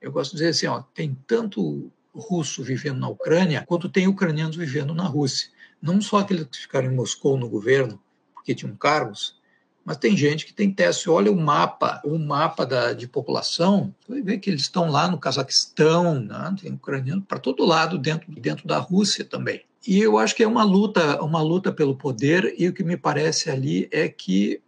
Eu 0.00 0.10
gosto 0.10 0.30
de 0.30 0.38
dizer 0.38 0.48
assim: 0.48 0.66
ó, 0.66 0.80
tem 0.94 1.14
tanto 1.26 1.92
russo 2.14 2.62
vivendo 2.62 3.00
na 3.00 3.08
Ucrânia, 3.10 3.66
quanto 3.68 3.86
tem 3.86 4.08
ucranianos 4.08 4.56
vivendo 4.56 4.94
na 4.94 5.04
Rússia. 5.04 5.50
Não 5.82 6.00
só 6.00 6.20
aqueles 6.20 6.44
que 6.44 6.56
ficaram 6.56 6.90
em 6.90 6.96
Moscou 6.96 7.36
no 7.36 7.50
governo, 7.50 8.00
porque 8.32 8.54
tinham 8.54 8.74
cargos, 8.74 9.38
mas 9.84 9.96
tem 9.96 10.16
gente 10.16 10.46
que 10.46 10.52
tem 10.52 10.70
teste. 10.70 11.08
Olha 11.08 11.32
o 11.32 11.36
mapa, 11.36 12.00
o 12.04 12.18
mapa 12.18 12.64
da, 12.66 12.92
de 12.92 13.08
população, 13.08 13.94
você 14.06 14.22
ver 14.22 14.38
que 14.38 14.50
eles 14.50 14.62
estão 14.62 14.90
lá 14.90 15.08
no 15.08 15.18
Cazaquistão, 15.18 16.20
né? 16.20 16.54
tem 16.60 16.72
ucraniano 16.72 17.22
para 17.22 17.38
todo 17.38 17.64
lado 17.64 17.98
dentro, 17.98 18.30
dentro 18.32 18.66
da 18.66 18.78
Rússia 18.78 19.24
também. 19.24 19.62
E 19.86 19.98
eu 19.98 20.18
acho 20.18 20.34
que 20.34 20.42
é 20.42 20.48
uma 20.48 20.62
luta, 20.62 21.22
uma 21.22 21.42
luta 21.42 21.72
pelo 21.72 21.96
poder, 21.96 22.54
e 22.58 22.68
o 22.68 22.72
que 22.72 22.84
me 22.84 22.96
parece 22.96 23.50
ali 23.50 23.88
é 23.90 24.08
que 24.08 24.60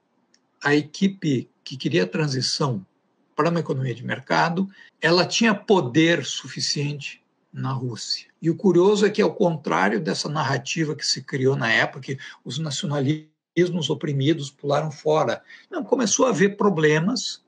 a 0.62 0.74
equipe 0.74 1.51
que 1.62 1.76
queria 1.76 2.05
a 2.05 2.09
transição 2.09 2.84
para 3.34 3.51
uma 3.51 3.60
economia 3.60 3.94
de 3.94 4.05
mercado, 4.05 4.68
ela 5.01 5.26
tinha 5.26 5.55
poder 5.55 6.24
suficiente 6.24 7.22
na 7.52 7.72
Rússia. 7.72 8.28
E 8.40 8.48
o 8.51 8.56
curioso 8.56 9.05
é 9.05 9.10
que, 9.10 9.20
ao 9.20 9.34
contrário 9.34 10.01
dessa 10.01 10.28
narrativa 10.28 10.97
que 10.97 11.05
se 11.05 11.22
criou 11.22 11.56
na 11.56 11.70
época, 11.70 12.01
que 12.01 12.18
os 12.44 12.59
nacionalismos 13.53 13.91
oprimidos 13.91 14.51
pularam 14.51 14.91
fora, 14.91 15.43
não, 15.70 15.85
começou 15.85 16.27
a 16.27 16.31
haver 16.31 16.57
problemas 16.57 17.43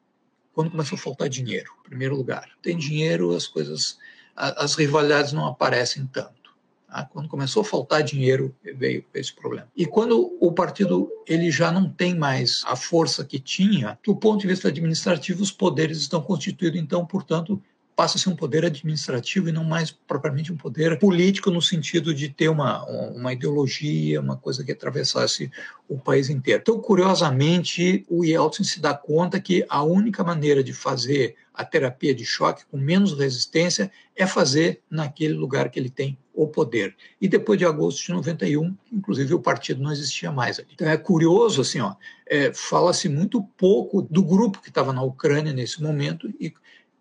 quando 0.53 0.71
começou 0.71 0.97
a 0.97 1.01
faltar 1.01 1.29
dinheiro, 1.29 1.71
em 1.85 1.89
primeiro 1.89 2.15
lugar. 2.15 2.49
Tem 2.63 2.77
dinheiro, 2.77 3.35
as 3.35 3.47
coisas, 3.47 3.99
as 4.37 4.75
rivalidades 4.77 5.33
não 5.33 5.47
aparecem 5.47 6.07
tanto. 6.07 6.55
Tá? 6.87 7.09
Quando 7.13 7.29
começou 7.29 7.63
a 7.63 7.65
faltar 7.65 8.05
dinheiro, 8.05 8.55
veio 8.77 9.05
esse 9.15 9.35
problema. 9.35 9.69
E 9.77 9.85
quando 9.85 10.37
o 10.41 10.53
partido 10.53 11.11
ele 11.27 11.51
já 11.51 11.73
não 11.73 11.91
tem 11.91 12.15
mais 12.15 12.63
a 12.67 12.77
força 12.77 13.25
que 13.25 13.41
tinha, 13.41 13.99
do 14.05 14.15
ponto 14.15 14.43
de 14.43 14.47
vista 14.47 14.69
administrativo, 14.69 15.43
os 15.43 15.51
poderes 15.51 15.99
estão 15.99 16.23
constituídos, 16.23 16.81
então, 16.81 17.05
portanto, 17.05 17.61
passa 17.97 18.17
a 18.17 18.21
ser 18.21 18.29
um 18.29 18.37
poder 18.37 18.65
administrativo 18.65 19.49
e 19.49 19.53
não 19.53 19.65
mais 19.65 19.91
propriamente 19.91 20.53
um 20.53 20.57
poder 20.57 20.99
político 20.99 21.51
no 21.51 21.63
sentido 21.63 22.13
de 22.13 22.29
ter 22.29 22.49
uma, 22.49 22.85
uma 23.11 23.33
ideologia, 23.33 24.21
uma 24.21 24.37
coisa 24.37 24.65
que 24.65 24.73
atravessasse 24.73 25.51
o 25.89 25.99
país 25.99 26.29
inteiro. 26.29 26.61
Então, 26.61 26.79
curiosamente, 26.81 28.05
o 28.09 28.25
Yeltsin 28.25 28.65
se 28.65 28.81
dá 28.81 28.95
conta 28.95 29.41
que 29.41 29.65
a 29.69 29.83
única 29.83 30.25
maneira 30.25 30.63
de 30.63 30.73
fazer 30.73 31.37
a 31.53 31.65
terapia 31.65 32.13
de 32.13 32.25
choque 32.25 32.65
com 32.67 32.77
menos 32.77 33.17
resistência 33.17 33.91
é 34.17 34.27
fazer 34.27 34.83
naquele 34.91 35.35
lugar 35.35 35.71
que 35.71 35.79
ele 35.79 35.91
tem 35.91 36.19
o 36.35 36.49
poder. 36.49 36.97
E 37.21 37.29
depois 37.29 37.57
de 37.59 37.65
agosto 37.65 38.05
de 38.05 38.13
91, 38.13 38.77
inclusive 38.93 39.35
o 39.35 39.41
partido 39.41 39.81
não 39.81 39.93
existia 39.93 40.33
mais 40.33 40.59
ali. 40.59 40.69
Então 40.75 40.89
é 40.89 40.97
curioso, 40.97 41.61
assim, 41.61 41.79
ó, 41.81 41.95
é, 42.27 42.53
fala-se 42.53 43.09
muito 43.09 43.41
pouco 43.57 44.03
do 44.03 44.25
grupo 44.25 44.61
que 44.61 44.69
estava 44.69 44.93
na 44.93 45.03
Ucrânia 45.03 45.53
nesse 45.53 45.81
momento 45.81 46.29
e 46.41 46.53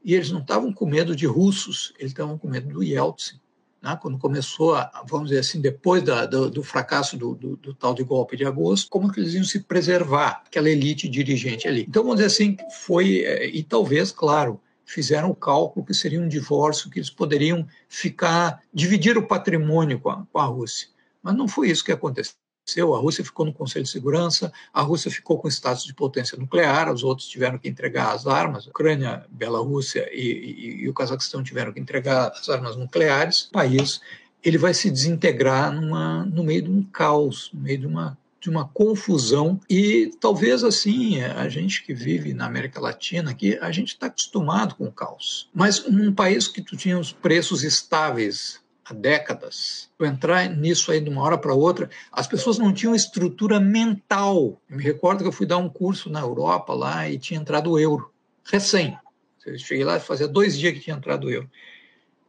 e 0.03 0.13
eles 0.13 0.31
não 0.31 0.41
estavam 0.41 0.73
com 0.73 0.85
medo 0.85 1.15
de 1.15 1.25
russos, 1.25 1.93
eles 1.97 2.11
estavam 2.11 2.37
com 2.37 2.47
medo 2.47 2.67
do 2.69 2.83
Yeltsin. 2.83 3.39
Né? 3.81 3.97
Quando 4.01 4.17
começou, 4.17 4.75
a, 4.75 5.03
vamos 5.07 5.29
dizer 5.29 5.39
assim, 5.39 5.61
depois 5.61 6.03
da, 6.03 6.25
do, 6.25 6.49
do, 6.49 6.63
fracasso 6.63 7.17
do, 7.17 7.35
do, 7.35 7.55
do, 7.57 7.73
tal 7.73 7.93
de 7.93 8.03
golpe 8.03 8.37
de 8.37 8.45
agosto, 8.45 8.89
como 8.89 9.11
que 9.11 9.19
eles 9.19 9.33
iam 9.33 9.43
se 9.43 9.61
preservar, 9.61 10.43
aquela 10.45 10.69
elite 10.69 11.07
dirigente 11.07 11.67
ali. 11.67 11.85
Então, 11.87 12.03
vamos 12.03 12.17
dizer 12.17 12.27
assim, 12.27 12.57
foi, 12.83 13.19
eh, 13.19 13.49
e 13.49 13.63
talvez, 13.63 14.11
claro, 14.11 14.59
fizeram 14.85 15.29
o 15.29 15.35
cálculo 15.35 15.85
que 15.85 15.93
seria 15.93 16.21
um 16.21 16.27
divórcio, 16.27 16.89
que 16.89 16.99
eles 16.99 17.09
poderiam 17.09 17.67
ficar, 17.87 18.61
dividir 18.73 19.17
o 19.17 19.27
patrimônio 19.27 19.99
com 19.99 20.09
a, 20.09 20.25
com 20.31 20.39
a 20.39 20.45
Rússia. 20.45 20.87
Mas 21.21 21.35
não 21.35 21.47
foi 21.47 21.69
isso 21.69 21.83
que 21.83 21.91
aconteceu 21.91 22.42
a 22.77 22.97
Rússia 22.97 23.23
ficou 23.23 23.45
no 23.45 23.53
Conselho 23.53 23.83
de 23.83 23.91
Segurança, 23.91 24.51
a 24.73 24.81
Rússia 24.81 25.11
ficou 25.11 25.37
com 25.37 25.47
status 25.47 25.83
de 25.83 25.93
potência 25.93 26.37
nuclear, 26.37 26.91
os 26.91 27.03
outros 27.03 27.27
tiveram 27.27 27.57
que 27.57 27.67
entregar 27.67 28.13
as 28.13 28.25
armas, 28.25 28.65
a 28.65 28.69
Ucrânia, 28.69 29.25
Bielorrússia 29.29 30.09
e, 30.11 30.21
e, 30.21 30.83
e 30.83 30.89
o 30.89 30.93
Cazaquistão 30.93 31.43
tiveram 31.43 31.73
que 31.73 31.79
entregar 31.79 32.29
as 32.29 32.47
armas 32.49 32.75
nucleares. 32.75 33.41
O 33.41 33.51
país 33.51 33.99
ele 34.43 34.57
vai 34.57 34.73
se 34.73 34.89
desintegrar 34.89 35.71
numa, 35.71 36.25
no 36.25 36.43
meio 36.43 36.63
de 36.63 36.69
um 36.69 36.83
caos, 36.83 37.49
no 37.53 37.61
meio 37.61 37.79
de 37.79 37.87
uma 37.87 38.17
de 38.39 38.49
uma 38.49 38.67
confusão 38.67 39.57
e 39.69 40.11
talvez 40.19 40.65
assim 40.65 41.21
a 41.21 41.47
gente 41.47 41.81
que 41.81 41.93
vive 41.93 42.33
na 42.33 42.45
América 42.45 42.81
Latina 42.81 43.31
aqui 43.31 43.57
a 43.61 43.71
gente 43.71 43.93
está 43.93 44.07
acostumado 44.07 44.75
com 44.75 44.83
o 44.83 44.91
caos 44.91 45.49
mas 45.53 45.87
num 45.89 46.11
país 46.11 46.45
que 46.49 46.61
tu 46.61 46.75
tinha 46.75 46.99
os 46.99 47.13
preços 47.13 47.63
estáveis 47.63 48.59
décadas. 48.93 49.89
Vou 49.97 50.07
entrar 50.07 50.49
nisso 50.49 50.91
aí 50.91 50.99
de 50.99 51.09
uma 51.09 51.21
hora 51.21 51.37
para 51.37 51.53
outra. 51.53 51.89
As 52.11 52.27
pessoas 52.27 52.57
não 52.57 52.73
tinham 52.73 52.95
estrutura 52.95 53.59
mental. 53.59 54.61
Eu 54.69 54.77
me 54.77 54.83
recordo 54.83 55.21
que 55.21 55.27
eu 55.27 55.31
fui 55.31 55.45
dar 55.45 55.57
um 55.57 55.69
curso 55.69 56.09
na 56.09 56.21
Europa 56.21 56.73
lá 56.73 57.09
e 57.09 57.17
tinha 57.17 57.39
entrado 57.39 57.71
o 57.71 57.79
euro, 57.79 58.11
recém. 58.45 58.97
Eu 59.45 59.57
cheguei 59.57 59.83
lá 59.83 59.99
fazia 59.99 60.27
dois 60.27 60.57
dias 60.57 60.73
que 60.73 60.79
tinha 60.79 60.95
entrado 60.95 61.27
o 61.27 61.31
euro. 61.31 61.49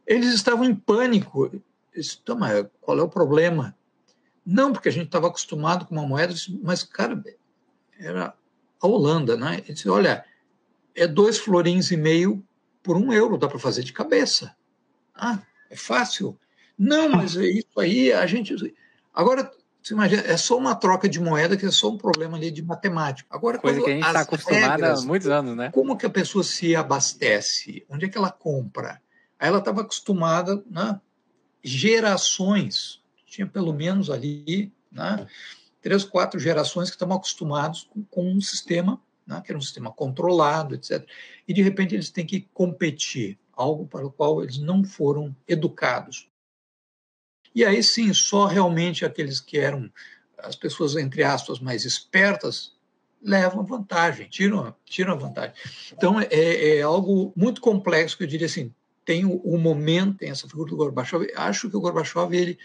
Eles 0.05 0.33
estavam 0.33 0.65
em 0.65 0.75
pânico. 0.75 1.45
Eu 1.45 1.61
disse, 1.95 2.17
tá, 2.19 2.35
mas 2.35 2.65
qual 2.81 2.99
é 2.99 3.01
o 3.01 3.09
problema? 3.09 3.75
Não, 4.45 4.71
porque 4.71 4.89
a 4.89 4.91
gente 4.91 5.05
estava 5.05 5.27
acostumado 5.27 5.85
com 5.85 5.95
uma 5.95 6.05
moeda, 6.05 6.33
mas, 6.61 6.83
cara, 6.83 7.23
era 7.99 8.33
a 8.81 8.87
Holanda, 8.87 9.35
né? 9.35 9.61
Ele 9.63 9.73
disse, 9.73 9.89
olha, 9.89 10.23
é 10.93 11.07
dois 11.07 11.37
florins 11.39 11.89
e 11.91 11.97
meio 11.97 12.43
por 12.83 12.95
um 12.95 13.11
euro, 13.11 13.37
dá 13.37 13.47
para 13.47 13.57
fazer 13.57 13.83
de 13.83 13.91
cabeça. 13.91 14.55
Ah, 15.15 15.41
é 15.69 15.75
fácil. 15.75 16.37
Não, 16.77 17.09
mas 17.09 17.37
é 17.37 17.45
isso 17.45 17.79
aí 17.79 18.11
a 18.11 18.25
gente. 18.25 18.53
Agora, 19.13 19.49
você 19.81 19.93
imagina, 19.93 20.23
é 20.23 20.35
só 20.35 20.57
uma 20.57 20.75
troca 20.75 21.07
de 21.07 21.19
moeda 21.19 21.55
que 21.55 21.65
é 21.65 21.71
só 21.71 21.89
um 21.89 21.97
problema 21.97 22.37
ali 22.37 22.49
de 22.49 22.63
matemática. 22.63 23.29
Agora, 23.31 23.59
Coisa 23.59 23.81
que 23.81 23.91
a 23.91 23.93
gente 23.93 24.05
está 24.05 24.21
acostumada 24.21 24.93
há 24.93 25.01
muitos 25.01 25.27
anos, 25.27 25.55
né? 25.55 25.69
Como 25.71 25.95
que 25.95 26.05
a 26.05 26.09
pessoa 26.09 26.43
se 26.43 26.75
abastece? 26.75 27.85
Onde 27.87 28.05
é 28.05 28.09
que 28.09 28.17
ela 28.17 28.31
compra? 28.31 28.99
Aí 29.39 29.47
ela 29.47 29.59
estava 29.59 29.81
acostumada, 29.81 30.63
né? 30.69 30.99
Gerações. 31.63 33.03
Tinha 33.25 33.45
pelo 33.45 33.73
menos 33.73 34.09
ali, 34.09 34.73
né? 34.91 35.27
Três, 35.81 36.03
quatro 36.03 36.39
gerações 36.39 36.89
que 36.89 36.95
estavam 36.95 37.17
acostumados 37.17 37.87
com, 37.93 38.03
com 38.05 38.31
um 38.31 38.41
sistema, 38.41 38.99
né? 39.27 39.39
que 39.45 39.51
era 39.51 39.57
um 39.57 39.61
sistema 39.61 39.91
controlado, 39.91 40.73
etc. 40.73 41.07
E 41.47 41.53
de 41.53 41.61
repente 41.61 41.93
eles 41.93 42.09
têm 42.09 42.25
que 42.25 42.41
competir, 42.53 43.37
algo 43.53 43.85
para 43.85 44.05
o 44.05 44.11
qual 44.11 44.41
eles 44.41 44.57
não 44.57 44.83
foram 44.83 45.35
educados. 45.47 46.27
E 47.55 47.63
aí 47.63 47.81
sim, 47.81 48.13
só 48.13 48.45
realmente 48.45 49.05
aqueles 49.05 49.39
que 49.39 49.57
eram 49.57 49.89
as 50.37 50.55
pessoas, 50.55 50.95
entre 50.97 51.23
aspas, 51.23 51.59
mais 51.59 51.85
espertas, 51.85 52.73
levam 53.23 53.65
vantagem, 53.65 54.27
tiram, 54.29 54.75
tiram 54.85 55.17
vantagem. 55.17 55.55
Então, 55.91 56.19
é, 56.19 56.27
é 56.29 56.81
algo 56.81 57.33
muito 57.35 57.59
complexo, 57.61 58.17
que 58.17 58.23
eu 58.23 58.27
diria 58.27 58.45
assim, 58.45 58.71
tem 59.03 59.25
o, 59.25 59.37
o, 59.37 59.57
momento, 59.57 60.17
tem 60.17 60.29
essa 60.29 60.47
figura 60.47 60.69
do 60.69 60.75
Gorbachev, 60.75 61.27
acho 61.35 61.69
que 61.69 61.77
o 61.77 61.81
Gorbachev, 61.81 62.35
ele, 62.35 62.59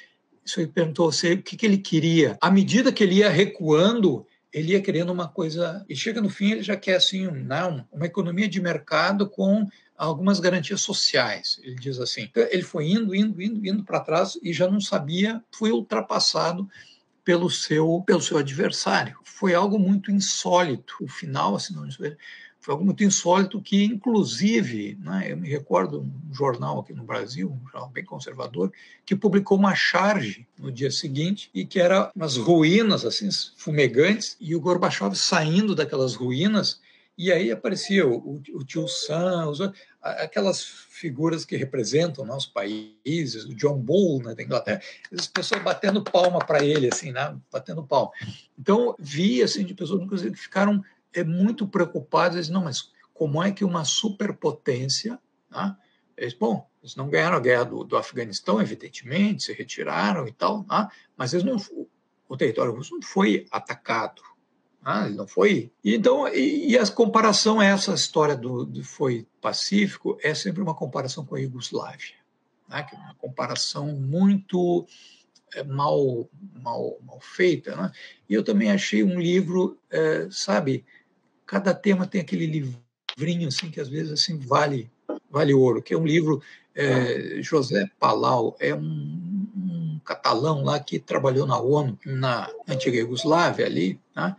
isso 0.45 0.61
ele 0.61 0.69
perguntou 0.69 1.11
você 1.11 1.35
o 1.35 1.43
que, 1.43 1.57
que 1.57 1.65
ele 1.65 1.79
queria. 1.79 2.37
À 2.41 2.51
medida 2.51 2.93
que 2.93 3.03
ele 3.03 3.17
ia 3.17 3.31
recuando, 3.31 4.27
ele 4.53 4.73
ia 4.73 4.83
querendo 4.83 5.13
uma 5.13 5.29
coisa, 5.29 5.85
e 5.89 5.95
chega 5.95 6.21
no 6.21 6.29
fim 6.29 6.53
ele 6.53 6.63
já 6.63 6.77
quer 6.77 6.97
assim, 6.97 7.27
não, 7.27 7.87
uma 7.93 8.07
economia 8.07 8.49
de 8.49 8.61
mercado 8.61 9.29
com 9.29 9.67
algumas 10.07 10.41
garantias 10.41 10.81
sociais, 10.81 11.61
ele 11.63 11.75
diz 11.75 11.99
assim. 11.99 12.31
Ele 12.35 12.63
foi 12.63 12.91
indo, 12.91 13.15
indo, 13.15 13.41
indo, 13.43 13.67
indo 13.67 13.85
para 13.85 14.01
trás 14.01 14.39
e 14.43 14.53
já 14.53 14.69
não 14.69 14.81
sabia, 14.81 15.45
foi 15.51 15.71
ultrapassado 15.73 16.69
pelo 17.23 17.51
seu, 17.51 18.03
pelo 18.07 18.23
seu 18.23 18.39
adversário. 18.39 19.19
Foi 19.25 19.55
algo 19.55 19.79
muito 19.79 20.11
insólito. 20.11 20.95
O 21.03 21.09
final, 21.09 21.55
assim, 21.55 21.75
não, 21.75 21.87
foi 22.61 22.73
algo 22.73 22.85
muito 22.85 23.05
insólito 23.05 23.61
que, 23.61 23.85
inclusive, 23.85 24.99
né, 25.03 25.33
eu 25.33 25.37
me 25.37 25.49
recordo 25.49 26.01
um 26.01 26.35
jornal 26.35 26.81
aqui 26.81 26.95
no 26.95 27.05
Brasil, 27.05 27.51
um 27.51 27.69
jornal 27.69 27.91
bem 27.91 28.05
conservador, 28.05 28.73
que 29.05 29.15
publicou 29.15 29.59
uma 29.59 29.75
charge 29.75 30.47
no 30.59 30.73
dia 30.73 30.91
seguinte 30.91 31.51
e 31.55 31.65
que 31.65 31.79
era 31.79 32.11
umas 32.17 32.39
ruínas 32.39 33.05
assim 33.05 33.29
fumegantes 33.57 34.37
e 34.41 34.55
o 34.57 34.61
Gorbachev 34.61 35.15
saindo 35.15 35.75
daquelas 35.75 36.15
ruínas 36.15 36.81
e 37.23 37.31
aí 37.31 37.51
aparecia 37.51 38.09
o, 38.09 38.41
o, 38.55 38.65
tio 38.65 38.89
Sam, 38.89 39.51
os, 39.51 39.61
aquelas 40.01 40.65
figuras 40.65 41.45
que 41.45 41.55
representam 41.55 42.25
nossos 42.25 42.49
países, 42.49 43.45
o 43.45 43.55
John 43.55 43.79
Bull 43.79 44.23
né, 44.23 44.35
da 44.35 44.43
Inglaterra, 44.43 44.81
as 45.13 45.27
pessoas 45.27 45.63
batendo 45.63 46.03
palma 46.03 46.39
para 46.39 46.65
ele, 46.65 46.89
assim, 46.91 47.13
né, 47.13 47.39
batendo 47.53 47.87
palma. 47.87 48.11
Então, 48.59 48.97
vi 48.99 49.43
assim, 49.43 49.67
de 49.67 49.75
pessoas 49.75 50.09
que 50.09 50.35
ficaram 50.35 50.83
é, 51.13 51.23
muito 51.23 51.69
preocupadas, 51.69 52.49
não, 52.49 52.65
mas 52.65 52.91
como 53.13 53.43
é 53.45 53.53
que 53.53 53.67
uma 53.67 53.85
superpotência, 53.85 55.19
né, 55.51 55.77
eles, 56.17 56.33
bom, 56.33 56.67
eles 56.83 56.97
não 56.97 57.11
ganharam 57.11 57.37
a 57.37 57.41
guerra 57.41 57.65
do, 57.65 57.85
do 57.85 57.99
Afeganistão, 57.99 58.63
evidentemente, 58.63 59.43
se 59.43 59.53
retiraram 59.53 60.27
e 60.27 60.33
tal, 60.33 60.65
né, 60.67 60.89
mas 61.19 61.35
eles 61.35 61.45
não, 61.45 61.59
o 62.27 62.35
território 62.35 62.75
russo 62.75 62.95
não 62.95 63.03
foi 63.03 63.47
atacado, 63.51 64.23
ah, 64.83 65.09
não 65.09 65.27
foi. 65.27 65.71
Então, 65.85 66.27
e, 66.29 66.71
e, 66.71 66.79
a 66.79 66.87
comparação, 66.87 67.61
essa 67.61 67.93
história 67.93 68.35
do, 68.35 68.65
do, 68.65 68.83
foi 68.83 69.27
pacífico, 69.41 70.19
é 70.23 70.35
sempre 70.35 70.63
uma 70.63 70.75
comparação 70.75 71.25
com 71.25 71.35
a 71.35 71.41
Iugoslávia, 71.41 72.15
né? 72.69 72.83
que 72.83 72.95
é 72.95 72.99
uma 72.99 73.15
comparação 73.15 73.89
muito 73.89 74.87
é, 75.55 75.63
mal, 75.63 76.29
mal, 76.63 76.99
mal 77.05 77.21
feita. 77.21 77.77
Né? 77.77 77.93
E 78.29 78.35
eu 78.35 78.43
também 78.43 78.71
achei 78.71 79.05
um 79.05 79.21
livro, 79.21 79.79
é, 79.91 80.29
sabe, 80.31 80.85
cada 81.47 81.75
tema 81.75 82.07
tem 82.07 82.21
aquele 82.21 82.47
livrinho 82.47 83.49
assim 83.49 83.71
que 83.71 83.81
às 83.81 83.89
vezes 83.89 84.13
assim 84.13 84.39
vale 84.39 84.91
vale 85.29 85.53
ouro, 85.53 85.83
que 85.83 85.93
é 85.93 85.99
um 85.99 86.07
livro 86.07 86.41
é, 86.75 87.43
José 87.43 87.91
Palau 87.99 88.57
é 88.61 88.75
um, 88.75 88.81
um, 88.81 90.01
catalão 90.05 90.63
lá 90.63 90.79
que 90.79 90.99
trabalhou 90.99 91.47
na 91.47 91.59
ONU 91.59 91.99
na 92.07 92.49
antiga 92.67 92.97
Iugoslávia 92.97 93.67
ali, 93.67 94.01
né? 94.15 94.37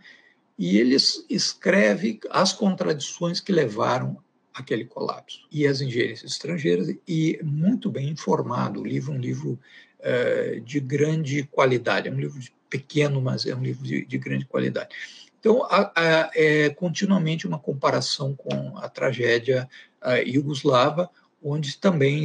E 0.62 0.78
ele 0.78 0.94
escreve 1.28 2.20
as 2.30 2.52
contradições 2.52 3.40
que 3.40 3.50
levaram 3.50 4.16
aquele 4.54 4.84
colapso. 4.84 5.40
E 5.50 5.66
as 5.66 5.80
ingerências 5.80 6.30
estrangeiras 6.30 6.94
e 7.08 7.40
muito 7.42 7.90
bem 7.90 8.10
informado 8.10 8.80
o 8.80 8.86
livro 8.86 9.12
é 9.12 9.16
um 9.16 9.20
livro 9.20 9.58
uh, 9.98 10.60
de 10.60 10.78
grande 10.78 11.42
qualidade 11.50 12.06
é 12.06 12.12
um 12.12 12.20
livro 12.20 12.40
pequeno 12.70 13.20
mas 13.20 13.44
é 13.44 13.56
um 13.56 13.60
livro 13.60 13.82
de, 13.82 14.06
de 14.06 14.18
grande 14.18 14.44
qualidade. 14.44 14.90
Então 15.40 15.64
a, 15.64 15.90
a, 15.96 16.30
é 16.32 16.70
continuamente 16.70 17.44
uma 17.44 17.58
comparação 17.58 18.32
com 18.32 18.78
a 18.78 18.88
tragédia 18.88 19.68
uh, 20.00 20.28
iugoslava 20.28 21.10
onde 21.42 21.76
também 21.76 22.24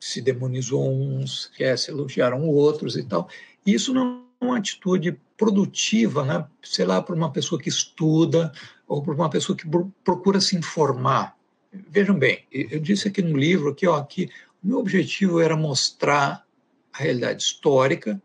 se 0.00 0.22
demonizou 0.22 0.90
uns 0.90 1.50
que 1.54 1.76
se 1.76 1.90
elogiaram 1.90 2.48
outros 2.48 2.96
e 2.96 3.02
tal. 3.02 3.28
Isso 3.66 3.92
não 3.92 4.24
é 4.40 4.44
uma 4.46 4.56
atitude 4.56 5.20
produtiva, 5.36 6.24
né? 6.24 6.46
sei 6.62 6.84
lá, 6.84 7.02
para 7.02 7.14
uma 7.14 7.30
pessoa 7.30 7.60
que 7.60 7.68
estuda 7.68 8.52
ou 8.86 9.02
para 9.02 9.14
uma 9.14 9.30
pessoa 9.30 9.56
que 9.56 9.66
procura 10.04 10.40
se 10.40 10.56
informar. 10.56 11.36
Vejam 11.72 12.16
bem, 12.16 12.44
eu 12.52 12.78
disse 12.78 13.08
aqui 13.08 13.20
no 13.20 13.36
livro 13.36 13.70
aqui, 13.70 13.86
ó, 13.86 14.00
que 14.02 14.30
o 14.62 14.68
meu 14.68 14.78
objetivo 14.78 15.40
era 15.40 15.56
mostrar 15.56 16.46
a 16.92 16.98
realidade 16.98 17.42
histórica 17.42 18.22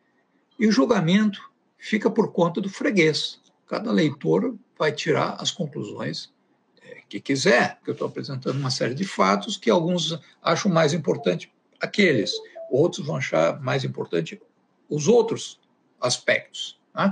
e 0.59 0.67
o 0.67 0.71
julgamento 0.71 1.41
fica 1.77 2.09
por 2.09 2.31
conta 2.31 2.61
do 2.61 2.69
freguês. 2.69 3.41
Cada 3.65 3.91
leitor 3.91 4.55
vai 4.77 4.91
tirar 4.91 5.35
as 5.39 5.49
conclusões 5.51 6.31
é, 6.83 7.01
que 7.09 7.19
quiser, 7.19 7.77
porque 7.77 7.91
eu 7.91 7.93
estou 7.93 8.07
apresentando 8.07 8.57
uma 8.57 8.69
série 8.69 8.93
de 8.93 9.03
fatos 9.03 9.57
que 9.57 9.69
alguns 9.69 10.19
acham 10.41 10.71
mais 10.71 10.93
importante 10.93 11.51
aqueles, 11.79 12.31
outros 12.69 13.05
vão 13.05 13.15
achar 13.15 13.59
mais 13.61 13.83
importante 13.83 14.39
os 14.87 15.07
outros 15.07 15.59
aspectos. 15.99 16.78
Tá? 16.93 17.11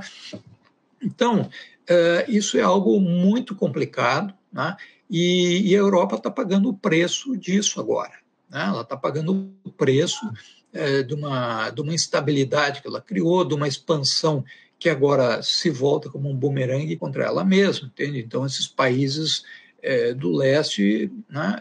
Então, 1.01 1.49
é, 1.87 2.25
isso 2.27 2.57
é 2.57 2.61
algo 2.61 2.99
muito 2.99 3.55
complicado, 3.55 4.33
né? 4.51 4.75
e, 5.09 5.73
a 5.75 5.79
Europa 5.79 6.15
está 6.15 6.29
pagando 6.29 6.69
o 6.69 6.77
preço 6.77 7.37
disso 7.37 7.79
agora. 7.79 8.13
Né? 8.49 8.63
Ela 8.63 8.81
está 8.81 8.97
pagando 8.97 9.51
o 9.63 9.71
preço 9.71 10.29
é, 10.73 11.03
de, 11.03 11.13
uma, 11.13 11.69
de 11.69 11.81
uma 11.81 11.93
instabilidade 11.93 12.81
que 12.81 12.87
ela 12.87 13.01
criou, 13.01 13.45
de 13.45 13.53
uma 13.53 13.67
expansão 13.67 14.43
que 14.79 14.89
agora 14.89 15.41
se 15.41 15.69
volta 15.69 16.09
como 16.09 16.29
um 16.29 16.35
bumerangue 16.35 16.97
contra 16.97 17.25
ela 17.25 17.43
mesma, 17.43 17.87
entende? 17.87 18.19
Então, 18.19 18.45
esses 18.45 18.67
países 18.67 19.43
é, 19.81 20.13
do 20.13 20.31
leste, 20.31 21.11
né, 21.29 21.59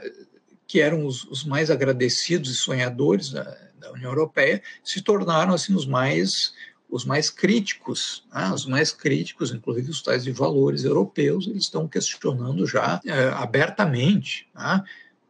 que 0.67 0.81
eram 0.81 1.07
os, 1.07 1.25
os, 1.25 1.45
mais 1.45 1.71
agradecidos 1.71 2.51
e 2.51 2.55
sonhadores 2.55 3.31
da, 3.31 3.57
da, 3.79 3.93
União 3.93 4.11
Europeia, 4.11 4.63
se 4.85 5.01
tornaram 5.01 5.55
assim 5.55 5.75
os 5.75 5.87
mais 5.87 6.53
os 6.89 7.05
mais 7.05 7.31
críticos, 7.31 8.25
né, 8.33 8.51
os 8.53 8.67
mais 8.67 8.93
críticos, 8.93 9.53
inclusive 9.53 9.91
os 9.91 10.03
tais 10.03 10.25
de 10.25 10.33
valores 10.33 10.85
europeus, 10.85 11.47
eles 11.47 11.65
estão 11.65 11.89
questionando 11.89 12.67
já 12.67 13.01
é, 13.05 13.29
abertamente 13.29 14.49
né, 14.55 14.83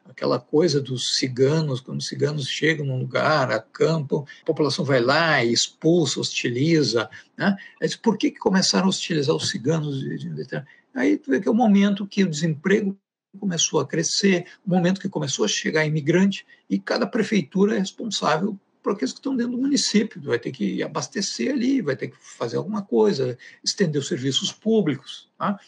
aquela 0.09 0.39
coisa 0.39 0.81
dos 0.81 1.17
ciganos, 1.17 1.81
quando 1.81 2.01
os 2.01 2.07
ciganos 2.07 2.49
chegam 2.49 2.87
num 2.87 2.99
lugar, 2.99 3.51
acampam, 3.51 4.25
a 4.43 4.45
população 4.45 4.85
vai 4.85 5.01
lá 5.01 5.45
e 5.45 5.53
expulsa, 5.53 6.21
hostiliza. 6.21 7.11
Né? 7.37 7.57
Por 8.03 8.17
que, 8.17 8.31
que 8.31 8.39
começaram 8.39 8.87
a 8.87 8.89
hostilizar 8.89 9.35
os 9.35 9.51
ciganos? 9.51 10.03
Aí 10.95 11.19
tu 11.19 11.31
vê 11.31 11.41
que 11.41 11.49
é 11.49 11.51
o 11.51 11.55
momento 11.55 12.07
que 12.07 12.25
o 12.25 12.31
desemprego 12.31 12.97
começou 13.39 13.81
a 13.81 13.87
crescer, 13.87 14.47
o 14.67 14.71
momento 14.71 15.01
que 15.01 15.09
começou 15.09 15.45
a 15.45 15.49
chegar 15.49 15.85
imigrante, 15.85 16.47
e 16.71 16.79
cada 16.79 17.07
prefeitura 17.07 17.77
é 17.77 17.79
responsável 17.79 18.59
por 18.87 18.93
aqueles 18.93 19.13
que 19.13 19.19
estão 19.19 19.37
dentro 19.37 19.57
do 19.57 19.59
município, 19.59 20.23
vai 20.23 20.39
ter 20.39 20.53
que 20.53 20.81
abastecer 20.81 21.53
ali, 21.53 21.83
vai 21.83 21.97
ter 21.97 22.07
que 22.07 22.17
fazer 22.17 22.57
alguma 22.57 22.83
coisa, 22.83 23.37
estender 23.65 24.01
os 24.01 24.07
serviços 24.07 24.53
públicos. 24.53 25.29
Tá? 25.37 25.59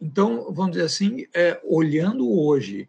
Então, 0.00 0.52
vamos 0.52 0.72
dizer 0.72 0.84
assim, 0.84 1.26
é, 1.32 1.60
olhando 1.62 2.28
hoje 2.28 2.88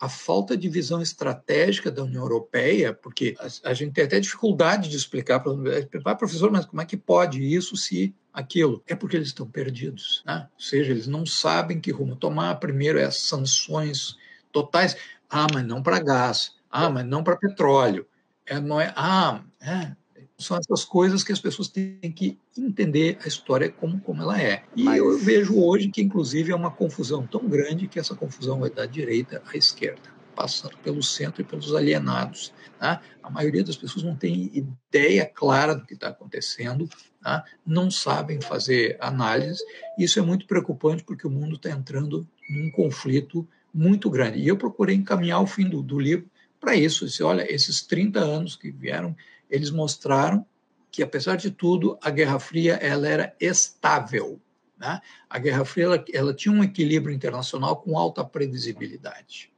a 0.00 0.08
falta 0.08 0.56
de 0.56 0.66
visão 0.70 1.02
estratégica 1.02 1.90
da 1.90 2.04
União 2.04 2.22
Europeia, 2.22 2.94
porque 2.94 3.36
a, 3.38 3.68
a 3.68 3.74
gente 3.74 3.92
tem 3.92 4.04
até 4.04 4.18
dificuldade 4.18 4.88
de 4.88 4.96
explicar 4.96 5.40
para 5.40 5.52
o 5.52 6.16
professor, 6.16 6.50
mas 6.50 6.64
como 6.64 6.80
é 6.80 6.86
que 6.86 6.96
pode 6.96 7.42
isso 7.42 7.76
se 7.76 8.14
aquilo? 8.32 8.82
É 8.86 8.94
porque 8.94 9.16
eles 9.16 9.28
estão 9.28 9.46
perdidos, 9.46 10.22
né? 10.24 10.48
ou 10.54 10.60
seja, 10.60 10.90
eles 10.90 11.06
não 11.06 11.26
sabem 11.26 11.78
que 11.78 11.90
rumo 11.90 12.16
tomar. 12.16 12.54
Primeiro 12.54 12.98
é 12.98 13.04
as 13.04 13.18
sanções 13.20 14.16
totais. 14.50 14.96
Ah, 15.28 15.46
mas 15.52 15.66
não 15.66 15.82
para 15.82 16.00
gás. 16.00 16.54
Ah, 16.70 16.88
mas 16.88 17.04
não 17.04 17.22
para 17.22 17.36
petróleo. 17.36 18.06
É, 18.48 18.60
não 18.60 18.80
é, 18.80 18.92
ah, 18.96 19.42
é, 19.60 19.92
são 20.38 20.56
essas 20.56 20.84
coisas 20.84 21.24
que 21.24 21.32
as 21.32 21.40
pessoas 21.40 21.68
têm 21.68 22.12
que 22.14 22.38
entender 22.56 23.18
a 23.24 23.28
história 23.28 23.70
como, 23.70 24.00
como 24.00 24.22
ela 24.22 24.40
é. 24.40 24.62
E 24.74 24.84
Mas... 24.84 24.98
eu 24.98 25.18
vejo 25.18 25.60
hoje 25.60 25.88
que, 25.88 26.00
inclusive, 26.00 26.52
é 26.52 26.56
uma 26.56 26.70
confusão 26.70 27.26
tão 27.26 27.46
grande 27.48 27.88
que 27.88 27.98
essa 27.98 28.14
confusão 28.14 28.60
vai 28.60 28.70
da 28.70 28.86
direita 28.86 29.42
à 29.52 29.56
esquerda, 29.56 30.08
passando 30.36 30.78
pelo 30.78 31.02
centro 31.02 31.42
e 31.42 31.44
pelos 31.44 31.74
alienados. 31.74 32.52
Tá? 32.78 33.02
A 33.20 33.28
maioria 33.28 33.64
das 33.64 33.76
pessoas 33.76 34.04
não 34.04 34.14
tem 34.14 34.50
ideia 34.54 35.26
clara 35.26 35.74
do 35.74 35.84
que 35.84 35.94
está 35.94 36.08
acontecendo, 36.08 36.88
tá? 37.20 37.44
não 37.66 37.90
sabem 37.90 38.40
fazer 38.40 38.96
análise. 39.00 39.62
Isso 39.98 40.20
é 40.20 40.22
muito 40.22 40.46
preocupante 40.46 41.02
porque 41.02 41.26
o 41.26 41.30
mundo 41.30 41.56
está 41.56 41.70
entrando 41.70 42.26
num 42.48 42.70
conflito 42.70 43.46
muito 43.74 44.08
grande. 44.08 44.38
E 44.38 44.46
eu 44.46 44.56
procurei 44.56 44.94
encaminhar 44.94 45.42
o 45.42 45.46
fim 45.46 45.68
do, 45.68 45.82
do 45.82 45.98
livro 45.98 46.30
para 46.60 46.74
isso. 46.74 47.06
Disse, 47.06 47.22
olha, 47.22 47.50
esses 47.52 47.82
30 47.82 48.20
anos 48.20 48.56
que 48.56 48.70
vieram 48.70 49.16
eles 49.50 49.70
mostraram 49.70 50.46
que, 50.90 51.02
apesar 51.02 51.36
de 51.36 51.50
tudo, 51.50 51.98
a 52.02 52.10
Guerra 52.10 52.38
Fria 52.38 52.74
ela 52.74 53.08
era 53.08 53.36
estável. 53.40 54.40
Né? 54.78 55.00
A 55.28 55.38
Guerra 55.38 55.64
Fria 55.64 55.84
ela, 55.84 56.04
ela 56.12 56.34
tinha 56.34 56.52
um 56.52 56.62
equilíbrio 56.62 57.14
internacional 57.14 57.76
com 57.76 57.98
alta 57.98 58.24
previsibilidade. 58.24 59.50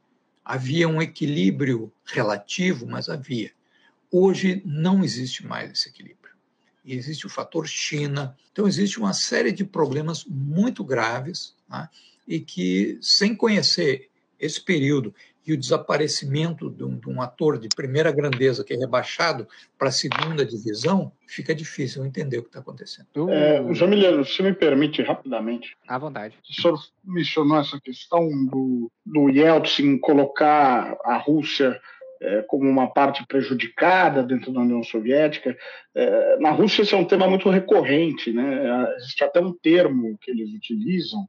Havia 0.43 0.87
um 0.87 1.01
equilíbrio 1.01 1.91
relativo, 2.05 2.87
mas 2.87 3.09
havia. 3.09 3.51
Hoje 4.11 4.61
não 4.65 5.03
existe 5.03 5.45
mais 5.45 5.71
esse 5.71 5.89
equilíbrio. 5.89 6.31
Existe 6.83 7.27
o 7.27 7.29
fator 7.29 7.67
China. 7.67 8.35
Então, 8.51 8.67
existe 8.67 8.99
uma 8.99 9.13
série 9.13 9.51
de 9.51 9.63
problemas 9.63 10.25
muito 10.25 10.83
graves 10.83 11.55
né? 11.69 11.87
e 12.27 12.39
que, 12.39 12.97
sem 13.01 13.35
conhecer 13.35 14.09
esse 14.39 14.59
período 14.59 15.13
e 15.45 15.53
o 15.53 15.57
desaparecimento 15.57 16.69
de 16.69 16.83
um, 16.83 16.97
de 16.97 17.09
um, 17.09 17.21
ator 17.21 17.57
de 17.57 17.67
primeira 17.69 18.11
grandeza 18.11 18.63
que 18.63 18.73
é 18.73 18.77
rebaixado 18.77 19.47
para 19.77 19.89
a 19.89 19.91
segunda 19.91 20.45
divisão, 20.45 21.11
fica 21.27 21.53
difícil 21.53 22.05
entender 22.05 22.37
o 22.37 22.43
que 22.43 22.49
está 22.49 22.59
acontecendo. 22.59 23.07
É, 23.29 23.73
Jamiliano, 23.73 24.23
se 24.23 24.43
me 24.43 24.53
permite 24.53 25.01
rapidamente. 25.01 25.75
À 25.87 25.97
vontade. 25.97 26.37
O 26.47 26.53
senhor 26.53 26.79
mencionou 27.03 27.59
essa 27.59 27.79
questão 27.81 28.27
do, 28.45 28.91
do 29.05 29.29
Yeltsin 29.29 29.97
colocar 29.97 30.95
a 31.03 31.17
Rússia 31.17 31.79
é, 32.21 32.43
como 32.43 32.69
uma 32.69 32.87
parte 32.87 33.25
prejudicada 33.25 34.21
dentro 34.21 34.53
da 34.53 34.61
União 34.61 34.83
Soviética. 34.83 35.57
É, 35.95 36.37
na 36.37 36.51
Rússia, 36.51 36.83
esse 36.83 36.93
é 36.93 36.97
um 36.97 37.05
tema 37.05 37.27
muito 37.27 37.49
recorrente. 37.49 38.31
Né? 38.31 38.95
Existe 38.97 39.23
até 39.23 39.39
um 39.39 39.53
termo 39.53 40.17
que 40.21 40.29
eles 40.29 40.53
utilizam, 40.53 41.27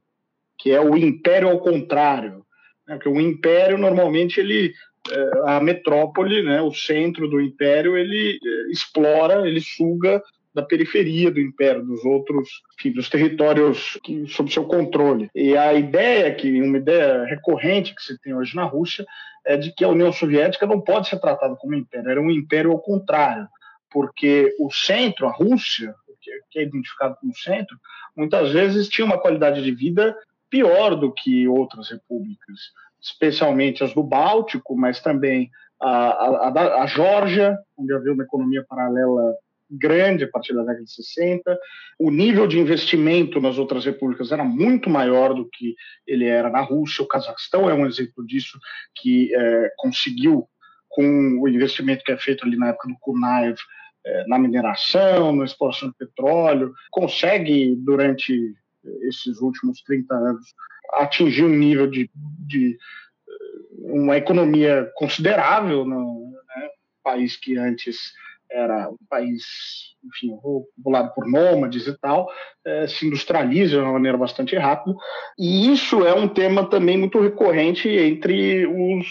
que 0.59 0.71
é 0.71 0.79
o 0.79 0.95
império 0.95 1.49
ao 1.49 1.59
contrário 1.59 2.45
né? 2.87 2.95
Porque 2.95 3.09
o 3.09 3.19
império, 3.19 3.77
normalmente, 3.77 4.39
ele 4.39 4.73
é, 5.11 5.31
a 5.45 5.59
metrópole, 5.59 6.43
né, 6.43 6.61
o 6.61 6.73
centro 6.73 7.27
do 7.27 7.41
império, 7.41 7.97
ele 7.97 8.39
é, 8.43 8.71
explora, 8.71 9.47
ele 9.47 9.59
suga 9.59 10.21
da 10.53 10.61
periferia 10.61 11.31
do 11.31 11.41
império, 11.41 11.83
dos 11.83 12.05
outros, 12.05 12.47
enfim, 12.79 12.91
dos 12.93 13.09
territórios 13.09 13.99
que, 14.03 14.27
sob 14.27 14.51
seu 14.53 14.65
controle. 14.65 15.29
E 15.33 15.57
a 15.57 15.73
ideia 15.73 16.33
que 16.33 16.61
uma 16.61 16.77
ideia 16.77 17.25
recorrente 17.25 17.93
que 17.95 18.03
se 18.03 18.19
tem 18.21 18.35
hoje 18.35 18.55
na 18.55 18.63
Rússia 18.63 19.03
é 19.45 19.57
de 19.57 19.73
que 19.73 19.83
a 19.83 19.89
União 19.89 20.11
Soviética 20.13 20.67
não 20.67 20.79
pode 20.79 21.09
ser 21.09 21.19
tratada 21.19 21.55
como 21.55 21.73
império, 21.73 22.09
era 22.09 22.21
um 22.21 22.29
império 22.29 22.71
ao 22.71 22.79
contrário, 22.79 23.47
porque 23.91 24.55
o 24.59 24.71
centro, 24.71 25.27
a 25.27 25.31
Rússia, 25.31 25.93
que 26.49 26.59
é 26.59 26.63
identificado 26.63 27.17
como 27.19 27.35
centro, 27.35 27.75
muitas 28.15 28.51
vezes 28.51 28.87
tinha 28.87 29.05
uma 29.05 29.19
qualidade 29.19 29.61
de 29.61 29.71
vida 29.71 30.15
pior 30.53 30.95
do 30.95 31.11
que 31.11 31.47
outras 31.47 31.89
repúblicas, 31.89 32.59
especialmente 33.01 33.83
as 33.83 33.91
do 33.91 34.03
Báltico, 34.03 34.77
mas 34.77 35.01
também 35.01 35.49
a, 35.81 36.47
a, 36.47 36.83
a 36.83 36.85
Geórgia, 36.85 37.57
onde 37.75 37.91
havia 37.91 38.13
uma 38.13 38.23
economia 38.23 38.63
paralela 38.69 39.33
grande 39.67 40.25
a 40.25 40.27
partir 40.27 40.53
da 40.53 40.61
década 40.61 40.83
de 40.83 40.93
60. 40.93 41.59
O 41.97 42.11
nível 42.11 42.45
de 42.45 42.59
investimento 42.59 43.41
nas 43.41 43.57
outras 43.57 43.83
repúblicas 43.83 44.31
era 44.31 44.43
muito 44.43 44.91
maior 44.91 45.33
do 45.33 45.49
que 45.49 45.73
ele 46.05 46.27
era 46.27 46.51
na 46.51 46.61
Rússia. 46.61 47.03
O 47.03 47.07
Cazaquistão 47.07 47.67
é 47.67 47.73
um 47.73 47.87
exemplo 47.87 48.23
disso, 48.23 48.59
que 48.95 49.33
é, 49.33 49.71
conseguiu, 49.77 50.47
com 50.87 51.39
o 51.41 51.49
investimento 51.49 52.03
que 52.03 52.11
é 52.11 52.17
feito 52.17 52.45
ali 52.45 52.57
na 52.57 52.67
época 52.67 52.89
do 52.89 52.97
Kunaev, 53.01 53.57
é, 54.05 54.27
na 54.27 54.37
mineração, 54.37 55.35
na 55.35 55.45
exploração 55.45 55.89
de 55.89 55.95
petróleo, 55.95 56.75
consegue, 56.91 57.75
durante 57.75 58.53
esses 59.07 59.39
últimos 59.41 59.81
30 59.81 60.13
anos, 60.13 60.45
atingir 60.93 61.43
um 61.43 61.49
nível 61.49 61.87
de, 61.87 62.09
de 62.47 62.77
uma 63.79 64.17
economia 64.17 64.89
considerável 64.95 65.85
no 65.85 66.31
né, 66.31 66.69
país 67.03 67.35
que 67.35 67.57
antes 67.57 68.13
era 68.53 68.89
um 68.89 68.97
país, 69.09 69.43
enfim, 70.05 70.37
populado 70.77 71.11
por 71.15 71.27
nômades 71.27 71.87
e 71.87 71.97
tal, 71.99 72.29
é, 72.65 72.87
se 72.87 73.07
industrializa 73.07 73.77
de 73.77 73.81
uma 73.81 73.93
maneira 73.93 74.17
bastante 74.17 74.55
rápida. 74.55 74.95
E 75.37 75.73
isso 75.73 76.05
é 76.05 76.13
um 76.13 76.27
tema 76.27 76.69
também 76.69 76.97
muito 76.97 77.19
recorrente 77.19 77.89
entre 77.89 78.67
os, 78.67 79.07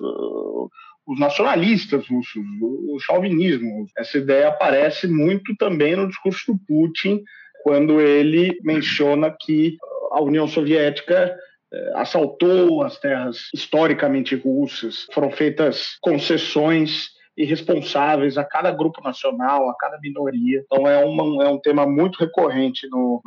uh, 0.00 0.70
os 1.06 1.20
nacionalistas 1.20 2.08
russos, 2.08 2.42
o 2.62 2.98
chauvinismo. 2.98 3.86
Essa 3.98 4.18
ideia 4.18 4.48
aparece 4.48 5.06
muito 5.06 5.54
também 5.56 5.94
no 5.94 6.08
discurso 6.08 6.52
do 6.52 6.58
Putin, 6.66 7.22
quando 7.66 8.00
ele 8.00 8.60
menciona 8.62 9.28
que 9.28 9.76
a 10.12 10.22
União 10.22 10.46
Soviética 10.46 11.36
eh, 11.72 11.92
assaltou 11.96 12.84
as 12.84 12.96
terras 13.00 13.48
historicamente 13.52 14.36
russas, 14.36 15.04
foram 15.12 15.32
feitas 15.32 15.98
concessões 16.00 17.08
irresponsáveis 17.36 18.38
a 18.38 18.44
cada 18.44 18.70
grupo 18.70 19.02
nacional, 19.02 19.68
a 19.68 19.74
cada 19.74 19.98
minoria. 19.98 20.62
Então 20.64 20.86
é, 20.86 21.04
uma, 21.04 21.44
é 21.44 21.48
um 21.48 21.58
tema 21.58 21.84
muito 21.84 22.20
recorrente 22.20 22.88
no, 22.88 23.20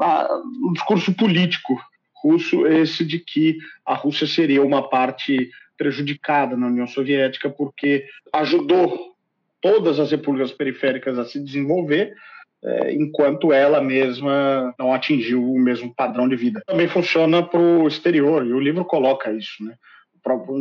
no 0.61 0.71
discurso 0.71 1.13
político 1.13 1.77
russo, 2.23 2.65
esse 2.65 3.03
de 3.03 3.19
que 3.19 3.57
a 3.85 3.93
Rússia 3.93 4.25
seria 4.25 4.63
uma 4.63 4.87
parte 4.87 5.51
prejudicada 5.77 6.55
na 6.55 6.67
União 6.67 6.87
Soviética 6.87 7.49
porque 7.49 8.05
ajudou 8.31 9.17
todas 9.59 9.99
as 9.99 10.11
repúblicas 10.11 10.53
periféricas 10.53 11.19
a 11.19 11.25
se 11.25 11.43
desenvolver, 11.43 12.15
é, 12.63 12.93
enquanto 12.93 13.53
ela 13.53 13.81
mesma 13.81 14.73
não 14.77 14.93
atingiu 14.93 15.43
o 15.43 15.59
mesmo 15.59 15.93
padrão 15.95 16.27
de 16.27 16.35
vida. 16.35 16.61
Também 16.65 16.87
funciona 16.87 17.41
para 17.41 17.59
o 17.59 17.87
exterior, 17.87 18.45
e 18.45 18.53
o 18.53 18.59
livro 18.59 18.83
coloca 18.85 19.31
isso. 19.31 19.63
Né? 19.63 19.75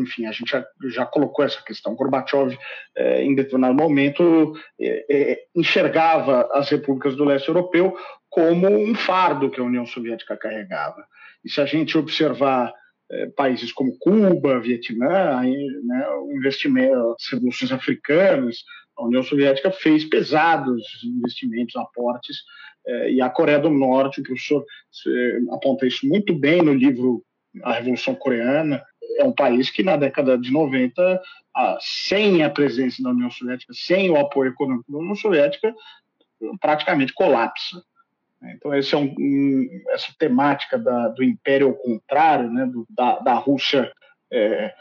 enfim, 0.00 0.26
a 0.26 0.32
gente 0.32 0.50
já, 0.50 0.64
já, 0.86 1.04
colocou 1.04 1.44
essa 1.44 1.62
questão. 1.62 1.94
Gorbachev, 1.94 2.56
é, 2.96 3.22
em 3.22 3.34
determinado 3.34 3.74
momento, 3.74 4.54
é, 4.80 5.04
é, 5.10 5.38
enxergava 5.54 6.48
as 6.52 6.68
repúblicas 6.68 7.16
do 7.16 7.24
leste 7.24 7.48
europeu 7.48 7.96
como 8.30 8.68
um 8.68 8.94
fardo 8.94 9.50
que 9.50 9.60
a 9.60 9.64
União 9.64 9.84
Soviética 9.84 10.36
carregava. 10.36 11.04
E 11.44 11.50
se 11.50 11.60
a 11.60 11.66
gente 11.66 11.96
observar 11.96 12.72
países 13.34 13.72
como 13.72 13.96
Cuba, 13.98 14.60
Vietnã, 14.60 15.40
né, 15.40 16.08
o 16.20 16.30
investimento, 16.36 17.16
as 17.18 17.32
revoluções 17.32 17.72
africanas, 17.72 18.58
a 18.98 19.04
União 19.04 19.22
Soviética 19.22 19.70
fez 19.70 20.04
pesados 20.04 20.82
investimentos, 21.04 21.76
aportes, 21.76 22.38
é, 22.86 23.12
e 23.12 23.20
a 23.20 23.30
Coreia 23.30 23.58
do 23.58 23.70
Norte, 23.70 24.20
o 24.20 24.24
professor 24.24 24.64
aponta 25.52 25.86
isso 25.86 26.06
muito 26.06 26.34
bem 26.34 26.62
no 26.62 26.72
livro 26.72 27.22
A 27.62 27.74
Revolução 27.74 28.14
Coreana, 28.14 28.82
é 29.16 29.24
um 29.24 29.32
país 29.32 29.70
que 29.70 29.82
na 29.82 29.96
década 29.96 30.36
de 30.38 30.50
90, 30.50 31.20
sem 31.80 32.42
a 32.44 32.50
presença 32.50 33.02
da 33.02 33.10
União 33.10 33.30
Soviética, 33.30 33.72
sem 33.74 34.10
o 34.10 34.16
apoio 34.16 34.52
econômico 34.52 34.90
da 34.90 34.98
União 34.98 35.14
Soviética, 35.14 35.74
praticamente 36.60 37.12
colapsa. 37.12 37.82
Então, 38.54 38.72
esse 38.74 38.94
é 38.94 38.98
um, 38.98 39.68
essa 39.88 40.14
temática 40.16 40.78
da, 40.78 41.08
do 41.08 41.24
império 41.24 41.68
ao 41.68 41.74
contrário, 41.74 42.50
né, 42.50 42.66
do, 42.66 42.86
da, 42.88 43.18
da 43.18 43.34
Rússia 43.34 43.90
é, 44.30 44.72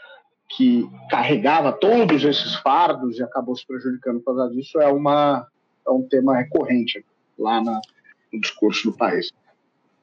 que 0.48 0.88
carregava 1.10 1.72
todos 1.72 2.24
esses 2.24 2.54
fardos 2.56 3.18
e 3.18 3.22
acabou 3.22 3.54
se 3.54 3.66
prejudicando 3.66 4.20
por 4.20 4.36
causa 4.36 4.54
disso, 4.54 4.80
é, 4.80 4.88
uma, 4.88 5.46
é 5.86 5.90
um 5.90 6.02
tema 6.02 6.36
recorrente 6.36 7.04
lá 7.38 7.62
na, 7.62 7.80
no 8.32 8.40
discurso 8.40 8.90
do 8.90 8.96
país. 8.96 9.30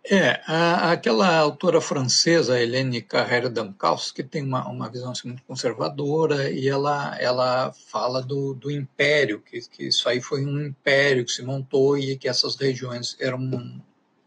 É, 0.07 0.39
a, 0.45 0.91
aquela 0.91 1.35
autora 1.35 1.81
francesa, 1.81 2.61
Helene 2.61 3.01
Carrère 3.01 3.49
d'Ancausse, 3.49 4.13
que 4.13 4.21
tem 4.21 4.43
uma, 4.43 4.67
uma 4.69 4.87
visão 4.87 5.11
assim, 5.11 5.29
muito 5.29 5.41
conservadora, 5.43 6.51
e 6.51 6.67
ela, 6.67 7.17
ela 7.19 7.73
fala 7.73 8.21
do, 8.21 8.53
do 8.53 8.69
império, 8.69 9.41
que, 9.41 9.59
que 9.67 9.87
isso 9.87 10.07
aí 10.07 10.21
foi 10.21 10.45
um 10.45 10.63
império 10.63 11.25
que 11.25 11.31
se 11.31 11.41
montou 11.41 11.97
e 11.97 12.15
que 12.17 12.29
essas 12.29 12.55
regiões 12.55 13.17
eram, 13.19 13.81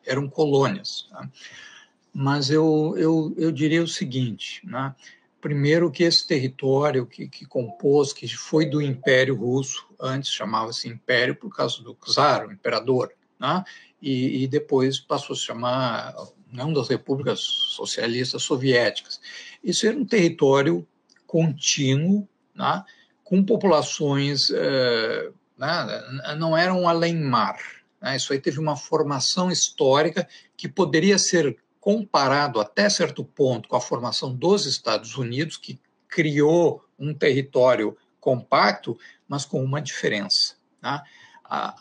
eram 0.05 0.29
colônias. 0.29 1.07
Tá? 1.13 1.29
Mas 2.13 2.51
eu, 2.51 2.95
eu, 2.97 3.33
eu 3.37 3.53
diria 3.53 3.83
o 3.83 3.87
seguinte, 3.87 4.61
né? 4.67 4.93
Primeiro 5.41 5.91
que 5.91 6.03
esse 6.03 6.27
território 6.27 7.07
que, 7.07 7.29
que 7.29 7.47
compôs, 7.47 8.13
que 8.13 8.29
foi 8.29 8.67
do 8.67 8.83
Império 8.83 9.37
Russo, 9.37 9.87
antes 10.01 10.31
chamava-se 10.31 10.89
Império 10.89 11.35
por 11.35 11.55
causa 11.55 11.83
do 11.83 11.95
czar, 11.95 12.47
o 12.47 12.53
imperador, 12.53 13.13
né? 13.39 13.65
e, 14.01 14.45
e 14.45 14.49
depois 14.49 14.99
passou 14.99 15.35
a 15.35 15.37
se 15.37 15.45
chamar 15.45 16.15
não 16.53 16.73
das 16.73 16.89
repúblicas 16.89 17.41
socialistas 17.41 18.43
soviéticas. 18.43 19.21
Isso 19.63 19.87
era 19.87 19.97
um 19.97 20.05
território 20.05 20.87
contínuo, 21.27 22.27
né, 22.55 22.85
com 23.23 23.45
populações, 23.45 24.51
eh, 24.51 25.31
né, 25.59 26.35
não 26.39 26.57
era 26.57 26.73
um 26.73 26.89
além-mar. 26.89 27.59
Né, 28.01 28.17
isso 28.17 28.33
aí 28.33 28.41
teve 28.41 28.59
uma 28.59 28.77
formação 28.77 29.51
histórica 29.51 30.27
que 30.57 30.69
poderia 30.69 31.19
ser 31.19 31.59
comparado 31.81 32.61
até 32.61 32.89
certo 32.89 33.25
ponto 33.25 33.69
com 33.69 33.77
a 33.77 33.81
formação 33.81 34.35
dos 34.35 34.67
Estados 34.67 35.17
Unidos, 35.17 35.57
que 35.57 35.81
criou 36.09 36.85
um 36.99 37.15
território 37.15 37.97
compacto, 38.21 38.99
mas 39.29 39.45
com 39.45 39.63
uma 39.63 39.81
diferença. 39.81 40.57
Né? 40.83 41.01
A, 41.45 41.77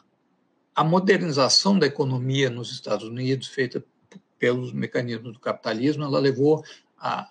a 0.76 0.84
modernização 0.84 1.78
da 1.78 1.88
economia 1.88 2.50
nos 2.50 2.72
Estados 2.72 3.06
Unidos, 3.06 3.48
feita 3.48 3.84
pelos 4.38 4.72
mecanismos 4.72 5.34
do 5.34 5.40
capitalismo, 5.40 6.04
ela 6.04 6.20
levou 6.20 6.64
a, 6.98 7.30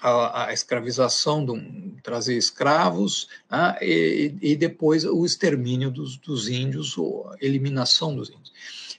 a, 0.00 0.46
a 0.46 0.52
escravização, 0.52 1.44
do, 1.44 1.60
trazer 2.02 2.36
escravos, 2.36 3.28
né, 3.50 3.76
e, 3.80 4.34
e, 4.40 4.56
depois 4.56 5.04
o 5.04 5.24
extermínio 5.24 5.90
dos, 5.90 6.16
dos, 6.16 6.48
índios, 6.48 6.96
ou 6.96 7.30
eliminação 7.40 8.14
dos 8.14 8.30
índios. 8.30 8.52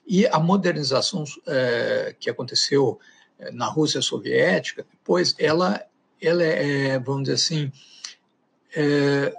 E 0.06 0.28
a 0.28 0.40
modernização 0.40 1.24
é, 1.48 2.16
que 2.20 2.30
aconteceu 2.30 3.00
é, 3.38 3.52
na 3.52 3.68
Rússia 3.68 4.02
soviética, 4.02 4.86
depois 4.92 5.36
ela, 5.38 5.86
ela 6.22 6.44
é, 6.44 7.00
vamos 7.00 7.24
dizer 7.24 7.36
assim, 7.36 7.72
é, 8.76 9.34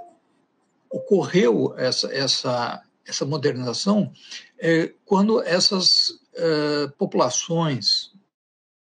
ocorreu 0.90 1.74
essa, 1.76 2.12
essa 2.12 2.82
essa 3.10 3.26
modernização 3.26 4.12
é, 4.58 4.92
quando 5.04 5.42
essas 5.42 6.18
é, 6.34 6.86
populações 6.96 8.12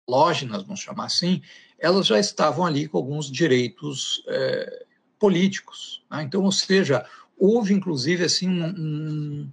lóginas, 0.08 0.62
vamos 0.62 0.80
chamar 0.80 1.06
assim, 1.06 1.40
elas 1.78 2.06
já 2.06 2.18
estavam 2.18 2.64
ali 2.64 2.88
com 2.88 2.98
alguns 2.98 3.30
direitos 3.30 4.22
é, 4.28 4.86
políticos. 5.18 6.02
Né? 6.10 6.22
Então, 6.22 6.42
ou 6.42 6.52
seja, 6.52 7.04
houve 7.38 7.74
inclusive 7.74 8.24
assim 8.24 8.48
um, 8.48 8.66
um, 8.66 9.52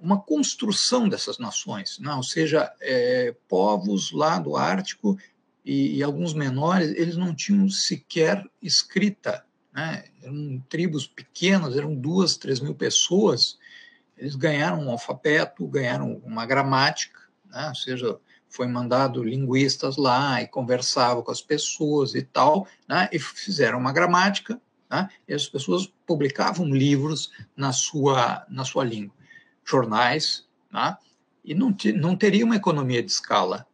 uma 0.00 0.20
construção 0.20 1.08
dessas 1.08 1.38
nações, 1.38 1.98
né? 1.98 2.12
ou 2.14 2.22
seja, 2.22 2.72
é, 2.80 3.34
povos 3.48 4.12
lá 4.12 4.38
do 4.38 4.56
Ártico 4.56 5.18
e, 5.64 5.96
e, 5.96 6.02
alguns 6.02 6.34
menores, 6.34 6.90
eles 6.90 7.16
não 7.16 7.34
tinham 7.34 7.68
sequer 7.68 8.44
escrita, 8.62 9.44
né? 9.72 10.04
eram 10.22 10.62
tribos 10.68 11.06
pequenas, 11.06 11.76
eram 11.76 11.94
duas, 11.94 12.36
três 12.36 12.60
mil 12.60 12.74
pessoas, 12.74 13.58
eles 14.16 14.36
ganharam 14.36 14.80
um 14.80 14.90
alfabeto, 14.90 15.66
ganharam 15.66 16.20
uma 16.24 16.46
gramática, 16.46 17.20
né? 17.50 17.68
ou 17.68 17.74
seja, 17.74 18.18
foi 18.54 18.68
mandado 18.68 19.24
linguistas 19.24 19.96
lá 19.96 20.40
e 20.40 20.46
conversavam 20.46 21.24
com 21.24 21.32
as 21.32 21.42
pessoas 21.42 22.14
e 22.14 22.22
tal, 22.22 22.68
né? 22.88 23.08
e 23.12 23.18
fizeram 23.18 23.80
uma 23.80 23.92
gramática, 23.92 24.60
né? 24.88 25.08
e 25.26 25.34
as 25.34 25.48
pessoas 25.48 25.92
publicavam 26.06 26.64
livros 26.72 27.32
na 27.56 27.72
sua, 27.72 28.46
na 28.48 28.64
sua 28.64 28.84
língua, 28.84 29.12
jornais, 29.64 30.46
né? 30.72 30.96
e 31.44 31.52
não, 31.52 31.76
não 31.96 32.14
teria 32.14 32.44
uma 32.44 32.54
economia 32.54 33.02
de 33.02 33.10
escala 33.10 33.66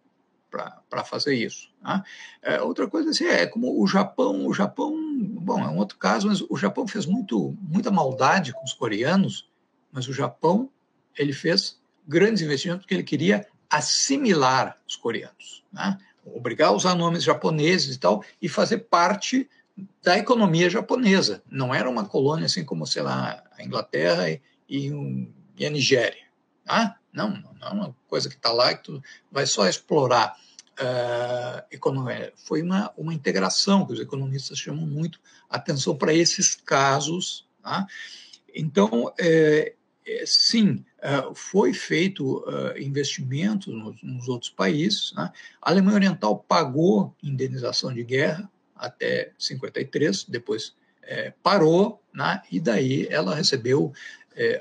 para 0.49 1.05
fazer 1.05 1.35
isso. 1.35 1.71
Né? 1.83 2.03
É, 2.41 2.63
outra 2.63 2.89
coisa 2.89 3.11
assim, 3.11 3.27
é 3.27 3.47
como 3.47 3.83
o 3.83 3.87
Japão, 3.87 4.47
o 4.47 4.55
Japão, 4.55 4.97
bom, 5.43 5.61
é 5.61 5.69
um 5.69 5.77
outro 5.77 5.99
caso, 5.99 6.27
mas 6.27 6.41
o 6.41 6.57
Japão 6.57 6.89
fez 6.89 7.05
muito, 7.05 7.55
muita 7.61 7.91
maldade 7.91 8.55
com 8.55 8.65
os 8.65 8.73
coreanos, 8.73 9.47
mas 9.93 10.09
o 10.09 10.13
Japão 10.15 10.71
ele 11.19 11.35
fez 11.35 11.79
grandes 12.09 12.43
investimentos 12.43 12.85
porque 12.85 12.95
ele 12.95 13.03
queria 13.03 13.47
assimilar 13.71 14.77
os 14.87 14.97
coreanos, 14.97 15.65
né? 15.73 15.99
obrigar 16.25 16.69
a 16.69 16.73
usar 16.73 16.95
nomes 16.95 17.23
japoneses 17.23 17.97
e 17.97 17.99
tal 17.99 18.23
e 18.43 18.49
fazer 18.49 18.79
parte 18.79 19.49
da 20.03 20.19
economia 20.19 20.69
japonesa. 20.69 21.43
Não 21.51 21.75
era 21.75 21.89
uma 21.89 22.05
colônia 22.05 22.47
assim 22.47 22.65
como, 22.65 22.87
sei 22.87 23.03
lá, 23.03 23.43
a 23.57 23.65
Inglaterra 23.65 24.29
e, 24.29 24.41
e, 24.69 24.93
um, 24.93 25.33
e 25.57 25.65
a 25.65 25.71
Nigéria. 25.71 26.25
Tá? 26.65 26.97
Não, 27.13 27.31
não 27.31 27.69
é 27.69 27.71
uma 27.71 27.97
coisa 28.09 28.29
que 28.29 28.37
está 28.37 28.53
lá 28.53 28.75
que 28.75 28.85
tu 28.85 29.03
vai 29.31 29.47
só 29.47 29.67
explorar 29.67 30.37
uh, 30.81 31.63
economia. 31.71 32.33
Foi 32.37 32.63
uma, 32.63 32.93
uma 32.97 33.15
integração 33.15 33.87
que 33.87 33.93
os 33.93 34.01
economistas 34.01 34.59
chamam 34.59 34.87
muito 34.87 35.21
atenção 35.49 35.97
para 35.97 36.13
esses 36.13 36.55
casos. 36.55 37.47
Tá? 37.63 37.87
Então, 38.55 39.13
é, 39.19 39.75
é, 40.07 40.25
sim, 40.27 40.85
é, 41.03 41.31
foi 41.35 41.73
feito 41.73 42.45
é, 42.47 42.83
investimento 42.83 43.73
nos, 43.73 44.29
outros 44.29 44.51
países. 44.51 45.13
Né? 45.17 45.33
A 45.63 45.71
Alemanha 45.71 45.97
Oriental 45.97 46.39
pagou 46.39 47.15
indenização 47.23 47.93
de 47.93 48.05
guerra 48.05 48.51
até 48.77 49.33
53, 49.39 50.25
depois 50.25 50.79
parou, 51.43 52.01
né? 52.15 52.41
e 52.53 52.61
daí 52.61 53.09
ela 53.11 53.35
recebeu 53.35 53.93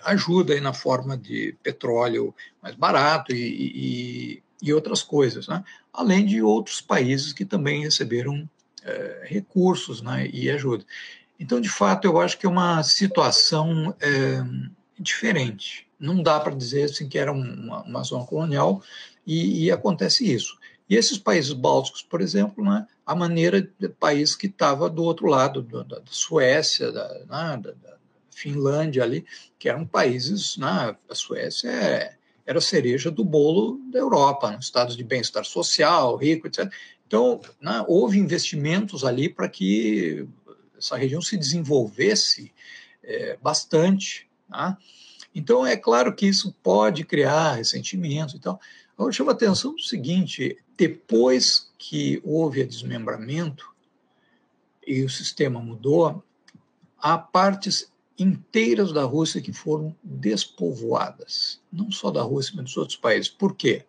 ajuda 0.03 0.53
aí 0.53 0.59
na 0.59 0.73
forma 0.73 1.15
de 1.15 1.55
petróleo 1.61 2.33
mais 2.61 2.73
barato 2.73 3.31
e, 3.31 3.37
e, 3.37 4.43
e 4.59 4.73
outras 4.73 5.03
coisas, 5.03 5.47
né? 5.47 5.63
além 5.93 6.25
de 6.25 6.41
outros 6.41 6.81
países 6.81 7.31
que 7.31 7.45
também 7.45 7.83
receberam 7.83 8.49
recursos 9.23 10.01
né? 10.01 10.27
e 10.33 10.49
ajuda. 10.49 10.83
Então, 11.39 11.61
de 11.61 11.69
fato, 11.69 12.05
eu 12.05 12.19
acho 12.19 12.37
que 12.37 12.45
é 12.45 12.49
uma 12.49 12.81
situação 12.81 13.95
diferente. 14.99 15.87
Não 15.99 16.21
dá 16.21 16.39
para 16.39 16.55
dizer 16.55 16.83
assim, 16.83 17.07
que 17.07 17.17
era 17.17 17.31
uma, 17.31 17.83
uma 17.83 18.03
zona 18.03 18.25
colonial 18.25 18.81
e, 19.25 19.65
e, 19.65 19.71
acontece 19.71 20.31
isso. 20.31 20.57
E 20.89 20.95
esses 20.95 21.17
países 21.17 21.53
bálticos, 21.53 22.01
por 22.01 22.21
exemplo, 22.21 22.63
né, 22.63 22.87
a 23.05 23.15
maneira 23.15 23.61
de 23.61 23.89
país 23.89 24.35
que 24.35 24.47
estava 24.47 24.89
do 24.89 25.03
outro 25.03 25.27
lado, 25.27 25.61
da, 25.61 25.83
da 25.83 26.01
Suécia, 26.05 26.91
da, 26.91 27.07
né, 27.19 27.59
da, 27.61 27.71
da, 27.71 27.99
Finlândia 28.31 29.03
ali, 29.03 29.25
que 29.57 29.67
eram 29.67 29.85
países, 29.85 30.55
né, 30.55 30.95
a 31.09 31.15
Suécia 31.15 31.69
é, 31.69 32.15
era 32.45 32.59
a 32.59 32.61
cereja 32.61 33.11
do 33.11 33.25
bolo 33.25 33.81
da 33.91 33.99
Europa, 33.99 34.49
né, 34.49 34.57
estados 34.61 34.95
de 34.95 35.03
bem-estar 35.03 35.43
social, 35.43 36.15
rico, 36.15 36.47
etc. 36.47 36.71
Então, 37.05 37.41
né, 37.59 37.83
houve 37.87 38.17
investimentos 38.17 39.03
ali 39.03 39.27
para 39.27 39.49
que 39.49 40.25
essa 40.77 40.95
região 40.95 41.21
se 41.21 41.35
desenvolvesse 41.35 42.53
é, 43.03 43.37
bastante. 43.41 44.28
Tá? 44.49 44.77
Então, 45.33 45.65
é 45.65 45.77
claro 45.77 46.13
que 46.13 46.25
isso 46.27 46.55
pode 46.63 47.03
criar 47.05 47.53
ressentimentos 47.53 48.35
e 48.35 48.39
tal. 48.39 48.59
Agora, 48.97 49.13
chama 49.13 49.31
atenção 49.31 49.73
do 49.75 49.81
seguinte: 49.81 50.57
depois 50.77 51.71
que 51.77 52.21
houve 52.23 52.61
a 52.61 52.65
desmembramento 52.65 53.65
e 54.85 55.03
o 55.03 55.09
sistema 55.09 55.61
mudou, 55.61 56.23
há 56.97 57.17
partes 57.17 57.91
inteiras 58.17 58.91
da 58.91 59.03
Rússia 59.03 59.41
que 59.41 59.53
foram 59.53 59.95
despovoadas, 60.03 61.61
não 61.71 61.89
só 61.91 62.11
da 62.11 62.21
Rússia, 62.21 62.53
mas 62.55 62.65
dos 62.65 62.77
outros 62.77 62.97
países. 62.97 63.29
Por 63.29 63.55
quê? 63.55 63.85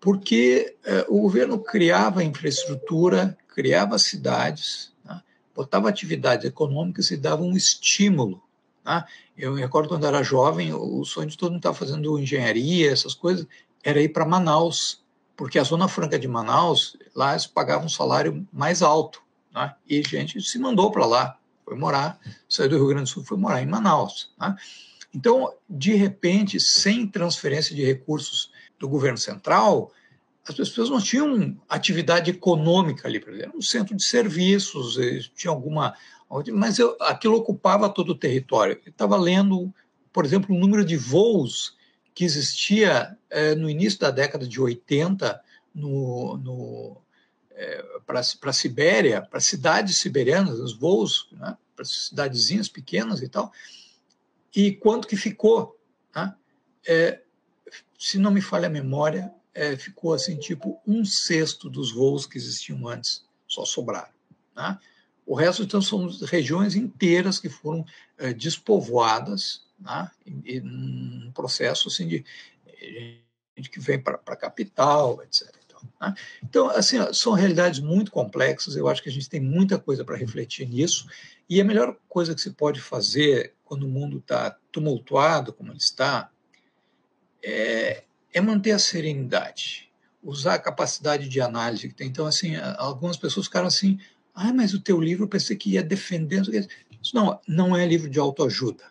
Porque 0.00 0.74
eh, 0.84 1.06
o 1.08 1.20
governo 1.20 1.58
criava 1.60 2.24
infraestrutura, 2.24 3.38
criava 3.46 3.98
cidades, 3.98 4.92
né? 5.04 5.22
botava 5.54 5.88
atividades 5.88 6.44
econômicas 6.44 7.12
e 7.12 7.16
dava 7.16 7.42
um 7.42 7.56
estímulo. 7.56 8.42
Né? 8.84 9.04
Eu 9.36 9.52
me 9.52 9.60
recordo 9.60 9.88
quando 9.88 10.06
era 10.06 10.22
jovem, 10.22 10.72
o 10.72 11.04
sonho 11.04 11.28
de 11.28 11.36
todo 11.36 11.50
mundo 11.50 11.60
estava 11.60 11.76
fazendo 11.76 12.18
engenharia, 12.18 12.90
essas 12.90 13.14
coisas, 13.14 13.46
era 13.82 14.00
ir 14.00 14.10
para 14.10 14.24
Manaus, 14.24 15.02
porque 15.36 15.58
a 15.58 15.64
Zona 15.64 15.88
Franca 15.88 16.18
de 16.18 16.28
Manaus, 16.28 16.96
lá 17.14 17.32
eles 17.32 17.46
pagavam 17.46 17.86
um 17.86 17.90
salário 17.90 18.46
mais 18.52 18.82
alto, 18.82 19.22
né? 19.54 19.74
e 19.88 20.02
gente 20.02 20.40
se 20.40 20.58
mandou 20.58 20.90
para 20.90 21.06
lá 21.06 21.38
foi 21.64 21.76
morar, 21.76 22.18
saiu 22.48 22.68
do 22.68 22.76
Rio 22.76 22.88
Grande 22.88 23.04
do 23.04 23.08
Sul, 23.08 23.24
foi 23.24 23.38
morar 23.38 23.62
em 23.62 23.66
Manaus. 23.66 24.30
Né? 24.38 24.54
Então, 25.14 25.52
de 25.68 25.94
repente, 25.94 26.60
sem 26.60 27.06
transferência 27.06 27.74
de 27.74 27.84
recursos 27.84 28.50
do 28.78 28.88
governo 28.88 29.18
central, 29.18 29.92
as 30.46 30.54
pessoas 30.54 30.90
não 30.90 31.00
tinham 31.00 31.56
atividade 31.68 32.30
econômica 32.30 33.06
ali, 33.06 33.22
era 33.40 33.56
um 33.56 33.62
centro 33.62 33.96
de 33.96 34.04
serviços, 34.04 34.98
tinha 35.34 35.50
alguma. 35.50 35.94
Mas 36.52 36.78
eu, 36.78 36.96
aquilo 37.00 37.36
ocupava 37.36 37.88
todo 37.88 38.10
o 38.10 38.18
território. 38.18 38.80
Eu 38.84 38.90
estava 38.90 39.16
lendo, 39.16 39.72
por 40.12 40.24
exemplo, 40.24 40.54
o 40.54 40.58
número 40.58 40.84
de 40.84 40.96
voos 40.96 41.76
que 42.14 42.24
existia 42.24 43.16
eh, 43.30 43.54
no 43.54 43.68
início 43.68 43.98
da 43.98 44.10
década 44.10 44.46
de 44.46 44.60
80 44.60 45.40
no, 45.74 46.36
no, 46.38 47.02
é, 47.54 47.84
para 48.06 48.20
a 48.20 48.52
Sibéria, 48.52 49.22
para 49.22 49.40
cidades 49.40 49.98
siberianas, 49.98 50.58
os 50.58 50.74
voos, 50.74 51.28
né, 51.32 51.56
para 51.74 51.84
cidadezinhas 51.84 52.68
pequenas 52.68 53.22
e 53.22 53.28
tal, 53.28 53.52
e 54.54 54.72
quanto 54.72 55.08
que 55.08 55.16
ficou. 55.16 55.78
Né? 56.14 56.34
É, 56.86 57.22
se 57.98 58.18
não 58.18 58.30
me 58.30 58.40
falha 58.40 58.66
a 58.66 58.70
memória, 58.70 59.32
é, 59.54 59.76
ficou 59.76 60.12
assim, 60.12 60.36
tipo 60.36 60.80
um 60.86 61.04
sexto 61.04 61.70
dos 61.70 61.92
voos 61.92 62.26
que 62.26 62.36
existiam 62.36 62.86
antes, 62.88 63.24
só 63.46 63.64
sobraram. 63.64 64.12
Né? 64.56 64.78
O 65.26 65.34
resto, 65.34 65.62
então, 65.62 65.80
são 65.80 66.08
regiões 66.26 66.74
inteiras 66.74 67.38
que 67.38 67.48
foram 67.48 67.84
é, 68.18 68.32
despovoadas, 68.32 69.62
né? 69.78 70.10
em 70.26 70.60
um 70.60 71.32
processo 71.32 71.88
assim, 71.88 72.08
de 72.08 72.24
gente 73.56 73.70
que 73.70 73.80
vem 73.80 74.00
para 74.00 74.20
a 74.26 74.36
capital, 74.36 75.22
etc. 75.22 75.62
Né? 76.00 76.14
Então, 76.42 76.68
assim, 76.70 76.96
são 77.12 77.32
realidades 77.32 77.80
muito 77.80 78.10
complexas, 78.10 78.76
eu 78.76 78.88
acho 78.88 79.02
que 79.02 79.08
a 79.08 79.12
gente 79.12 79.28
tem 79.28 79.40
muita 79.40 79.78
coisa 79.78 80.04
para 80.04 80.16
refletir 80.16 80.68
nisso, 80.68 81.06
e 81.48 81.60
a 81.60 81.64
melhor 81.64 81.96
coisa 82.08 82.34
que 82.34 82.40
se 82.40 82.50
pode 82.50 82.80
fazer 82.80 83.54
quando 83.64 83.84
o 83.84 83.88
mundo 83.88 84.18
está 84.18 84.56
tumultuado 84.70 85.52
como 85.52 85.72
ele 85.72 85.78
está 85.78 86.30
é, 87.42 88.04
é 88.32 88.40
manter 88.40 88.72
a 88.72 88.78
serenidade, 88.78 89.90
usar 90.22 90.54
a 90.54 90.58
capacidade 90.58 91.28
de 91.28 91.40
análise 91.40 91.88
que 91.88 91.94
tem. 91.94 92.08
Então, 92.08 92.26
assim, 92.26 92.54
algumas 92.76 93.16
pessoas 93.16 93.46
ficaram 93.46 93.66
assim, 93.66 93.98
ah, 94.34 94.52
mas 94.52 94.74
o 94.74 94.80
teu 94.80 95.00
livro 95.00 95.24
eu 95.24 95.28
pensei 95.28 95.56
que 95.56 95.70
ia 95.70 95.82
defender. 95.82 96.42
Não, 97.12 97.40
não 97.46 97.76
é 97.76 97.86
livro 97.86 98.08
de 98.08 98.18
autoajuda. 98.18 98.84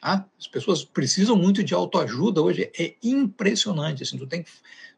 Tá? 0.00 0.26
As 0.38 0.46
pessoas 0.46 0.84
precisam 0.84 1.36
muito 1.36 1.64
de 1.64 1.72
autoajuda 1.72 2.42
hoje, 2.42 2.70
é 2.78 2.94
impressionante. 3.02 4.02
Assim, 4.02 4.18
tu 4.18 4.26
tem 4.26 4.42
que 4.42 4.50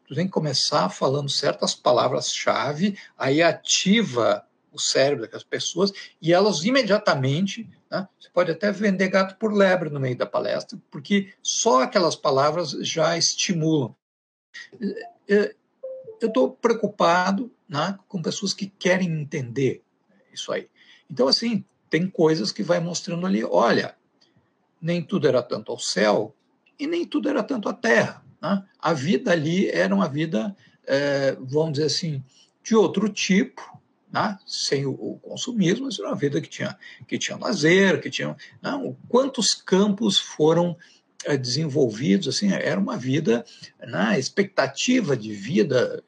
tu 0.07 0.15
tem 0.15 0.25
que 0.25 0.31
começar 0.31 0.89
falando 0.89 1.29
certas 1.29 1.75
palavras-chave, 1.75 2.97
aí 3.17 3.41
ativa 3.41 4.43
o 4.71 4.79
cérebro 4.79 5.29
das 5.29 5.43
pessoas 5.43 5.91
e 6.21 6.31
elas 6.31 6.63
imediatamente, 6.63 7.69
né, 7.91 8.07
você 8.17 8.29
pode 8.29 8.51
até 8.51 8.71
vender 8.71 9.09
gato 9.09 9.37
por 9.37 9.53
lebre 9.53 9.89
no 9.89 9.99
meio 9.99 10.17
da 10.17 10.25
palestra, 10.25 10.79
porque 10.89 11.33
só 11.41 11.83
aquelas 11.83 12.15
palavras 12.15 12.71
já 12.71 13.17
estimulam. 13.17 13.95
Eu 16.21 16.27
estou 16.27 16.51
preocupado 16.51 17.51
né, 17.67 17.97
com 18.07 18.21
pessoas 18.21 18.53
que 18.53 18.67
querem 18.67 19.09
entender 19.09 19.83
isso 20.33 20.51
aí. 20.51 20.67
Então, 21.09 21.27
assim, 21.27 21.63
tem 21.89 22.09
coisas 22.09 22.51
que 22.51 22.63
vai 22.63 22.79
mostrando 22.79 23.25
ali, 23.25 23.43
olha, 23.43 23.95
nem 24.81 25.01
tudo 25.01 25.27
era 25.27 25.41
tanto 25.41 25.71
ao 25.71 25.79
céu 25.79 26.35
e 26.79 26.85
nem 26.85 27.05
tudo 27.05 27.29
era 27.29 27.43
tanto 27.43 27.69
à 27.69 27.73
terra. 27.73 28.23
Né? 28.41 28.63
A 28.79 28.93
vida 28.93 29.31
ali 29.31 29.69
era 29.69 29.93
uma 29.93 30.07
vida, 30.07 30.55
é, 30.85 31.35
vamos 31.39 31.73
dizer 31.73 31.85
assim, 31.85 32.23
de 32.63 32.75
outro 32.75 33.09
tipo, 33.09 33.61
né? 34.11 34.37
sem 34.45 34.85
o, 34.85 34.91
o, 34.91 35.19
consumismo, 35.19 35.85
mas 35.85 35.97
era 35.99 36.09
uma 36.09 36.15
vida 36.15 36.39
que 36.41 36.49
tinha, 36.49 36.77
que 37.07 37.17
tinha 37.17 37.37
lazer, 37.37 38.01
que 38.01 38.09
tinha. 38.09 38.35
Né? 38.61 38.95
quantos 39.07 39.53
campos 39.53 40.19
foram 40.19 40.77
é, 41.25 41.35
desenvolvidos? 41.35 42.27
Assim, 42.27 42.51
era 42.51 42.79
uma 42.79 42.97
vida, 42.97 43.45
né? 43.79 44.19
expectativa 44.19 45.15
de 45.15 45.33
vida 45.33 46.03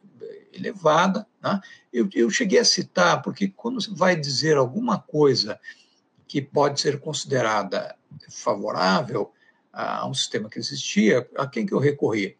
elevada. 0.52 1.26
Né? 1.42 1.60
Eu, 1.92 2.10
eu 2.14 2.30
cheguei 2.30 2.60
a 2.60 2.66
citar, 2.66 3.22
porque 3.22 3.48
quando 3.48 3.82
você 3.82 3.92
vai 3.94 4.16
dizer 4.16 4.58
alguma 4.58 5.00
coisa 5.00 5.60
que 6.28 6.42
pode 6.42 6.80
ser 6.80 7.00
considerada 7.00 7.96
favorável, 8.30 9.34
a 9.72 10.06
um 10.08 10.14
sistema 10.14 10.50
que 10.50 10.60
existia, 10.60 11.28
a 11.38 11.48
quem 11.48 11.66
que 11.66 11.74
eu 11.74 11.80
recorri? 11.80 12.38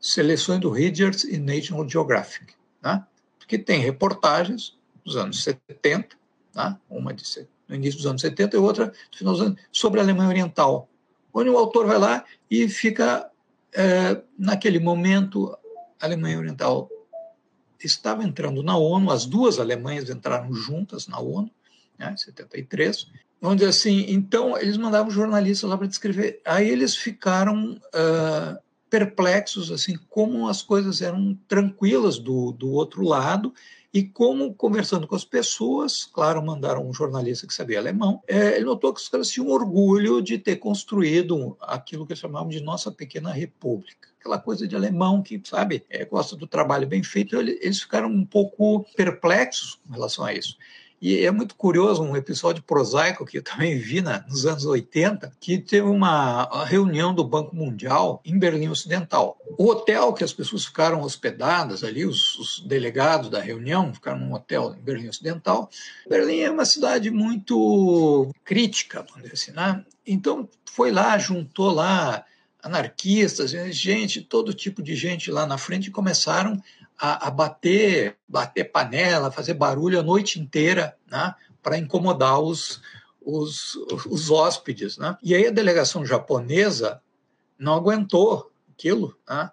Seleções 0.00 0.60
do 0.60 0.70
Readers 0.70 1.24
e 1.24 1.38
National 1.38 1.88
Geographic, 1.88 2.54
né? 2.82 3.04
que 3.46 3.58
tem 3.58 3.80
reportagens 3.80 4.78
dos 5.04 5.16
anos 5.16 5.42
70, 5.42 6.16
né? 6.54 6.78
uma 6.88 7.12
de, 7.12 7.24
no 7.68 7.74
início 7.74 7.98
dos 7.98 8.06
anos 8.06 8.22
70 8.22 8.56
e 8.56 8.60
outra 8.60 8.86
no 8.86 9.18
final 9.18 9.34
dos 9.34 9.42
anos, 9.42 9.60
sobre 9.70 10.00
a 10.00 10.02
Alemanha 10.02 10.30
Oriental, 10.30 10.88
onde 11.34 11.50
o 11.50 11.58
autor 11.58 11.86
vai 11.86 11.98
lá 11.98 12.24
e 12.50 12.68
fica, 12.68 13.30
é, 13.74 14.22
naquele 14.38 14.78
momento, 14.78 15.54
a 16.00 16.06
Alemanha 16.06 16.38
Oriental 16.38 16.88
estava 17.86 18.24
entrando 18.24 18.62
na 18.62 18.76
ONU, 18.76 19.10
as 19.10 19.26
duas 19.26 19.58
Alemanhas 19.58 20.10
entraram 20.10 20.52
juntas 20.52 21.06
na 21.06 21.18
ONU, 21.18 21.50
né, 21.98 22.14
73, 22.16 23.08
Vamos 23.40 23.56
dizer 23.56 23.70
assim, 23.70 24.04
então 24.08 24.56
eles 24.58 24.76
mandavam 24.76 25.10
jornalistas 25.10 25.68
lá 25.68 25.78
para 25.78 25.86
descrever. 25.86 26.42
Aí 26.44 26.68
eles 26.68 26.94
ficaram 26.94 27.72
uh, 27.72 28.58
perplexos, 28.90 29.72
assim, 29.72 29.98
como 30.10 30.46
as 30.46 30.60
coisas 30.60 31.00
eram 31.00 31.34
tranquilas 31.48 32.18
do, 32.18 32.52
do 32.52 32.70
outro 32.70 33.02
lado 33.02 33.54
e 33.92 34.04
como, 34.04 34.54
conversando 34.54 35.06
com 35.06 35.16
as 35.16 35.24
pessoas, 35.24 36.04
claro, 36.04 36.40
mandaram 36.44 36.88
um 36.88 36.94
jornalista 36.94 37.46
que 37.46 37.52
sabia 37.52 37.78
alemão, 37.78 38.22
é, 38.26 38.54
ele 38.54 38.64
notou 38.64 38.94
que 38.94 39.00
os 39.00 39.08
caras 39.08 39.28
tinham 39.28 39.48
orgulho 39.48 40.22
de 40.22 40.38
ter 40.38 40.56
construído 40.56 41.56
aquilo 41.60 42.06
que 42.06 42.14
chamavam 42.14 42.48
de 42.48 42.60
nossa 42.60 42.92
pequena 42.92 43.32
república. 43.32 44.08
Aquela 44.20 44.38
coisa 44.38 44.68
de 44.68 44.76
alemão 44.76 45.22
que, 45.22 45.40
sabe, 45.44 45.84
é, 45.90 46.04
gosta 46.04 46.36
do 46.36 46.46
trabalho 46.46 46.86
bem 46.86 47.02
feito, 47.02 47.36
eles 47.36 47.80
ficaram 47.80 48.08
um 48.08 48.24
pouco 48.24 48.86
perplexos 48.94 49.80
com 49.86 49.94
relação 49.94 50.24
a 50.24 50.32
isso. 50.32 50.56
E 51.00 51.24
é 51.24 51.30
muito 51.30 51.54
curioso 51.54 52.02
um 52.02 52.14
episódio 52.14 52.62
prosaico 52.62 53.24
que 53.24 53.38
eu 53.38 53.42
também 53.42 53.78
vi 53.78 54.02
na, 54.02 54.22
nos 54.28 54.44
anos 54.44 54.66
80, 54.66 55.32
que 55.40 55.56
teve 55.56 55.86
uma 55.86 56.64
reunião 56.66 57.14
do 57.14 57.24
Banco 57.24 57.56
Mundial 57.56 58.20
em 58.22 58.38
Berlim 58.38 58.68
Ocidental. 58.68 59.38
O 59.56 59.70
hotel 59.70 60.12
que 60.12 60.22
as 60.22 60.32
pessoas 60.32 60.66
ficaram 60.66 61.00
hospedadas 61.00 61.82
ali, 61.82 62.04
os, 62.04 62.36
os 62.36 62.60
delegados 62.66 63.30
da 63.30 63.40
reunião 63.40 63.94
ficaram 63.94 64.18
num 64.18 64.34
hotel 64.34 64.76
em 64.78 64.82
Berlim 64.82 65.08
Ocidental. 65.08 65.70
Berlim 66.06 66.40
é 66.40 66.50
uma 66.50 66.66
cidade 66.66 67.10
muito 67.10 68.30
crítica, 68.44 69.02
vamos 69.08 69.22
dizer 69.22 69.34
assim, 69.34 69.52
né? 69.52 69.82
Então 70.06 70.46
foi 70.66 70.90
lá, 70.90 71.16
juntou 71.16 71.70
lá 71.70 72.26
anarquistas, 72.62 73.52
gente, 73.70 74.20
todo 74.20 74.52
tipo 74.52 74.82
de 74.82 74.94
gente 74.94 75.30
lá 75.30 75.46
na 75.46 75.56
frente 75.56 75.86
e 75.86 75.90
começaram 75.90 76.62
a, 77.00 77.28
a 77.28 77.30
bater, 77.30 78.18
bater 78.28 78.64
panela, 78.64 79.32
fazer 79.32 79.54
barulho 79.54 79.98
a 79.98 80.02
noite 80.02 80.38
inteira, 80.38 80.94
né, 81.10 81.34
para 81.62 81.78
incomodar 81.78 82.38
os, 82.38 82.82
os, 83.24 83.74
os 84.06 84.30
hóspedes. 84.30 84.98
Né? 84.98 85.16
E 85.22 85.34
aí 85.34 85.46
a 85.46 85.50
delegação 85.50 86.04
japonesa 86.04 87.00
não 87.58 87.74
aguentou 87.74 88.50
aquilo. 88.72 89.16
Né? 89.26 89.50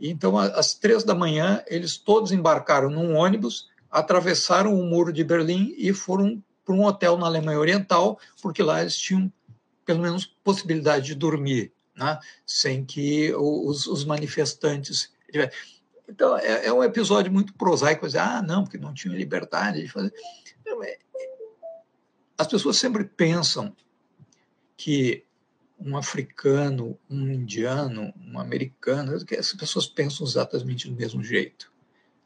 E 0.00 0.10
então, 0.10 0.36
às 0.36 0.74
três 0.74 1.04
da 1.04 1.14
manhã, 1.14 1.62
eles 1.68 1.96
todos 1.96 2.32
embarcaram 2.32 2.90
num 2.90 3.14
ônibus, 3.14 3.68
atravessaram 3.88 4.74
o 4.74 4.84
muro 4.84 5.12
de 5.12 5.22
Berlim 5.22 5.74
e 5.78 5.92
foram 5.92 6.42
para 6.64 6.74
um 6.74 6.84
hotel 6.84 7.16
na 7.16 7.26
Alemanha 7.26 7.60
Oriental, 7.60 8.18
porque 8.42 8.62
lá 8.62 8.80
eles 8.80 8.96
tinham, 8.96 9.32
pelo 9.86 10.00
menos, 10.00 10.26
possibilidade 10.44 11.06
de 11.06 11.14
dormir, 11.14 11.72
né? 11.96 12.18
sem 12.44 12.84
que 12.84 13.32
os, 13.34 13.86
os 13.86 14.04
manifestantes. 14.04 15.10
Então, 16.08 16.38
é, 16.38 16.66
é 16.66 16.72
um 16.72 16.82
episódio 16.82 17.30
muito 17.30 17.52
prosaico, 17.54 18.06
dizer, 18.06 18.20
ah, 18.20 18.40
não, 18.40 18.64
porque 18.64 18.78
não 18.78 18.94
tinha 18.94 19.14
liberdade 19.14 19.82
de 19.82 19.88
fazer. 19.88 20.12
Não, 20.64 20.82
é, 20.82 20.98
as 22.38 22.46
pessoas 22.46 22.78
sempre 22.78 23.04
pensam 23.04 23.76
que 24.76 25.24
um 25.78 25.96
africano, 25.96 26.98
um 27.10 27.28
indiano, 27.30 28.12
um 28.16 28.38
americano, 28.38 29.14
as 29.14 29.52
pessoas 29.52 29.86
pensam 29.86 30.26
exatamente 30.26 30.88
do 30.88 30.96
mesmo 30.96 31.22
jeito. 31.22 31.72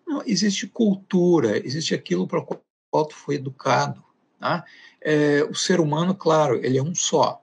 Não, 0.06 0.22
existe 0.26 0.66
cultura, 0.66 1.58
existe 1.58 1.94
aquilo 1.94 2.26
para 2.26 2.40
o 2.40 2.60
qual 2.90 3.06
tu 3.06 3.14
foi 3.14 3.34
educado. 3.36 4.02
Tá? 4.38 4.64
É, 5.00 5.42
o 5.44 5.54
ser 5.54 5.80
humano, 5.80 6.14
claro, 6.14 6.56
ele 6.64 6.78
é 6.78 6.82
um 6.82 6.94
só. 6.94 7.42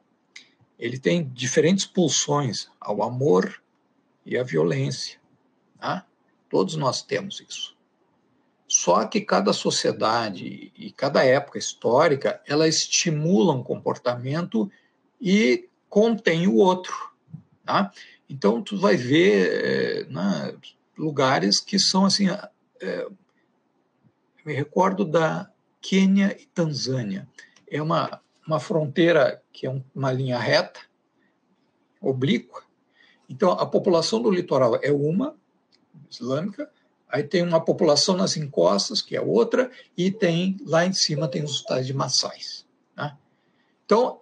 Ele 0.78 0.98
tem 0.98 1.28
diferentes 1.28 1.86
pulsões 1.86 2.70
ao 2.80 3.04
amor 3.04 3.62
e 4.26 4.38
à 4.38 4.44
violência. 4.44 5.20
Tá? 5.80 6.06
Todos 6.50 6.76
nós 6.76 7.02
temos 7.02 7.40
isso. 7.48 7.78
Só 8.68 9.06
que 9.06 9.22
cada 9.22 9.52
sociedade 9.52 10.72
e 10.76 10.92
cada 10.92 11.24
época 11.24 11.58
histórica, 11.58 12.42
ela 12.46 12.68
estimula 12.68 13.54
um 13.54 13.64
comportamento 13.64 14.72
e 15.20 15.68
contém 15.90 16.48
o 16.48 16.56
outro. 16.56 16.94
Tá? 17.66 17.92
Então, 18.30 18.62
tu 18.62 18.78
vai 18.78 18.96
ver 18.96 20.06
é, 20.06 20.08
lugares 20.98 21.60
que 21.60 21.80
são 21.80 22.06
assim. 22.06 22.28
É, 22.82 23.08
me 24.46 24.54
recordo 24.54 25.04
da 25.04 25.52
Quênia 25.82 26.38
e 26.40 26.46
Tanzânia. 26.46 27.28
É 27.70 27.82
uma, 27.82 28.22
uma 28.46 28.60
fronteira 28.60 29.42
que 29.52 29.66
é 29.66 29.82
uma 29.96 30.12
linha 30.12 30.38
reta, 30.38 30.80
oblíqua. 32.00 32.64
Então, 33.28 33.52
a 33.52 33.66
população 33.66 34.22
do 34.22 34.32
litoral 34.32 34.80
é 34.82 34.92
uma, 34.92 35.36
islâmica, 36.10 36.70
aí 37.08 37.24
tem 37.24 37.42
uma 37.42 37.64
população 37.64 38.16
nas 38.16 38.38
encostas, 38.38 39.02
que 39.02 39.16
é 39.16 39.22
outra, 39.22 39.72
e 39.98 40.12
tem 40.12 40.58
lá 40.66 40.86
em 40.86 40.94
cima 40.94 41.28
tem 41.28 41.44
os 41.44 41.64
tais 41.64 41.88
de 41.88 41.94
Maçais. 41.94 42.66
Né? 42.96 43.16
Então, 43.86 44.22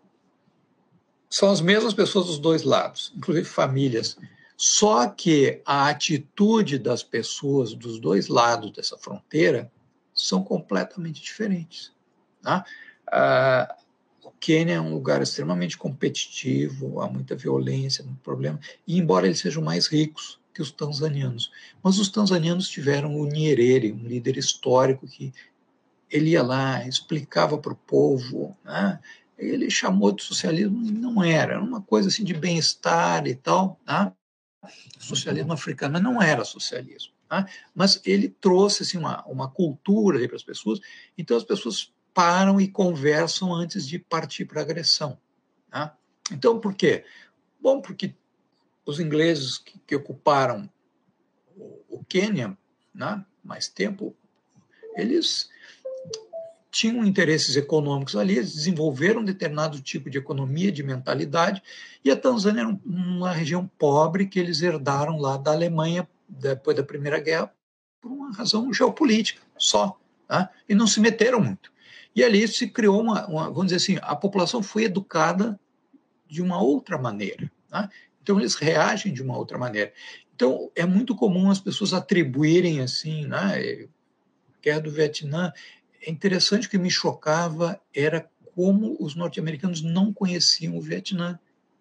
são 1.29 1.51
as 1.51 1.61
mesmas 1.61 1.93
pessoas 1.93 2.27
dos 2.27 2.39
dois 2.39 2.63
lados, 2.63 3.13
inclusive 3.15 3.47
famílias. 3.47 4.17
Só 4.55 5.07
que 5.07 5.61
a 5.65 5.89
atitude 5.89 6.79
das 6.79 7.03
pessoas 7.03 7.73
dos 7.73 7.99
dois 7.99 8.27
lados 8.27 8.71
dessa 8.71 8.97
fronteira 8.97 9.71
são 10.13 10.43
completamente 10.43 11.21
diferentes. 11.21 11.91
Tá? 12.41 12.65
Ah, 13.11 13.75
o 14.23 14.31
Quênia 14.31 14.75
é 14.75 14.81
um 14.81 14.93
lugar 14.93 15.21
extremamente 15.21 15.77
competitivo, 15.77 17.01
há 17.01 17.09
muita 17.09 17.35
violência, 17.35 18.03
muito 18.03 18.21
problema, 18.21 18.59
e 18.85 18.97
embora 18.97 19.27
eles 19.27 19.39
sejam 19.39 19.61
mais 19.63 19.87
ricos, 19.87 20.39
que 20.57 20.61
os 20.63 20.71
tanzanianos. 20.71 21.51
Mas 21.83 21.99
os 21.99 22.09
tanzanianos 22.09 22.67
tiveram 22.67 23.15
o 23.15 23.27
Nyerere, 23.27 23.93
um 23.93 24.07
líder 24.07 24.37
histórico 24.37 25.07
que 25.07 25.31
ele 26.09 26.31
ia 26.31 26.41
lá, 26.41 26.83
explicava 26.87 27.59
para 27.59 27.73
o 27.73 27.75
povo, 27.75 28.57
né? 28.65 28.99
ele 29.37 29.69
chamou 29.69 30.11
de 30.11 30.23
socialismo 30.23 30.83
e 30.83 30.91
não 30.91 31.23
era, 31.23 31.53
era 31.53 31.61
uma 31.61 31.79
coisa 31.79 32.09
assim 32.09 32.23
de 32.23 32.33
bem-estar 32.33 33.27
e 33.27 33.35
tal, 33.35 33.79
tá? 33.85 34.11
socialismo 34.97 35.53
africano, 35.53 35.93
mas 35.93 36.01
não 36.01 36.19
era 36.19 36.43
socialismo. 36.43 37.13
Tá? 37.29 37.47
Mas 37.75 38.01
ele 38.03 38.29
trouxe 38.29 38.81
assim, 38.81 38.97
uma, 38.97 39.23
uma 39.27 39.47
cultura 39.47 40.25
para 40.27 40.37
as 40.37 40.43
pessoas, 40.43 40.79
então 41.15 41.37
as 41.37 41.43
pessoas 41.43 41.93
param 42.15 42.59
e 42.59 42.67
conversam 42.67 43.53
antes 43.53 43.87
de 43.87 43.99
partir 43.99 44.45
para 44.45 44.61
a 44.61 44.63
agressão. 44.63 45.19
Tá? 45.69 45.95
Então, 46.31 46.59
por 46.59 46.73
quê? 46.73 47.05
Bom, 47.61 47.79
porque 47.79 48.15
os 48.87 49.01
ingleses 49.01 49.57
que, 49.57 49.77
que 49.85 49.95
ocuparam 49.95 50.69
o, 51.57 51.97
o 51.97 52.03
Quênia, 52.05 52.57
né, 52.95 53.23
mais 53.43 53.67
tempo, 53.67 54.15
eles 54.95 55.49
tinham 56.71 57.03
interesses 57.03 57.57
econômicos 57.57 58.15
ali, 58.15 58.37
eles 58.37 58.53
desenvolveram 58.53 59.21
um 59.21 59.25
determinado 59.25 59.81
tipo 59.81 60.09
de 60.09 60.17
economia, 60.17 60.71
de 60.71 60.83
mentalidade, 60.83 61.61
e 62.03 62.09
a 62.09 62.15
Tanzânia 62.15 62.61
era 62.61 62.79
uma 62.85 63.31
região 63.31 63.69
pobre 63.77 64.25
que 64.25 64.39
eles 64.39 64.61
herdaram 64.61 65.17
lá 65.17 65.35
da 65.35 65.51
Alemanha 65.51 66.07
depois 66.27 66.77
da 66.77 66.83
Primeira 66.83 67.19
Guerra 67.19 67.51
por 67.99 68.11
uma 68.11 68.31
razão 68.31 68.71
geopolítica 68.73 69.41
só, 69.57 69.99
tá? 70.27 70.49
e 70.67 70.73
não 70.73 70.87
se 70.87 71.01
meteram 71.01 71.41
muito. 71.41 71.73
E 72.15 72.23
ali 72.23 72.47
se 72.47 72.67
criou 72.67 73.01
uma, 73.01 73.27
uma, 73.27 73.43
vamos 73.49 73.65
dizer 73.65 73.77
assim, 73.77 73.99
a 74.01 74.15
população 74.15 74.63
foi 74.63 74.85
educada 74.85 75.59
de 76.27 76.41
uma 76.41 76.61
outra 76.61 76.97
maneira. 76.97 77.51
Tá? 77.69 77.89
Então, 78.27 78.41
eles 78.41 78.55
reagem 78.55 79.13
de 79.13 79.23
uma 79.23 79.37
outra 79.37 79.57
maneira. 79.57 79.93
Então, 80.35 80.69
é 80.75 80.85
muito 80.85 81.15
comum 81.15 81.49
as 81.49 81.61
pessoas 81.61 81.93
atribuírem 81.93 82.81
assim, 82.81 83.25
né? 83.25 83.87
Guerra 84.61 84.81
do 84.81 84.91
Vietnã. 84.91 85.53
É 86.01 86.11
interessante 86.11 86.67
que 86.67 86.77
me 86.77 86.91
chocava 86.91 87.79
era 87.95 88.29
como 88.53 88.97
os 88.99 89.15
norte-americanos 89.15 89.81
não 89.81 90.11
conheciam 90.11 90.75
o 90.75 90.81
Vietnã, 90.81 91.39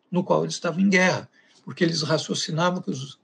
no 0.08 0.22
qual 0.22 0.44
eles 0.44 0.54
estavam 0.54 0.78
em 0.78 0.88
guerra, 0.88 1.28
porque 1.64 1.82
eles 1.82 2.02
raciocinavam 2.02 2.80
que 2.80 2.92
os, 2.92 3.18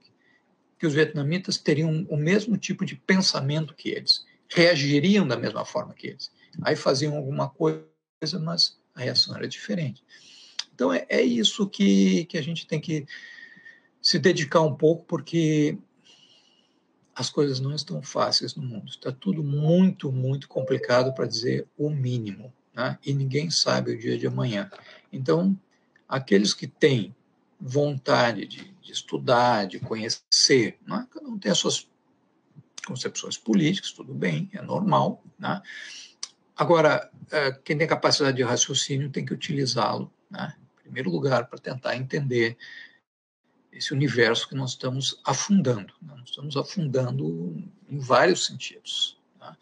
que 0.77 0.85
os 0.85 0.93
vietnamitas 0.93 1.57
teriam 1.57 2.05
o 2.09 2.17
mesmo 2.17 2.57
tipo 2.57 2.83
de 2.83 2.97
pensamento 2.97 3.73
que 3.73 3.87
eles, 3.87 4.25
reagiriam 4.49 5.25
da 5.25 5.37
mesma 5.37 5.63
forma 5.63 5.93
que 5.93 6.07
eles. 6.07 6.29
Aí 6.61 6.75
faziam 6.75 7.15
alguma 7.15 7.47
coisa, 7.47 7.87
mas 8.41 8.77
a 8.93 8.99
reação 8.99 9.33
era 9.33 9.47
diferente. 9.47 10.03
Então 10.73 10.91
é, 10.93 11.05
é 11.09 11.21
isso 11.21 11.67
que, 11.67 12.25
que 12.25 12.37
a 12.37 12.41
gente 12.41 12.65
tem 12.65 12.79
que 12.79 13.05
se 14.01 14.19
dedicar 14.19 14.61
um 14.61 14.75
pouco, 14.75 15.05
porque 15.05 15.77
as 17.15 17.29
coisas 17.29 17.59
não 17.59 17.73
estão 17.73 18.01
fáceis 18.01 18.55
no 18.55 18.63
mundo. 18.63 18.89
Está 18.89 19.11
tudo 19.11 19.43
muito, 19.43 20.11
muito 20.11 20.47
complicado, 20.47 21.13
para 21.13 21.25
dizer 21.25 21.67
o 21.77 21.89
mínimo. 21.89 22.51
Né? 22.73 22.97
E 23.05 23.13
ninguém 23.13 23.49
sabe 23.49 23.91
o 23.91 23.97
dia 23.97 24.17
de 24.17 24.27
amanhã. 24.27 24.69
Então, 25.11 25.57
aqueles 26.09 26.53
que 26.53 26.67
têm 26.67 27.15
vontade 27.59 28.45
de, 28.45 28.73
de 28.81 28.91
estudar, 28.91 29.67
de 29.67 29.79
conhecer, 29.79 30.77
né? 30.85 31.07
cada 31.11 31.27
um 31.27 31.37
tem 31.37 31.51
as 31.51 31.57
suas 31.57 31.87
concepções 32.85 33.37
políticas, 33.37 33.91
tudo 33.91 34.13
bem, 34.13 34.49
é 34.53 34.61
normal. 34.61 35.23
Né? 35.39 35.61
Agora, 36.57 37.09
eh, 37.31 37.51
quem 37.63 37.77
tem 37.77 37.87
capacidade 37.87 38.35
de 38.35 38.43
raciocínio 38.43 39.09
tem 39.09 39.25
que 39.25 39.33
utilizá-lo. 39.33 40.11
Né? 40.29 40.53
Primeiro 40.93 41.09
lugar, 41.09 41.47
para 41.47 41.57
tentar 41.57 41.95
entender 41.95 42.55
esse 43.71 43.91
universo 43.91 44.47
que 44.47 44.53
nós 44.53 44.71
estamos 44.71 45.19
afundando. 45.25 45.91
Né? 45.99 46.13
Nós 46.15 46.29
estamos 46.29 46.55
afundando 46.55 47.57
em 47.89 47.97
vários 47.97 48.45
sentidos. 48.45 49.17
Tá? 49.39 49.57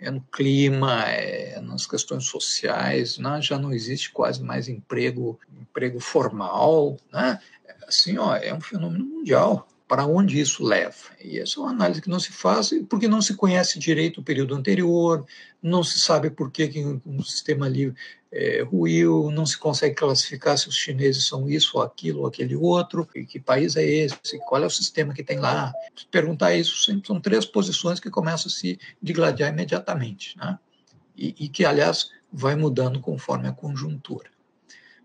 É 0.00 0.10
no 0.10 0.20
clima, 0.20 1.04
é 1.04 1.60
nas 1.60 1.86
questões 1.86 2.24
sociais, 2.26 3.16
né? 3.18 3.40
já 3.40 3.56
não 3.56 3.72
existe 3.72 4.10
quase 4.10 4.42
mais 4.42 4.68
emprego, 4.68 5.38
emprego 5.60 6.00
formal. 6.00 6.96
Né? 7.12 7.40
Assim, 7.86 8.18
ó, 8.18 8.34
é 8.34 8.52
um 8.52 8.60
fenômeno 8.60 9.04
mundial 9.04 9.68
para 9.94 10.06
onde 10.06 10.40
isso 10.40 10.64
leva. 10.64 10.96
E 11.22 11.38
essa 11.38 11.60
é 11.60 11.62
uma 11.62 11.70
análise 11.70 12.02
que 12.02 12.10
não 12.10 12.18
se 12.18 12.32
faz 12.32 12.70
porque 12.90 13.06
não 13.06 13.22
se 13.22 13.34
conhece 13.36 13.78
direito 13.78 14.20
o 14.20 14.24
período 14.24 14.52
anterior, 14.52 15.24
não 15.62 15.84
se 15.84 16.00
sabe 16.00 16.30
por 16.30 16.50
que, 16.50 16.68
um 17.06 17.22
sistema 17.22 17.66
ali 17.66 17.94
é, 18.32 18.62
ruiu, 18.62 19.30
não 19.30 19.46
se 19.46 19.56
consegue 19.56 19.94
classificar 19.94 20.58
se 20.58 20.68
os 20.68 20.74
chineses 20.74 21.28
são 21.28 21.48
isso 21.48 21.78
ou 21.78 21.82
aquilo 21.84 22.22
ou 22.22 22.26
aquele 22.26 22.56
outro, 22.56 23.08
e 23.14 23.24
que 23.24 23.38
país 23.38 23.76
é 23.76 23.84
esse, 23.84 24.36
qual 24.48 24.64
é 24.64 24.66
o 24.66 24.70
sistema 24.70 25.14
que 25.14 25.22
tem 25.22 25.38
lá. 25.38 25.72
Se 25.94 26.04
perguntar 26.08 26.56
isso, 26.56 26.82
sempre 26.82 27.06
são 27.06 27.20
três 27.20 27.46
posições 27.46 28.00
que 28.00 28.10
começam 28.10 28.48
a 28.48 28.52
se 28.52 28.76
digladiar 29.00 29.52
imediatamente, 29.52 30.36
né? 30.36 30.58
e, 31.16 31.36
e 31.38 31.48
que, 31.48 31.64
aliás, 31.64 32.10
vai 32.32 32.56
mudando 32.56 32.98
conforme 32.98 33.46
a 33.46 33.52
conjuntura. 33.52 34.34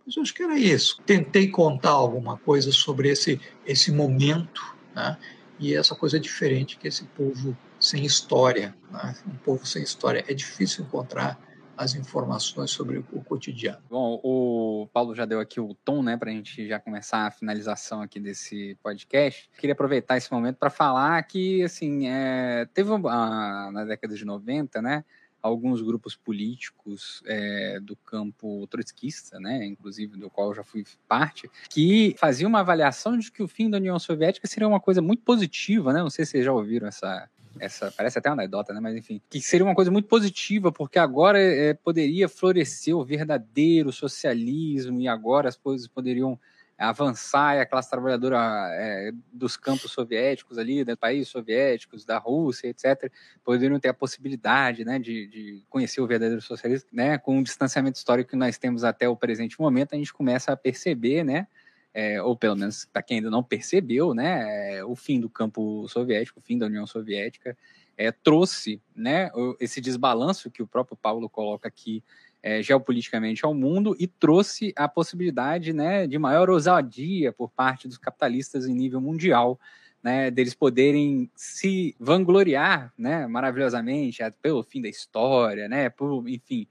Mas 0.03 0.15
eu 0.15 0.23
acho 0.23 0.33
que 0.33 0.41
era 0.41 0.57
isso. 0.57 0.99
Tentei 1.05 1.47
contar 1.47 1.91
alguma 1.91 2.35
coisa 2.35 2.71
sobre 2.71 3.09
esse, 3.09 3.39
esse 3.63 3.91
momento, 3.91 4.78
né? 4.99 5.17
e 5.59 5.75
essa 5.75 5.95
coisa 5.95 6.19
diferente 6.19 6.77
que 6.77 6.87
esse 6.87 7.03
povo 7.05 7.57
sem 7.79 8.05
história, 8.05 8.75
né? 8.91 9.15
um 9.27 9.35
povo 9.37 9.65
sem 9.65 9.83
história. 9.83 10.23
É 10.27 10.33
difícil 10.33 10.83
encontrar 10.83 11.39
as 11.79 11.95
informações 11.95 12.71
sobre 12.71 12.97
o 12.97 13.23
cotidiano. 13.23 13.81
Bom, 13.89 14.19
o 14.21 14.89
Paulo 14.91 15.15
já 15.15 15.23
deu 15.23 15.39
aqui 15.39 15.61
o 15.61 15.73
tom, 15.73 16.03
né, 16.03 16.17
para 16.17 16.29
a 16.29 16.33
gente 16.33 16.67
já 16.67 16.77
começar 16.77 17.25
a 17.25 17.31
finalização 17.31 18.01
aqui 18.01 18.19
desse 18.19 18.77
podcast. 18.83 19.49
Queria 19.57 19.71
aproveitar 19.71 20.17
esse 20.17 20.29
momento 20.29 20.57
para 20.57 20.69
falar 20.69 21.23
que, 21.23 21.63
assim, 21.63 22.05
é, 22.05 22.67
teve 22.73 22.91
uma, 22.91 23.71
na 23.71 23.85
década 23.85 24.13
de 24.13 24.25
90, 24.25 24.81
né, 24.81 25.05
alguns 25.41 25.81
grupos 25.81 26.15
políticos 26.15 27.23
é, 27.25 27.79
do 27.79 27.95
campo 27.95 28.67
trotskista, 28.67 29.39
né, 29.39 29.65
inclusive 29.65 30.17
do 30.17 30.29
qual 30.29 30.49
eu 30.49 30.55
já 30.55 30.63
fui 30.63 30.83
parte, 31.07 31.49
que 31.69 32.15
faziam 32.17 32.49
uma 32.49 32.59
avaliação 32.59 33.17
de 33.17 33.31
que 33.31 33.41
o 33.41 33.47
fim 33.47 33.69
da 33.69 33.77
União 33.77 33.97
Soviética 33.99 34.47
seria 34.47 34.67
uma 34.67 34.79
coisa 34.79 35.01
muito 35.01 35.23
positiva, 35.23 35.93
né? 35.93 35.99
Não 35.99 36.09
sei 36.09 36.25
se 36.25 36.31
vocês 36.31 36.45
já 36.45 36.51
ouviram 36.51 36.87
essa, 36.87 37.29
essa 37.59 37.91
parece 37.91 38.19
até 38.19 38.29
uma 38.29 38.35
anedota, 38.35 38.73
né? 38.73 38.79
Mas 38.79 38.95
enfim, 38.95 39.21
que 39.29 39.41
seria 39.41 39.65
uma 39.65 39.75
coisa 39.75 39.91
muito 39.91 40.07
positiva, 40.07 40.71
porque 40.71 40.99
agora 40.99 41.39
é, 41.39 41.73
poderia 41.73 42.27
florescer 42.27 42.95
o 42.95 43.05
verdadeiro 43.05 43.91
socialismo 43.91 44.99
e 44.99 45.07
agora 45.07 45.49
as 45.49 45.55
coisas 45.55 45.87
poderiam 45.87 46.39
avançar 46.79 47.57
e 47.57 47.59
a 47.59 47.65
classe 47.65 47.89
trabalhadora 47.89 48.39
é, 48.71 49.11
dos 49.33 49.57
campos 49.57 49.91
soviéticos 49.91 50.57
ali, 50.57 50.83
dos 50.83 50.95
países 50.95 51.27
soviéticos, 51.27 52.05
da 52.05 52.17
Rússia, 52.17 52.69
etc., 52.69 53.11
poderiam 53.43 53.79
ter 53.79 53.89
a 53.89 53.93
possibilidade 53.93 54.85
né, 54.85 54.97
de, 54.97 55.27
de 55.27 55.63
conhecer 55.69 55.99
o 55.99 56.07
verdadeiro 56.07 56.41
socialismo, 56.41 56.89
né, 56.93 57.17
com 57.17 57.39
o 57.39 57.43
distanciamento 57.43 57.97
histórico 57.97 58.29
que 58.29 58.37
nós 58.37 58.57
temos 58.57 58.83
até 58.83 59.09
o 59.09 59.15
presente 59.15 59.59
momento, 59.59 59.93
a 59.93 59.97
gente 59.97 60.13
começa 60.13 60.53
a 60.53 60.57
perceber, 60.57 61.23
né, 61.23 61.47
é, 61.93 62.21
ou 62.21 62.35
pelo 62.35 62.55
menos 62.55 62.85
para 62.85 63.01
quem 63.01 63.17
ainda 63.17 63.29
não 63.29 63.43
percebeu, 63.43 64.13
né, 64.13 64.77
é, 64.77 64.85
o 64.85 64.95
fim 64.95 65.19
do 65.19 65.29
campo 65.29 65.85
soviético, 65.89 66.39
o 66.39 66.43
fim 66.43 66.57
da 66.57 66.67
União 66.67 66.87
Soviética, 66.87 67.57
é, 67.97 68.13
trouxe 68.13 68.81
né, 68.95 69.29
esse 69.59 69.81
desbalanço 69.81 70.49
que 70.49 70.63
o 70.63 70.67
próprio 70.67 70.95
Paulo 70.95 71.27
coloca 71.27 71.67
aqui 71.67 72.01
é, 72.41 72.61
geopoliticamente 72.61 73.45
ao 73.45 73.53
mundo 73.53 73.95
e 73.99 74.07
trouxe 74.07 74.73
a 74.75 74.87
possibilidade 74.87 75.73
né, 75.73 76.07
de 76.07 76.17
maior 76.17 76.49
ousadia 76.49 77.31
por 77.31 77.49
parte 77.49 77.87
dos 77.87 77.97
capitalistas 77.97 78.65
em 78.65 78.73
nível 78.73 79.01
mundial, 79.01 79.59
né, 80.01 80.31
deles 80.31 80.53
poderem 80.53 81.29
se 81.35 81.95
vangloriar 81.99 82.93
né, 82.97 83.27
maravilhosamente 83.27 84.21
pelo 84.41 84.63
fim 84.63 84.81
da 84.81 84.87
história, 84.87 85.67
né, 85.67 85.89
por, 85.89 86.27
enfim, 86.29 86.65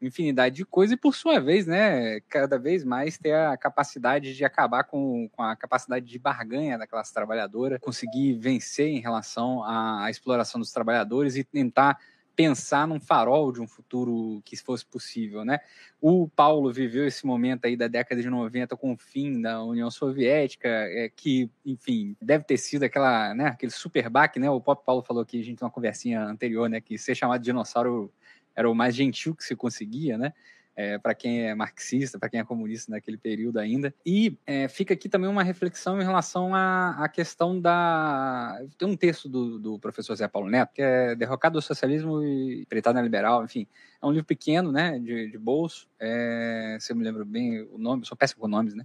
infinidade 0.00 0.56
de 0.56 0.64
coisas, 0.66 0.94
e 0.94 1.00
por 1.00 1.14
sua 1.14 1.40
vez, 1.40 1.66
né, 1.66 2.20
cada 2.28 2.58
vez 2.58 2.84
mais 2.84 3.16
ter 3.16 3.34
a 3.34 3.56
capacidade 3.56 4.34
de 4.34 4.44
acabar 4.44 4.84
com, 4.84 5.28
com 5.32 5.42
a 5.42 5.56
capacidade 5.56 6.04
de 6.04 6.18
barganha 6.18 6.76
da 6.76 6.86
classe 6.86 7.14
trabalhadora, 7.14 7.78
conseguir 7.78 8.34
vencer 8.34 8.88
em 8.88 9.00
relação 9.00 9.62
à, 9.64 10.04
à 10.04 10.10
exploração 10.10 10.60
dos 10.60 10.72
trabalhadores 10.72 11.36
e 11.36 11.44
tentar 11.44 11.98
pensar 12.36 12.86
num 12.86 13.00
farol 13.00 13.52
de 13.52 13.60
um 13.60 13.66
futuro 13.66 14.42
que 14.44 14.56
fosse 14.56 14.84
possível, 14.84 15.44
né? 15.44 15.60
O 16.00 16.28
Paulo 16.28 16.72
viveu 16.72 17.06
esse 17.06 17.24
momento 17.26 17.64
aí 17.64 17.76
da 17.76 17.88
década 17.88 18.20
de 18.20 18.28
90 18.28 18.76
com 18.76 18.92
o 18.92 18.96
fim 18.96 19.40
da 19.40 19.62
União 19.62 19.90
Soviética, 19.90 20.68
é, 20.68 21.08
que, 21.08 21.48
enfim, 21.64 22.16
deve 22.20 22.44
ter 22.44 22.56
sido 22.56 22.82
aquela, 22.82 23.34
né, 23.34 23.46
aquele 23.46 23.72
super 23.72 24.08
baque, 24.08 24.38
né? 24.38 24.50
O 24.50 24.60
próprio 24.60 24.84
Paulo 24.84 25.02
falou 25.02 25.22
aqui, 25.22 25.40
a 25.40 25.44
gente 25.44 25.58
tem 25.58 25.66
uma 25.66 25.72
conversinha 25.72 26.22
anterior, 26.22 26.68
né, 26.68 26.80
que 26.80 26.98
ser 26.98 27.14
chamado 27.14 27.40
de 27.40 27.46
dinossauro 27.46 28.12
era 28.54 28.70
o 28.70 28.74
mais 28.74 28.94
gentil 28.94 29.34
que 29.34 29.44
se 29.44 29.56
conseguia, 29.56 30.18
né? 30.18 30.32
É, 30.76 30.98
para 30.98 31.14
quem 31.14 31.46
é 31.46 31.54
marxista, 31.54 32.18
para 32.18 32.28
quem 32.28 32.40
é 32.40 32.44
comunista 32.44 32.90
naquele 32.90 33.16
período 33.16 33.58
ainda. 33.58 33.94
E 34.04 34.36
é, 34.46 34.66
fica 34.68 34.94
aqui 34.94 35.08
também 35.08 35.28
uma 35.28 35.42
reflexão 35.42 36.00
em 36.00 36.04
relação 36.04 36.54
à, 36.54 37.04
à 37.04 37.08
questão 37.08 37.60
da. 37.60 38.60
Tem 38.76 38.88
um 38.88 38.96
texto 38.96 39.28
do, 39.28 39.58
do, 39.58 39.78
professor 39.78 40.14
Zé 40.16 40.26
Paulo 40.26 40.50
Neto, 40.50 40.72
que 40.74 40.82
é 40.82 41.14
Derrocado 41.14 41.58
do 41.58 41.62
Socialismo 41.62 42.22
e 42.22 42.66
Pretada 42.66 43.00
Liberal, 43.00 43.44
enfim. 43.44 43.66
É 44.02 44.06
um 44.06 44.10
livro 44.10 44.26
pequeno, 44.26 44.70
né, 44.70 44.98
de, 44.98 45.30
de 45.30 45.38
bolso, 45.38 45.88
é, 45.98 46.76
se 46.80 46.92
eu 46.92 46.96
me 46.96 47.04
lembro 47.04 47.24
bem 47.24 47.62
o 47.72 47.78
nome, 47.78 48.04
sou 48.04 48.16
péssimo 48.16 48.42
com 48.42 48.48
nomes, 48.48 48.74
né? 48.74 48.84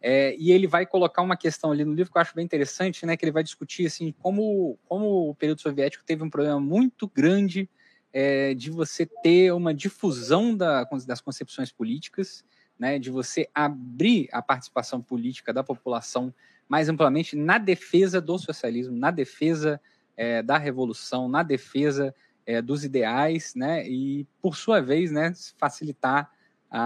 É, 0.00 0.36
e 0.38 0.52
ele 0.52 0.66
vai 0.66 0.84
colocar 0.84 1.22
uma 1.22 1.36
questão 1.36 1.72
ali 1.72 1.82
no 1.82 1.94
livro 1.94 2.12
que 2.12 2.18
eu 2.18 2.20
acho 2.20 2.34
bem 2.34 2.44
interessante, 2.44 3.06
né, 3.06 3.16
que 3.16 3.24
ele 3.24 3.32
vai 3.32 3.42
discutir 3.42 3.86
assim 3.86 4.14
como, 4.18 4.78
como 4.86 5.30
o 5.30 5.34
período 5.34 5.62
soviético 5.62 6.04
teve 6.04 6.22
um 6.22 6.28
problema 6.28 6.60
muito 6.60 7.08
grande 7.08 7.68
é, 8.14 8.54
de 8.54 8.70
você 8.70 9.04
ter 9.04 9.52
uma 9.52 9.74
difusão 9.74 10.56
da, 10.56 10.84
das 11.04 11.20
concepções 11.20 11.72
políticas, 11.72 12.44
né, 12.78 12.96
de 12.96 13.10
você 13.10 13.50
abrir 13.52 14.28
a 14.32 14.40
participação 14.40 15.02
política 15.02 15.52
da 15.52 15.64
população 15.64 16.32
mais 16.68 16.88
amplamente 16.88 17.34
na 17.34 17.58
defesa 17.58 18.20
do 18.20 18.38
socialismo, 18.38 18.96
na 18.96 19.10
defesa 19.10 19.80
é, 20.16 20.42
da 20.42 20.56
revolução, 20.56 21.28
na 21.28 21.42
defesa 21.42 22.14
é, 22.46 22.62
dos 22.62 22.84
ideais, 22.84 23.52
né, 23.56 23.86
e 23.88 24.24
por 24.40 24.54
sua 24.54 24.80
vez, 24.80 25.10
né, 25.10 25.32
facilitar 25.58 26.30
a, 26.70 26.80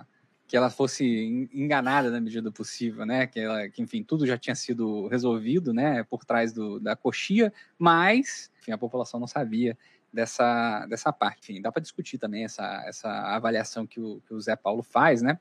a, 0.00 0.06
que 0.46 0.56
ela 0.58 0.68
fosse 0.68 1.48
enganada 1.54 2.10
na 2.10 2.20
medida 2.20 2.42
do 2.42 2.52
possível, 2.52 3.06
né, 3.06 3.26
que, 3.26 3.40
ela, 3.40 3.66
que 3.70 3.80
enfim 3.80 4.02
tudo 4.02 4.26
já 4.26 4.36
tinha 4.36 4.54
sido 4.54 5.06
resolvido, 5.08 5.72
né, 5.72 6.02
por 6.04 6.22
trás 6.22 6.52
do, 6.52 6.78
da 6.78 6.94
coxia, 6.94 7.50
mas 7.78 8.50
enfim, 8.60 8.72
a 8.72 8.78
população 8.78 9.18
não 9.18 9.26
sabia 9.26 9.76
dessa, 10.14 10.86
dessa 10.86 11.12
parte. 11.12 11.52
Enfim, 11.52 11.60
dá 11.60 11.72
para 11.72 11.82
discutir 11.82 12.18
também 12.18 12.44
essa, 12.44 12.84
essa 12.86 13.10
avaliação 13.10 13.86
que 13.86 14.00
o, 14.00 14.20
que 14.26 14.32
o 14.32 14.40
Zé 14.40 14.56
Paulo 14.56 14.82
faz, 14.82 15.20
né? 15.20 15.38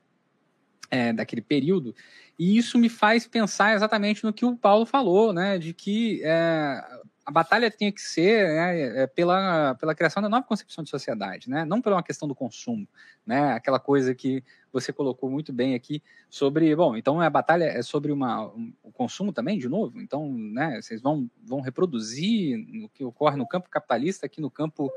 É, 0.90 1.14
daquele 1.14 1.42
período. 1.42 1.96
E 2.38 2.58
isso 2.58 2.78
me 2.78 2.90
faz 2.90 3.28
pensar 3.28 3.76
exatamente 3.76 4.24
no 4.24 4.34
que 4.34 4.46
o 4.46 4.58
Paulo 4.58 4.86
falou, 4.86 5.32
né? 5.32 5.58
De 5.58 5.74
que 5.74 6.22
é, 6.24 6.84
a 7.26 7.32
batalha 7.32 7.72
tinha 7.72 7.92
que 7.92 8.02
ser 8.02 8.48
né, 8.48 9.04
é, 9.04 9.08
pela, 9.08 9.76
pela 9.76 9.96
criação 9.96 10.22
da 10.22 10.28
nova 10.28 10.46
concepção 10.46 10.84
de 10.84 10.90
sociedade, 10.90 11.50
né? 11.50 11.64
não 11.64 11.82
pela 11.82 11.96
uma 11.96 12.04
questão 12.04 12.28
do 12.28 12.36
consumo, 12.36 12.88
né? 13.26 13.54
aquela 13.54 13.80
coisa 13.80 14.14
que 14.14 14.44
você 14.72 14.92
colocou 14.92 15.30
muito 15.30 15.54
bem 15.54 15.74
aqui 15.74 16.04
sobre, 16.30 16.76
bom, 16.76 16.98
então 16.98 17.22
a 17.22 17.30
batalha 17.30 17.66
é 17.66 17.82
sobre 17.82 18.12
uma, 18.12 18.48
um, 18.48 18.74
o 18.84 18.92
consumo 18.92 19.32
também, 19.32 19.58
de 19.58 19.70
novo, 19.70 20.02
então 20.02 20.34
né, 20.34 20.82
vocês 20.82 21.02
vão, 21.02 21.30
vão 21.46 21.62
reproduzir 21.62 22.60
o 22.84 22.90
que 22.90 23.06
ocorre 23.06 23.38
no 23.38 23.48
campo 23.48 23.70
capitalista 23.70 24.26
aqui 24.26 24.42
no 24.42 24.52
campo 24.52 24.92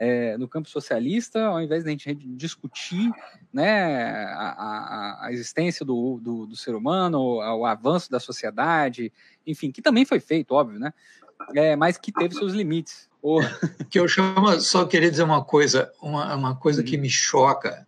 é, 0.00 0.38
no 0.38 0.48
campo 0.48 0.66
socialista, 0.66 1.44
ao 1.44 1.60
invés 1.60 1.84
de 1.84 1.90
a 1.90 1.92
gente 1.92 2.14
discutir 2.14 3.12
né, 3.52 4.24
a, 4.32 4.48
a, 4.48 5.26
a 5.26 5.32
existência 5.32 5.84
do, 5.84 6.18
do, 6.22 6.46
do, 6.46 6.56
ser 6.56 6.74
humano, 6.74 7.18
o, 7.18 7.58
o 7.58 7.66
avanço 7.66 8.10
da 8.10 8.18
sociedade, 8.18 9.12
enfim, 9.46 9.70
que 9.70 9.82
também 9.82 10.06
foi 10.06 10.18
feito, 10.18 10.54
óbvio, 10.54 10.78
né? 10.78 10.94
É, 11.54 11.76
mas 11.76 11.96
que 11.96 12.12
teve 12.12 12.34
seus 12.34 12.52
limites. 12.52 13.08
O... 13.22 13.40
Que 13.90 13.98
eu 13.98 14.08
chamo, 14.08 14.60
só 14.60 14.84
queria 14.84 15.10
dizer 15.10 15.22
uma 15.22 15.44
coisa, 15.44 15.92
uma, 16.00 16.34
uma 16.34 16.56
coisa 16.56 16.82
que 16.82 16.96
me 16.96 17.10
choca 17.10 17.86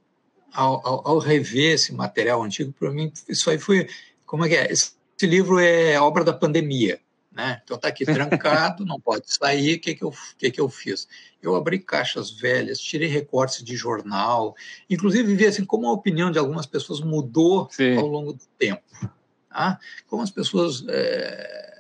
ao, 0.53 0.87
ao, 0.87 1.09
ao 1.09 1.19
rever 1.19 1.75
esse 1.75 1.95
material 1.95 2.43
antigo, 2.43 2.73
para 2.73 2.91
mim, 2.91 3.11
isso 3.29 3.49
aí 3.49 3.59
foi, 3.59 3.89
como 4.27 4.45
é 4.45 4.49
que 4.49 4.55
é? 4.55 4.71
Esse, 4.71 4.93
esse 5.17 5.27
livro 5.27 5.59
é 5.59 5.99
obra 6.01 6.25
da 6.25 6.33
pandemia, 6.33 7.01
né? 7.31 7.61
Então 7.65 7.77
está 7.77 7.89
aqui 7.89 8.05
trancado, 8.05 8.85
não 8.85 9.01
pode 9.01 9.33
sair. 9.33 9.77
O 9.77 9.81
que 9.81 9.95
que 9.95 10.05
eu 10.05 10.13
que 10.37 10.51
que 10.51 10.61
eu 10.61 10.69
fiz? 10.69 11.09
Eu 11.41 11.57
abri 11.57 11.79
caixas 11.79 12.31
velhas, 12.31 12.79
tirei 12.79 13.09
recortes 13.09 13.63
de 13.63 13.77
jornal, 13.77 14.55
inclusive 14.91 15.35
vi 15.35 15.47
assim 15.47 15.65
como 15.65 15.89
a 15.89 15.93
opinião 15.93 16.31
de 16.31 16.39
algumas 16.39 16.67
pessoas 16.67 17.01
mudou 17.01 17.69
Sim. 17.71 17.97
ao 17.97 18.07
longo 18.07 18.33
do 18.33 18.45
tempo, 18.59 18.83
tá? 19.49 19.79
Como 20.09 20.23
as 20.23 20.31
pessoas 20.31 20.85
é, 20.89 21.72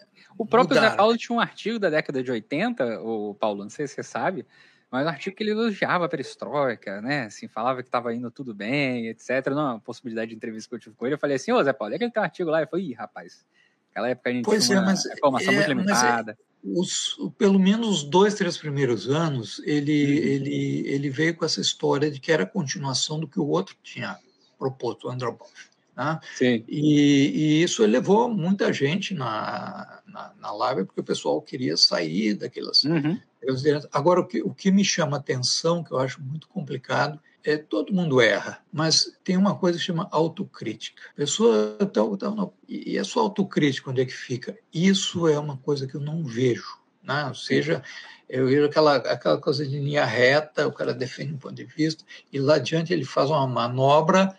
o 0.43 0.47
próprio 0.47 0.81
Zé 0.81 0.91
Paulo 0.91 1.17
tinha 1.17 1.37
um 1.37 1.41
artigo 1.41 1.79
da 1.79 1.89
década 1.89 2.23
de 2.23 2.31
80, 2.31 3.01
o 3.01 3.35
Paulo, 3.35 3.63
não 3.63 3.71
sei 3.71 3.87
se 3.87 3.95
você 3.95 4.03
sabe, 4.03 4.45
mas 4.91 5.07
um 5.07 5.09
artigo 5.09 5.37
que 5.37 5.43
ele 5.43 5.53
elogiava 5.53 6.05
a 6.05 6.09
perestroika, 6.09 7.01
né? 7.01 7.27
Assim, 7.27 7.47
falava 7.47 7.81
que 7.81 7.89
estava 7.89 8.13
indo 8.13 8.31
tudo 8.31 8.53
bem, 8.53 9.07
etc. 9.07 9.47
Não, 9.51 9.79
possibilidade 9.79 10.31
de 10.31 10.37
entrevista 10.37 10.69
que 10.69 10.75
eu 10.75 10.81
tive 10.81 10.97
com 10.97 11.07
ele, 11.07 11.15
eu 11.15 11.19
falei 11.19 11.37
assim, 11.37 11.53
ô 11.53 11.63
Zé 11.63 11.73
Paulo, 11.73 11.95
é 11.95 11.99
que 11.99 12.05
ele 12.05 12.11
tem 12.11 12.21
um 12.21 12.25
artigo 12.25 12.51
lá? 12.51 12.59
Ele 12.59 12.67
falou, 12.67 12.85
ih, 12.85 12.93
rapaz, 12.93 13.47
naquela 13.89 14.11
época 14.11 14.31
a 14.31 14.33
gente 14.33 14.45
pois 14.45 14.67
tinha 14.67 14.79
é, 14.79 14.81
uma 14.81 14.93
é, 14.93 14.95
informação 14.95 15.53
é, 15.53 15.57
muito 15.57 15.69
limitada. 15.69 16.33
É, 16.33 16.37
os, 16.65 17.17
pelo 17.39 17.59
menos 17.59 17.89
os 17.89 18.03
dois, 18.03 18.35
três 18.35 18.57
primeiros 18.57 19.09
anos, 19.09 19.63
ele, 19.65 20.05
uhum. 20.05 20.27
ele, 20.27 20.89
ele 20.89 21.11
veio 21.11 21.37
com 21.37 21.45
essa 21.45 21.61
história 21.61 22.11
de 22.11 22.19
que 22.21 22.33
era 22.33 22.43
a 22.43 22.47
continuação 22.47 23.21
do 23.21 23.29
que 23.29 23.39
o 23.39 23.47
outro 23.47 23.77
tinha 23.83 24.19
proposto, 24.59 25.07
o 25.07 25.11
Andropov. 25.11 25.51
Né? 25.97 26.19
Sim. 26.35 26.65
E, 26.69 27.33
e, 27.35 27.63
isso 27.63 27.85
levou 27.85 28.29
muita 28.29 28.73
gente 28.73 29.15
na, 29.15 30.01
na, 30.07 30.33
na 30.41 30.53
live, 30.53 30.85
porque 30.85 31.01
o 31.01 31.05
pessoal 31.05 31.41
queria 31.41 31.77
sair 31.77 32.35
daquelas. 32.35 32.85
Uhum. 32.85 33.19
Agora, 33.93 34.21
o 34.21 34.27
que, 34.27 34.43
o 34.43 34.55
que 34.55 34.71
me 34.71 34.85
chama 34.85 35.17
atenção, 35.17 35.83
que 35.83 35.93
eu 35.93 35.99
acho 35.99 36.23
muito 36.23 36.49
complicado, 36.49 37.21
é 37.45 37.57
todo 37.57 37.93
mundo 37.93 38.21
erra, 38.21 38.61
mas 38.73 39.13
tem 39.25 39.37
uma 39.37 39.57
coisa 39.57 39.79
que 39.79 39.85
chama 39.85 40.09
autocrítica. 40.13 41.03
Pessoa 41.17 41.77
tá, 41.79 42.01
tá, 42.17 42.49
e 42.69 42.99
a 42.99 43.05
sua 43.05 43.23
autocrítica 43.23 43.91
onde 43.91 44.03
é 44.03 44.05
que 44.05 44.13
fica? 44.13 44.57
Isso 44.73 45.27
é 45.27 45.39
uma 45.39 45.57
coisa 45.57 45.87
que 45.87 45.97
eu 45.97 46.01
não 46.01 46.25
vejo, 46.25 46.79
né? 47.03 47.27
Ou 47.27 47.35
seja, 47.35 47.83
eu 48.29 48.47
vejo 48.47 48.67
aquela 48.67 48.97
aquela 48.97 49.39
coisa 49.39 49.67
de 49.67 49.79
linha 49.79 50.05
reta, 50.05 50.69
o 50.69 50.73
cara 50.73 50.95
defende 50.95 51.35
um 51.35 51.39
ponto 51.39 51.55
de 51.55 51.65
vista 51.65 52.05
e 52.33 52.39
lá 52.39 52.55
adiante 52.55 52.93
ele 52.93 53.05
faz 53.05 53.29
uma 53.29 53.47
manobra 53.47 54.39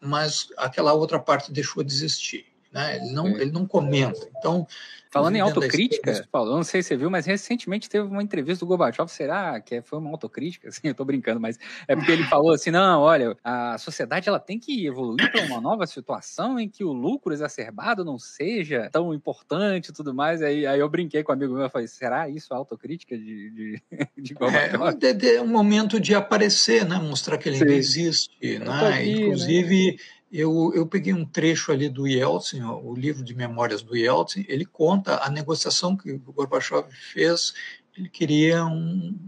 mas 0.00 0.48
aquela 0.56 0.92
outra 0.92 1.18
parte 1.18 1.52
deixou 1.52 1.82
de 1.82 1.92
existir. 1.92 2.46
Né? 2.72 2.96
Ele, 2.96 3.12
não, 3.12 3.28
ele 3.28 3.50
não 3.50 3.66
comenta. 3.66 4.28
Então, 4.38 4.66
Falando 5.10 5.36
em 5.36 5.40
autocrítica, 5.40 6.26
Paulo, 6.30 6.52
eu 6.52 6.56
não 6.56 6.62
sei 6.62 6.82
se 6.82 6.88
você 6.88 6.96
viu, 6.96 7.10
mas 7.10 7.24
recentemente 7.24 7.88
teve 7.88 8.06
uma 8.06 8.22
entrevista 8.22 8.64
do 8.64 8.68
Gorbachev, 8.68 9.08
será 9.08 9.58
que 9.60 9.80
foi 9.80 9.98
uma 9.98 10.10
autocrítica? 10.10 10.68
Assim, 10.78 10.88
eu 10.88 10.94
tô 10.94 11.04
brincando, 11.04 11.40
mas 11.40 11.58
é 11.86 11.96
porque 11.96 12.12
ele 12.12 12.24
falou 12.24 12.52
assim, 12.52 12.70
não, 12.70 13.00
olha, 13.00 13.36
a 13.42 13.78
sociedade 13.78 14.28
ela 14.28 14.38
tem 14.38 14.58
que 14.58 14.86
evoluir 14.86 15.30
para 15.30 15.42
uma 15.42 15.60
nova 15.60 15.86
situação 15.86 16.60
em 16.60 16.68
que 16.68 16.84
o 16.84 16.92
lucro 16.92 17.32
exacerbado 17.32 18.04
não 18.04 18.18
seja 18.18 18.90
tão 18.92 19.14
importante 19.14 19.88
e 19.88 19.92
tudo 19.92 20.14
mais. 20.14 20.42
Aí, 20.42 20.66
aí 20.66 20.78
eu 20.78 20.88
brinquei 20.88 21.22
com 21.22 21.32
um 21.32 21.34
amigo 21.34 21.54
meu, 21.54 21.62
eu 21.62 21.70
falei, 21.70 21.88
será 21.88 22.28
isso 22.28 22.52
a 22.52 22.56
autocrítica 22.56 23.16
de, 23.16 23.50
de, 23.50 23.82
de 24.16 24.34
Gorbachev? 24.34 24.82
É, 25.02 25.36
é, 25.36 25.40
um 25.40 25.48
momento 25.48 25.98
de 25.98 26.14
aparecer, 26.14 26.86
né? 26.86 26.98
Mostrar 26.98 27.38
que 27.38 27.48
ele 27.48 27.56
ainda 27.56 27.72
existe, 27.72 28.58
né? 28.58 28.66
Aqui, 28.68 29.14
né? 29.14 29.22
Inclusive... 29.22 29.92
Né? 29.92 30.17
Eu, 30.30 30.72
eu 30.74 30.86
peguei 30.86 31.14
um 31.14 31.24
trecho 31.24 31.72
ali 31.72 31.88
do 31.88 32.06
Yeltsin, 32.06 32.62
o 32.62 32.94
livro 32.94 33.24
de 33.24 33.34
memórias 33.34 33.82
do 33.82 33.96
Yeltsin, 33.96 34.44
ele 34.46 34.66
conta 34.66 35.24
a 35.24 35.30
negociação 35.30 35.96
que 35.96 36.12
o 36.12 36.32
Gorbachev 36.32 36.86
fez. 36.90 37.54
Ele 37.96 38.10
queria 38.10 38.64
um, 38.66 39.18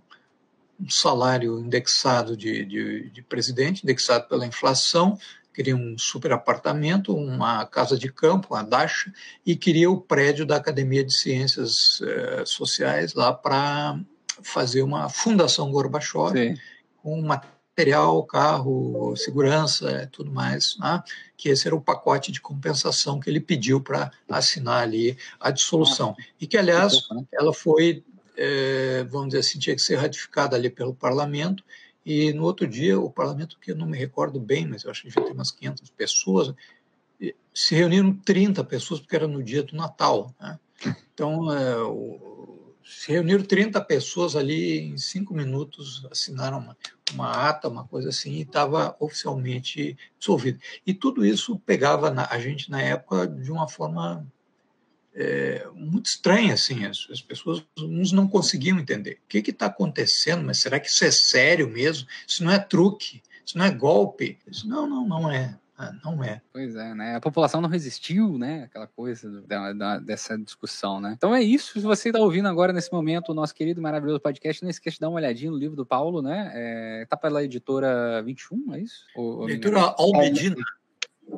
um 0.79 0.91
salário 0.91 1.59
indexado 1.59 2.37
de, 2.37 2.65
de, 2.65 3.11
de, 3.11 3.23
presidente, 3.23 3.83
indexado 3.83 4.29
pela 4.29 4.47
inflação, 4.47 5.19
queria 5.55 5.75
um 5.75 5.97
super 5.99 6.33
apartamento, 6.33 7.15
uma 7.15 7.65
casa 7.67 7.99
de 7.99 8.13
campo, 8.13 8.55
uma 8.55 8.63
dacha, 8.63 9.13
e 9.45 9.57
queria 9.57 9.91
o 9.91 10.01
prédio 10.01 10.47
da 10.47 10.57
Academia 10.57 11.05
de 11.05 11.13
Ciências 11.13 12.01
eh, 12.03 12.45
Sociais 12.47 13.15
lá 13.15 13.33
para 13.33 13.99
fazer 14.43 14.83
uma 14.83 15.09
fundação 15.09 15.71
Gorbachev 15.71 16.33
Sim. 16.33 16.61
com 17.03 17.21
material, 17.81 18.23
carro, 18.25 19.17
segurança, 19.17 20.07
tudo 20.13 20.31
mais, 20.31 20.77
né? 20.79 21.03
que 21.35 21.49
esse 21.49 21.67
era 21.67 21.75
o 21.75 21.81
pacote 21.81 22.31
de 22.31 22.41
compensação 22.41 23.19
que 23.19 23.31
ele 23.31 23.41
pediu 23.41 23.81
para 23.81 24.11
assinar 24.29 24.83
ali 24.83 25.17
a 25.41 25.51
dissolução. 25.51 26.15
E 26.39 26.47
que, 26.47 26.59
aliás, 26.59 26.93
né? 27.11 27.25
ela 27.33 27.55
foi, 27.55 28.05
é, 28.37 29.05
vamos 29.05 29.29
dizer 29.29 29.39
assim, 29.39 29.59
tinha 29.59 29.75
que 29.75 29.81
ser 29.81 29.97
ratificada 29.97 30.57
ali 30.57 30.69
pelo 30.69 30.95
parlamento, 30.95 31.65
e 32.05 32.33
no 32.35 32.45
outro 32.45 32.67
dia, 32.67 33.01
o 33.01 33.11
parlamento, 33.11 33.59
que 33.59 33.73
eu 33.73 33.77
não 33.77 33.87
me 33.87 33.97
recordo 33.97 34.39
bem, 34.39 34.67
mas 34.67 34.85
eu 34.85 34.91
acho 34.91 35.03
que 35.03 35.09
devia 35.09 35.25
ter 35.25 35.33
umas 35.33 35.51
500 35.51 35.91
pessoas, 35.91 36.55
se 37.55 37.75
reuniram 37.75 38.13
30 38.13 38.63
pessoas, 38.65 39.01
porque 39.01 39.17
era 39.17 39.27
no 39.27 39.43
dia 39.43 39.63
do 39.63 39.75
Natal. 39.75 40.35
Né? 40.39 40.59
Então, 41.13 41.53
é, 41.53 41.77
o, 41.77 42.50
se 42.91 43.13
reuniram 43.13 43.45
30 43.45 43.81
pessoas 43.83 44.35
ali, 44.35 44.81
em 44.81 44.99
cinco 44.99 45.33
minutos, 45.33 46.05
assinaram 46.11 46.59
uma, 46.59 46.77
uma 47.15 47.49
ata, 47.49 47.69
uma 47.69 47.87
coisa 47.87 48.09
assim, 48.09 48.33
e 48.33 48.43
estava 48.43 48.97
oficialmente 48.99 49.97
dissolvido. 50.19 50.59
E 50.85 50.93
tudo 50.93 51.25
isso 51.25 51.59
pegava 51.61 52.11
na, 52.11 52.27
a 52.29 52.39
gente, 52.41 52.69
na 52.69 52.83
época, 52.83 53.29
de 53.29 53.53
uma 53.53 53.69
forma 53.69 54.27
é, 55.15 55.67
muito 55.73 56.07
estranha, 56.07 56.55
assim, 56.55 56.85
as, 56.85 57.07
as, 57.11 57.21
pessoas, 57.21 57.65
uns 57.79 58.11
não 58.11 58.27
conseguiam 58.27 58.79
entender. 58.79 59.21
O 59.25 59.29
que 59.29 59.39
está 59.39 59.67
acontecendo? 59.67 60.45
Mas 60.45 60.59
será 60.59 60.81
que 60.81 60.89
isso 60.89 61.05
é 61.05 61.11
sério 61.13 61.69
mesmo? 61.69 62.09
Isso 62.27 62.43
não 62.43 62.51
é 62.51 62.59
truque? 62.59 63.23
Isso 63.47 63.57
não 63.57 63.65
é 63.65 63.71
golpe? 63.71 64.39
Isso, 64.47 64.69
não, 64.69 64.89
não, 64.89 65.07
não 65.07 65.31
é. 65.31 65.57
Ah, 65.81 65.95
não 66.05 66.23
é. 66.23 66.43
Pois 66.53 66.77
é, 66.77 66.95
né? 66.95 67.17
A 67.17 67.21
população 67.21 67.63
não 67.63 67.69
resistiu, 67.71 68.37
né? 68.37 68.65
Aquela 68.65 68.87
coisa 68.87 69.41
da, 69.47 69.73
da, 69.73 69.99
dessa 69.99 70.37
discussão, 70.37 71.01
né? 71.01 71.15
Então 71.17 71.35
é 71.35 71.43
isso. 71.43 71.73
Se 71.73 71.81
você 71.81 72.11
está 72.11 72.21
ouvindo 72.21 72.49
agora 72.49 72.71
nesse 72.71 72.93
momento 72.93 73.31
o 73.31 73.35
nosso 73.35 73.55
querido 73.55 73.81
maravilhoso 73.81 74.21
podcast, 74.21 74.63
não 74.63 74.69
esqueça 74.69 74.97
de 74.97 75.01
dar 75.01 75.09
uma 75.09 75.17
olhadinha 75.17 75.51
no 75.51 75.57
livro 75.57 75.75
do 75.75 75.87
Paulo, 75.87 76.21
né? 76.21 76.51
É, 76.55 77.07
tá 77.09 77.17
pela 77.17 77.43
editora 77.43 78.23
21, 78.23 78.75
é 78.75 78.81
isso? 78.81 79.07
Ou, 79.17 79.49
editora 79.49 79.95
Almedina. 79.97 80.57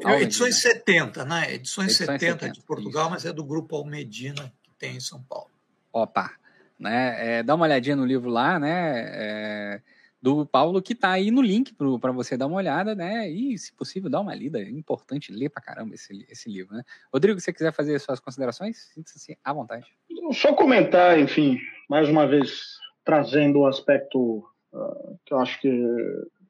Almedina. 0.02 0.22
Edições 0.24 0.60
70, 0.60 1.24
né? 1.24 1.54
Edições, 1.54 2.00
Edições 2.00 2.20
70, 2.20 2.46
70 2.46 2.52
de 2.52 2.62
Portugal, 2.62 3.04
isso. 3.04 3.10
mas 3.12 3.24
é 3.24 3.32
do 3.32 3.44
grupo 3.44 3.76
Almedina 3.76 4.52
que 4.60 4.72
tem 4.76 4.96
em 4.96 5.00
São 5.00 5.22
Paulo. 5.22 5.52
Opa! 5.92 6.32
Né? 6.80 7.38
É, 7.38 7.42
dá 7.44 7.54
uma 7.54 7.66
olhadinha 7.66 7.94
no 7.94 8.04
livro 8.04 8.28
lá, 8.28 8.58
né? 8.58 9.04
É, 9.06 9.82
do 10.22 10.46
Paulo, 10.46 10.80
que 10.80 10.92
está 10.92 11.10
aí 11.10 11.32
no 11.32 11.42
link 11.42 11.74
para 12.00 12.12
você 12.12 12.36
dar 12.36 12.46
uma 12.46 12.58
olhada, 12.58 12.94
né? 12.94 13.28
E, 13.28 13.58
se 13.58 13.74
possível, 13.74 14.08
dar 14.08 14.20
uma 14.20 14.32
lida. 14.32 14.60
É 14.60 14.70
importante 14.70 15.32
ler 15.32 15.48
para 15.48 15.60
caramba 15.60 15.96
esse, 15.96 16.24
esse 16.30 16.48
livro, 16.48 16.76
né? 16.76 16.84
Rodrigo, 17.12 17.40
se 17.40 17.46
você 17.46 17.52
quiser 17.52 17.72
fazer 17.72 17.98
suas 17.98 18.20
considerações, 18.20 18.92
sinta-se 18.94 19.36
à 19.42 19.52
vontade. 19.52 19.84
Só 20.32 20.54
comentar, 20.54 21.18
enfim, 21.18 21.58
mais 21.90 22.08
uma 22.08 22.24
vez, 22.24 22.78
trazendo 23.04 23.58
o 23.58 23.66
aspecto 23.66 24.38
uh, 24.72 25.18
que 25.26 25.34
eu 25.34 25.38
acho 25.40 25.60
que 25.60 25.68
é 25.68 25.72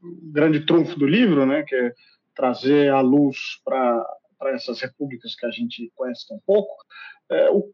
o 0.03 0.32
grande 0.32 0.66
trunfo 0.66 0.99
do 0.99 1.07
livro, 1.07 1.47
né? 1.47 1.62
Que 1.66 1.74
é 1.74 1.94
trazer 2.35 2.93
a 2.93 3.01
luz 3.01 3.59
para 3.65 4.05
essas 4.49 4.82
repúblicas 4.82 5.35
que 5.35 5.47
a 5.47 5.51
gente 5.51 5.90
conhece 5.94 6.28
tão 6.28 6.39
pouco. 6.44 6.74
É, 7.31 7.51
o, 7.51 7.73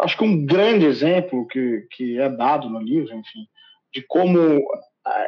acho 0.00 0.18
que 0.18 0.24
um 0.24 0.44
grande 0.44 0.84
exemplo 0.84 1.46
que, 1.46 1.86
que 1.92 2.18
é 2.18 2.28
dado 2.28 2.68
no 2.68 2.78
livro, 2.78 3.14
enfim, 3.14 3.48
de 3.92 4.02
como 4.08 4.62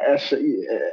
essa, 0.03 0.37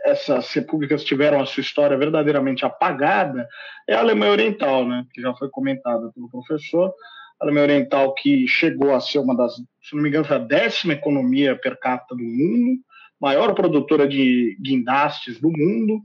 essas 0.05 0.53
repúblicas 0.53 1.05
tiveram 1.05 1.41
a 1.41 1.47
sua 1.47 1.61
história 1.61 1.97
verdadeiramente 1.97 2.65
apagada 2.65 3.49
é 3.89 3.95
a 3.95 4.01
Alemanha 4.01 4.33
Oriental, 4.33 4.87
né, 4.87 5.05
que 5.13 5.21
já 5.21 5.35
foi 5.35 5.49
comentada 5.49 6.11
pelo 6.13 6.29
professor. 6.29 6.93
A 7.41 7.45
Alemanha 7.45 7.65
Oriental 7.65 8.15
que 8.15 8.47
chegou 8.47 8.95
a 8.95 9.01
ser 9.01 9.19
uma 9.19 9.37
das, 9.37 9.55
se 9.55 9.95
não 9.95 10.03
me 10.03 10.09
engano, 10.09 10.27
a 10.29 10.39
décima 10.39 10.95
economia 10.95 11.57
per 11.57 11.79
capita 11.79 12.15
do 12.15 12.23
mundo, 12.23 12.81
maior 13.21 13.55
produtora 13.55 14.07
de 14.07 14.57
guindastes 14.61 15.41
do 15.41 15.51
mundo, 15.51 16.03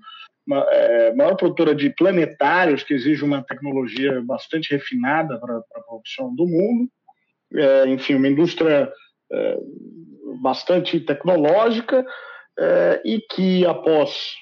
é, 0.72 1.14
maior 1.14 1.36
produtora 1.36 1.76
de 1.76 1.90
planetários, 1.90 2.84
que 2.84 2.94
exige 2.94 3.24
uma 3.24 3.44
tecnologia 3.44 4.22
bastante 4.22 4.72
refinada 4.72 5.38
para 5.40 5.58
a 5.58 5.82
produção 5.82 6.34
do 6.34 6.46
mundo. 6.46 6.90
É, 7.54 7.88
enfim, 7.88 8.16
uma 8.16 8.28
indústria 8.28 8.92
é, 9.32 9.58
bastante 10.42 11.00
tecnológica 11.00 12.06
é, 12.60 13.02
e 13.06 13.20
que, 13.20 13.66
após 13.66 14.34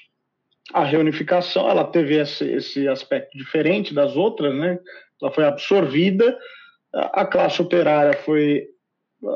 a 0.74 0.84
reunificação, 0.84 1.70
ela 1.70 1.84
teve 1.84 2.20
esse, 2.20 2.46
esse 2.46 2.88
aspecto 2.88 3.38
diferente 3.38 3.94
das 3.94 4.16
outras, 4.16 4.54
né? 4.56 4.80
ela 5.22 5.32
foi 5.32 5.46
absorvida, 5.46 6.38
a 6.94 7.26
classe 7.26 7.62
operária 7.62 8.14
foi 8.14 8.68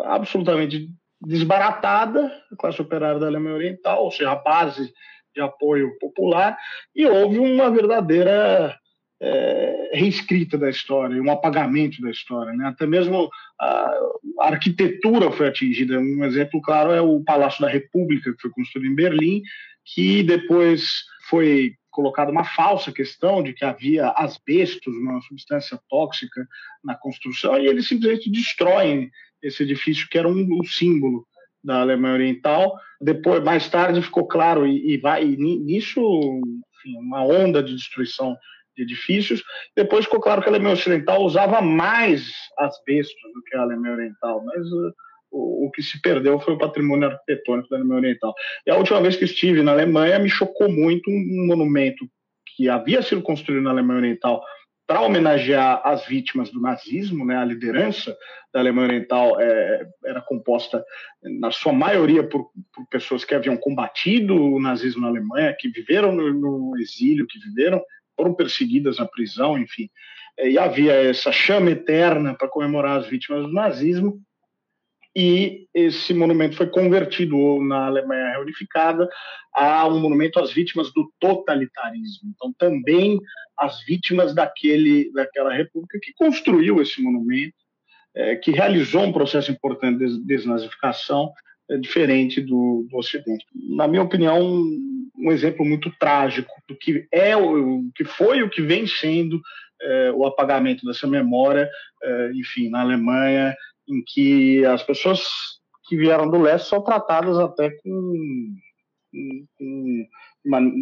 absolutamente 0.05 0.89
desbaratada, 1.21 2.31
a 2.51 2.55
classe 2.55 2.81
operária 2.81 3.19
da 3.19 3.27
Alemanha 3.27 3.55
Oriental, 3.55 4.03
ou 4.03 4.11
seja, 4.11 4.31
a 4.31 4.35
base 4.35 4.93
de 5.35 5.41
apoio 5.41 5.97
popular, 5.99 6.57
e 6.95 7.05
houve 7.05 7.37
uma 7.37 7.69
verdadeira 7.69 8.77
é, 9.21 9.91
reescrita 9.93 10.57
da 10.57 10.69
história, 10.69 11.21
um 11.21 11.31
apagamento 11.31 12.01
da 12.01 12.09
história. 12.09 12.53
Né? 12.53 12.67
Até 12.67 12.85
mesmo 12.85 13.29
a, 13.59 13.91
arquitetura 14.39 15.31
foi 15.31 15.47
atingida. 15.47 15.99
Um 15.99 16.23
exemplo 16.23 16.61
claro 16.61 16.91
é 16.91 17.01
o 17.01 17.21
Palácio 17.23 17.61
da 17.61 17.69
República, 17.69 18.33
que 18.33 18.41
foi 18.41 18.51
construído 18.51 18.91
em 18.91 18.95
Berlim, 18.95 19.41
que 19.85 20.23
depois 20.23 21.03
foi 21.29 21.73
colocada 21.89 22.31
uma 22.31 22.45
falsa 22.45 22.91
questão 22.91 23.43
de 23.43 23.53
que 23.53 23.65
havia 23.65 24.09
asbestos, 24.11 24.95
uma 24.95 25.19
substância 25.21 25.77
tóxica 25.89 26.47
na 26.83 26.95
construção, 26.95 27.57
e 27.57 27.67
eles 27.67 27.87
simplesmente 27.87 28.29
destroem 28.29 29.09
esse 29.41 29.63
edifício 29.63 30.07
que 30.09 30.17
era 30.17 30.27
um, 30.27 30.47
um 30.59 30.63
símbolo 30.63 31.25
da 31.63 31.81
Alemanha 31.81 32.13
Oriental. 32.13 32.73
Depois, 33.01 33.43
mais 33.43 33.67
tarde, 33.69 34.01
ficou 34.01 34.27
claro 34.27 34.65
e, 34.65 34.93
e 34.93 34.97
vai 34.97 35.25
e 35.25 35.37
nisso, 35.37 35.99
enfim, 36.77 36.97
uma 36.97 37.23
onda 37.23 37.61
de 37.61 37.75
destruição 37.75 38.37
de 38.79 38.83
edifícios. 38.83 39.43
Depois 39.75 40.05
ficou 40.05 40.21
claro 40.21 40.41
que 40.41 40.47
a 40.47 40.51
Alemanha 40.51 40.73
Ocidental 40.73 41.21
usava 41.21 41.61
mais 41.61 42.31
asbestos 42.57 43.33
do 43.33 43.43
que 43.43 43.57
a 43.57 43.61
Alemanha 43.61 43.95
Oriental, 43.95 44.43
mas 44.45 44.65
uh, 44.65 44.93
o, 45.31 45.67
o, 45.67 45.71
que 45.71 45.81
se 45.81 46.01
perdeu 46.01 46.39
foi 46.39 46.53
o 46.53 46.57
patrimônio 46.57 47.09
arquitetônico 47.09 47.69
da 47.69 47.77
Alemanha 47.77 47.99
Oriental. 47.99 48.33
E 48.65 48.71
a 48.71 48.77
última 48.77 49.01
vez 49.01 49.15
que 49.15 49.25
estive 49.25 49.61
na 49.61 49.71
Alemanha, 49.71 50.19
me 50.19 50.29
chocou 50.29 50.69
muito 50.69 51.09
um 51.09 51.47
monumento 51.47 52.05
que 52.55 52.69
havia 52.69 53.01
sido 53.01 53.21
construído 53.21 53.63
na 53.63 53.71
Alemanha 53.71 53.99
Oriental 53.99 54.41
para 54.87 55.01
homenagear 55.01 55.83
as 55.85 56.07
vítimas 56.07 56.49
do 56.49 56.59
nazismo, 56.59 57.23
né, 57.23 57.37
a 57.37 57.45
liderança 57.45 58.17
da 58.51 58.59
Alemanha 58.59 58.87
Oriental 58.87 59.39
é, 59.39 59.87
era 60.03 60.19
composta, 60.19 60.83
na 61.39 61.51
sua 61.51 61.71
maioria, 61.71 62.27
por, 62.27 62.49
por, 62.73 62.87
pessoas 62.89 63.23
que 63.23 63.35
haviam 63.35 63.55
combatido 63.55 64.33
o 64.35 64.59
nazismo 64.59 65.03
na 65.03 65.09
Alemanha, 65.09 65.55
que 65.59 65.69
viveram 65.69 66.11
no, 66.11 66.33
no 66.33 66.77
exílio, 66.79 67.27
que 67.27 67.37
viveram 67.37 67.79
foram 68.19 68.33
perseguidas 68.33 68.97
na 68.97 69.05
prisão, 69.05 69.57
enfim. 69.57 69.89
E 70.37 70.57
havia 70.57 70.91
essa 70.91 71.31
chama 71.31 71.71
eterna 71.71 72.35
para 72.35 72.49
comemorar 72.49 72.97
as 72.97 73.07
vítimas 73.07 73.43
do 73.43 73.53
nazismo, 73.53 74.21
e 75.15 75.67
esse 75.73 76.13
monumento 76.13 76.57
foi 76.57 76.67
convertido 76.67 77.61
na 77.63 77.87
Alemanha 77.87 78.31
reunificada 78.31 79.09
a 79.55 79.87
um 79.87 79.99
monumento 79.99 80.39
às 80.39 80.51
vítimas 80.51 80.93
do 80.93 81.11
totalitarismo. 81.19 82.29
Então, 82.35 82.53
também 82.57 83.19
as 83.57 83.83
vítimas 83.85 84.35
daquele, 84.35 85.11
daquela 85.13 85.53
república 85.53 85.97
que 86.01 86.13
construiu 86.13 86.81
esse 86.81 87.01
monumento, 87.01 87.55
é, 88.15 88.35
que 88.35 88.51
realizou 88.51 89.03
um 89.03 89.13
processo 89.13 89.51
importante 89.51 89.97
de 89.97 90.25
desnazificação 90.25 91.31
é, 91.69 91.77
diferente 91.77 92.41
do, 92.41 92.85
do 92.89 92.97
Ocidente. 92.97 93.45
Na 93.53 93.87
minha 93.87 94.03
opinião, 94.03 94.63
um, 95.19 95.31
exemplo 95.31 95.65
muito 95.65 95.91
trágico 95.99 96.51
do 96.67 96.75
que 96.75 97.07
é 97.11 97.35
o 97.35 97.83
que 97.95 98.05
foi 98.05 98.41
o 98.41 98.49
que 98.49 98.61
vem 98.61 98.87
sendo 98.87 99.41
é, 99.81 100.11
o 100.11 100.25
apagamento 100.25 100.85
dessa 100.85 101.07
memória, 101.07 101.69
é, 102.03 102.31
enfim, 102.33 102.69
na 102.69 102.81
Alemanha, 102.81 103.55
em 103.87 104.03
que 104.05 104.65
as 104.65 104.83
pessoas 104.83 105.21
que 105.87 105.97
vieram 105.97 106.29
do 106.29 106.41
leste 106.41 106.69
são 106.69 106.83
tratadas 106.83 107.37
até 107.39 107.69
com, 107.69 108.55
com, 109.11 109.47
com 109.57 110.07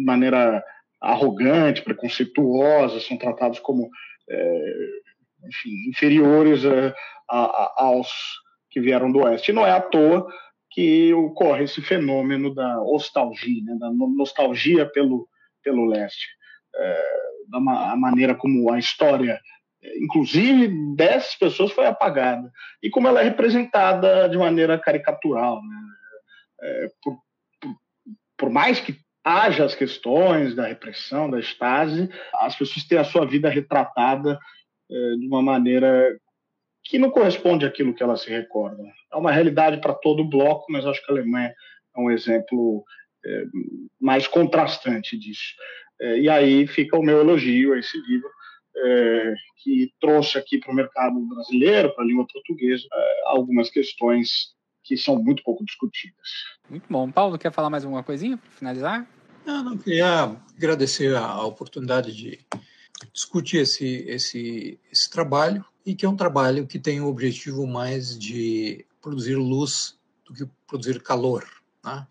maneira 0.04 0.62
arrogante, 1.00 1.82
preconceituosa, 1.82 3.00
são 3.00 3.16
tratados 3.16 3.60
como 3.60 3.88
é, 4.28 4.62
enfim, 5.46 5.70
inferiores 5.88 6.64
a, 6.66 6.94
a, 7.30 7.74
aos 7.76 8.10
que 8.70 8.80
vieram 8.80 9.10
do 9.10 9.20
oeste. 9.20 9.50
E 9.50 9.54
não 9.54 9.66
é 9.66 9.70
à 9.70 9.80
toa 9.80 10.26
que 10.78 11.12
ocorre 11.12 11.64
esse 11.64 11.82
fenômeno 11.82 12.54
da 12.54 12.76
nostalgia, 12.76 13.64
né, 13.64 13.76
da 13.80 13.90
nostalgia 13.90 14.86
pelo, 14.86 15.28
pelo 15.60 15.84
leste, 15.84 16.28
é, 16.72 17.04
da 17.48 17.58
maneira 17.96 18.32
como 18.32 18.72
a 18.72 18.78
história, 18.78 19.40
inclusive 20.00 20.68
dessas 20.94 21.34
pessoas, 21.34 21.72
foi 21.72 21.84
apagada 21.84 22.48
e 22.80 22.88
como 22.88 23.08
ela 23.08 23.20
é 23.20 23.24
representada 23.24 24.28
de 24.28 24.38
maneira 24.38 24.78
caricatural, 24.78 25.60
né, 25.64 25.80
é, 26.60 26.86
por, 27.02 27.18
por, 27.60 27.76
por, 28.38 28.48
mais 28.48 28.78
que 28.78 29.00
haja 29.24 29.64
as 29.64 29.74
questões 29.74 30.54
da 30.54 30.68
repressão, 30.68 31.28
da 31.28 31.40
estase, 31.40 32.08
as 32.34 32.54
pessoas 32.54 32.86
têm 32.86 32.98
a 32.98 33.04
sua 33.04 33.26
vida 33.26 33.48
retratada 33.48 34.38
é, 34.88 34.94
de 35.16 35.26
uma 35.26 35.42
maneira 35.42 36.16
que 36.88 36.98
não 36.98 37.10
corresponde 37.10 37.66
àquilo 37.66 37.94
que 37.94 38.02
elas 38.02 38.22
se 38.22 38.30
recordam. 38.30 38.86
É 39.12 39.16
uma 39.16 39.30
realidade 39.30 39.78
para 39.78 39.92
todo 39.92 40.22
o 40.22 40.28
bloco, 40.28 40.64
mas 40.72 40.86
acho 40.86 41.04
que 41.04 41.12
a 41.12 41.14
Alemanha 41.14 41.54
é 41.94 42.00
um 42.00 42.10
exemplo 42.10 42.82
é, 43.24 43.42
mais 44.00 44.26
contrastante 44.26 45.18
disso. 45.18 45.54
É, 46.00 46.18
e 46.18 46.30
aí 46.30 46.66
fica 46.66 46.98
o 46.98 47.02
meu 47.02 47.20
elogio 47.20 47.74
a 47.74 47.78
esse 47.78 47.96
livro, 48.08 48.30
é, 48.74 49.34
que 49.62 49.92
trouxe 50.00 50.38
aqui 50.38 50.58
para 50.58 50.72
o 50.72 50.74
mercado 50.74 51.20
brasileiro, 51.28 51.94
para 51.94 52.04
a 52.04 52.06
língua 52.06 52.26
portuguesa, 52.32 52.86
é, 52.90 53.22
algumas 53.26 53.68
questões 53.68 54.54
que 54.82 54.96
são 54.96 55.22
muito 55.22 55.42
pouco 55.42 55.62
discutidas. 55.66 56.28
Muito 56.70 56.86
bom. 56.88 57.10
Paulo, 57.10 57.38
quer 57.38 57.52
falar 57.52 57.68
mais 57.68 57.84
alguma 57.84 58.02
coisinha 58.02 58.38
para 58.38 58.50
finalizar? 58.50 59.06
Não, 59.44 59.62
não 59.62 59.76
queria 59.76 60.34
agradecer 60.56 61.14
a 61.14 61.44
oportunidade 61.44 62.16
de 62.16 62.38
discutir 63.12 63.58
esse, 63.58 64.06
esse, 64.08 64.80
esse 64.90 65.10
trabalho 65.10 65.62
e 65.88 65.94
que 65.94 66.04
é 66.04 66.08
um 66.08 66.16
trabalho 66.16 66.66
que 66.66 66.78
tem 66.78 67.00
o 67.00 67.06
objetivo 67.06 67.66
mais 67.66 68.18
de 68.18 68.84
produzir 69.00 69.36
luz 69.36 69.98
do 70.22 70.34
que 70.34 70.46
produzir 70.66 71.02
calor, 71.02 71.48
né? 71.82 72.06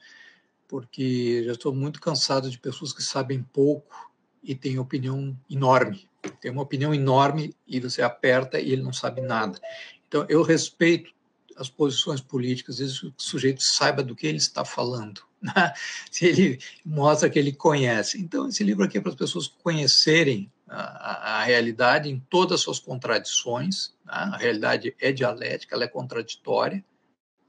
porque 0.68 1.44
já 1.45 1.52
estou 1.52 1.76
muito 1.76 2.02
cansado 2.02 2.49
de 2.49 2.58
pessoas 2.58 2.91
que 2.91 3.04
sabem 3.04 3.44
pouco 3.54 4.12
e 4.41 4.56
têm 4.56 4.80
opinião 4.80 5.38
enorme. 5.48 6.10
Tem 6.41 6.49
uma 6.49 6.64
opinião 6.64 6.91
enorme 6.91 7.56
e 7.68 7.80
você 7.80 8.02
aperta 8.02 8.60
e 8.60 8.72
ele 8.72 8.82
não 8.82 8.91
sabe 8.91 9.22
nada. 9.22 9.62
Então, 10.08 10.26
eu 10.28 10.41
respeito 10.41 11.14
as 11.56 11.70
posições 11.70 12.20
políticas, 12.20 12.78
desde 12.78 13.02
que 13.02 13.08
o 13.08 13.14
sujeito 13.16 13.62
saiba 13.62 14.02
do 14.02 14.16
que 14.16 14.26
ele 14.26 14.40
está 14.40 14.66
falando. 14.66 15.22
Né? 15.40 15.54
Se 16.10 16.26
ele 16.26 16.60
mostra 16.84 17.30
que 17.30 17.38
ele 17.38 17.54
conhece. 17.54 18.20
Então, 18.20 18.48
esse 18.48 18.64
livro 18.64 18.84
aqui 18.84 18.98
é 18.98 19.02
para 19.02 19.12
as 19.12 19.16
pessoas 19.16 19.45
conhecerem 19.48 20.52
a, 20.68 21.39
a 21.39 21.44
realidade 21.44 22.10
em 22.10 22.19
todas 22.30 22.56
as 22.56 22.61
suas 22.61 22.80
contradições. 22.80 23.94
Né? 24.06 24.14
A 24.14 24.38
realidade 24.38 24.95
é 24.99 25.11
dialética, 25.11 25.76
ela 25.76 25.85
é 25.85 25.88
contraditória, 25.88 26.84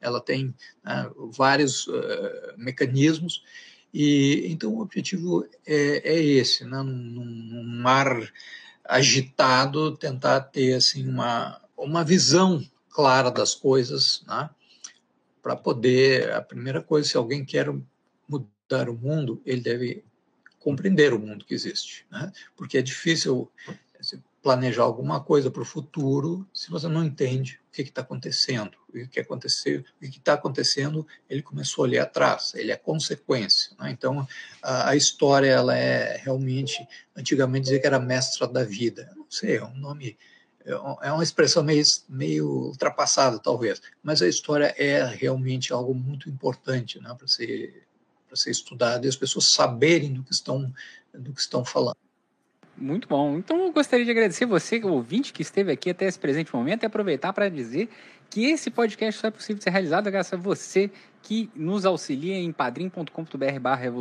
ela 0.01 0.21
tem 0.21 0.55
né, 0.85 1.11
vários 1.37 1.87
uh, 1.87 2.55
mecanismos. 2.57 3.43
E 3.93 4.47
então 4.47 4.75
o 4.75 4.81
objetivo 4.81 5.49
é, 5.67 6.15
é 6.15 6.23
esse, 6.23 6.65
né? 6.65 6.83
num, 6.83 7.25
num 7.25 7.65
mar 7.65 8.31
agitado, 8.85 9.97
tentar 9.97 10.41
ter 10.41 10.75
assim 10.75 11.07
uma 11.09 11.61
uma 11.77 12.03
visão 12.03 12.61
clara 12.91 13.31
das 13.31 13.55
coisas, 13.55 14.25
né? 14.27 14.51
para 15.41 15.55
poder 15.55 16.33
a 16.33 16.43
primeira 16.43 16.83
coisa 16.83 17.09
se 17.09 17.17
alguém 17.17 17.45
quer 17.45 17.73
mudar 18.29 18.89
o 18.89 18.95
mundo 18.95 19.41
ele 19.47 19.61
deve 19.61 20.05
compreender 20.69 21.15
o 21.15 21.19
mundo 21.19 21.47
que 21.47 21.55
existe, 21.55 22.05
né? 22.11 22.31
porque 22.55 22.77
é 22.77 22.83
difícil 22.83 23.51
planejar 24.43 24.83
alguma 24.83 25.19
coisa 25.19 25.51
para 25.51 25.63
o 25.63 25.65
futuro 25.65 26.47
se 26.53 26.71
você 26.71 26.87
não 26.89 27.03
entende 27.03 27.59
o 27.69 27.73
que 27.73 27.81
está 27.81 28.03
acontecendo. 28.03 28.77
O 28.91 29.09
que 29.09 29.19
aconteceu, 29.19 29.81
o 29.81 30.01
que 30.01 30.19
está 30.19 30.35
acontecendo, 30.35 31.07
ele 31.29 31.43
começou 31.43 31.85
a 31.85 31.89
olhar 31.89 32.03
atrás. 32.03 32.53
Ele 32.55 32.71
é 32.71 32.77
consequência. 32.77 33.75
Né? 33.79 33.91
Então, 33.91 34.29
a, 34.63 34.91
a, 34.91 34.97
história 34.97 35.49
ela 35.49 35.75
é 35.75 36.19
realmente, 36.19 36.87
antigamente 37.17 37.65
dizia 37.65 37.81
que 37.81 37.87
era 37.87 37.99
mestra 37.99 38.47
da 38.47 38.63
vida. 38.63 39.11
Não 39.17 39.27
sei, 39.31 39.57
é 39.57 39.65
um 39.65 39.75
nome 39.75 40.19
é, 40.69 41.09
é 41.09 41.13
uma 41.13 41.23
expressão 41.23 41.63
meio, 41.63 41.83
meio 42.07 42.47
ultrapassada, 42.47 43.39
talvez, 43.39 43.81
mas 44.03 44.21
a 44.21 44.29
história 44.29 44.75
é 44.77 45.03
realmente 45.03 45.73
algo 45.73 45.95
muito 45.95 46.29
importante 46.29 47.01
né, 47.01 47.15
para 47.17 47.27
ser, 47.27 47.88
ser 48.37 48.51
estudado 48.51 49.05
e 49.05 49.09
as 49.09 49.17
pessoas 49.17 49.47
saberem 49.47 50.13
do 50.13 50.23
que 50.23 50.33
estão, 50.33 50.73
do 51.15 51.33
que 51.33 51.41
estão 51.41 51.65
falando. 51.65 51.97
Muito 52.77 53.09
bom. 53.09 53.37
Então 53.37 53.65
eu 53.65 53.73
gostaria 53.73 54.05
de 54.05 54.11
agradecer 54.11 54.47
você, 54.47 54.81
ouvinte, 54.85 55.33
que 55.33 55.43
esteve 55.43 55.73
aqui 55.73 55.91
até 55.91 56.07
esse 56.07 56.19
presente 56.19 56.55
momento 56.55 56.85
e 56.85 56.87
aproveitar 56.87 57.33
para 57.33 57.49
dizer 57.49 57.89
que 58.31 58.45
esse 58.47 58.71
podcast 58.71 59.21
só 59.21 59.29
é 59.29 59.31
possível 59.31 59.61
ser 59.61 59.71
realizado 59.71 60.11
graças 60.11 60.35
a 60.35 60.37
você 60.37 60.91
que 61.23 61.51
nos 61.57 61.85
auxilia 61.85 62.37
em 62.37 62.53
padrim.com.br 62.53 63.61
barra 63.61 63.93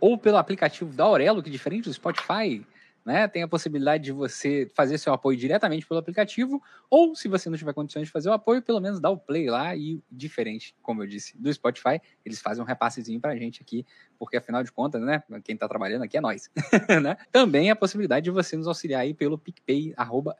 ou 0.00 0.16
pelo 0.16 0.38
aplicativo 0.38 0.92
da 0.92 1.04
Aurelo, 1.04 1.42
que 1.42 1.50
diferente 1.50 1.84
do 1.84 1.92
Spotify, 1.92 2.64
né? 3.04 3.26
Tem 3.28 3.42
a 3.42 3.48
possibilidade 3.48 4.04
de 4.04 4.12
você 4.12 4.70
fazer 4.74 4.98
seu 4.98 5.12
apoio 5.12 5.36
diretamente 5.36 5.86
pelo 5.86 6.00
aplicativo, 6.00 6.62
ou 6.88 7.14
se 7.14 7.28
você 7.28 7.50
não 7.50 7.56
tiver 7.56 7.72
condições 7.72 8.06
de 8.06 8.12
fazer 8.12 8.28
o 8.28 8.32
apoio, 8.32 8.62
pelo 8.62 8.80
menos 8.80 9.00
dá 9.00 9.10
o 9.10 9.18
play 9.18 9.48
lá 9.48 9.74
e 9.76 10.00
diferente, 10.10 10.74
como 10.82 11.02
eu 11.02 11.06
disse, 11.06 11.36
do 11.36 11.52
Spotify, 11.52 12.00
eles 12.24 12.40
fazem 12.40 12.62
um 12.62 12.66
repassezinho 12.66 13.20
pra 13.20 13.36
gente 13.36 13.62
aqui, 13.62 13.84
porque 14.18 14.36
afinal 14.36 14.62
de 14.62 14.70
contas, 14.70 15.02
né, 15.02 15.22
quem 15.44 15.56
tá 15.56 15.68
trabalhando 15.68 16.02
aqui 16.02 16.16
é 16.16 16.20
nós, 16.20 16.50
né? 17.02 17.16
Também 17.30 17.70
a 17.70 17.76
possibilidade 17.76 18.24
de 18.24 18.30
você 18.30 18.56
nos 18.56 18.66
auxiliar 18.66 19.02
aí 19.02 19.14
pelo 19.14 19.38
PicPay, 19.38 19.92
arroba. 19.96 20.36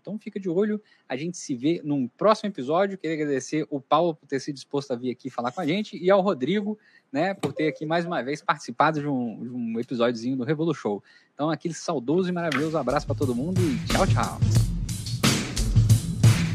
Então 0.00 0.18
fica 0.18 0.40
de 0.40 0.48
olho, 0.48 0.82
a 1.08 1.16
gente 1.16 1.36
se 1.36 1.54
vê 1.54 1.80
num 1.84 2.08
próximo 2.08 2.48
episódio, 2.48 2.98
queria 2.98 3.16
agradecer 3.16 3.66
o 3.70 3.80
Paulo 3.80 4.14
por 4.14 4.26
ter 4.26 4.40
se 4.40 4.52
disposto 4.52 4.92
a 4.92 4.96
vir 4.96 5.10
aqui 5.10 5.30
falar 5.30 5.52
com 5.52 5.60
a 5.60 5.66
gente, 5.66 5.96
e 5.96 6.10
ao 6.10 6.20
Rodrigo, 6.20 6.78
né, 7.12 7.34
por 7.34 7.52
ter 7.52 7.68
aqui 7.68 7.86
mais 7.86 8.04
uma 8.04 8.22
vez 8.22 8.42
participado 8.42 9.00
de 9.00 9.06
um, 9.06 9.42
de 9.42 9.48
um 9.48 9.80
episódiozinho 9.80 10.36
do 10.36 10.44
Revolu 10.44 10.74
Show. 10.74 11.02
Então, 11.34 11.50
aquele 11.50 11.74
saudoso 11.74 12.28
e 12.28 12.32
maravilhoso 12.32 12.76
abraço 12.76 13.06
para 13.06 13.16
todo 13.16 13.34
mundo 13.34 13.60
e 13.60 13.86
tchau, 13.86 14.06
tchau. 14.06 14.40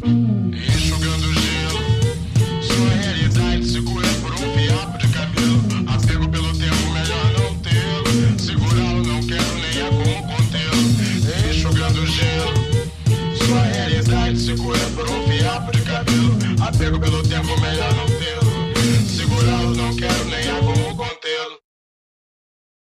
Enxugando 0.05 1.33
gelo, 1.33 2.61
sua 2.61 2.89
realidade 2.89 3.92